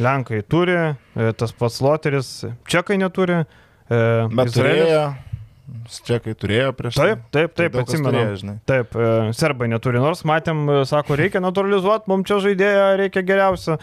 Lenkai 0.02 0.40
turi, 0.48 0.78
e, 1.16 1.32
tas 1.36 1.52
pats 1.52 1.82
Loteris, 1.84 2.30
Čekai 2.68 2.96
neturi. 3.00 3.42
E, 3.92 4.00
Bet 4.32 4.54
turėjo. 4.56 5.04
Čekai 6.06 6.34
turėjo 6.36 6.72
prieš 6.76 6.96
tai. 6.98 7.12
Taip, 7.12 7.22
taip, 7.32 7.52
taip, 7.58 7.76
tai 7.76 7.84
atsimenu. 7.84 8.10
Turėjo, 8.12 8.56
taip, 8.68 8.96
e, 8.96 9.12
serbai 9.36 9.68
neturi, 9.72 10.00
nors 10.02 10.24
matėm, 10.28 10.64
e, 10.68 10.80
sako, 10.88 11.16
reikia 11.20 11.42
naturalizuoti, 11.44 12.08
mums 12.12 12.28
čia 12.28 12.40
žaidėją 12.44 12.88
reikia 13.00 13.24
geriausio. 13.28 13.78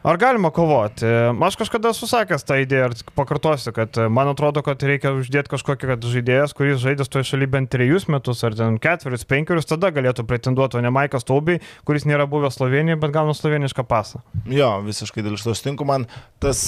Ar 0.00 0.16
galima 0.16 0.48
kovoti? 0.48 1.04
Aš 1.44 1.58
kažkada 1.60 1.90
susakęs 1.92 2.46
tą 2.48 2.56
idėją 2.62 2.86
ir 2.88 2.94
pakartosiu, 3.12 3.68
kad 3.76 3.98
man 4.08 4.30
atrodo, 4.30 4.62
kad 4.64 4.80
reikia 4.80 5.10
uždėti 5.12 5.50
kažkokį 5.52 5.98
žaidėjas, 6.00 6.54
kuris 6.56 6.78
žaidęs 6.80 7.10
toje 7.12 7.26
šalyje 7.28 7.50
bent 7.52 7.68
trejus 7.68 8.06
metus 8.08 8.40
ar 8.48 8.56
ten 8.56 8.78
ketverius, 8.80 9.26
penkerius, 9.28 9.68
tada 9.68 9.90
galėtų 9.92 10.24
pretenduoti, 10.24 10.78
o 10.78 10.80
ne 10.80 10.88
Maikas 10.88 11.28
Taubiai, 11.28 11.60
kuris 11.84 12.06
nėra 12.08 12.24
buvęs 12.32 12.56
Slovenijoje, 12.56 12.96
bet 13.02 13.12
gauna 13.12 13.34
slovenišką 13.36 13.84
pasą. 13.90 14.22
Jo, 14.48 14.70
visiškai 14.86 15.20
dėl 15.26 15.36
šito 15.36 15.52
sutinku. 15.58 15.84
Man 15.84 16.08
tas, 16.40 16.62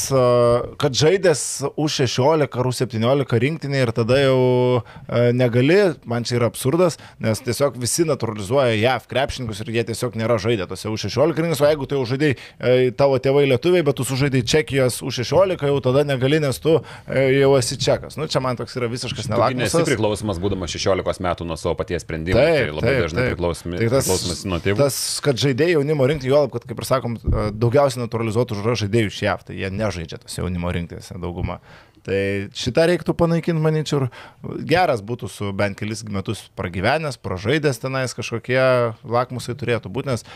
kad 0.84 1.00
žaidęs 1.00 1.46
U16 1.72 2.60
ar 2.60 2.68
U17 2.68 3.40
rinktinė 3.46 3.80
ir 3.86 3.94
tada 3.96 4.20
jau 4.20 4.84
negali, 5.32 5.80
man 6.04 6.28
čia 6.28 6.36
yra 6.36 6.52
absurdas, 6.52 7.00
nes 7.16 7.40
tiesiog 7.48 7.80
visi 7.80 8.04
naturalizuoja 8.12 8.76
JAV 8.76 9.08
krepšininkus 9.08 9.64
ir 9.64 9.72
jie 9.78 9.88
tiesiog 9.94 10.20
nėra 10.20 10.36
žaidę 10.36 10.68
tose 10.68 10.92
U16 10.92 11.32
rinktinės, 11.32 11.64
o 11.64 11.72
jeigu 11.72 11.88
tai 11.88 11.96
jau 11.96 12.06
žaidai 12.12 12.32
tavo 12.92 13.21
tėvai 13.22 13.44
lietuviai, 13.50 13.84
bet 13.86 13.96
tu 13.98 14.06
sužaidai 14.06 14.42
Čekijos 14.48 15.00
U16, 15.06 15.62
jau 15.68 15.78
tada 15.84 16.04
negali, 16.06 16.40
nes 16.42 16.58
tu 16.62 16.76
e, 17.06 17.22
jau 17.38 17.52
esi 17.58 17.78
čekas. 17.80 18.18
Nu, 18.20 18.28
čia 18.30 18.42
man 18.44 18.58
toks 18.58 18.76
yra 18.80 18.90
visiškas 18.92 19.30
nelakmus. 19.32 19.62
Nesi 19.62 19.84
priklausomas 19.88 20.40
būdamas 20.42 20.74
16 20.74 21.22
metų 21.26 21.46
nuo 21.48 21.58
savo 21.60 21.76
paties 21.78 22.06
sprendimo. 22.06 22.40
Taip, 22.40 22.58
tai 22.58 22.74
labai 22.74 22.90
taip, 22.90 23.04
dažnai 23.06 23.28
priklausomi, 23.30 23.78
tai 23.78 23.92
tas, 23.92 24.08
priklausomas 24.08 24.42
nuo 24.50 24.60
tėvų. 24.64 24.80
Tas, 24.82 24.98
kad 25.24 25.40
žaidėjai 25.42 25.78
jaunimo 25.78 26.10
rinkti, 26.10 26.30
juolab, 26.32 26.52
kad, 26.56 26.66
kaip 26.68 26.82
ir 26.82 26.88
sakom, 26.88 27.16
e, 27.20 27.46
daugiausiai 27.54 28.04
naturalizuotų 28.04 28.60
žaidėjų 28.84 29.14
iš 29.14 29.22
JAV, 29.26 29.48
tai 29.48 29.58
jie 29.60 29.72
nežaidžia 29.72 30.22
tos 30.22 30.38
jaunimo 30.40 30.74
rinktinėse 30.74 31.18
dauguma. 31.22 31.60
Tai 32.02 32.18
šitą 32.58 32.88
reiktų 32.90 33.14
panaikinti, 33.14 33.62
manyčiau, 33.62 34.02
ir 34.02 34.62
geras 34.66 35.04
būtų 35.06 35.28
su 35.30 35.52
bent 35.54 35.78
kelis 35.78 36.02
metus 36.10 36.48
pragyvenęs, 36.58 37.20
pražaidęs 37.22 37.78
tenais 37.78 38.14
kažkokie 38.18 38.58
lakmusai 39.06 39.54
turėtų 39.58 39.92
būti, 39.94 40.10
nes 40.10 40.26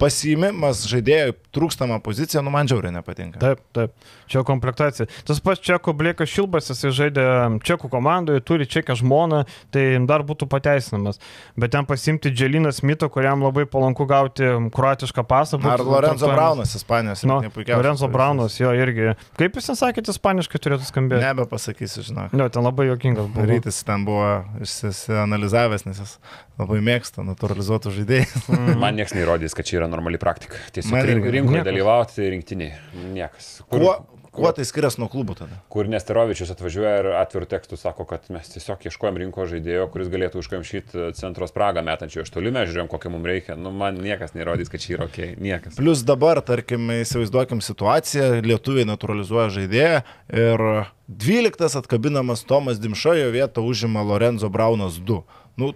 pasiimimas 0.00 0.84
žaidėjo 0.90 1.34
trūkstamą 1.56 1.98
poziciją, 2.04 2.42
nu 2.44 2.52
man 2.52 2.68
žiauriai 2.68 2.94
nepatinka. 2.94 3.40
Taip, 3.42 3.62
taip, 3.76 3.94
čia 4.30 4.42
komplektacija. 4.46 5.08
Tas 5.26 5.40
pats 5.44 5.62
Čeko 5.64 5.94
Blėkas 5.96 6.30
Šilbas, 6.30 6.70
jisai 6.72 6.92
žaidė 6.94 7.26
Čekų 7.66 7.90
komandoje, 7.92 8.42
turi 8.44 8.68
Čekę 8.68 8.96
žmoną, 9.00 9.44
tai 9.74 9.86
dar 10.08 10.24
būtų 10.26 10.48
pateisinamas. 10.52 11.20
Bet 11.56 11.72
ten 11.74 11.88
pasimti 11.88 12.32
Dželiną 12.32 12.72
Smito, 12.76 13.08
kuriam 13.12 13.44
labai 13.46 13.64
palanku 13.70 14.06
gauti 14.08 14.50
kroatišką 14.76 15.24
pasą. 15.28 15.60
Ar 15.66 15.84
Lorenzo 15.84 16.30
Braunas, 16.30 16.74
Ispanijos, 16.76 17.24
no, 17.28 17.40
Lorenzo 17.68 18.10
Braunas, 18.12 18.58
jo 18.60 18.72
irgi. 18.76 19.14
Kaip 19.40 19.56
jūs 19.56 19.70
nesakėte, 19.72 20.12
ispaniškai 20.12 20.60
turėtų 20.62 20.88
skambėti? 20.90 21.24
Nebepasakysiu, 21.24 22.04
žinok. 22.10 22.36
Ne, 22.36 22.50
ten 22.52 22.66
labai 22.66 22.90
jokingas 22.90 23.30
buvo. 23.32 23.48
Rytis 23.48 23.80
ten 23.86 24.04
buvo 24.06 24.44
išsianalizavęs, 24.64 25.86
nes 25.88 26.02
jis 26.04 26.16
labai 26.60 26.80
mėgsta 26.84 27.24
naturalizuotų 27.26 27.92
žaidėjų. 27.98 28.42
Mm. 28.52 28.78
Man 28.80 28.96
niekas 28.96 29.14
neįrodys, 29.16 29.56
kad 29.56 29.68
čia 29.68 29.80
yra 29.80 29.85
normali 29.90 30.20
praktika. 30.22 30.60
Tiesiog 30.76 31.08
rink, 31.10 31.30
rinkoje 31.38 31.64
dalyvauti 31.66 32.30
rinktiniai. 32.36 32.76
Niekas. 33.14 33.56
Kur... 33.70 33.82
Kuo, 33.82 33.96
Kuo 34.36 34.50
tai 34.52 34.66
skiriasi 34.68 35.00
nuo 35.00 35.08
klubų 35.08 35.34
tada? 35.38 35.56
Kur 35.72 35.88
Nesterovičius 35.88 36.50
atvažiuoja 36.52 36.92
ir 37.00 37.06
atvirų 37.22 37.46
tekstų 37.48 37.78
sako, 37.80 38.04
kad 38.10 38.26
mes 38.32 38.50
tiesiog 38.52 38.84
ieškojom 38.90 39.20
rinko 39.22 39.46
žaidėjo, 39.48 39.86
kuris 39.94 40.10
galėtų 40.12 40.42
užkamšyti 40.42 41.06
centro 41.16 41.48
spragą 41.48 41.80
metančio 41.86 42.20
iš 42.24 42.32
toli, 42.34 42.52
mes 42.52 42.68
žiūrėjom, 42.68 42.90
kokią 42.92 43.12
mums 43.14 43.30
reikia. 43.30 43.56
Nu, 43.56 43.72
man 43.72 43.96
niekas 44.04 44.36
nerodys, 44.36 44.68
kad 44.72 44.84
čia 44.84 44.98
yra 44.98 45.08
ok, 45.08 45.20
niekas. 45.40 45.78
Plus 45.80 46.04
dabar, 46.04 46.42
tarkim, 46.44 46.90
įsivaizduokim 46.98 47.64
situaciją, 47.64 48.42
lietuviai 48.44 48.88
naturalizuoja 48.88 49.48
žaidėją 49.56 50.02
ir 50.44 50.66
12 51.08 51.80
atkabinamas 51.80 52.44
Tomas 52.44 52.82
Dimša, 52.82 53.16
jo 53.22 53.32
vietą 53.32 53.64
užima 53.64 54.04
Lorenzo 54.04 54.52
Braunas 54.52 55.00
2. 55.00 55.22
Nu, 55.56 55.72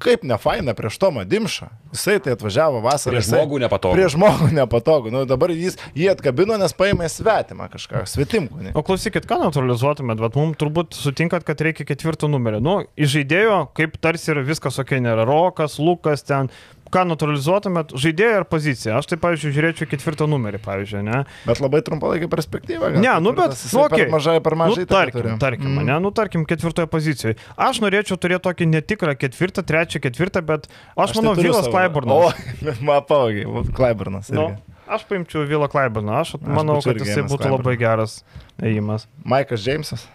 kaip 0.00 0.24
ne 0.26 0.38
faina 0.40 0.74
prieš 0.76 0.98
Tomą 1.02 1.24
Dimšą. 1.28 1.68
Jisai 1.94 2.18
tai 2.22 2.34
atvažiavo 2.36 2.80
vasarą. 2.84 3.16
Prieš 3.16 3.30
žmogų 3.30 3.60
nepatogu. 3.64 3.98
Prieš 3.98 4.16
žmogų 4.16 4.50
nepatogu. 4.56 5.12
Nu, 5.14 5.24
dabar 5.28 5.52
jis 5.54 5.78
jį 5.98 6.10
atkabino, 6.14 6.56
nes 6.60 6.74
paėmė 6.76 7.08
svetimą 7.10 7.68
kažką, 7.72 8.04
svetimkūnį. 8.10 8.74
O 8.78 8.84
klausykit, 8.86 9.26
ką 9.30 9.40
naturalizuotumėt, 9.44 10.22
bet 10.22 10.38
mums 10.38 10.60
turbūt 10.60 10.98
sutinkat, 10.98 11.46
kad 11.48 11.62
reikia 11.66 11.88
ketvirto 11.88 12.30
numerio. 12.30 12.62
Nu, 12.64 12.76
iš 12.96 13.16
žaidėjo, 13.18 13.62
kaip 13.76 13.98
tarsi 14.02 14.32
ir 14.34 14.44
viskas 14.46 14.78
ok, 14.82 14.96
nėra 15.02 15.26
Rokas, 15.28 15.80
Lukas 15.82 16.26
ten. 16.26 16.52
Ką 16.90 17.04
naturalizuotumėt, 17.06 17.92
žaidėją 18.02 18.40
ar 18.40 18.44
poziciją? 18.50 18.96
Aš 18.98 19.08
tai, 19.12 19.18
pavyzdžiui, 19.22 19.52
žiūrėčiau 19.54 19.86
ketvirtą 19.90 20.26
numerį, 20.30 20.58
pavyzdžiui, 20.64 21.02
ne? 21.06 21.20
Bet 21.46 21.62
labai 21.62 21.82
trumpalaikį 21.86 22.28
perspektyvą. 22.32 22.90
Ne, 22.96 23.12
nu 23.22 23.30
bet, 23.36 23.54
nu, 23.54 23.84
okay. 23.84 24.04
per 24.04 24.12
mažai, 24.16 24.34
per 24.42 24.56
mažai. 24.58 24.82
Nu, 24.82 24.90
tarkim, 24.90 25.20
turi. 25.20 25.36
tarkim, 25.44 25.70
mm. 25.70 25.86
ne, 25.86 25.98
nu, 26.02 26.10
tarkim, 26.16 26.46
ketvirtoje 26.50 26.90
pozicijoje. 26.90 27.38
Aš 27.54 27.82
norėčiau 27.84 28.18
turėti 28.18 28.42
tokį 28.48 28.70
netikrą 28.74 29.14
ketvirtą, 29.22 29.64
trečią, 29.70 30.02
ketvirtą, 30.02 30.42
bet 30.50 30.66
aš, 30.68 31.06
aš 31.06 31.16
manau, 31.20 31.38
tai 31.38 31.46
Vilas. 31.46 31.70
Klaiburnas. 31.70 32.14
O, 32.18 32.76
mapaugiai, 32.90 33.66
Klaiburnas. 33.76 34.34
Nu, 34.34 34.50
aš 34.90 35.06
paimčiau 35.06 35.46
Vilą 35.46 35.70
Klaiburną, 35.70 36.24
aš, 36.24 36.40
aš 36.40 36.48
manau, 36.58 36.82
kad 36.82 36.98
jisai 36.98 37.22
būtų 37.30 37.54
labai 37.54 37.78
geras 37.78 38.24
ėjimas. 38.58 39.06
Maikas 39.22 39.62
Džeimsas. 39.62 40.10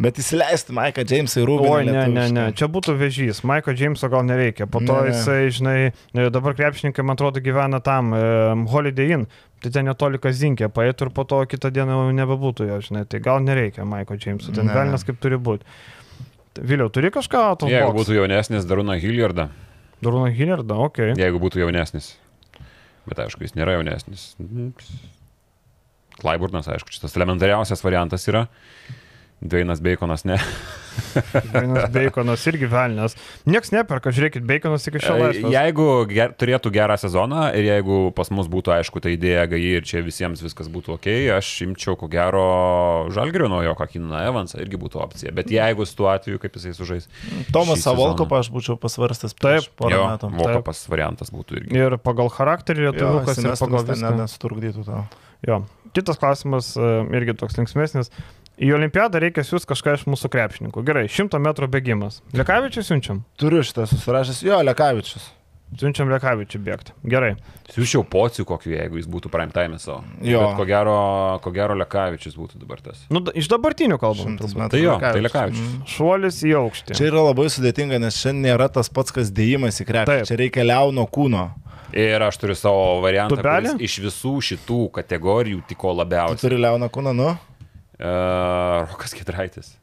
Bet 0.00 0.16
įsileisti 0.16 0.72
Maiką 0.72 1.04
Džeimsą 1.04 1.42
į 1.42 1.46
rūbą. 1.48 1.68
Oi, 1.74 1.84
ne, 1.84 2.06
ne, 2.08 2.24
ne, 2.32 2.44
čia 2.56 2.70
būtų 2.72 2.94
vežys. 2.96 3.42
Maiko 3.44 3.74
Jameso 3.76 4.08
gal 4.08 4.24
nereikia. 4.24 4.64
Po 4.64 4.80
to 4.80 4.96
Ne, 4.96 5.12
jisai, 5.12 5.50
žinai, 5.52 5.92
dabar 6.32 6.56
krepšininkai, 6.56 7.04
man 7.04 7.18
atrodo, 7.18 7.42
gyvena 7.44 7.82
tam, 7.84 8.14
e, 8.16 8.22
Holiday 8.72 9.16
Inn. 9.18 9.26
Tai 9.60 9.74
ten 9.74 9.84
netoli 9.84 10.16
kazinkė, 10.16 10.70
paėtų 10.72 11.10
ir 11.10 11.12
po 11.12 11.26
to 11.28 11.42
kitą 11.44 11.68
dieną 11.68 11.98
jau 11.98 12.14
nebebūtų 12.16 12.70
jo, 12.70 12.78
žinai. 12.86 13.04
Tai 13.12 13.20
gal 13.20 13.44
nereikia 13.44 13.84
Maiko 13.84 14.16
Jameso, 14.16 14.54
ten 14.56 14.72
velnas 14.72 15.04
kaip 15.04 15.20
turi 15.20 15.36
būti. 15.36 15.68
Vėliau, 16.56 16.88
turi 16.88 17.12
kažką? 17.12 17.68
Jeigu 17.68 17.92
būtų 17.94 18.16
jaunesnis 18.16 18.64
Darūna 18.68 18.96
Hilliardą, 19.00 19.50
Durūno 20.00 20.30
Hillardą, 20.32 20.78
okei. 20.86 21.12
Okay. 21.12 21.20
jeigu 21.20 21.40
būtų 21.42 21.60
jaunesnis. 21.60 22.14
Bet 23.08 23.20
aišku, 23.20 23.44
jis 23.44 23.52
nėra 23.56 23.76
jaunesnis. 23.76 24.30
Klaiburnas, 26.20 26.68
aišku, 26.72 26.92
šitas 26.94 27.16
elementariausias 27.18 27.84
variantas 27.84 28.24
yra. 28.28 28.46
Dvainas 29.40 29.80
Baconas, 29.80 30.26
ne. 30.28 30.36
Vienas 31.52 31.88
Baconas 31.94 32.42
irgi 32.50 32.66
velnas. 32.68 33.14
Niekas 33.48 33.72
neperka, 33.72 34.12
žiūrėkit, 34.12 34.44
Baconas 34.44 34.84
iki 34.90 35.00
šiol 35.00 35.22
laisvas. 35.22 35.54
Jeigu 35.54 35.86
ger, 36.10 36.34
turėtų 36.36 36.72
gerą 36.74 36.98
sezoną 37.00 37.46
ir 37.56 37.68
jeigu 37.70 38.00
pas 38.16 38.28
mus 38.36 38.50
būtų 38.52 38.74
aišku 38.76 39.00
ta 39.00 39.12
idėja 39.12 39.46
gai 39.48 39.62
ir 39.78 39.86
čia 39.88 40.02
visiems 40.04 40.42
viskas 40.44 40.68
būtų 40.72 40.98
ok, 40.98 41.08
aš 41.38 41.52
imčiau 41.64 41.96
ko 42.00 42.10
gero 42.12 42.44
Žalgerio 43.16 43.48
naujo 43.48 43.72
Kakiną 43.78 44.20
Evansą, 44.28 44.60
irgi 44.60 44.80
būtų 44.82 45.00
opcija. 45.06 45.32
Bet 45.36 45.48
jeigu 45.54 45.88
su 45.88 45.96
tuo 46.02 46.10
atveju, 46.12 46.42
kaip 46.42 46.60
jisai 46.60 46.74
sužais. 46.76 47.08
Tomas 47.48 47.80
šį 47.80 47.86
sezoną. 47.86 47.86
Savolkopą 47.86 48.42
aš 48.44 48.52
būčiau 48.52 48.76
pasvarstęs 48.82 49.38
prieš 49.40 49.70
Taip. 49.70 49.76
porą 49.80 49.96
Jo, 49.96 50.06
metų. 50.12 50.32
Vokapas 50.36 50.84
variantas 50.92 51.32
būtų 51.32 51.62
irgi. 51.62 51.80
Ir 51.80 51.96
pagal 52.04 52.28
charakterį 52.34 52.90
lietuviukas 52.90 53.40
ir 53.40 53.54
pagal 53.56 53.88
viską. 53.88 54.16
nesutrukdytų 54.20 54.84
tau. 54.84 55.04
Jo. 55.48 55.62
Kitas 55.96 56.20
klausimas 56.20 56.74
e, 56.78 56.90
irgi 57.18 57.34
toks 57.40 57.56
linksmėsnis. 57.58 58.12
Į 58.60 58.74
olimpiadą 58.76 59.20
reikia 59.24 59.40
siūs 59.46 59.64
kažką 59.68 59.94
iš 59.96 60.02
mūsų 60.10 60.28
krepšininkų. 60.34 60.82
Gerai, 60.84 61.06
100 61.08 61.38
metrų 61.40 61.68
bėgimas. 61.72 62.18
Lekavičius 62.36 62.90
siunčiam. 62.90 63.22
Turiu 63.40 63.62
šitą 63.64 63.86
susirašęs. 63.88 64.42
Jo, 64.44 64.58
Lekavičius. 64.68 65.30
Siunčiam 65.80 66.10
Lekavičių 66.10 66.58
bėgti. 66.66 66.92
Gerai. 67.08 67.36
Siūšiau 67.70 68.02
pocių 68.10 68.44
kokiu, 68.44 68.72
jeigu 68.74 68.98
jis 68.98 69.06
būtų 69.08 69.30
prime 69.30 69.54
time 69.54 69.78
savo. 69.78 70.02
Jo. 70.26 70.42
Bet 70.42 70.58
ko 70.58 70.66
gero, 70.68 70.96
ko 71.44 71.52
gero 71.54 71.76
Lekavičius 71.78 72.34
būtų 72.36 72.58
dabar 72.60 72.82
tas. 72.84 73.04
Nu, 73.08 73.22
da- 73.24 73.32
iš 73.38 73.48
dabartinių 73.48 73.96
metrų. 74.58 74.70
Tai 74.74 74.80
jo, 74.82 74.96
tai 74.98 75.12
Lekavičius. 75.22 75.28
Lekavičius. 75.30 75.70
Mm. 75.78 75.86
Šuolis 75.94 76.40
į 76.44 76.54
aukštį. 76.60 76.96
Čia 76.98 77.06
yra 77.08 77.22
labai 77.30 77.46
sudėtinga, 77.54 78.00
nes 78.02 78.18
šiandien 78.18 78.50
nėra 78.50 78.66
tas 78.68 78.90
pats, 78.90 79.14
kas 79.14 79.30
dėjimas 79.30 79.78
į 79.80 79.86
krepšį. 79.88 80.10
Taip. 80.10 80.26
Čia 80.28 80.40
reikia 80.42 80.66
liauno 80.66 81.06
kūno. 81.06 81.46
Ir 81.96 82.22
aš 82.22 82.36
turiu 82.42 82.54
savo 82.58 82.98
variantą, 83.02 83.38
iš 83.82 83.96
visų 84.04 84.36
šitų 84.50 84.90
kategorijų 84.98 85.62
tiko 85.70 85.94
Tu 85.94 85.98
labiausiai. 86.02 86.42
turi 86.42 86.58
liauną 86.60 86.90
kūną, 86.90 87.14
nu? 87.14 87.30
Uh, 88.00 88.88
Rokas 88.88 89.12
Kedraitis. 89.12 89.74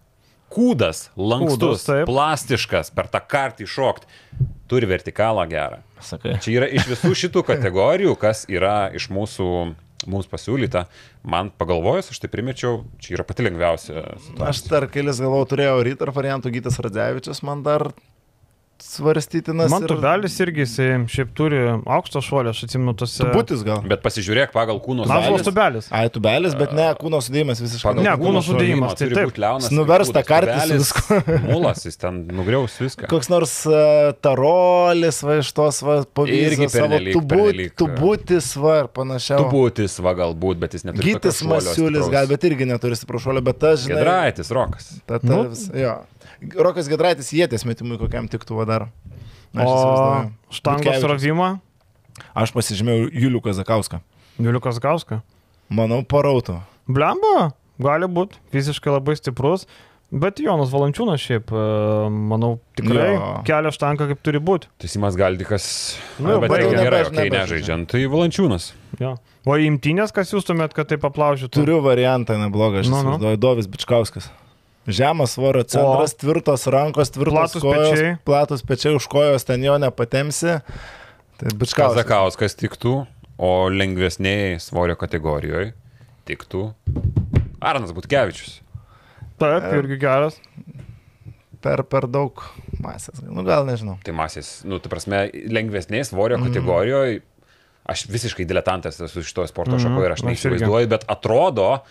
Kūdas, 0.49 1.09
lankstus, 1.19 1.59
Kūdas, 1.59 1.83
taip. 1.85 2.05
plastiškas, 2.07 2.89
per 2.95 3.09
tą 3.11 3.19
kartį 3.21 3.67
šokti. 3.69 4.07
Turi 4.71 4.87
vertikalą 4.89 5.43
gerą. 5.51 5.81
Sakai. 6.03 6.37
Čia 6.43 6.53
yra 6.55 6.69
iš 6.71 6.87
visų 6.89 7.13
šitų 7.21 7.43
kategorijų, 7.47 8.15
kas 8.19 8.45
yra 8.51 8.89
iš 8.95 9.09
mūsų, 9.13 9.47
mums 10.11 10.27
pasiūlyta. 10.31 10.85
Man 11.27 11.51
pagalvojus, 11.55 12.11
aš 12.11 12.23
tai 12.23 12.31
primečiau, 12.31 12.81
čia 13.03 13.15
yra 13.19 13.27
pati 13.27 13.45
lengviausia. 13.45 14.03
situacija. 14.25 14.49
Aš 14.49 14.63
dar 14.71 14.87
kelis 14.91 15.21
galvau, 15.23 15.43
turėjau 15.47 15.77
rytą 15.87 16.11
variantų, 16.15 16.51
Gytas 16.57 16.79
Radzevičius 16.83 17.43
man 17.47 17.63
dar 17.67 17.91
svarstytinas. 18.83 19.69
Man 19.71 19.83
ir- 19.83 19.89
tubelis 19.91 20.35
irgi 20.43 20.63
jisai 20.65 20.87
šiaip 21.09 21.31
turi 21.37 21.59
aukštą 21.85 22.21
šuolį, 22.23 22.51
aš 22.53 22.63
atsimenu 22.67 22.93
tose. 22.97 23.23
Tubutis 23.23 23.63
gal. 23.67 23.81
Bet 23.87 24.03
pasižiūrėk 24.05 24.51
pagal 24.55 24.79
kūno 24.83 25.05
Mažas 25.07 25.27
sudėjimas. 25.27 25.45
tubelis. 25.47 25.87
Ai, 25.91 26.09
tubelis, 26.13 26.55
bet 26.59 26.73
ne, 26.77 26.87
kūno 26.99 27.19
sudėjimas 27.25 27.61
visiškai. 27.63 27.91
Pagal 27.91 28.03
Ne, 28.07 28.13
kūno 28.21 28.41
sudėjimą 28.45 28.89
sudėjimas, 28.91 28.95
tai 28.99 29.09
taip. 29.13 29.37
liaunas. 29.43 29.69
Jis 29.69 29.77
nuvers 29.77 30.11
tą 30.13 30.21
kūdas, 30.21 30.29
kartį 30.31 30.57
su 30.57 30.67
tubelis, 30.67 30.83
viskuo. 30.83 31.37
Mulas, 31.53 31.85
jis 31.87 31.97
ten 31.97 32.21
nugriaus 32.37 32.77
viską. 32.81 33.07
Koks 33.11 33.29
nors 33.33 33.55
uh, 33.69 34.11
tarolis, 34.21 35.21
va, 35.25 35.39
iš 35.41 35.51
tos, 35.57 35.81
va, 35.85 35.99
Irgi 36.01 36.13
pavyzdžiui, 36.17 36.69
savo 36.73 36.99
tubut, 37.13 37.61
tubutis, 37.81 38.51
va, 38.59 38.75
ir 38.83 38.91
panašiau. 38.93 39.45
Tubutis, 39.47 39.97
va 40.03 40.13
galbūt, 40.17 40.59
bet 40.61 40.77
jis 40.77 40.85
neturi. 40.87 41.13
Gytis 41.15 41.41
Masiulis, 41.47 42.09
gal, 42.13 42.27
bet 42.29 42.45
irgi 42.49 42.67
neturi 42.69 42.97
stiprašuolio, 42.99 43.43
bet 43.45 43.63
aš, 43.63 43.85
žinai, 43.87 43.97
Gedraitis, 44.01 44.51
Rokas. 44.53 44.91
ta, 45.07 45.19
ta, 45.19 45.27
Nu. 45.27 45.43
vis, 45.49 45.67
jo. 45.73 45.95
Rokas 46.61 46.85
Gedraitis 46.91 47.31
jėtės 47.33 47.63
metimui 47.65 47.97
kokiam 47.97 48.27
tiktų 48.29 48.59
va 48.59 48.65
dar. 48.67 48.87
Na, 49.55 49.63
aš 49.63 49.71
O 49.71 50.53
štangos 50.59 51.01
rovimą. 51.07 51.49
Aš 52.37 52.51
pasižymėjau 52.53 53.09
Julių 53.13 53.41
Kazakauską. 53.45 54.01
Juliukas 54.37 54.77
Gauska. 54.81 55.21
Manau, 55.73 56.03
parautų. 56.05 56.59
Blemba, 56.87 57.51
gali 57.81 58.07
būti, 58.09 58.37
fiziškai 58.53 58.93
labai 58.93 59.15
stiprus. 59.17 59.65
Bet 60.07 60.37
Jonas 60.39 60.69
Valančiūnas 60.71 61.19
šiaip, 61.19 61.49
e, 61.51 61.63
manau, 62.31 62.53
tikrai 62.79 63.09
Jo. 63.17 63.31
kelia 63.43 63.71
štanką 63.75 64.05
kaip 64.07 64.21
turi 64.23 64.39
būti. 64.39 64.69
Tai 64.79 64.87
Simas 64.87 65.17
Galdikas. 65.19 65.97
Nu, 66.19 66.29
Nu, 66.29 66.39
bet 66.39 66.49
tai 66.53 66.61
jau 66.63 66.71
nebež- 66.71 67.11
kai 67.17 67.27
nežaidžiant, 67.33 67.87
tai 67.91 68.05
Valančiūnas. 68.07 68.71
Jo. 69.01 69.17
O 69.45 69.57
imtynės, 69.59 70.13
kas 70.15 70.31
jūstumėt, 70.31 70.71
kad 70.73 70.87
tai 70.87 70.95
paplaužytų? 70.97 71.51
Turiu 71.59 71.81
variantą 71.83 72.37
neblogą, 72.39 72.79
aš 72.85 72.87
Nu, 72.89 73.17
nu. 73.17 73.35
Dovis 73.35 73.67
Bičkauskas. 73.67 74.29
Žemas 74.87 75.33
svorio 75.35 75.63
centras, 75.67 76.13
tvirtos 76.15 76.63
rankos, 76.71 77.09
tvirtos 77.11 77.35
Platūs 77.57 77.61
kojos, 77.65 77.89
pečiai. 77.91 78.11
platus 78.23 78.61
pečiai 78.63 78.95
už 78.95 79.07
kojos, 79.11 79.43
ten 79.43 79.63
jo 79.65 79.75
nepatemsi. 79.77 80.61
Tai 81.37 81.51
Bičkauskas. 81.59 81.99
Kazakauskas 81.99 82.55
tiktų, 82.57 82.93
o 83.37 83.49
lengvesnėje 83.69 84.61
svorio 84.63 84.95
kategorijoje 84.97 85.73
tiktų 86.25 86.63
Arnas 87.61 87.91
Butkevičius. 87.93 88.61
Taip, 89.37 89.67
E. 89.67 89.75
irgi 89.77 89.99
geras. 90.01 90.39
Per, 91.61 91.83
per 91.89 92.07
daug 92.07 92.41
masės. 92.81 93.19
Nu, 93.25 93.43
gal 93.43 93.65
nežinau. 93.67 93.97
Tai 94.05 94.13
masės, 94.15 94.63
nu, 94.65 94.79
tai 94.79 94.89
prasme, 94.93 95.25
lengvesnėje 95.51 96.09
svorio 96.13 96.37
Mhm. 96.37 96.47
kategorijoje. 96.47 97.21
Aš 97.87 98.05
visiškai 98.11 98.45
diletantas 98.45 98.99
esu 98.99 99.21
šitoje 99.23 99.47
sporto 99.47 99.75
Mhm, 99.77 99.83
šakoje 99.85 100.05
ir 100.05 100.11
aš 100.15 100.23
neįsivaizduoju, 100.27 100.87
bet 100.91 101.05
atrodo, 101.07 101.81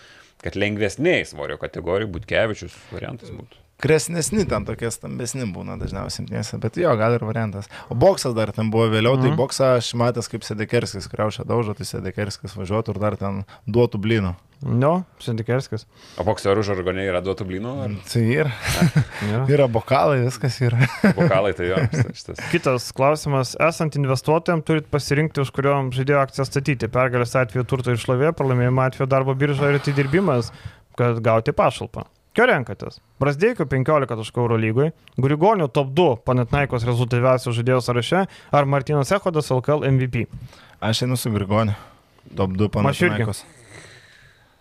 kad 0.43 0.57
lengvesnėje 0.59 1.31
svorio 1.33 1.57
kategorijoje 1.61 2.11
Butkevičius 2.17 2.75
variantas 2.91 3.33
būtų. 3.33 3.66
Kresnesni 3.77 4.41
ten 4.49 4.63
tokie 4.65 4.89
stambesni 4.89 5.45
būna 5.53 5.75
dažniausiai 5.77 6.23
imtinėse, 6.23 6.57
bet 6.63 6.79
jo, 6.81 6.89
gal 6.97 7.13
ir 7.13 7.21
variantas. 7.21 7.67
O 7.93 7.95
boksas 7.95 8.33
dar 8.33 8.49
ten 8.55 8.71
buvo 8.73 8.87
vėliau, 8.89 9.19
tai 9.21 9.29
Mhm. 9.29 9.37
boksą 9.37 9.77
aš 9.77 9.91
matęs 9.93 10.25
kaip 10.31 10.41
Sedekerskis, 10.41 11.05
kraušia 11.11 11.45
daužo, 11.45 11.75
tai 11.77 11.85
Sedekerskis 11.85 12.55
važiuotų 12.57 12.95
ir 12.95 12.99
dar 13.03 13.15
ten 13.17 13.45
duotų 13.69 14.01
blynų. 14.01 14.33
Jo, 14.81 15.03
Sindikerskis. 15.21 15.85
O 16.17 16.23
bokserių 16.25 16.63
žargonė 16.65 17.05
yra 17.05 17.21
duotų 17.21 17.45
blynų, 17.45 17.75
ar 17.85 17.91
Tai 18.09 18.23
yra, 18.25 18.51
Ja. 19.31 19.43
yra 19.45 19.67
bokalai, 19.69 20.23
viskas 20.25 20.57
yra. 20.65 20.81
vokalai, 21.19 21.53
tai 21.53 21.69
jo. 21.69 21.77
Šitas. 22.17 22.41
Kitas 22.49 22.89
klausimas. 22.97 23.53
Esant 23.61 23.93
investuotojams, 24.01 24.65
turit 24.65 24.89
pasirinkti, 24.89 25.45
už 25.45 25.51
kurio 25.53 25.77
žaidėjo 25.93 26.23
akciją 26.25 26.47
statyti. 26.49 26.89
Pergalės 26.89 27.37
atveju 27.37 27.67
turto 27.69 27.93
išlovė, 27.93 28.33
pralaimėjimo 28.33 28.81
atveju 28.89 29.05
darbo 29.07 29.37
birža 29.37 29.69
ir 29.69 29.77
atidirbimas, 29.77 30.49
kad 30.97 31.21
gauti 31.21 31.53
pašalpą. 31.53 32.07
Ką 32.37 32.45
renkatės? 32.45 32.99
Brasdeikio 33.17 33.65
15 33.65 34.13
taškų 34.19 34.41
Euro 34.43 34.57
lygoj, 34.61 34.91
Grigonių 35.17 35.67
top 35.73 35.89
2 35.97 36.19
Panetnaikos 36.27 36.83
rezultatyviausių 36.85 37.53
žaidėjų 37.57 37.79
sąraše 37.81 38.19
ar 38.53 38.67
Martinas 38.69 39.09
Ehodas 39.15 39.49
LKL 39.55 39.87
MVP? 39.89 40.27
Aš 40.85 41.01
einu 41.07 41.17
su 41.17 41.31
Grigoniu. 41.33 41.73
Top 42.37 42.53
2 42.53 42.69
Aš 42.91 43.01
irgi. 43.07 43.25
panašiai. 43.25 43.56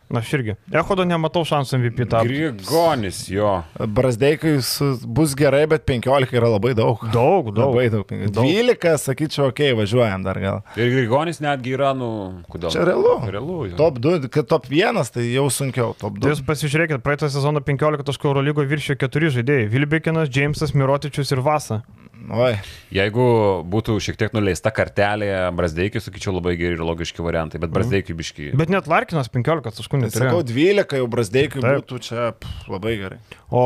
Na, 0.09 0.21
aš 0.23 0.29
irgi. 0.39 0.55
Echodo 0.71 1.03
nematau 1.03 1.43
šansų 1.43 1.81
MVP 1.81 2.05
tapti. 2.13 2.29
Grigonis, 2.31 3.25
jo. 3.29 3.65
Brazdeikai 3.75 4.53
su- 4.63 4.93
bus 5.03 5.35
gerai, 5.35 5.65
bet 5.67 5.83
15 5.89 6.31
yra 6.39 6.47
labai 6.53 6.75
daug. 6.79 7.01
Daug, 7.11 7.49
daug. 7.55 7.75
Labai 7.75 7.89
daug. 7.91 8.07
Daug. 8.07 8.47
12, 8.47 8.95
sakyčiau, 9.03 9.49
okay, 9.51 9.73
važiuojam 9.75 10.23
dar 10.23 10.39
gal. 10.39 10.63
Ir 10.79 10.93
Grigonis 10.95 11.41
netgi 11.43 11.75
yra, 11.75 11.91
nu, 11.99 12.43
kodėl? 12.49 12.71
Čia 12.71 12.85
realu. 12.87 13.17
Realu. 13.27 13.59
jo. 13.73 13.77
Top 13.81 13.99
2, 13.99 14.29
kad 14.31 14.47
top 14.47 14.71
1, 14.71 15.11
tai 15.11 15.27
jau 15.33 15.49
sunkiau. 15.51 15.91
Top 15.99 16.15
Tai 16.21 16.31
2. 16.31 16.37
jūs 16.37 16.45
pasižiūrėkit, 16.47 17.03
praeitą 17.03 17.27
sezoną 17.33 17.65
15 17.67 18.07
taškų 18.07 18.31
Euro 18.31 18.47
lygo 18.47 18.63
viršijo 18.63 18.95
keturi 19.03 19.33
žaidėjai- 19.35 19.67
Vilbekinas, 19.75 20.31
Džeimsas, 20.31 20.71
Mirotičius 20.79 21.33
ir 21.35 21.43
Vasa. 21.43 21.83
Oi, 22.27 22.57
Jeigu 22.95 23.25
būtų 23.71 23.97
šiek 24.03 24.17
tiek 24.19 24.33
nuleista 24.35 24.71
kartelė 24.75 25.29
Brazdeikiai, 25.55 26.03
sakyčiau, 26.03 26.33
labai 26.37 26.55
geri 26.59 26.75
ir 26.79 26.83
logiški 26.87 27.23
variantai, 27.23 27.61
bet 27.63 27.71
Brazdeikiai 27.75 28.17
biški. 28.19 28.49
Bet 28.59 28.71
net 28.73 28.89
Larkinas 28.91 29.31
15 29.33 29.67
taškų 29.79 30.01
tai 30.03 30.11
sakau, 30.15 30.41
neturėjo. 30.43 30.87
12 30.87 31.01
jau 31.01 31.09
Brazdeikai 31.13 31.63
Taip. 31.63 31.83
būtų 31.83 32.01
čia 32.07 32.31
pff, 32.39 32.71
labai 32.73 32.97
gerai. 33.03 33.19
O 33.51 33.65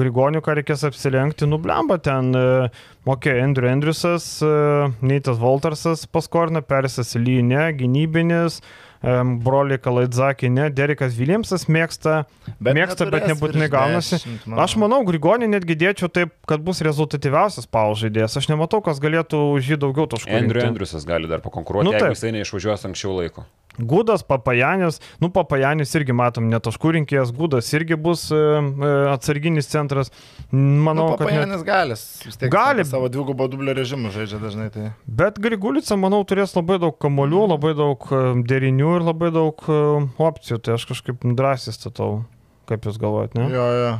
Grigonių, 0.00 0.42
ką 0.44 0.58
reikės 0.60 0.84
apsilenkti, 0.88 1.48
nublemba 1.48 2.00
ten. 2.02 2.32
e, 2.36 2.68
Mokė 3.08 3.38
Andrew 3.40 3.70
Andriusas, 3.70 4.26
e, 4.44 4.52
Neitas 5.00 5.38
Voltersas 5.40 6.04
paskorina, 6.06 6.60
Persas 6.60 7.14
Lyne, 7.16 7.70
gynybinis. 7.78 8.60
em, 8.60 8.87
Broliai 8.98 9.78
Kalaidzakį, 9.78 10.50
ne, 10.50 10.64
Derikas 10.74 11.14
Viljamsas 11.14 11.68
mėgsta, 11.70 12.24
bet 12.58 12.74
mėgsta, 12.74 13.06
bet 13.12 13.28
nebūtinai 13.30 13.68
gaunasi. 13.70 14.18
10, 14.24 14.48
manau. 14.50 14.62
Aš 14.64 14.74
manau, 14.82 14.98
Grigonį 15.06 15.50
netgi 15.52 15.76
dėčiau 15.78 16.10
taip, 16.10 16.32
kad 16.50 16.64
bus 16.66 16.82
rezultatyviausias 16.82 17.70
pau 17.70 17.94
žaidėjas. 17.98 18.34
Aš 18.40 18.50
nematau, 18.50 18.82
kas 18.82 18.98
galėtų 19.02 19.44
už 19.54 19.70
jį 19.74 19.80
daugiau 19.86 20.08
taškų. 20.10 20.34
Andrew. 20.40 20.66
Andriusas 20.66 21.06
gali 21.06 21.30
dar 21.30 21.44
pakonkuruoti, 21.44 21.86
Nu, 21.86 21.94
jeigu 21.94 22.10
jisai 22.16 22.34
neišvažiuos 22.40 22.88
anksčiau 22.90 23.14
laiko. 23.20 23.46
Gudas, 23.78 24.24
Papajanis, 24.26 24.98
nu 25.22 25.30
Papajanis 25.34 25.94
irgi 25.94 26.14
matom 26.16 26.48
netaškų 26.50 26.94
rinkėjas, 26.98 27.30
Gudas 27.36 27.70
irgi 27.76 27.98
bus 27.98 28.26
e, 28.34 28.38
e, 28.38 28.90
atsarginis 29.12 29.70
centras. 29.70 30.10
Manau, 30.50 31.12
nu, 31.12 31.18
kad... 31.18 31.28
Net... 31.28 31.36
Papajanis 31.38 31.64
galis. 31.66 32.04
Vis 32.26 32.40
tiek 32.40 32.52
Gali. 32.52 32.86
Savo 32.88 33.10
dvigubo 33.12 33.46
dublio 33.50 33.76
režimų 33.78 34.10
žaidžia 34.14 34.42
dažnai. 34.42 34.68
Tai... 34.74 34.90
Bet 35.20 35.38
Grigulica, 35.42 35.98
manau, 36.00 36.24
turės 36.28 36.56
labai 36.58 36.80
daug 36.82 36.98
kamolių, 36.98 37.44
labai 37.54 37.74
daug 37.78 38.10
e, 38.10 38.22
derinių 38.50 38.96
ir 38.98 39.08
labai 39.12 39.30
daug 39.34 39.62
e, 39.70 39.80
opcijų. 40.26 40.60
Tai 40.64 40.76
aš 40.78 40.88
kažkaip 40.92 41.24
drąsiai 41.38 41.76
statau. 41.76 42.22
Kaip 42.68 42.84
jūs 42.84 42.98
galvojate, 43.00 43.38
ne? 43.40 43.48
Jo, 43.54 43.66
jo. 43.78 43.92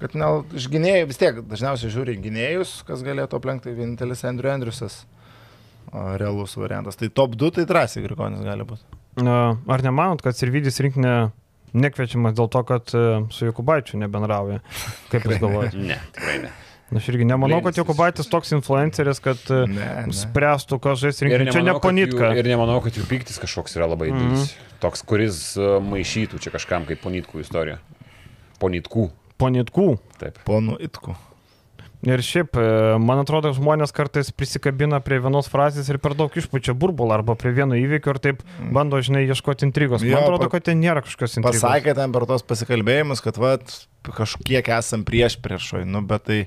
Kad 0.00 0.16
ne, 0.18 0.28
iš 0.58 0.66
gynėjų 0.72 1.06
vis 1.12 1.20
tiek 1.20 1.36
dažniausiai 1.46 1.92
žiūri 1.94 2.16
gynėjus, 2.24 2.80
kas 2.88 3.04
galėtų 3.06 3.38
aplenkti, 3.38 3.68
tai 3.68 3.76
vienintelis 3.76 4.24
Andrew 4.26 4.50
Andriusas. 4.50 5.04
Realus 5.92 6.56
variantas. 6.56 6.96
Tai 6.98 7.10
top 7.12 7.36
2 7.38 7.52
tai 7.58 7.68
drąsiai 7.68 8.02
Grigonis 8.06 8.42
gali 8.46 8.66
būti. 8.66 9.01
Ar 9.16 9.82
nemanot, 9.84 10.22
kad 10.24 10.36
Sirvidis 10.38 10.80
rinkinė 10.80 11.30
nekviečiamas 11.76 12.34
dėl 12.36 12.48
to, 12.52 12.62
kad 12.68 12.92
e, 12.96 13.02
su 13.32 13.44
Jokubaičiu 13.48 13.98
nebendrauja? 14.00 14.60
Kaip 15.12 15.26
jūs 15.28 15.40
galvojate? 15.42 15.76
Ne, 15.80 15.98
tikrai 16.16 16.38
ne. 16.46 16.52
Aš 16.92 17.06
irgi 17.08 17.24
nemanau, 17.24 17.62
kad 17.64 17.72
Blėnis. 17.72 17.78
Jokubaitis 17.80 18.28
toks 18.28 18.50
influenceris, 18.52 19.20
kad 19.24 19.40
e, 19.52 19.62
Ne, 19.68 19.86
ne. 20.08 20.12
spręstų, 20.16 20.76
kas 20.84 21.00
žais 21.00 21.20
Ir 21.22 21.28
rinkinį. 21.30 21.52
Čia 21.52 21.60
ne 21.60 21.64
nemanau, 21.70 21.80
kad 21.80 21.88
ponitka. 21.90 22.26
jų- 22.32 22.38
Ir 22.42 22.48
nemanau, 22.52 22.80
kad 22.84 22.92
jų 23.00 23.06
piktis 23.08 23.38
kažkoks 23.40 23.76
yra 23.80 23.88
labai 23.88 24.10
Mhm. 24.12 24.18
didelis. 24.20 24.54
Toks, 24.80 25.02
kuris 25.08 25.38
e, 25.56 25.68
maišytų 25.80 26.40
čia 26.40 26.50
kažkam 26.52 26.84
kaip 26.88 27.00
ponitkų 27.04 27.40
istorija. 27.44 27.78
Ponitkų. 28.60 29.10
Ponitkų. 29.40 29.86
Taip. 30.20 30.38
Ponų 30.44 30.76
itku. 30.84 31.16
Ir 32.02 32.18
šiaip, 32.26 32.56
e, 32.58 32.70
man 32.98 33.20
atrodo, 33.22 33.52
žmonės 33.54 33.92
kartais 33.94 34.32
prisikabina 34.34 34.98
prie 35.06 35.20
vienos 35.22 35.46
frazės 35.50 35.86
ir 35.92 36.00
per 36.02 36.16
daug 36.18 36.34
išpučia 36.34 36.74
burbulą 36.74 37.20
arba 37.20 37.36
prie 37.38 37.52
vieno 37.54 37.78
įvykio 37.78 38.16
ir 38.16 38.18
taip 38.24 38.42
bando, 38.74 38.98
žinai, 38.98 39.22
ieškoti 39.30 39.68
intrigos. 39.68 40.02
Man 40.02 40.10
Jo, 40.10 40.24
atrodo, 40.24 40.48
kad 40.50 40.66
ten 40.66 40.82
nėra 40.82 41.04
kažkokios 41.06 41.38
intrigos. 41.38 41.62
Pasakė 41.62 41.94
ten 41.94 42.14
per 42.16 42.26
tos 42.26 42.42
pasikalbėjimus, 42.48 43.22
kad 43.22 43.38
vat, 43.38 43.76
kažkiek 44.08 44.72
esam 44.74 45.06
prieš 45.06 45.38
priešoj, 45.46 45.86
nu, 45.86 46.02
bet 46.10 46.26
tai, 46.26 46.40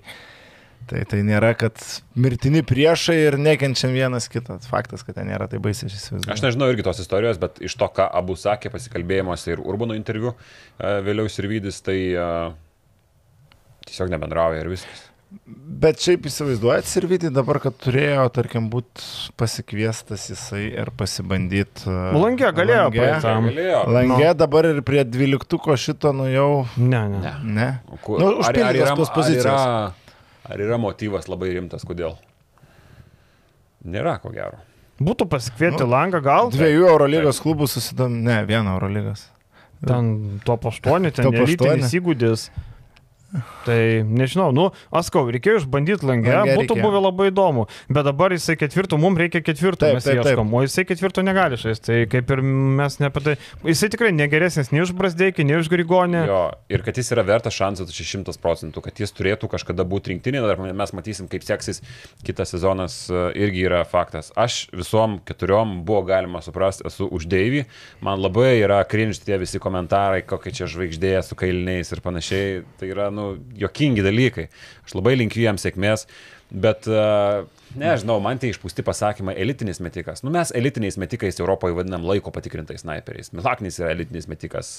tai, 0.91 1.05
tai 1.07 1.21
nėra, 1.23 1.53
kad 1.55 1.79
mirtini 2.19 2.59
priešai 2.67 3.17
ir 3.21 3.39
nekenčiam 3.39 3.95
vienas 3.95 4.27
kitą. 4.27 4.59
Faktas, 4.67 5.07
kad 5.07 5.15
ten 5.21 5.31
nėra 5.31 5.47
tai 5.47 5.63
baisiai, 5.63 5.87
aš 5.87 6.01
įsivaizduoju. 6.01 6.35
Aš 6.35 6.45
nežinau 6.49 6.71
irgi 6.73 6.89
tos 6.91 6.99
istorijos, 6.99 7.39
bet 7.39 7.63
iš 7.63 7.79
to, 7.79 7.93
ką 7.95 8.11
abu 8.11 8.35
sakė 8.35 8.75
pasikalbėjimuose 8.75 9.55
ir 9.55 9.63
Urbano 9.63 9.95
interviu, 9.95 10.35
e, 10.75 10.97
vėliau 11.07 11.31
Sirvidis, 11.31 11.79
tai 11.79 11.99
e, 12.11 12.31
tiesiog 13.87 14.11
nebendrauja 14.11 14.67
ir 14.67 14.75
viskas. 14.75 15.11
Bet 15.45 15.99
šiaip 16.01 16.25
įsivaizduojat 16.29 16.87
Sirvitį 16.87 17.29
dabar, 17.35 17.59
kad 17.61 17.75
turėjo, 17.83 18.23
tarkim, 18.33 18.69
būti 18.71 19.03
pasikviestas 19.37 20.29
jisai 20.31 20.63
ir 20.71 20.89
pasibandyti. 20.97 21.85
Langė 22.15 22.49
galėjo 22.55 22.85
praeit 22.95 23.21
tam. 23.25 23.49
Galėjo. 23.51 23.81
Langė 23.91 24.29
dabar 24.39 24.65
ir 24.71 24.79
prie 24.87 25.03
dvyliktuko 25.03 25.75
šito, 25.77 26.13
nu 26.15 26.29
jau. 26.31 26.47
Ne, 26.77 27.01
ne. 27.11 27.19
Ne. 27.25 27.33
Ne. 27.59 27.67
O 27.91 27.99
ku- 28.01 28.17
Nu, 28.21 28.27
ar, 28.27 28.33
ar, 28.33 28.39
užpildytos 28.45 28.81
yra, 28.87 28.95
tos 28.95 29.09
ar, 29.11 29.15
pozicijos. 29.15 29.45
yra, 29.45 29.93
ar 30.55 30.63
yra 30.69 30.77
motyvas 30.81 31.27
labai 31.27 31.51
rimtas, 31.57 31.83
kodėl? 31.85 32.15
Nėra, 33.85 34.15
ko 34.23 34.31
gero. 34.33 34.57
Būtų 35.01 35.27
pasikvieti 35.29 35.83
Nu, 35.83 35.89
langą, 35.91 36.21
gal 36.23 36.49
Dviejų 36.53 36.87
Eurolygos 36.93 37.41
klubų 37.43 37.67
susidam, 37.69 38.15
ne, 38.23 38.39
vieno 38.47 38.77
Eurolygos. 38.77 39.25
ten 39.85 40.39
top 40.45 40.63
8, 40.71 41.11
ten 41.11 41.25
Top 41.27 41.33
elitinis 41.35 41.83
aštuoni. 41.85 41.99
įgūdis. 41.99 42.49
Tai 43.65 43.79
nežinau, 44.05 44.51
nu, 44.55 44.67
Askau, 44.95 45.25
reikėjo 45.33 45.63
išbandyti 45.63 46.05
langę, 46.05 46.31
Langę 46.35 46.55
būtų 46.59 46.75
reikėjo. 46.75 46.85
buvę 46.85 47.01
labai 47.01 47.29
įdomu, 47.31 47.65
bet 47.89 48.05
dabar 48.07 48.33
jisai 48.35 48.55
ketvirtų, 48.61 48.99
mums 49.01 49.19
reikia 49.19 49.41
ketvirtų, 49.45 49.81
Taip, 49.85 49.97
mes 49.97 50.05
taip, 50.05 50.19
taip. 50.21 50.31
ieškom, 50.35 50.53
o 50.53 50.61
jisai 50.65 50.85
ketvirtų 50.89 51.23
negali 51.25 51.57
žaisti, 51.59 51.85
tai 51.89 51.97
kaip 52.11 52.33
ir 52.35 52.41
mes 52.45 52.99
ne 53.01 53.09
apie 53.09 53.23
tai, 53.25 53.35
jisai 53.65 53.89
tikrai 53.93 54.11
negeresnis 54.15 54.69
nei 54.73 54.83
už 54.85 54.93
Brasdeikį, 54.97 55.47
nei 55.49 55.57
už 55.61 55.69
Grigonį. 55.73 56.21
Jo, 56.29 56.41
ir 56.69 56.85
kad 56.85 56.99
jis 57.01 57.09
yra 57.15 57.25
vertas 57.27 57.57
šansų, 57.57 57.87
tai 57.89 57.97
čia 57.97 58.07
šimtas 58.11 58.39
procentų, 58.41 58.83
kad 58.85 59.01
jis 59.01 59.13
turėtų 59.17 59.49
kažkada 59.55 59.85
būti 59.87 60.13
rinktinė, 60.13 60.43
dar 60.45 60.61
mes 60.61 60.93
matysim, 60.95 61.29
kaip 61.31 61.43
seksis 61.47 61.81
kitas 62.25 62.53
sezonas, 62.53 62.99
e, 63.09 63.25
irgi 63.45 63.65
yra 63.65 63.81
faktas. 63.89 64.31
Aš 64.37 64.67
visom 64.75 65.17
keturiom 65.25 65.79
buvo 65.87 66.03
galima 66.07 66.41
suprasti, 66.45 66.85
esu 66.87 67.09
už 67.09 67.25
Deivį, 67.31 67.65
man 68.05 68.21
labai 68.21 68.59
yra 68.61 68.83
krinž 68.85 69.19
tie 69.25 69.39
visi 69.41 69.59
komentarai, 69.61 70.21
kokie 70.27 70.53
čia 70.55 70.69
žvaigždėje 70.69 71.23
su 71.25 71.37
kailiniais 71.39 71.91
ir 71.95 72.01
panašiai, 72.05 72.63
tai 72.79 72.91
yra, 72.93 73.09
nu, 73.13 73.24
jokingi 73.59 74.05
dalykai. 74.05 74.47
Aš 74.85 74.97
labai 74.97 75.15
linkiu 75.19 75.43
jam 75.45 75.59
sėkmės. 75.61 76.05
Bet, 76.51 76.89
uh, 76.91 77.45
nežinau, 77.79 78.17
man 78.23 78.39
tie 78.41 78.49
išpūsti 78.53 78.83
pasakymai, 78.85 79.35
elitinis 79.39 79.81
metikas. 79.83 80.23
Nu, 80.25 80.31
mes 80.33 80.51
elitiniais 80.55 80.97
metikais 81.01 81.39
Europoje 81.41 81.75
vadinam 81.77 82.05
laiko 82.07 82.31
patikrintais 82.35 82.83
snaiperiais. 82.85 83.31
Milaknis 83.35 83.79
yra 83.81 83.91
elitinis 83.95 84.29
metikas, 84.31 84.71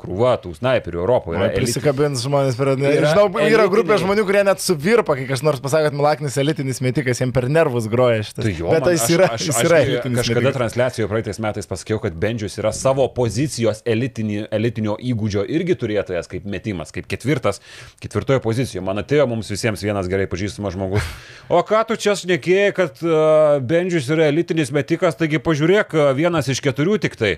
krūva 0.00 0.34
tų 0.42 0.54
snaiperių 0.58 1.02
Europoje. 1.02 1.40
Yra. 1.40 1.50
Prisikabins 1.56 2.24
žmonės 2.26 2.58
per... 2.58 2.72
Yra 2.76 3.12
žinau, 3.12 3.26
yra 3.42 3.66
grupė 3.70 3.94
elitiniai. 3.94 4.02
žmonių, 4.04 4.26
kurie 4.28 4.44
net 4.48 4.62
suvirpa, 4.64 5.16
kai 5.18 5.26
kas 5.28 5.44
nors 5.46 5.62
pasako, 5.64 5.90
kad 5.90 5.98
Milaknis 5.98 6.38
elitinis 6.40 6.82
metikas, 6.84 7.20
jiem 7.22 7.34
per 7.36 7.48
nervus 7.52 7.88
groja 7.92 8.24
šitas. 8.26 8.46
Tai 8.46 8.54
jo, 8.56 8.70
Bet 8.72 8.86
tai 8.86 8.94
jis 8.96 9.06
yra, 9.16 9.30
aš, 9.36 9.46
jis 9.50 9.56
aš, 9.60 9.68
yra 9.68 9.80
aš 9.80 9.90
elitinis 9.90 10.20
kažkada 10.22 10.40
metikas. 10.42 10.58
transliacijoje 10.60 11.10
praeitais 11.12 11.40
metais 11.44 11.70
pasakiau, 11.70 12.00
kad 12.02 12.16
Bendžius 12.26 12.58
yra 12.60 12.72
savo 12.76 13.06
pozicijos 13.16 13.82
elitinį, 13.86 14.46
elitinio 14.56 14.96
įgūdžio 15.12 15.44
irgi 15.58 15.76
turėtojas 15.78 16.30
kaip 16.32 16.48
metimas, 16.48 16.92
kaip 16.94 17.08
ketvirtas, 17.10 17.60
ketvirtoje 18.02 18.42
pozicijoje. 18.44 18.84
Man 18.86 19.02
atėjo 19.04 19.28
mums 19.30 19.50
visiems 19.52 19.84
vienas 19.84 20.08
gerai 20.10 20.28
pažįstamas 20.30 20.74
žmogus. 20.76 21.06
O 21.52 21.60
ką 21.66 21.75
tu 21.84 21.96
čia 22.00 22.14
šnekėjai, 22.16 22.72
kad 22.76 23.02
uh, 23.04 23.58
Bendžius 23.60 24.08
yra 24.12 24.30
elitinis 24.30 24.72
metikas, 24.74 25.18
taigi 25.18 25.42
pažiūrėk, 25.42 25.94
uh, 25.98 26.10
vienas 26.16 26.48
iš 26.52 26.62
keturių 26.64 27.00
tik 27.02 27.18
tai. 27.20 27.36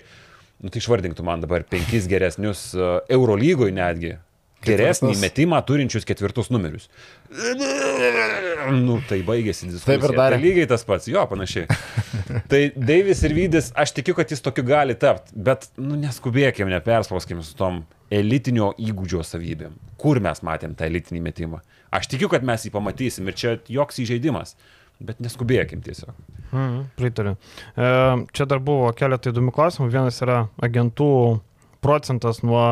Nu 0.62 0.70
tai 0.70 0.82
išvardintų 0.82 1.24
man 1.26 1.42
dabar 1.42 1.64
penkis 1.66 2.06
geresnius 2.10 2.68
uh, 2.76 2.98
Eurolygoj 3.10 3.72
netgi. 3.74 4.16
Geresnį 4.64 5.12
Ketvirtus. 5.12 5.22
metimą 5.22 5.58
turinčius 5.62 6.06
ketvirtus 6.08 6.48
numerius. 6.50 6.88
Nu, 8.74 8.96
tai 9.06 9.20
baigėsi 9.26 9.68
diskusija. 9.68 9.86
Taip 9.86 10.06
ir 10.08 10.14
darė. 10.16 10.38
Tai 10.38 10.42
lygiai 10.42 10.68
tas 10.70 10.82
pats, 10.88 11.06
jo, 11.10 11.22
panašiai. 11.30 11.68
tai 12.50 12.60
Deivis 12.74 13.22
ir 13.26 13.36
Vydis, 13.36 13.70
aš 13.78 13.94
tikiu, 14.00 14.16
kad 14.18 14.34
jis 14.34 14.42
tokiu 14.42 14.66
gali 14.66 14.96
tapti, 14.98 15.30
bet, 15.34 15.68
nu, 15.78 15.94
neskubėkime, 16.02 16.72
neperspauskime 16.74 17.46
su 17.46 17.54
tom 17.58 17.84
elitinio 18.10 18.72
įgūdžio 18.82 19.22
savybėm. 19.30 19.78
Kur 20.00 20.18
mes 20.24 20.42
matėm 20.46 20.74
tą 20.74 20.90
elitinį 20.90 21.22
metimą? 21.28 21.62
Aš 21.94 22.10
tikiu, 22.10 22.30
kad 22.32 22.42
mes 22.46 22.66
jį 22.66 22.74
pamatysim 22.74 23.30
ir 23.30 23.38
čia 23.38 23.56
joks 23.70 24.02
įžeidimas, 24.02 24.56
bet 24.98 25.22
neskubėkim 25.22 25.86
tiesiog. 25.86 26.16
Mhm, 26.50 26.78
pritariu. 26.98 27.36
E, 27.78 27.90
čia 28.34 28.48
dar 28.50 28.62
buvo 28.64 28.90
keletą 28.96 29.30
įdomių 29.30 29.54
klausimų. 29.54 29.92
Vienas 29.92 30.18
yra 30.24 30.46
agentų 30.64 31.12
procentas 31.84 32.42
nuo 32.42 32.64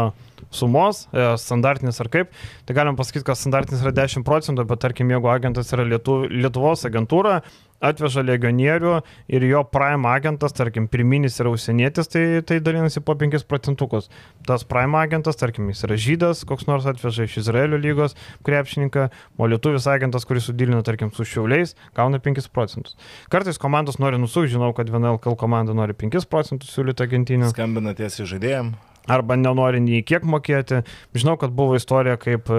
sumos, 0.55 1.07
e, 1.13 1.29
standartinis 1.41 2.01
ar 2.03 2.11
kaip. 2.13 2.35
Tai 2.67 2.77
galim 2.77 2.99
pasakyti, 2.99 3.27
kad 3.27 3.39
standartinis 3.39 3.85
yra 3.85 3.95
10 3.97 4.27
procentų, 4.27 4.67
bet 4.69 4.83
tarkim, 4.85 5.13
jeigu 5.13 5.31
agentas 5.33 5.73
yra 5.77 5.87
Lietu, 5.89 6.25
Lietuvos 6.31 6.87
agentūra, 6.89 7.41
atveža 7.85 8.25
legionierių 8.25 8.95
ir 9.33 9.47
jo 9.47 9.63
prime 9.69 10.09
agentas, 10.09 10.55
tarkim, 10.57 10.87
pirminis 10.91 11.39
yra 11.43 11.53
užsienietis, 11.53 12.09
tai, 12.13 12.25
tai 12.47 12.59
dalinasi 12.65 13.03
po 13.05 13.17
5 13.19 13.45
procentukus. 13.49 14.09
Tas 14.49 14.65
prime 14.69 14.99
agentas, 15.01 15.39
tarkim, 15.41 15.69
jis 15.73 15.85
yra 15.89 15.99
žydas, 16.01 16.45
koks 16.49 16.69
nors 16.71 16.89
atveža 16.89 17.29
iš 17.29 17.39
Izraelio 17.43 17.81
lygos 17.81 18.17
krepšininką, 18.47 19.09
o 19.37 19.51
lietuvis 19.51 19.89
agentas, 19.93 20.27
kuris 20.29 20.49
sudilina, 20.49 20.83
tarkim, 20.87 21.13
su 21.13 21.27
šiauliais, 21.29 21.77
gauna 21.97 22.21
5 22.23 22.51
procentus. 22.55 22.97
Kartais 23.33 23.61
komandos 23.61 24.01
nori 24.03 24.21
nusukti, 24.21 24.55
žinau, 24.57 24.73
kad 24.77 24.91
viena 24.93 25.15
LKL 25.17 25.39
komanda 25.41 25.77
nori 25.77 25.97
5 25.97 26.29
procentus 26.31 26.73
siūlyti 26.77 27.07
agentinį. 27.07 27.53
Skambina 27.55 27.97
tiesiai 27.97 28.29
žaidėjim. 28.37 28.77
Arba 29.07 29.37
nenori 29.39 29.81
nei 29.85 30.03
kiek 30.07 30.27
mokėti. 30.27 30.83
Žinau, 31.17 31.37
kad 31.41 31.55
buvo 31.57 31.77
istorija, 31.79 32.17
kaip 32.21 32.51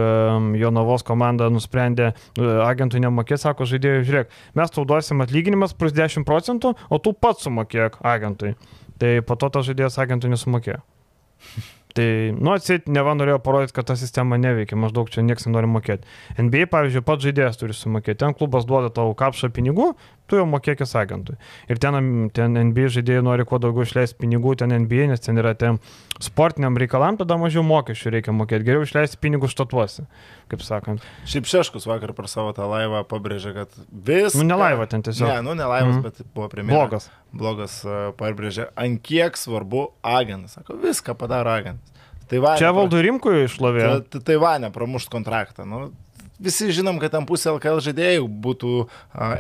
Jonavos 0.58 1.06
komanda 1.08 1.50
nusprendė 1.54 2.12
uh, 2.14 2.52
agentui 2.68 3.02
nemokėti, 3.04 3.44
sako 3.44 3.68
žaidėjui, 3.70 4.06
žiūrėk, 4.08 4.36
mes 4.58 4.74
tau 4.74 4.86
duosim 4.88 5.24
atlyginimas 5.26 5.76
plus 5.78 5.96
10 5.96 6.28
procentų, 6.28 6.76
o 6.90 7.02
tu 7.04 7.14
pats 7.14 7.48
sumokėk 7.48 8.00
agentui. 8.06 8.56
Tai 8.98 9.18
po 9.28 9.38
to 9.40 9.52
tas 9.54 9.68
žaidėjas 9.68 10.00
agentui 10.02 10.32
nesumokėjo. 10.34 10.82
Tai, 11.98 12.06
nu, 12.38 12.52
atsit, 12.54 12.86
neva 12.94 13.16
norėjo 13.18 13.40
parodyti, 13.42 13.74
kad 13.74 13.88
ta 13.90 13.96
sistema 13.98 14.38
neveikia, 14.38 14.78
maždaug 14.78 15.08
čia 15.10 15.24
niekas 15.26 15.48
nenori 15.48 15.70
mokėti. 15.72 16.06
NBA, 16.38 16.68
pavyzdžiui, 16.70 17.02
pats 17.08 17.26
žaidėjas 17.26 17.58
turi 17.58 17.74
sumokėti. 17.74 18.20
Ten 18.22 18.36
klubas 18.38 18.68
duoda 18.70 18.92
tau 18.94 19.16
kapšą 19.18 19.50
pinigų, 19.56 19.88
tu 20.28 20.40
jau 20.40 20.46
mokėkis 20.50 20.94
agentui. 21.00 21.38
Ir 21.72 21.80
ten, 21.82 21.98
ten 22.36 22.60
NBA 22.70 22.90
žaidėjai 22.98 23.24
nori 23.26 23.46
kuo 23.48 23.60
daugiau 23.64 23.88
išleisti 23.88 24.20
pinigų, 24.22 24.58
ten 24.62 24.74
NBA, 24.76 25.08
nes 25.12 25.24
ten 25.24 25.40
yra 25.40 25.54
ten 25.58 25.80
sportiniam 26.24 26.78
reikalam, 26.80 27.18
tada 27.20 27.38
mažiau 27.40 27.64
mokesčių 27.68 28.14
reikia 28.18 28.36
mokėti. 28.36 28.68
Geriau 28.68 28.86
išleisti 28.86 29.20
pinigus 29.24 29.54
štatuose, 29.56 30.08
kaip 30.52 30.64
sakant. 30.66 31.06
Šiaip 31.30 31.50
Šeškus 31.50 31.88
vakar 31.90 32.14
per 32.18 32.30
savo 32.32 32.54
tą 32.58 32.68
laivą 32.70 33.04
pabrėžė, 33.10 33.54
kad 33.58 33.78
vis... 33.92 34.38
Nu, 34.38 34.48
ne 34.48 34.58
laivą 34.60 34.88
ten 34.92 35.06
tiesiog. 35.06 35.30
Ne, 35.30 35.44
nu, 35.46 35.58
ne 35.58 35.68
laivas, 35.70 36.00
mm. 36.00 36.08
bet 36.08 36.24
buvo 36.36 36.50
premjeras. 36.52 36.80
Blogas. 36.80 37.12
Blogas 37.38 37.78
uh, 37.86 38.10
pabrėžė, 38.18 38.72
ant 38.80 39.04
kiek 39.06 39.38
svarbu 39.40 39.92
agentas. 40.06 40.58
Sako, 40.58 40.80
viską 40.84 41.16
padaro 41.20 41.54
agentas. 41.54 41.94
Taivane, 42.28 42.60
Čia 42.60 42.74
valdų 42.76 43.02
rimkui 43.06 43.46
išlovė. 43.46 43.86
Ta, 44.12 44.20
Taivane 44.28 44.70
pramušt 44.76 45.12
kontraktą. 45.12 45.64
Nu, 45.68 45.86
visi 46.40 46.70
žinom, 46.76 47.00
kad 47.02 47.14
ten 47.14 47.26
pusė 47.30 47.52
LKL 47.56 47.82
žaidėjų 47.86 48.28
būtų 48.44 48.74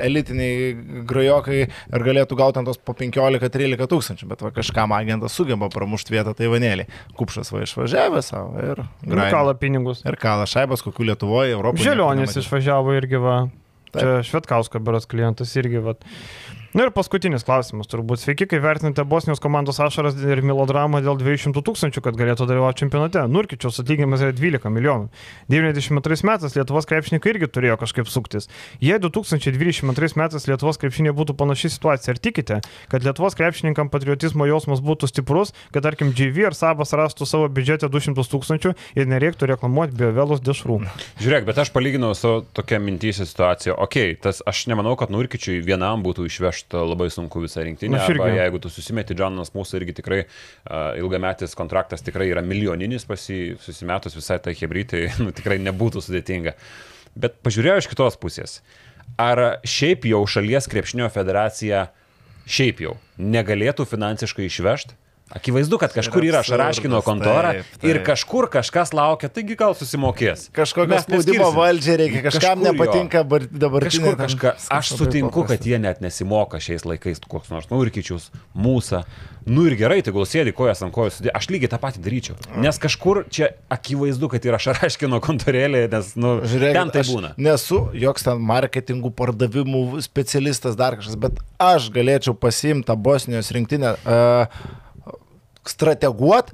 elitiniai 0.06 1.03
grajokai 1.10 1.60
ir 1.68 2.06
galėtų 2.07 2.38
gauti 2.40 2.61
ant 2.61 2.69
tos 2.69 2.80
po 2.82 2.95
15-13 2.98 3.90
tūkstančių, 3.91 4.30
bet 4.32 4.44
va, 4.45 4.52
kažkam 4.56 4.95
agentas 4.98 5.36
sugeba 5.38 5.69
pramušti 5.74 6.15
vietą 6.15 6.34
Taivanėlį. 6.38 6.88
Kupšas 7.19 7.53
va 7.53 7.64
išvažiavė 7.65 8.24
savo 8.26 8.57
ir... 8.64 8.84
Ir 9.07 9.24
kala 9.34 9.56
pinigus. 9.60 10.03
Ir 10.07 10.18
kala 10.22 10.48
šaibas, 10.49 10.84
kokių 10.86 11.11
Lietuvoje, 11.11 11.56
Europoje. 11.57 11.88
Želionis 11.88 12.38
išvažiavo 12.41 12.98
irgi 12.98 13.22
va. 13.22 13.40
Taip. 13.88 14.02
Čia 14.02 14.24
Švetkausko 14.28 14.82
beras 14.84 15.07
klientas 15.10 15.53
irgi 15.60 15.80
va. 15.84 15.95
Na 16.78 16.84
ir 16.86 16.91
paskutinis 16.94 17.41
klausimas, 17.41 17.88
turbūt 17.90 18.22
sveiki, 18.22 18.45
kai 18.52 18.60
vertinate 18.62 19.02
Bosnijos 19.10 19.40
komandos 19.41 19.80
ašaras 19.82 20.14
ir 20.22 20.44
melodramą 20.45 20.99
dėl 21.02 21.16
200 21.18 21.64
tūkstančių, 21.66 22.04
kad 22.06 22.18
galėtų 22.20 22.45
dalyvauti 22.45 22.84
čempionate. 22.84 23.24
Nurkičiaus 23.34 23.80
atlyginimas 23.82 24.22
yra 24.22 24.36
12 24.38 24.70
milijonų. 24.76 25.08
92 25.49 26.28
metais 26.30 26.54
Lietuvos 26.54 26.86
krepšininkai 26.86 27.32
irgi 27.34 27.49
turėjo 27.56 27.80
kažkaip 27.82 28.12
suktis. 28.14 28.45
Jei 28.78 28.99
2022 29.02 30.20
metais 30.22 30.45
Lietuvos 30.45 30.78
krepšinė 30.78 31.16
būtų 31.18 31.34
panaši 31.40 31.72
situacija, 31.80 32.14
ar 32.14 32.22
tikite, 32.22 32.60
kad 32.94 33.10
Lietuvos 33.10 33.40
krepšininkam 33.41 33.90
patriotizmo 33.90 34.45
jausmas 34.45 34.86
būtų 34.86 35.10
stiprus, 35.10 35.56
kad 35.74 35.88
tarkim 35.88 36.14
GV 36.14 36.52
ar 36.52 36.60
Sabas 36.62 36.94
rastų 36.94 37.26
savo 37.26 37.49
biudžetą 37.49 37.90
200 37.90 38.28
tūkstančių 38.36 38.76
ir 39.02 39.10
nereiktų 39.10 39.49
reklamuoti 39.56 39.98
biovelus 39.98 40.45
dešrų? 40.45 40.84
Žiūrėk, 41.26 41.49
bet 41.49 41.66
aš 41.66 41.74
palyginau 41.74 42.14
su 42.14 42.44
tokia 42.54 42.78
mintys 42.78 43.24
situacija. 43.26 43.74
Ok, 43.82 43.98
tas 44.22 44.45
aš 44.45 44.68
nemanau, 44.70 44.94
kad 44.94 45.10
Nurkičiui 45.10 45.58
vienam 45.66 46.06
būtų 46.06 46.30
išvežta 46.30 46.66
labai 46.73 47.10
sunku 47.14 47.41
visą 47.44 47.64
rinktinę. 47.64 47.99
Arba 48.02 48.27
jeigu 48.34 48.60
tu 48.64 48.72
susimeti, 48.72 49.15
Džonas 49.18 49.53
mūsų 49.56 49.80
irgi 49.80 49.95
tikrai 50.02 50.19
uh, 50.26 50.98
ilgametis 50.99 51.56
kontraktas 51.57 52.03
tikrai 52.06 52.30
yra 52.31 52.44
milijoninis 52.44 53.07
pasi, 53.07 53.56
susimetus 53.64 54.18
visai 54.18 54.39
tai 54.44 54.56
hebrytai, 54.57 55.06
nu, 55.23 55.31
tikrai 55.35 55.60
nebūtų 55.64 56.03
sudėtinga. 56.03 56.57
Bet 57.18 57.39
pažiūrėjau 57.45 57.81
iš 57.81 57.89
kitos 57.94 58.19
pusės. 58.22 58.60
Ar 59.18 59.61
šiaip 59.65 60.06
jau 60.10 60.19
šalies 60.30 60.68
krepšinio 60.69 61.07
federacija 61.14 61.88
šiaip 62.48 62.84
jau 62.84 62.98
negalėtų 63.18 63.88
finansiškai 63.88 64.49
išvežti? 64.49 64.98
Akivaizdu, 65.28 65.76
kad 65.78 65.91
kažkur 65.91 66.24
yra 66.24 66.40
Šaraškino 66.48 67.02
kontora 67.04 67.49
taip, 67.58 67.72
taip. 67.82 67.90
ir 67.90 67.98
kažkur 68.08 68.45
kažkas 68.52 68.94
laukia, 68.95 69.28
taigi 69.28 69.58
gal 69.60 69.74
susimokės. 69.76 70.45
Kažkokio 70.56 71.02
spaudimo 71.04 71.49
valdžiai 71.52 71.98
reikia, 71.99 72.22
kažkam 72.30 72.64
kažkur 72.64 72.78
nepatinka 72.78 73.24
dabartinė. 73.52 74.14
Kažka, 74.22 74.54
aš 74.72 74.94
sutinku, 74.95 75.44
kad 75.49 75.68
jie 75.68 75.82
net 75.84 75.99
nesimoka 75.99 76.62
šiais 76.64 76.88
laikais, 76.88 77.20
koks 77.28 77.52
nors 77.52 77.68
Nurkičius, 77.74 78.30
Mūsų. 78.56 79.04
Nu 79.52 79.68
ir 79.68 79.76
gerai, 79.80 79.99
tai 80.04 80.16
gal 80.16 80.26
sėdi 80.28 80.56
kojas 80.56 80.82
ant 80.84 80.95
kojos, 80.95 81.20
aš 81.36 81.52
lygiai 81.52 81.74
tą 81.76 81.82
patį 81.84 82.02
daryčiau. 82.08 82.40
Nes 82.64 82.80
kažkur 82.84 83.26
čia 83.32 83.52
akivaizdu, 83.72 84.32
kad 84.32 84.48
yra 84.48 84.60
Šaraškino 84.64 85.20
kontorėlė, 85.24 85.86
nes, 85.91 86.16
nu, 86.20 86.38
Žiūrėk, 86.48 86.80
ten 86.80 86.95
tai 86.95 87.04
būna. 87.08 87.36
Nesu 87.36 87.84
joks 87.99 88.28
ten 88.28 88.44
marketingų, 88.48 89.12
pardavimų 89.16 90.02
specialistas 90.08 90.80
dar 90.80 90.99
kažkas, 90.99 91.20
bet 91.20 91.40
aš 91.64 91.91
galėčiau 91.95 92.36
pasimti 92.36 92.88
tą 92.88 92.99
Bosnijos 92.99 93.52
rinktinę. 93.56 93.95
Uh, 94.04 94.86
strateguot, 95.72 96.53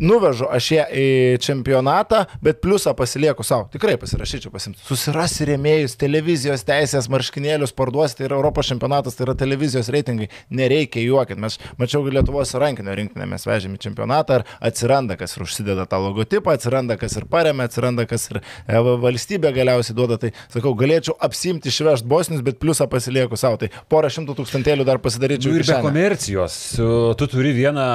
nuvežu 0.00 0.46
aš 0.50 0.68
ją 0.72 0.84
į 0.88 1.06
čempionatą, 1.42 2.24
bet 2.44 2.60
pliusą 2.64 2.94
pasilieku 2.96 3.44
savo. 3.46 3.68
Tikrai 3.72 3.98
pasirašyčiau 4.00 4.52
pasimti. 4.52 4.80
Susirasi 4.86 5.46
rėmėjus, 5.50 5.96
televizijos 6.00 6.64
teisės, 6.68 7.08
marškinėlius 7.12 7.74
parduosi, 7.76 8.16
tai 8.18 8.28
yra 8.28 8.38
Europos 8.38 8.70
čempionatas, 8.70 9.16
tai 9.18 9.26
yra 9.26 9.36
televizijos 9.38 9.90
reitingai. 9.92 10.30
Nereikia 10.54 11.04
juokit. 11.04 11.40
Mes 11.42 11.58
mačiau 11.80 12.04
Lietuvos 12.12 12.54
rankinio 12.60 12.96
rinkinę, 12.98 13.28
mes 13.28 13.46
vežėme 13.48 13.78
į 13.78 13.84
čempionatą 13.86 14.40
ir 14.40 14.46
atsiranda, 14.70 15.16
kas 15.20 15.36
ir 15.36 15.46
užsideda 15.46 15.86
tą 15.90 16.00
logotipą, 16.02 16.56
atsiranda, 16.56 16.98
kas 17.00 17.16
ir 17.20 17.28
paremia, 17.30 17.68
atsiranda, 17.68 18.06
kas 18.08 18.28
ir 18.32 18.40
e, 18.40 18.82
valstybė 19.04 19.52
galiausiai 19.56 19.96
duoda. 19.96 20.20
Tai 20.22 20.32
sakau, 20.52 20.74
galėčiau 20.78 21.16
apsimti 21.20 21.72
išvežti 21.72 22.08
bosnius, 22.08 22.44
bet 22.44 22.60
pliusą 22.62 22.88
pasilieku 22.92 23.38
savo. 23.40 23.60
Tai 23.60 23.72
porą 23.92 24.12
šimtų 24.12 24.36
tūkstantėlių 24.40 24.88
dar 24.88 25.00
pasidaryčiau. 25.04 25.52
Nu, 25.52 25.60
ir 25.60 25.68
be 25.68 25.80
komercijos. 25.84 26.60
Tu 26.76 27.28
turi 27.32 27.56
vieną 27.56 27.88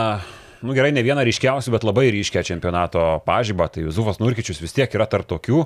nu 0.65 0.75
gerai, 0.77 0.91
ne 0.95 1.03
vieną 1.05 1.25
ryškiausių, 1.27 1.73
bet 1.75 1.85
labai 1.87 2.09
ryškę 2.15 2.43
čempionato 2.47 3.05
pažybą, 3.27 3.69
tai 3.73 3.85
Zufas 3.93 4.21
Nurkičius 4.21 4.61
vis 4.63 4.75
tiek 4.75 4.93
yra 4.97 5.07
tarp 5.09 5.29
tokių. 5.29 5.63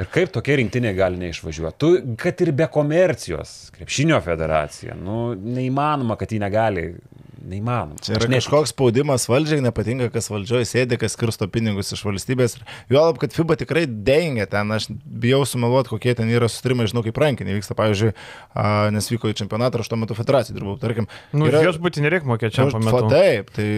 Ir 0.00 0.08
kaip 0.08 0.30
tokia 0.32 0.56
rinktinė 0.56 0.94
gali 0.96 1.20
neišvažiuoti? 1.20 1.76
Tu, 1.82 1.90
kad 2.20 2.38
ir 2.40 2.54
be 2.56 2.64
komercijos, 2.72 3.72
krepšinio 3.74 4.22
federacija, 4.24 4.96
nu, 4.96 5.34
neįmanoma, 5.36 6.16
kad 6.20 6.32
ji 6.32 6.40
negali 6.40 6.86
neįmanoma. 7.48 7.98
Čia 8.02 8.16
yra 8.18 8.28
kažkoks 8.36 8.72
spaudimas 8.72 9.26
valdžiai, 9.30 9.62
nepatinka, 9.64 10.08
kas 10.14 10.30
valdžioje 10.32 10.68
sėdi, 10.68 10.98
kas 11.00 11.16
skirsto 11.16 11.48
pinigus 11.52 11.92
iš 11.94 12.04
valstybės. 12.06 12.58
Juolab, 12.92 13.18
kad 13.22 13.34
FIBA 13.34 13.56
tikrai 13.62 13.84
dengia 13.90 14.46
ten, 14.50 14.70
aš 14.74 14.88
bijau 14.90 15.42
sumeluoti, 15.48 15.92
kokie 15.92 16.14
ten 16.18 16.30
yra 16.32 16.50
sustrimai, 16.52 16.86
žinau, 16.90 17.04
kaip 17.06 17.18
rankinė 17.22 17.56
vyksta, 17.58 17.76
pavyzdžiui, 17.78 18.12
nes 18.94 19.10
vyko 19.14 19.32
į 19.32 19.38
čempionatą, 19.42 19.82
aš 19.82 19.90
tuo 19.92 19.98
metu 20.00 20.16
federacijai 20.18 20.58
dirbau, 20.58 20.76
tarkim. 20.82 21.10
Nu, 21.34 21.50
yra, 21.50 21.64
jos 21.66 21.80
būti 21.82 22.04
nereikia 22.04 22.30
mokėti 22.30 22.60
čia 22.60 22.70
pamatyti. 22.70 23.12
Taip, 23.12 23.52
tai 23.58 23.68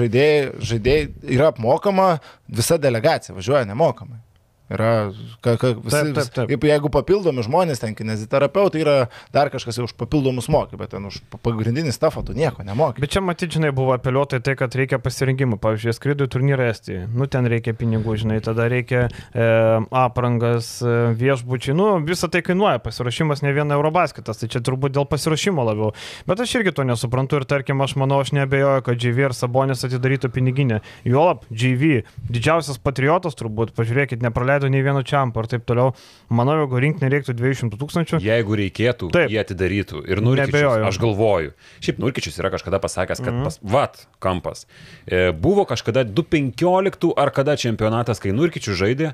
žaidėjai, 0.00 0.40
žaidėjai 0.72 1.06
yra 1.36 1.52
apmokama, 1.52 2.10
visa 2.48 2.80
delegacija 2.80 3.36
važiuoja 3.36 3.66
nemokamai. 3.70 4.22
Yra, 4.70 5.10
ka, 5.42 5.56
ka, 5.58 5.72
visi, 5.74 6.12
taip, 6.14 6.28
taip, 6.30 6.46
taip. 6.46 6.64
Jeigu 6.70 6.90
papildomi 6.94 7.42
žmonės, 7.42 7.80
ten 7.82 7.96
kineziterapeutai 7.98 8.82
yra 8.84 8.94
dar 9.34 9.50
kažkas 9.50 9.80
už 9.82 9.96
papildomus 9.98 10.46
moky, 10.52 10.78
bet 10.78 10.92
ten 10.94 11.08
už 11.08 11.16
pagrindinį 11.42 11.90
stafą 11.90 12.22
tu 12.26 12.36
nieko 12.38 12.62
nemoki. 12.62 13.02
Bet 13.02 13.10
čia 13.10 13.22
matyti, 13.24 13.58
žinai, 13.58 13.72
buvo 13.74 13.96
apeliuota 13.96 14.38
į 14.38 14.44
tai, 14.46 14.54
kad 14.60 14.76
reikia 14.78 15.00
pasirinkimų. 15.02 15.58
Pavyzdžiui, 15.60 15.94
skrydų 15.96 16.28
turnyrą 16.30 16.68
Estijoje. 16.70 17.08
Nu, 17.10 17.26
ten 17.26 17.48
reikia 17.50 17.74
pinigų, 17.74 18.14
žinai, 18.22 18.38
tada 18.46 18.68
reikia 18.70 19.08
e, 19.08 19.48
aprangas, 19.90 20.70
e, 20.84 20.94
viešbučiai. 21.18 21.74
Nu, 21.74 21.88
visą 22.06 22.30
tai 22.30 22.44
kainuoja. 22.46 22.78
Pasirašymas 22.84 23.42
ne 23.42 23.50
viena 23.56 23.74
eurobasketas. 23.74 24.38
Tai 24.38 24.50
čia 24.54 24.62
turbūt 24.62 24.94
dėl 24.94 25.08
pasirašymo 25.10 25.66
labiau. 25.66 25.90
Bet 26.30 26.44
aš 26.46 26.54
irgi 26.60 26.76
to 26.78 26.86
nesuprantu 26.86 27.42
ir 27.42 27.48
tarkim, 27.50 27.82
aš 27.82 27.96
manau, 27.98 28.22
aš 28.22 28.30
nebejoju, 28.38 28.86
kad 28.86 29.02
GV 29.02 29.26
ir 29.26 29.36
Sabonis 29.36 29.82
atidarytų 29.88 30.30
piniginę. 30.38 30.80
Juolab, 31.08 31.42
GV, 31.50 32.04
didžiausias 32.30 32.78
patriotas 32.78 33.34
turbūt, 33.38 33.74
pažiūrėkit, 33.74 34.22
nepraleido 34.60 34.68
nei 34.68 34.82
vieno 34.82 35.02
čiampo 35.02 35.40
ir 35.40 35.48
taip 35.48 35.64
toliau. 35.66 35.94
Manau, 36.28 36.56
jeigu 36.60 36.80
rinkti 36.80 37.04
nereiktų 37.04 37.34
200 37.38 37.78
tūkstančių. 37.80 38.20
Jeigu 38.22 38.56
reikėtų, 38.60 39.10
taip. 39.14 39.30
jie 39.30 39.40
atidarytų. 39.40 40.04
Ir 40.08 40.20
Nurkičius, 40.24 40.86
aš 40.88 41.00
galvoju. 41.00 41.54
Šiaip 41.80 42.00
Nurkičius 42.02 42.38
yra 42.40 42.52
kažkada 42.52 42.80
pasakęs, 42.80 43.22
kad 43.22 43.32
mm 43.32 43.40
-hmm. 43.40 43.44
pas, 43.44 43.58
vat, 43.62 44.06
kampas. 44.18 44.66
E, 45.06 45.32
buvo 45.32 45.64
kažkada 45.64 46.04
2.15 46.04 47.12
ar 47.16 47.30
kada 47.30 47.56
čempionatas, 47.56 48.20
kai 48.20 48.32
Nurkičius 48.32 48.76
žaidė. 48.76 49.12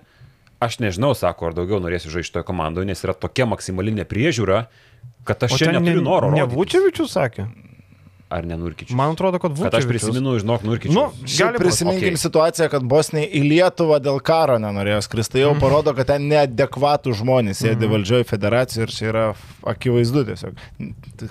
Aš 0.59 0.79
nežinau, 0.79 1.15
sako, 1.15 1.47
ar 1.47 1.55
daugiau 1.55 1.81
norėsiu 1.81 2.09
žaisti 2.11 2.33
toje 2.33 2.45
komandoje, 2.45 2.87
nes 2.87 3.05
yra 3.05 3.13
tokia 3.13 3.45
maksimalinė 3.45 4.05
priežiūra, 4.09 4.67
kad 5.25 5.43
aš 5.43 5.53
o 5.53 5.59
čia 5.59 5.73
neturiu 5.73 6.01
noro. 6.01 6.31
Ne 6.31 6.45
Vučevičius 6.49 7.13
sakė? 7.13 7.45
Ar 8.31 8.47
ne 8.47 8.57
Nurkičius? 8.59 8.97
Man 8.97 9.15
atrodo, 9.15 9.39
kad 9.43 9.55
Kad 9.59 9.75
aš 9.79 9.87
prisimenu, 9.89 10.37
žinok, 10.43 10.65
Nurkičius. 10.67 10.95
Nu, 10.97 11.05
būt, 11.15 11.59
prisiminkim 11.61 12.15
okay. 12.15 12.23
situaciją, 12.23 12.69
kad 12.73 12.83
Bosnija 12.89 13.29
į 13.31 13.43
Lietuvą 13.47 14.01
dėl 14.03 14.19
karo 14.25 14.59
nenorėjo 14.63 15.03
skristi. 15.07 15.37
Tai 15.37 15.41
jau 15.45 15.53
Mhm. 15.55 15.61
parodo, 15.61 15.95
kad 15.97 16.07
ten 16.11 16.29
neadekvatų 16.31 17.13
žmonės 17.21 17.61
sėdi 17.63 17.89
valdžioje 17.91 18.25
federacijoje 18.31 18.87
ir 18.89 18.93
čia 18.95 19.07
yra 19.11 19.25
akivaizdu 19.67 20.25
tiesiog. 20.31 20.57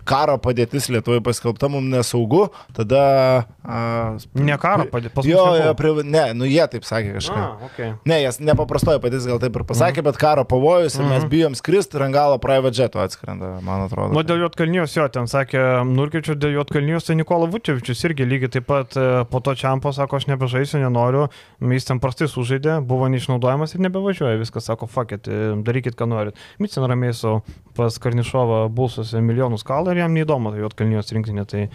Karo 0.05 0.37
padėtis 0.41 0.89
Lietuvoje 0.93 1.21
paskelbta 1.25 1.69
mums 1.71 1.89
nesaugu, 1.91 2.49
tada... 2.75 3.45
A, 3.65 4.17
Ne 4.37 4.57
karo 4.61 4.85
padėtis, 4.91 5.25
Jo, 5.25 5.55
jo, 5.57 5.73
pri... 5.77 5.91
ne, 6.05 6.25
nu 6.37 6.45
jie 6.45 6.63
taip 6.69 6.85
sakė 6.85 7.15
kažką. 7.17 7.37
A, 7.41 7.67
okay. 7.67 7.93
Ne, 8.05 8.19
jas 8.21 8.37
nepaprastoji 8.39 9.01
padėtis 9.03 9.25
gal 9.29 9.39
taip 9.41 9.55
ir 9.57 9.65
pasakė, 9.67 10.03
bet 10.05 10.19
karo 10.21 10.43
pavojus 10.45 10.95
ir 10.99 11.07
mes 11.09 11.25
bijom 11.31 11.55
skristi 11.57 11.97
ir 11.97 12.05
ant 12.05 12.13
galo 12.15 12.37
private 12.41 12.77
jeto 12.77 13.01
atskrenda, 13.01 13.55
man 13.65 13.87
atrodo. 13.87 14.13
Nu, 14.13 14.21
dėl 14.27 14.43
Jotkalnijos 14.45 14.93
jo, 14.95 15.07
ten 15.09 15.25
sakė 15.31 15.63
Nurkičius, 15.89 16.37
dėl 16.37 16.53
Jotkalnijos, 16.59 16.83
tai 17.07 17.15
Nikola 17.19 17.47
Vučevičius 17.51 18.03
irgi 18.07 18.27
lygiai 18.27 18.51
taip 18.53 18.67
pat 18.69 18.95
e, 18.97 19.05
po 19.29 19.39
to 19.43 19.55
čiampo 19.57 19.91
sako, 19.95 20.19
aš 20.19 20.27
nebežaisiu, 20.29 20.79
nenoriu, 20.83 21.27
jis 21.59 21.87
ten 21.89 22.01
prastai 22.03 22.27
sužaidė, 22.31 22.79
buvo 22.85 23.09
neišnaudojamas 23.13 23.75
ir 23.75 23.83
nebevažiuoja, 23.85 24.39
viskas 24.41 24.69
sako, 24.69 24.89
fakit, 24.91 25.29
darykit, 25.65 25.97
ką 25.99 26.07
norit. 26.09 26.41
Mycin 26.61 26.85
ramiai 26.87 27.15
su 27.17 27.39
pas 27.75 27.99
Karnišovą 28.01 28.65
bulsuose 28.75 29.21
milijonus 29.21 29.65
kalą 29.67 29.93
ir 29.93 30.03
jam 30.03 30.15
neįdomu, 30.15 30.53
tai 30.53 30.63
Jotkalnijos 30.63 31.11
rinktinė, 31.15 31.45
tai 31.49 31.65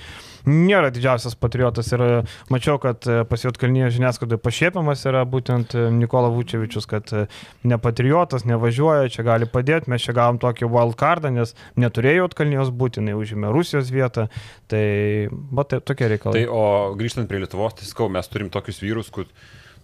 nėra 0.49 0.91
didžiausias 0.95 1.37
patriotas 1.39 1.91
ir 1.93 2.03
e, 2.05 2.11
mačiau, 2.53 2.79
kad 2.83 3.07
e, 3.09 3.21
pas 3.29 3.45
Jotkalnijos 3.45 3.95
žiniasklaidoje 3.97 4.41
pašiepiamas 4.43 5.05
yra 5.09 5.23
būtent 5.29 5.75
e, 5.77 5.87
Nikola 5.95 6.31
Vučevičius, 6.33 6.89
kad 6.91 7.12
e, 7.15 7.27
ne 7.69 7.79
patriotas, 7.83 8.47
nevažiuoja, 8.49 9.11
čia 9.12 9.27
gali 9.27 9.49
padėti, 9.51 9.91
mes 9.93 10.05
čia 10.05 10.17
gavom 10.17 10.41
tokį 10.43 10.71
wildcardą, 10.71 11.33
nes 11.35 11.55
neturėjo 11.81 12.27
Jotkalnijos 12.27 12.73
būti, 12.75 13.03
jinai 13.03 13.17
užėmė 13.19 13.53
Rusijos 13.55 13.93
vietą, 13.95 14.29
tai, 14.71 14.85
va, 15.31 15.67
tai 15.69 15.83
tokie 15.85 16.11
reikalai. 16.11 16.45
Tai 16.45 16.55
o 16.55 16.65
grįžtant 16.99 17.31
prie 17.31 17.43
Lietuvos, 17.43 17.77
tai 17.79 17.89
sakau, 17.89 18.11
mes 18.12 18.31
turim 18.33 18.51
tokius 18.53 18.81
vyrus, 18.83 19.12
kur, 19.15 19.29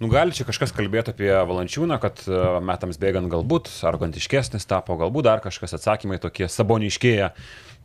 nu 0.03 0.11
gali 0.12 0.35
čia 0.37 0.47
kažkas 0.49 0.74
kalbėti 0.77 1.15
apie 1.15 1.31
Valančiūną, 1.33 2.01
kad 2.03 2.24
metams 2.65 3.01
bėgant 3.01 3.33
galbūt 3.33 3.70
argantiškesnis 3.89 4.69
tapo, 4.69 4.99
galbūt 5.01 5.28
dar 5.28 5.45
kažkas 5.45 5.78
atsakymai 5.78 6.20
tokie 6.23 6.51
saboniškėja. 6.53 7.33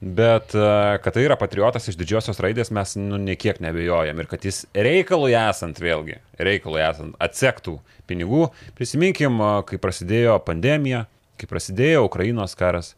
Bet 0.02 0.56
e, 0.58 0.98
kad 1.04 1.14
tai 1.14 1.28
yra 1.28 1.36
patriotas 1.38 1.86
iš 1.92 1.98
didžiosios 2.00 2.40
raidės, 2.42 2.72
mes 2.74 2.96
nu 2.98 3.20
niekiek 3.22 3.60
nebejojam. 3.62 4.18
Ir 4.18 4.30
kad 4.32 4.48
jis 4.48 4.64
reikalui 4.74 5.36
esant 5.38 5.78
vėlgi, 5.78 6.18
reikalui 6.42 6.82
esant 6.82 7.14
atsektų 7.22 7.76
pinigų. 8.10 8.48
Prisiminkim, 8.80 9.38
e, 9.38 9.52
kai 9.70 9.78
prasidėjo 9.82 10.40
pandemija, 10.48 11.04
kai 11.38 11.50
prasidėjo 11.52 12.08
Ukrainos 12.08 12.58
karas. 12.58 12.96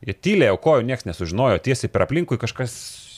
Jie 0.00 0.16
tyliai 0.16 0.54
aukojo, 0.54 0.84
niekas 0.88 1.04
nesužinojo, 1.08 1.60
tiesiai 1.60 1.92
per 1.92 2.06
aplinkui 2.06 2.40
kažkas 2.40 2.72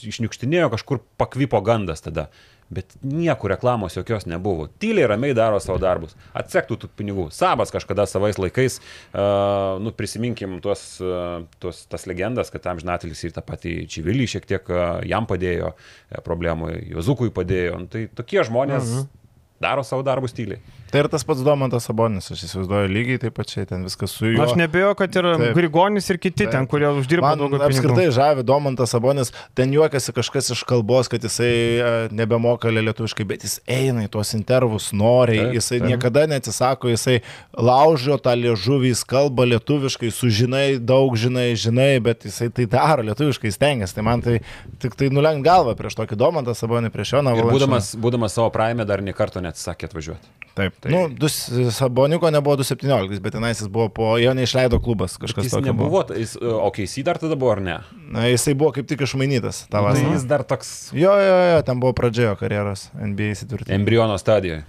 išniukštinėjo, 0.07 0.67
kažkur 0.75 0.99
pakvipo 1.19 1.63
gandas 1.63 2.03
tada. 2.03 2.27
Bet 2.69 2.93
niekur 3.01 3.49
reklamos 3.49 3.95
jokios 3.97 4.27
nebuvo. 4.29 4.67
Tyliai 4.81 5.07
ramiai 5.09 5.33
daro 5.33 5.57
savo 5.63 5.79
darbus. 5.81 6.13
Atsektų 6.37 6.77
tų 6.83 6.89
pinigų. 7.01 7.25
Sabas 7.33 7.73
kažkada 7.73 8.05
savais 8.05 8.37
laikais, 8.37 8.77
uh, 9.09 9.79
nu, 9.81 9.89
prisiminkim 9.97 10.59
tuos, 10.61 10.83
uh, 11.01 11.47
tuos, 11.63 11.81
tas 11.89 12.05
legendas, 12.09 12.53
kad 12.53 12.67
tam 12.67 12.81
žinatelis 12.81 13.23
ir 13.25 13.33
tą 13.33 13.41
patį 13.45 13.73
Čivilį 13.89 14.27
šiek 14.35 14.45
tiek 14.49 14.69
uh, 14.69 14.99
jam 15.01 15.25
padėjo 15.29 15.73
uh, 15.73 16.21
problemų, 16.25 16.75
Jozukui 16.93 17.33
padėjo. 17.33 17.81
Nu, 17.81 17.89
tai 17.89 18.05
tokie 18.13 18.43
žmonės 18.45 18.85
mhm. 18.85 19.09
daro 19.65 19.87
savo 19.87 20.05
darbus 20.05 20.37
tyliai. 20.37 20.61
Tai 20.89 21.03
ir 21.03 21.07
tas 21.13 21.21
pats 21.27 21.43
Domantas 21.45 21.85
Sabonis, 21.85 22.31
aš 22.33 22.41
įsivaizduoju 22.47 22.89
lygiai 22.89 23.19
taip 23.21 23.35
pačiai, 23.37 23.67
ten 23.69 23.83
viskas 23.85 24.09
su 24.17 24.25
juo. 24.31 24.41
Aš 24.41 24.55
nebėjau, 24.57 24.95
kad 24.97 25.13
ir 25.19 25.27
Taip. 25.37 25.51
Grigonis 25.57 26.09
ir 26.09 26.17
kiti 26.17 26.47
Taip. 26.47 26.53
ten, 26.55 26.65
kurie 26.71 26.87
uždirba 26.89 27.35
daugiau 27.37 27.59
pinigų. 27.61 27.67
apskritai 27.69 28.07
žavi 28.15 28.45
Domantas 28.47 28.95
Sabonis, 28.95 29.29
ten 29.53 29.69
juokiasi 29.75 30.15
kažkas 30.17 30.49
iš 30.55 30.63
kalbos, 30.65 31.11
kad 31.11 31.21
jisai 31.21 31.51
e, 31.51 31.91
nebemoka 32.09 32.71
lietuviškai, 32.73 33.27
bet 33.29 33.45
jis 33.45 33.59
eina 33.69 34.07
į 34.07 34.09
tuos 34.15 34.33
intervus 34.33 34.89
noriai, 34.97 35.51
Taip, 35.51 35.59
jisai 35.59 35.77
taip. 35.77 35.87
niekada 35.93 36.25
neatsisako, 36.33 36.89
jisai 36.95 37.19
laužio 37.53 38.17
tą 38.17 38.33
liežuvį, 38.41 38.89
jis 38.95 39.05
kalba 39.13 39.45
lietuviškai, 39.51 40.09
sužinai, 40.09 40.79
daug 40.81 41.13
žinai, 41.13 41.51
žinai, 41.53 41.91
bet 42.01 42.25
jisai 42.25 42.49
tai 42.49 42.65
daro 42.65 43.05
lietuviškai, 43.11 43.53
stengiasi. 43.53 43.99
Tai 43.99 44.07
man 44.09 44.25
tai 44.25 44.39
tik 44.81 44.97
tai 44.97 45.13
nulenk 45.13 45.45
galvą 45.45 45.77
prieš 45.77 46.01
tokį 46.01 46.17
Domantą 46.17 46.57
Sabonį, 46.57 46.89
prieš 46.89 47.13
Ir 47.13 47.21
Valančiūną. 47.21 47.53
būdamas, 47.53 47.93
būdamas 47.93 48.33
savo 48.41 48.49
praime 48.49 48.89
dar 48.89 49.05
niekarto 49.05 49.37
neatsisakė 49.43 49.91
atvažiuoti. 49.91 50.38
Taip. 50.59 50.75
Tai... 50.83 50.91
Nu, 50.91 51.05
dus, 51.09 51.37
Saboniko 51.75 52.27
nebuvo 52.33 52.57
217, 52.59 53.21
bet 53.23 53.35
tenais 53.37 53.61
jis 53.63 53.69
buvo 53.71 53.87
po, 53.95 54.09
jo 54.19 54.33
neišleido 54.35 54.81
klubas 54.83 55.15
kažkas 55.21 55.47
Jis 55.47 55.55
tokio 55.55 55.71
nebuvo, 55.71 56.03
jis, 56.17 56.35
o 56.41 56.67
keisy 56.75 57.03
dar 57.07 57.19
tada 57.21 57.37
buvo 57.39 57.53
ar 57.55 57.61
ne? 57.63 57.77
Na, 58.11 58.25
jisai 58.27 58.57
buvo 58.59 58.73
kaip 58.75 58.89
tik 58.89 59.05
išmainytas 59.07 59.63
tą 59.69 59.77
Tai 59.79 59.85
vasarą. 59.87 60.11
jis 60.17 60.25
dar 60.27 60.43
toks 60.43 60.73
Jo, 60.97 61.13
jo, 61.23 61.37
jo, 61.53 61.61
ten 61.67 61.79
buvo 61.79 61.93
pradžiojo 61.95 62.35
karjeros 62.41 62.89
NBA 62.97 63.31
įsitvirtinti. 63.37 63.73
embriono 63.79 64.17
stadijoje. 64.19 64.65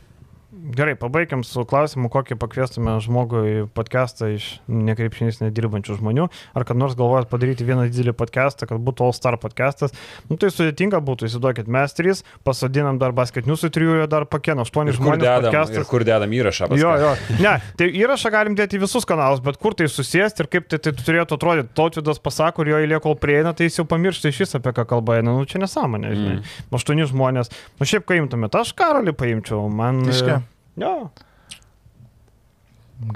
Gerai, 0.60 0.92
pabaigiam 0.98 1.40
su 1.46 1.62
klausimu, 1.64 2.10
kokį 2.12 2.36
pakviestume 2.40 2.92
žmogų 3.00 3.40
į 3.48 3.54
podcastą 3.72 4.28
iš 4.34 4.46
nekrepšinys 4.68 5.40
nedirbančių 5.40 5.96
žmonių. 6.00 6.26
Ar 6.56 6.64
kad 6.68 6.76
nors 6.76 6.96
galvojat 6.98 7.30
padaryti 7.30 7.64
vieną 7.64 7.86
didelį 7.88 8.12
podcastą, 8.18 8.68
kad 8.68 8.82
būtų 8.84 9.06
All 9.06 9.14
Star 9.16 9.38
podcastas. 9.40 9.94
Nu, 10.28 10.36
tai 10.40 10.50
sudėtinga 10.52 11.00
būtų, 11.06 11.30
įsivaizduokit, 11.30 11.70
mes 11.70 11.96
trys, 11.96 12.22
pasodinam 12.44 13.00
dar 13.00 13.14
basketniusų 13.16 13.70
trijų, 13.72 13.96
dar 14.12 14.26
pakėno 14.28 14.66
aštuoni 14.66 14.94
žmonės 14.98 15.24
dedam, 15.48 15.88
kur 15.88 16.04
dedam 16.04 16.36
įrašą? 16.36 16.68
paskui? 16.68 16.82
Jo, 16.82 16.92
jo. 17.00 17.14
Ne, 17.40 17.56
tai 17.80 17.88
įrašą 18.02 18.34
galim 18.34 18.58
dėti 18.58 18.76
į 18.76 18.84
visus 18.84 19.08
kanalus, 19.08 19.40
bet 19.44 19.56
kur 19.62 19.78
tai 19.78 19.88
susėsti 19.88 20.44
ir 20.44 20.50
kaip 20.52 20.68
tai, 20.68 20.82
tai 20.82 20.92
turėtų 20.98 21.40
atrodyti. 21.40 21.72
Tautvidas 21.78 22.20
pasako 22.20 22.68
jo 22.68 22.82
eilė 22.82 23.00
kol 23.00 23.16
prieina, 23.20 23.54
tai 23.56 23.70
jis 23.70 23.80
jau 23.80 23.88
pamiršta 23.88 24.34
iš 24.34 24.44
vis 24.44 24.56
apie 24.60 24.76
ką 24.76 24.86
kalba 24.92 25.20
eina. 25.20 25.32
Nu, 25.32 25.48
čia 25.48 25.62
nesąmonė, 25.64 26.14
žinai. 26.14 26.38
Mm. 26.42 26.70
Aštuoni 26.76 27.08
žmonės. 27.10 27.52
Nu, 27.80 27.88
šiaip, 27.88 28.06
kai 28.08 28.20
imtumėte, 28.20 28.60
aš 28.60 28.74
karalį 28.76 29.16
paimčiau. 29.16 29.66
Man... 29.72 30.04
Tiške. 30.10 30.40
Jo. 30.78 31.10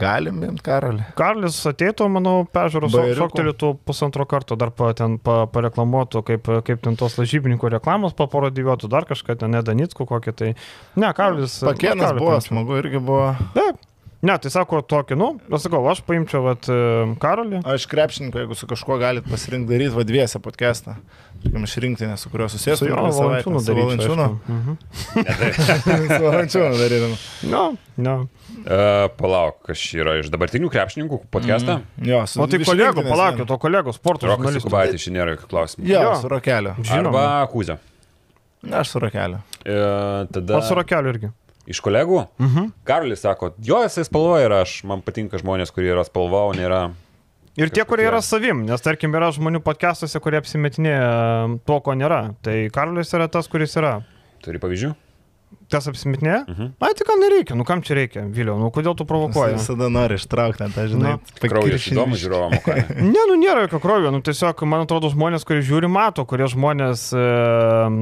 Galim 0.00 0.38
imti 0.46 0.64
karalį. 0.64 1.04
Karlis 1.18 1.58
ateitų, 1.68 2.06
manau, 2.08 2.46
Bajeriuku. 2.48 3.18
šoktelėtų 3.20 3.72
pusantro 3.84 4.24
karto, 4.24 4.56
dar 4.56 4.72
pa, 4.72 4.94
ten 4.96 5.18
pa, 5.20 5.42
pareklamuotų, 5.52 6.22
kaip, 6.24 6.48
kaip 6.64 6.80
ten 6.86 6.96
tos 6.96 7.18
lažybininkų 7.20 7.68
reklamos 7.76 8.16
paparodijuotų, 8.16 8.88
dar 8.88 9.04
kažką 9.04 9.36
ten, 9.42 9.52
nedanitskų 9.52 10.06
kokį 10.08 10.34
tai. 10.38 10.54
Ne, 10.96 11.12
Karlis. 11.16 11.58
Pakėnas 11.66 12.16
buvo, 12.16 12.38
smagu 12.44 12.80
irgi 12.80 13.02
buvo. 13.04 13.34
Taip. 13.56 13.82
Ne, 14.24 14.34
tai 14.40 14.48
sako 14.48 14.78
tokį, 14.88 15.16
nu, 15.20 15.26
aš 15.52 15.66
sakau, 15.66 15.82
aš 15.90 16.00
paimčiau, 16.06 16.40
vat, 16.46 16.64
e, 16.72 16.76
Karolį. 17.20 17.58
Aš 17.68 17.84
krepšininkai, 17.90 18.44
jeigu 18.44 18.56
su 18.56 18.64
kažkuo 18.70 18.96
galit 19.02 19.26
pasirinkti 19.28 19.68
daryti 19.74 19.92
vadviesę 19.92 20.40
podcastą. 20.40 20.94
Tarkim, 21.44 21.66
iš 21.66 21.74
rinktinės, 21.84 22.22
su 22.24 22.30
kuriuo 22.32 22.46
susijęs. 22.48 22.80
Su 22.80 22.86
jo 22.88 22.96
valančiūnu 22.96 23.60
daryčiau. 23.66 23.90
Valančiūnu. 23.90 24.24
aišku. 24.24 24.40
Mhm. 24.54 26.08
su 26.08 26.22
Valančiūnu 26.24 26.78
darydam. 26.80 27.12
No, 27.52 27.62
no. 28.00 28.14
Uh, 28.64 29.10
palauk, 29.18 29.58
kas 29.68 29.82
yra 29.92 30.16
iš 30.22 30.30
dabartinių 30.32 30.70
krepšininkų 30.72 31.18
podcastą? 31.34 31.82
Mm. 31.82 32.08
Jo, 32.08 32.22
su 32.30 32.40
O 32.40 32.46
tai 32.48 32.62
iš 32.62 32.70
kolegų, 32.70 32.94
rinktinės 33.02 33.12
palaukit, 33.12 33.44
vien. 33.44 33.52
o 33.52 33.60
kolegų 33.60 33.92
sporto 33.98 34.30
Rokas 34.30 34.40
žurnalistų. 34.40 34.70
Kubaitis, 34.70 35.04
šiandien 35.04 35.20
nėra 35.20 35.34
jokių 35.36 35.50
klausimų. 35.52 35.86
Jo, 35.92 36.00
Jo. 36.08 36.14
su 36.22 36.32
Rokelio. 36.32 36.74
Žinoma. 36.80 37.12
Arba 37.28 37.52
Kūzė. 37.52 37.76
Ne, 38.64 38.76
aš 38.80 38.94
su 38.96 39.04
Rokelio. 39.04 39.42
Uh, 39.68 40.24
tada 40.32 40.56
Pats 40.56 40.72
su 40.72 40.80
Rakeliu 40.80 41.12
irgi. 41.12 41.32
Iš 41.70 41.80
kolegų. 41.84 42.24
Mhm. 42.42 42.72
Karolis 42.88 43.24
sako, 43.24 43.52
jo, 43.62 43.80
jisai 43.86 44.06
spalva 44.08 44.40
yra, 44.44 44.62
aš, 44.64 44.82
man 44.88 45.04
patinka 45.04 45.40
žmonės, 45.40 45.72
kurie 45.74 45.92
yra 45.94 46.04
spalva, 46.06 46.46
o 46.50 46.54
nėra. 46.56 46.86
Ir 47.54 47.70
tie, 47.70 47.84
kurie 47.86 48.08
yra 48.08 48.18
savim, 48.24 48.64
nes 48.66 48.82
tarkim 48.82 49.14
yra 49.14 49.28
žmonių 49.34 49.60
podcastuose, 49.62 50.18
kurie 50.18 50.40
apsimetinėja 50.40 51.60
to, 51.62 51.76
ko 51.86 51.94
nėra. 51.94 52.34
Tai 52.42 52.56
Karolis 52.74 53.14
yra 53.14 53.28
tas, 53.30 53.46
kuris 53.50 53.76
yra. 53.78 54.00
Turi 54.42 54.58
pavyzdžių? 54.62 54.90
Tas 55.72 55.86
apsimetinėja? 55.90 56.40
Mhm. 56.48 56.68
Ai, 56.84 56.90
tai 56.98 57.06
kam 57.08 57.20
nereikia, 57.22 57.56
nu 57.58 57.64
kam 57.66 57.80
čia 57.82 57.96
reikia, 57.98 58.24
Viliau, 58.34 58.56
nu 58.60 58.68
kodėl 58.74 58.94
tu 58.98 59.04
Jis 59.06 59.10
provokuoji? 59.10 59.56
visada 59.58 59.88
nori 59.92 60.18
ištraukti 60.20 60.68
tą, 60.74 60.84
žinai. 60.90 61.14
Nu, 61.16 61.40
Kraujas 61.42 61.86
įdomu 61.90 62.18
žiūrovam, 62.20 62.56
ką. 62.64 62.76
ne? 62.76 63.10
Ne, 63.14 63.24
nu 63.30 63.38
nėra 63.40 63.64
jokio 63.66 63.80
kraujo, 63.82 64.12
nu 64.14 64.20
tiesiog, 64.24 64.62
man 64.68 64.84
atrodo, 64.84 65.10
žmonės, 65.12 65.46
kurie 65.48 65.62
žiūri, 65.66 65.88
mato, 65.90 66.24
kurie 66.28 66.46
žmonės 66.50 67.08
e, 67.16 67.24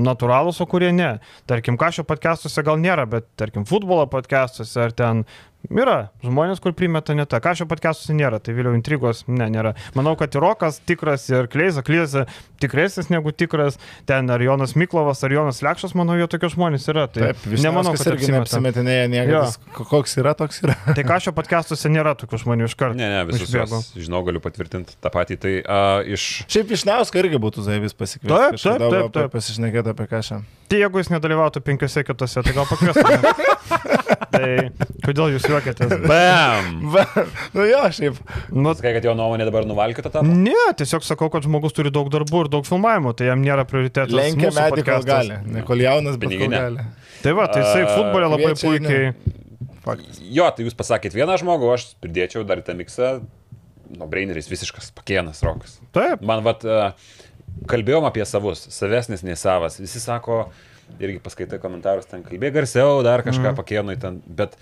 natūralūs, 0.09 0.61
o 0.63 0.67
kurie 0.69 0.93
ne. 0.95 1.13
Tarkim, 1.51 1.79
kažio 1.81 2.05
podcastuose 2.09 2.65
gal 2.67 2.81
nėra, 2.81 3.07
bet 3.09 3.29
tarkim, 3.41 3.65
futbolo 3.69 4.07
podcastuose 4.11 4.81
ar 4.83 4.93
ten 4.97 5.25
yra 5.71 6.11
žmonės, 6.25 6.61
kur 6.63 6.73
primeta 6.77 7.15
ne 7.15 7.27
tą. 7.29 7.39
Kažio 7.45 7.67
podcastuose 7.71 8.15
nėra, 8.17 8.41
tai 8.43 8.55
vėliau 8.57 8.75
intrigos, 8.77 9.23
ne, 9.31 9.47
nėra. 9.53 9.75
Manau, 9.99 10.15
kad 10.19 10.35
ir 10.35 10.43
Rokas 10.43 10.81
tikras, 10.89 11.29
ir 11.31 11.47
Kleiza, 11.53 11.85
Kleiza 11.87 12.25
tikresnis 12.63 13.09
negu 13.13 13.33
tikras, 13.35 13.79
ten 14.09 14.31
ar 14.31 14.43
Jonas 14.43 14.75
Miklovas, 14.79 15.23
ar 15.27 15.35
Jonas 15.35 15.63
Lekšas, 15.65 15.95
manau, 15.99 16.17
jo 16.19 16.27
tokie 16.31 16.51
žmonės 16.53 16.87
yra. 16.93 17.07
Tai 17.11 17.31
Taip, 17.33 17.47
nemanau, 17.63 17.95
kad 17.97 18.13
irgi 18.15 18.31
neapsimetinėja 18.35 19.09
niekas. 19.13 19.59
Ko- 19.77 19.87
Koks 19.93 20.17
yra, 20.23 20.35
toks 20.39 20.63
yra. 20.65 20.77
Tai 20.97 21.05
kažio 21.09 21.35
podcastuose 21.37 21.91
nėra 21.93 22.15
tokių 22.19 22.43
žmonių 22.45 22.69
iš 22.71 22.77
karto. 22.79 22.99
Ne, 22.99 23.09
ne, 23.13 23.23
visus 23.31 23.53
juos, 23.55 23.93
žinau, 23.99 24.23
galiu 24.27 24.43
patvirtinti 24.45 24.97
tą 25.03 25.13
patį. 25.15 25.39
Tai 25.43 25.55
uh, 25.63 26.01
iš... 26.17 26.29
Šiaip 26.53 26.71
Višniauską 26.73 27.23
irgi 27.23 27.41
būtų 27.43 27.65
Zaivis 27.67 27.95
pasikviesti. 27.99 28.33
Taip, 28.33 28.59
taip, 28.63 28.83
taip, 28.83 28.99
apie- 29.09 29.15
taip. 29.21 29.33
Pasišnekėti 29.39 29.93
apie 29.95 30.07
kažką. 30.11 30.43
Tai 30.73 30.79
jeigu 30.81 31.03
jis 31.03 31.11
nedalyvautų 31.13 31.61
penkiose 31.67 32.01
kitose, 32.09 32.41
tai 32.47 32.53
gal 32.57 32.65
pakviesime. 32.65 33.33
tai 34.33 34.47
kodėl 35.05 35.35
jūs 35.35 35.45
juokėtės? 35.51 35.91
Bam! 36.09 36.79
Va, 36.95 37.03
nu 37.53 37.67
jo, 37.69 37.81
šiaip. 37.93 38.21
Nu, 38.57 38.73
Sakai, 38.79 38.95
kad 38.97 39.05
jo 39.05 39.13
nuomonė 39.19 39.45
dabar 39.51 39.69
nuvalkita 39.69 40.09
tam? 40.15 40.31
ne, 40.47 40.57
tiesiog 40.79 41.05
sakau, 41.05 41.29
kad 41.35 41.45
žmogus 41.45 41.77
turi 41.77 41.93
daug 41.93 42.09
darbų 42.15 42.47
ir 42.47 42.51
daug 42.55 42.65
filmavimų, 42.65 43.13
tai 43.19 43.29
jam 43.29 43.45
nėra 43.45 43.67
prioritetas. 43.69 44.17
Lenkia 44.17 44.49
medį, 44.49 44.81
kol 44.81 44.97
podcastas. 44.97 45.29
gali. 45.29 45.39
Ne 45.59 45.67
kol 45.69 45.85
jaunas, 45.85 46.17
bet 46.23 46.33
kol 46.41 46.57
gali. 46.57 46.89
Tai 47.21 47.37
va, 47.37 47.47
tai 47.53 47.67
jisai 47.67 47.85
futbolė 47.93 48.33
labai 48.33 48.57
puikiai. 48.57 49.13
Faktas. 49.85 50.25
Jo, 50.25 50.49
tai 50.57 50.65
jūs 50.65 50.79
pasakėt 50.79 51.13
vieną 51.21 51.37
žmogų, 51.43 51.69
aš 51.77 51.91
pridėčiau 52.01 52.49
dar 52.49 52.65
tą 52.65 52.79
miksą. 52.81 53.19
No 53.93 54.07
braineris 54.09 54.49
visiškas, 54.49 54.89
pakienas 54.97 55.43
rokas. 55.45 55.77
Taip, 55.93 56.23
Man 56.25 56.41
vat, 56.47 56.63
e, 56.65 56.93
kalbėjom 57.71 58.07
apie 58.09 58.25
savus, 58.29 58.65
savesnis 58.75 59.25
nei 59.27 59.37
savas. 59.39 59.79
Visi 59.83 60.01
sako, 60.03 60.45
irgi 60.99 61.21
paskaitai 61.23 61.61
komentarus, 61.63 62.09
ten 62.11 62.25
kalbė 62.27 62.53
garsiau, 62.55 63.01
dar 63.07 63.25
kažką 63.27 63.53
mm. 63.53 63.61
pakienui 63.61 63.99
ten. 64.03 64.21
Bet 64.27 64.57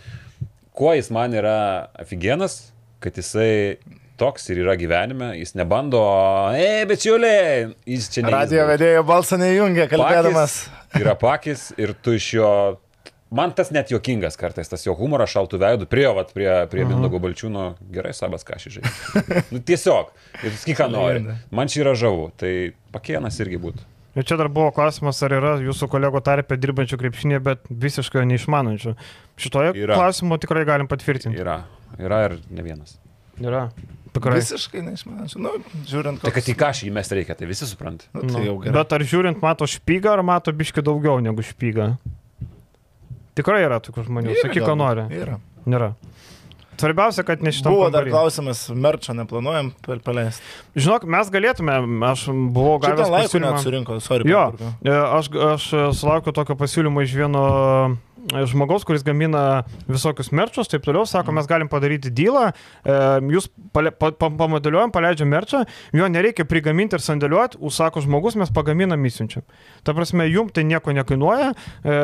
kuo 0.76 0.92
jis 0.96 1.10
man 1.14 1.34
yra 1.36 1.56
aфиgenas, 2.00 2.70
kad 3.00 3.16
jisai 3.16 3.80
toks 4.20 4.50
ir 4.52 4.60
yra 4.60 4.76
gyvenime, 4.76 5.32
jis 5.38 5.54
nebando, 5.56 6.02
ei, 6.52 6.84
bičiuliai, 6.88 7.70
jis 7.88 8.10
čia 8.12 8.26
ne. 8.26 8.34
Radio 8.34 8.66
vedėjo 8.68 9.04
balsą 9.08 9.40
nejungia, 9.40 9.88
kalbėdamas. 9.88 10.60
Pakis 10.68 11.00
yra 11.00 11.16
pakis 11.18 11.66
ir 11.80 11.94
tu 12.04 12.16
iš 12.18 12.30
jo... 12.36 12.52
Man 13.30 13.52
tas 13.54 13.68
net 13.70 13.92
juokingas 13.92 14.34
kartais, 14.34 14.66
tas 14.66 14.82
jo 14.82 14.90
humoras 14.98 15.30
šaltų 15.30 15.58
veidų, 15.62 15.86
prie, 15.86 16.06
vat, 16.16 16.32
prie, 16.34 16.48
prie 16.72 16.82
Mindogo 16.88 17.20
Balčiūno, 17.22 17.76
gerai, 17.94 18.10
sabas 18.16 18.42
ką 18.42 18.56
šį 18.58 18.72
žaidžia. 18.76 19.42
Nu, 19.54 19.60
tiesiog, 19.62 20.08
ir 20.42 20.56
sakyk, 20.58 20.80
ką 20.80 20.88
nori. 20.90 21.22
Man 21.54 21.70
čia 21.70 21.84
yra 21.84 21.92
žavu, 21.94 22.32
tai 22.42 22.72
pakienas 22.90 23.38
irgi 23.44 23.60
būtų. 23.62 23.86
ir 24.18 24.26
čia 24.26 24.34
dar 24.40 24.48
buvo 24.50 24.72
klausimas, 24.74 25.20
ar 25.22 25.36
yra 25.36 25.52
jūsų 25.62 25.86
kolegų 25.92 26.24
tarpe 26.26 26.58
dirbančių 26.58 26.98
krepšinėje, 26.98 27.42
bet 27.46 27.62
visiškai 27.70 28.24
neišmanančių. 28.32 28.96
Šitoje 29.38 29.76
Yra. 29.78 29.94
klausimu 29.94 30.40
tikrai 30.42 30.64
galim 30.66 30.90
patvirtinti. 30.90 31.38
Yra, 31.38 31.60
yra 32.02 32.24
ir 32.26 32.34
ne 32.50 32.66
vienas. 32.66 32.96
Yra. 33.40 33.68
Tikrai. 34.10 34.40
Visiškai 34.42 34.82
neišmanančių. 34.90 35.38
Nu, 35.38 35.52
žiūrint, 35.86 36.18
Tai 36.26 36.32
kad 36.34 36.50
į 36.50 36.56
ką 36.58 36.72
šį 36.74 36.90
mes 36.98 37.14
reikia, 37.14 37.38
tai 37.38 37.46
visi 37.46 37.62
supranta. 37.70 38.10
Nu, 38.10 38.26
tai 38.26 38.42
jau 38.48 38.56
Nu, 38.58 38.64
gerai. 38.66 38.74
bet 38.80 38.92
ar 38.98 39.04
žiūrint, 39.06 39.38
mato 39.40 39.70
špygą, 39.70 40.16
ar 40.18 40.22
mato 40.26 40.50
biški 40.50 40.82
daugiau 40.82 41.22
negu 41.22 41.46
špygą? 41.46 41.92
Tikrai 43.40 43.64
yra 43.64 43.80
tokių 43.82 44.06
žmonių. 44.06 44.34
Yra 44.36 44.44
Sakyk, 44.44 44.62
galbūt, 44.62 44.80
nori. 44.84 45.06
Yra. 45.16 45.40
Nėra. 45.64 45.94
Svarbiausia, 46.80 47.24
kad 47.28 47.42
ne 47.44 47.52
šitam. 47.52 47.74
Buvo 47.74 47.90
dar 47.92 48.06
kambary. 48.06 48.12
klausimas, 48.14 48.62
merčio 48.72 49.12
neplanuojam 49.12 49.72
paleisti. 50.04 50.44
Žinok, 50.80 51.04
mes 51.12 51.32
galėtume, 51.32 51.74
aš 52.08 52.22
buvau 52.32 52.78
gavęs 52.80 53.10
pasiūlymą. 53.12 53.58
surinko, 53.60 53.98
sorry. 54.00 54.28
Jo, 54.30 54.46
e, 54.80 54.94
aš, 54.94 55.28
aš 55.50 55.66
sulaukiu 55.98 56.32
tokio 56.36 56.56
pasiūlymo 56.56 57.04
iš 57.04 57.16
vieno 57.20 57.44
žmogaus, 58.28 58.84
kuris 58.84 59.02
gamina 59.06 59.64
visokius 59.88 60.30
merčius, 60.36 60.68
taip 60.70 60.84
toliau, 60.84 61.06
sako, 61.08 61.32
mes 61.32 61.46
galim 61.48 61.68
padaryti 61.72 62.10
dylą, 62.12 62.50
e, 62.84 62.96
jūs 63.32 63.48
pale- 63.72 63.90
pa- 63.92 64.12
pa- 64.12 64.30
pamodeliuojam, 64.30 64.92
paleidžiam 64.92 65.28
merčą, 65.28 65.64
jo 65.96 66.08
nereikia 66.08 66.44
prigaminti 66.44 66.98
ir 66.98 67.04
sandėliuoti, 67.04 67.58
užsako 67.60 68.02
žmogus, 68.04 68.36
mes 68.36 68.50
pagaminam 68.50 69.00
įsiunčiam. 69.08 69.42
Ta 69.84 69.94
prasme, 69.96 70.28
jum 70.30 70.48
tai 70.52 70.64
nieko 70.64 70.92
nekainuoja, 70.92 71.54
e, 71.84 71.96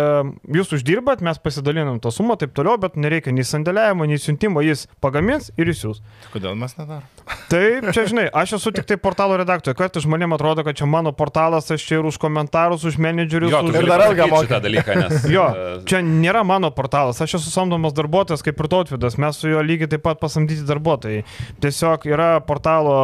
jūs 0.56 0.72
uždirbat, 0.78 1.20
mes 1.20 1.38
pasidalinam 1.38 2.01
tą 2.01 2.10
sumą, 2.10 2.38
taip 2.38 2.55
toliau, 2.56 2.78
bet 2.80 2.97
nereikia 2.97 3.32
nei 3.32 3.44
sandėliavimo, 3.44 4.06
nei 4.09 4.18
siuntimo, 4.18 4.62
jis 4.64 4.86
pagamins 5.01 5.51
ir 5.56 5.66
įsiūs. 5.72 6.01
Tai 6.24 6.32
Kodėl 6.40 6.56
mes 6.56 6.76
nedarom? 6.78 7.05
Taip, 7.51 7.89
čia 7.90 8.05
žinai, 8.07 8.24
aš 8.31 8.53
esu 8.61 8.70
tik 8.74 8.86
tai 8.86 8.97
portalo 9.03 9.35
redaktorė, 9.39 9.74
kartais 9.78 10.05
žmonėms 10.05 10.36
atrodo, 10.36 10.62
kad 10.66 10.77
čia 10.78 10.86
mano 10.86 11.11
portalas, 11.16 11.66
aš 11.74 11.82
čia 11.82 11.98
ir 11.98 12.07
už 12.07 12.19
komentarus, 12.23 12.85
už 12.86 12.98
menedžerius, 13.03 13.51
Jo, 13.51 13.62
tu 13.66 13.73
už... 13.73 13.78
Ir 13.81 13.89
dar 13.90 14.03
pasakyt 14.05 14.31
moki. 14.31 14.47
šitą 14.47 14.61
dalyką, 14.62 14.97
nes... 15.01 15.27
Jo, 15.36 15.47
e, 15.51 15.73
čia 15.90 16.01
nėra 16.07 16.44
mano 16.47 16.70
portalas, 16.74 17.19
aš 17.23 17.36
esu 17.40 17.51
samdomas 17.51 17.97
darbuotojas 17.98 18.44
kaip 18.47 18.62
ir 18.62 18.69
tautvidas, 18.70 19.19
mes 19.19 19.40
su 19.43 19.51
juo 19.51 19.62
lygiai 19.66 19.90
taip 19.94 20.05
pat 20.07 20.20
pasamdyti 20.23 20.66
darbuotojai. 20.69 21.24
Tiesiog 21.65 22.07
yra 22.11 22.28
portalo 22.47 22.94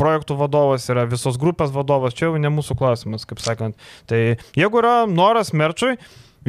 projektų 0.00 0.38
vadovas, 0.40 0.88
yra 0.90 1.06
visos 1.10 1.38
grupės 1.38 1.70
vadovas, 1.74 2.16
čia 2.18 2.28
jau 2.30 2.40
ne 2.42 2.50
mūsų 2.50 2.78
klausimas, 2.80 3.26
kaip 3.30 3.42
sakant. 3.42 3.78
Tai 4.10 4.20
jeigu 4.58 4.82
yra 4.82 5.04
noras 5.06 5.54
merčiui, 5.54 5.94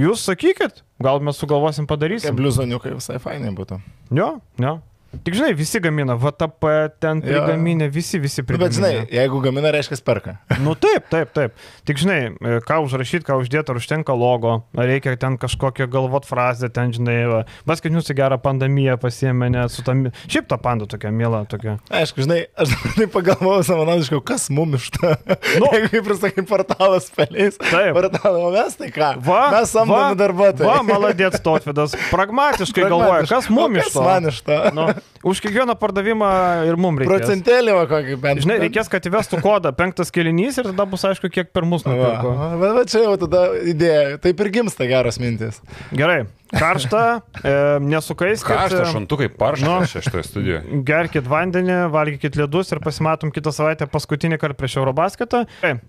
jūs 0.01 0.25
sakykit, 0.29 0.81
gal 1.03 1.21
mes 1.21 1.37
sugalvosim 1.37 1.85
padarysim. 1.89 2.33
bliuzoniukai 2.37 2.95
visai 2.97 3.19
fainai 3.21 3.53
būtų. 3.53 3.77
Jo, 4.17 4.33
jo. 4.61 4.79
Tik 5.13 5.35
žinai, 5.37 5.51
visi 5.53 5.77
gamina, 5.83 6.15
VTP 6.17 6.69
ten 7.03 7.19
prigaminė, 7.21 7.85
visi, 7.93 8.17
visi 8.17 8.41
Nu, 8.41 8.47
prigaminė. 8.49 8.65
bet 8.65 8.77
žinai, 8.79 8.93
jeigu 9.13 9.41
gamina, 9.43 9.69
reiškia 9.75 9.99
perka. 10.01 10.33
Nu 10.63 10.73
taip, 10.73 11.05
taip, 11.11 11.29
taip. 11.35 11.53
Tik 11.85 12.01
žinai, 12.01 12.17
ką 12.65 12.79
užrašyti, 12.87 13.27
ką 13.27 13.37
uždėti, 13.43 13.69
ar 13.69 13.77
užtenka 13.77 14.15
logo, 14.17 14.55
ar 14.73 14.89
reikia 14.89 15.13
ten 15.21 15.37
kažkokią 15.37 15.85
galvot 15.93 16.25
frazę, 16.25 16.71
ten 16.73 16.91
žinai, 16.95 17.45
paskatinius 17.69 18.09
į 18.09 18.17
gerą 18.17 18.39
pandemiją 18.41 18.97
pasiemė, 19.01 19.51
net 19.53 19.75
su 19.75 19.85
tam... 19.85 20.07
Šiaip 20.25 20.49
ta 20.49 20.57
panda 20.57 20.89
tokia 20.89 21.13
mėla, 21.13 21.43
tokia. 21.51 21.77
Aišku, 21.93 22.25
žinai, 22.25 22.47
aš 22.57 22.73
taip 22.97 23.13
pagalvojau 23.13 23.61
savanaudiškai, 23.69 24.19
kas 24.25 24.49
mum 24.49 24.73
iš 24.79 24.89
to. 24.97 25.13
Nu. 25.61 25.69
Jeigu 25.77 25.93
kaip 25.93 26.09
ir 26.09 26.17
sakai, 26.25 26.45
portalas 26.49 27.11
peleis. 27.13 27.61
Taip. 27.61 27.93
Portalą, 27.95 28.47
o 28.49 28.51
mes 28.57 28.75
tai 28.81 28.89
ką? 28.97 29.13
Va, 29.29 29.43
mes 29.59 29.77
samdomi 29.77 30.17
darbuotojai. 30.19 30.67
Va, 30.73 30.81
maladėts 30.89 31.43
tautvidas. 31.45 31.93
Pragmatiškai 32.15 32.89
galvoja, 32.89 33.23
kas 33.29 33.49
O 33.51 33.55
mum 33.59 33.77
iš 33.77 33.91
kas 33.91 33.97
to. 33.99 34.05
Man 34.09 34.29
iš 34.33 34.41
to. 34.47 34.59
Nu, 34.73 34.89
už 35.23 35.39
kiekvieną 35.39 35.75
pardavimą 35.79 36.29
ir 36.67 36.75
mum 36.75 36.97
reikia. 36.99 37.13
Procentėlį, 37.13 37.71
va, 37.77 37.83
kokį 37.87 38.17
bent. 38.19 38.41
Žinai, 38.43 38.57
reikės, 38.65 38.89
kad 38.91 39.05
įvestų 39.07 39.39
kodą 39.43 39.71
penktas 39.77 40.11
kelinys 40.11 40.57
ir 40.59 40.67
tada 40.67 40.85
bus 40.89 41.05
aišku, 41.07 41.29
kiek 41.31 41.53
per 41.55 41.63
mus 41.63 41.85
Va, 41.87 41.93
nupirko. 41.93 42.33
va, 42.59 42.71
va, 42.79 42.83
čia 42.83 43.05
jau 43.05 43.13
tada 43.21 43.45
idėja. 43.71 44.17
Taip 44.25 44.43
ir 44.43 44.51
gimsta 44.57 44.87
geros 44.89 45.19
mintis. 45.23 45.61
Gerai, 45.95 46.25
karšta, 46.51 47.03
e, 47.39 47.55
nesukaiskit. 47.87 48.51
Karšta, 48.51 48.83
e, 48.83 48.91
šantukai 48.97 49.29
paršo 49.31 49.63
Nu. 49.69 49.87
šeštoje 49.87 50.27
studijoje. 50.27 50.83
Gerkit 50.83 51.23
vandenį, 51.31 51.79
valgykit 51.95 52.35
ledus 52.43 52.71
ir 52.75 52.83
pasimatom 52.83 53.31
kitą 53.31 53.55
savaitę 53.55 53.87
paskutinį 53.87 54.37
kartą 54.43 54.59
prieš 54.59 54.75
Eurobasketą. 54.83 55.45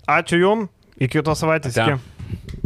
Ačiū 0.06 0.38
Jums, 0.38 0.70
iki 1.00 1.18
kitos 1.18 1.42
savaitės. 1.42 1.74
Iki. 1.74 2.60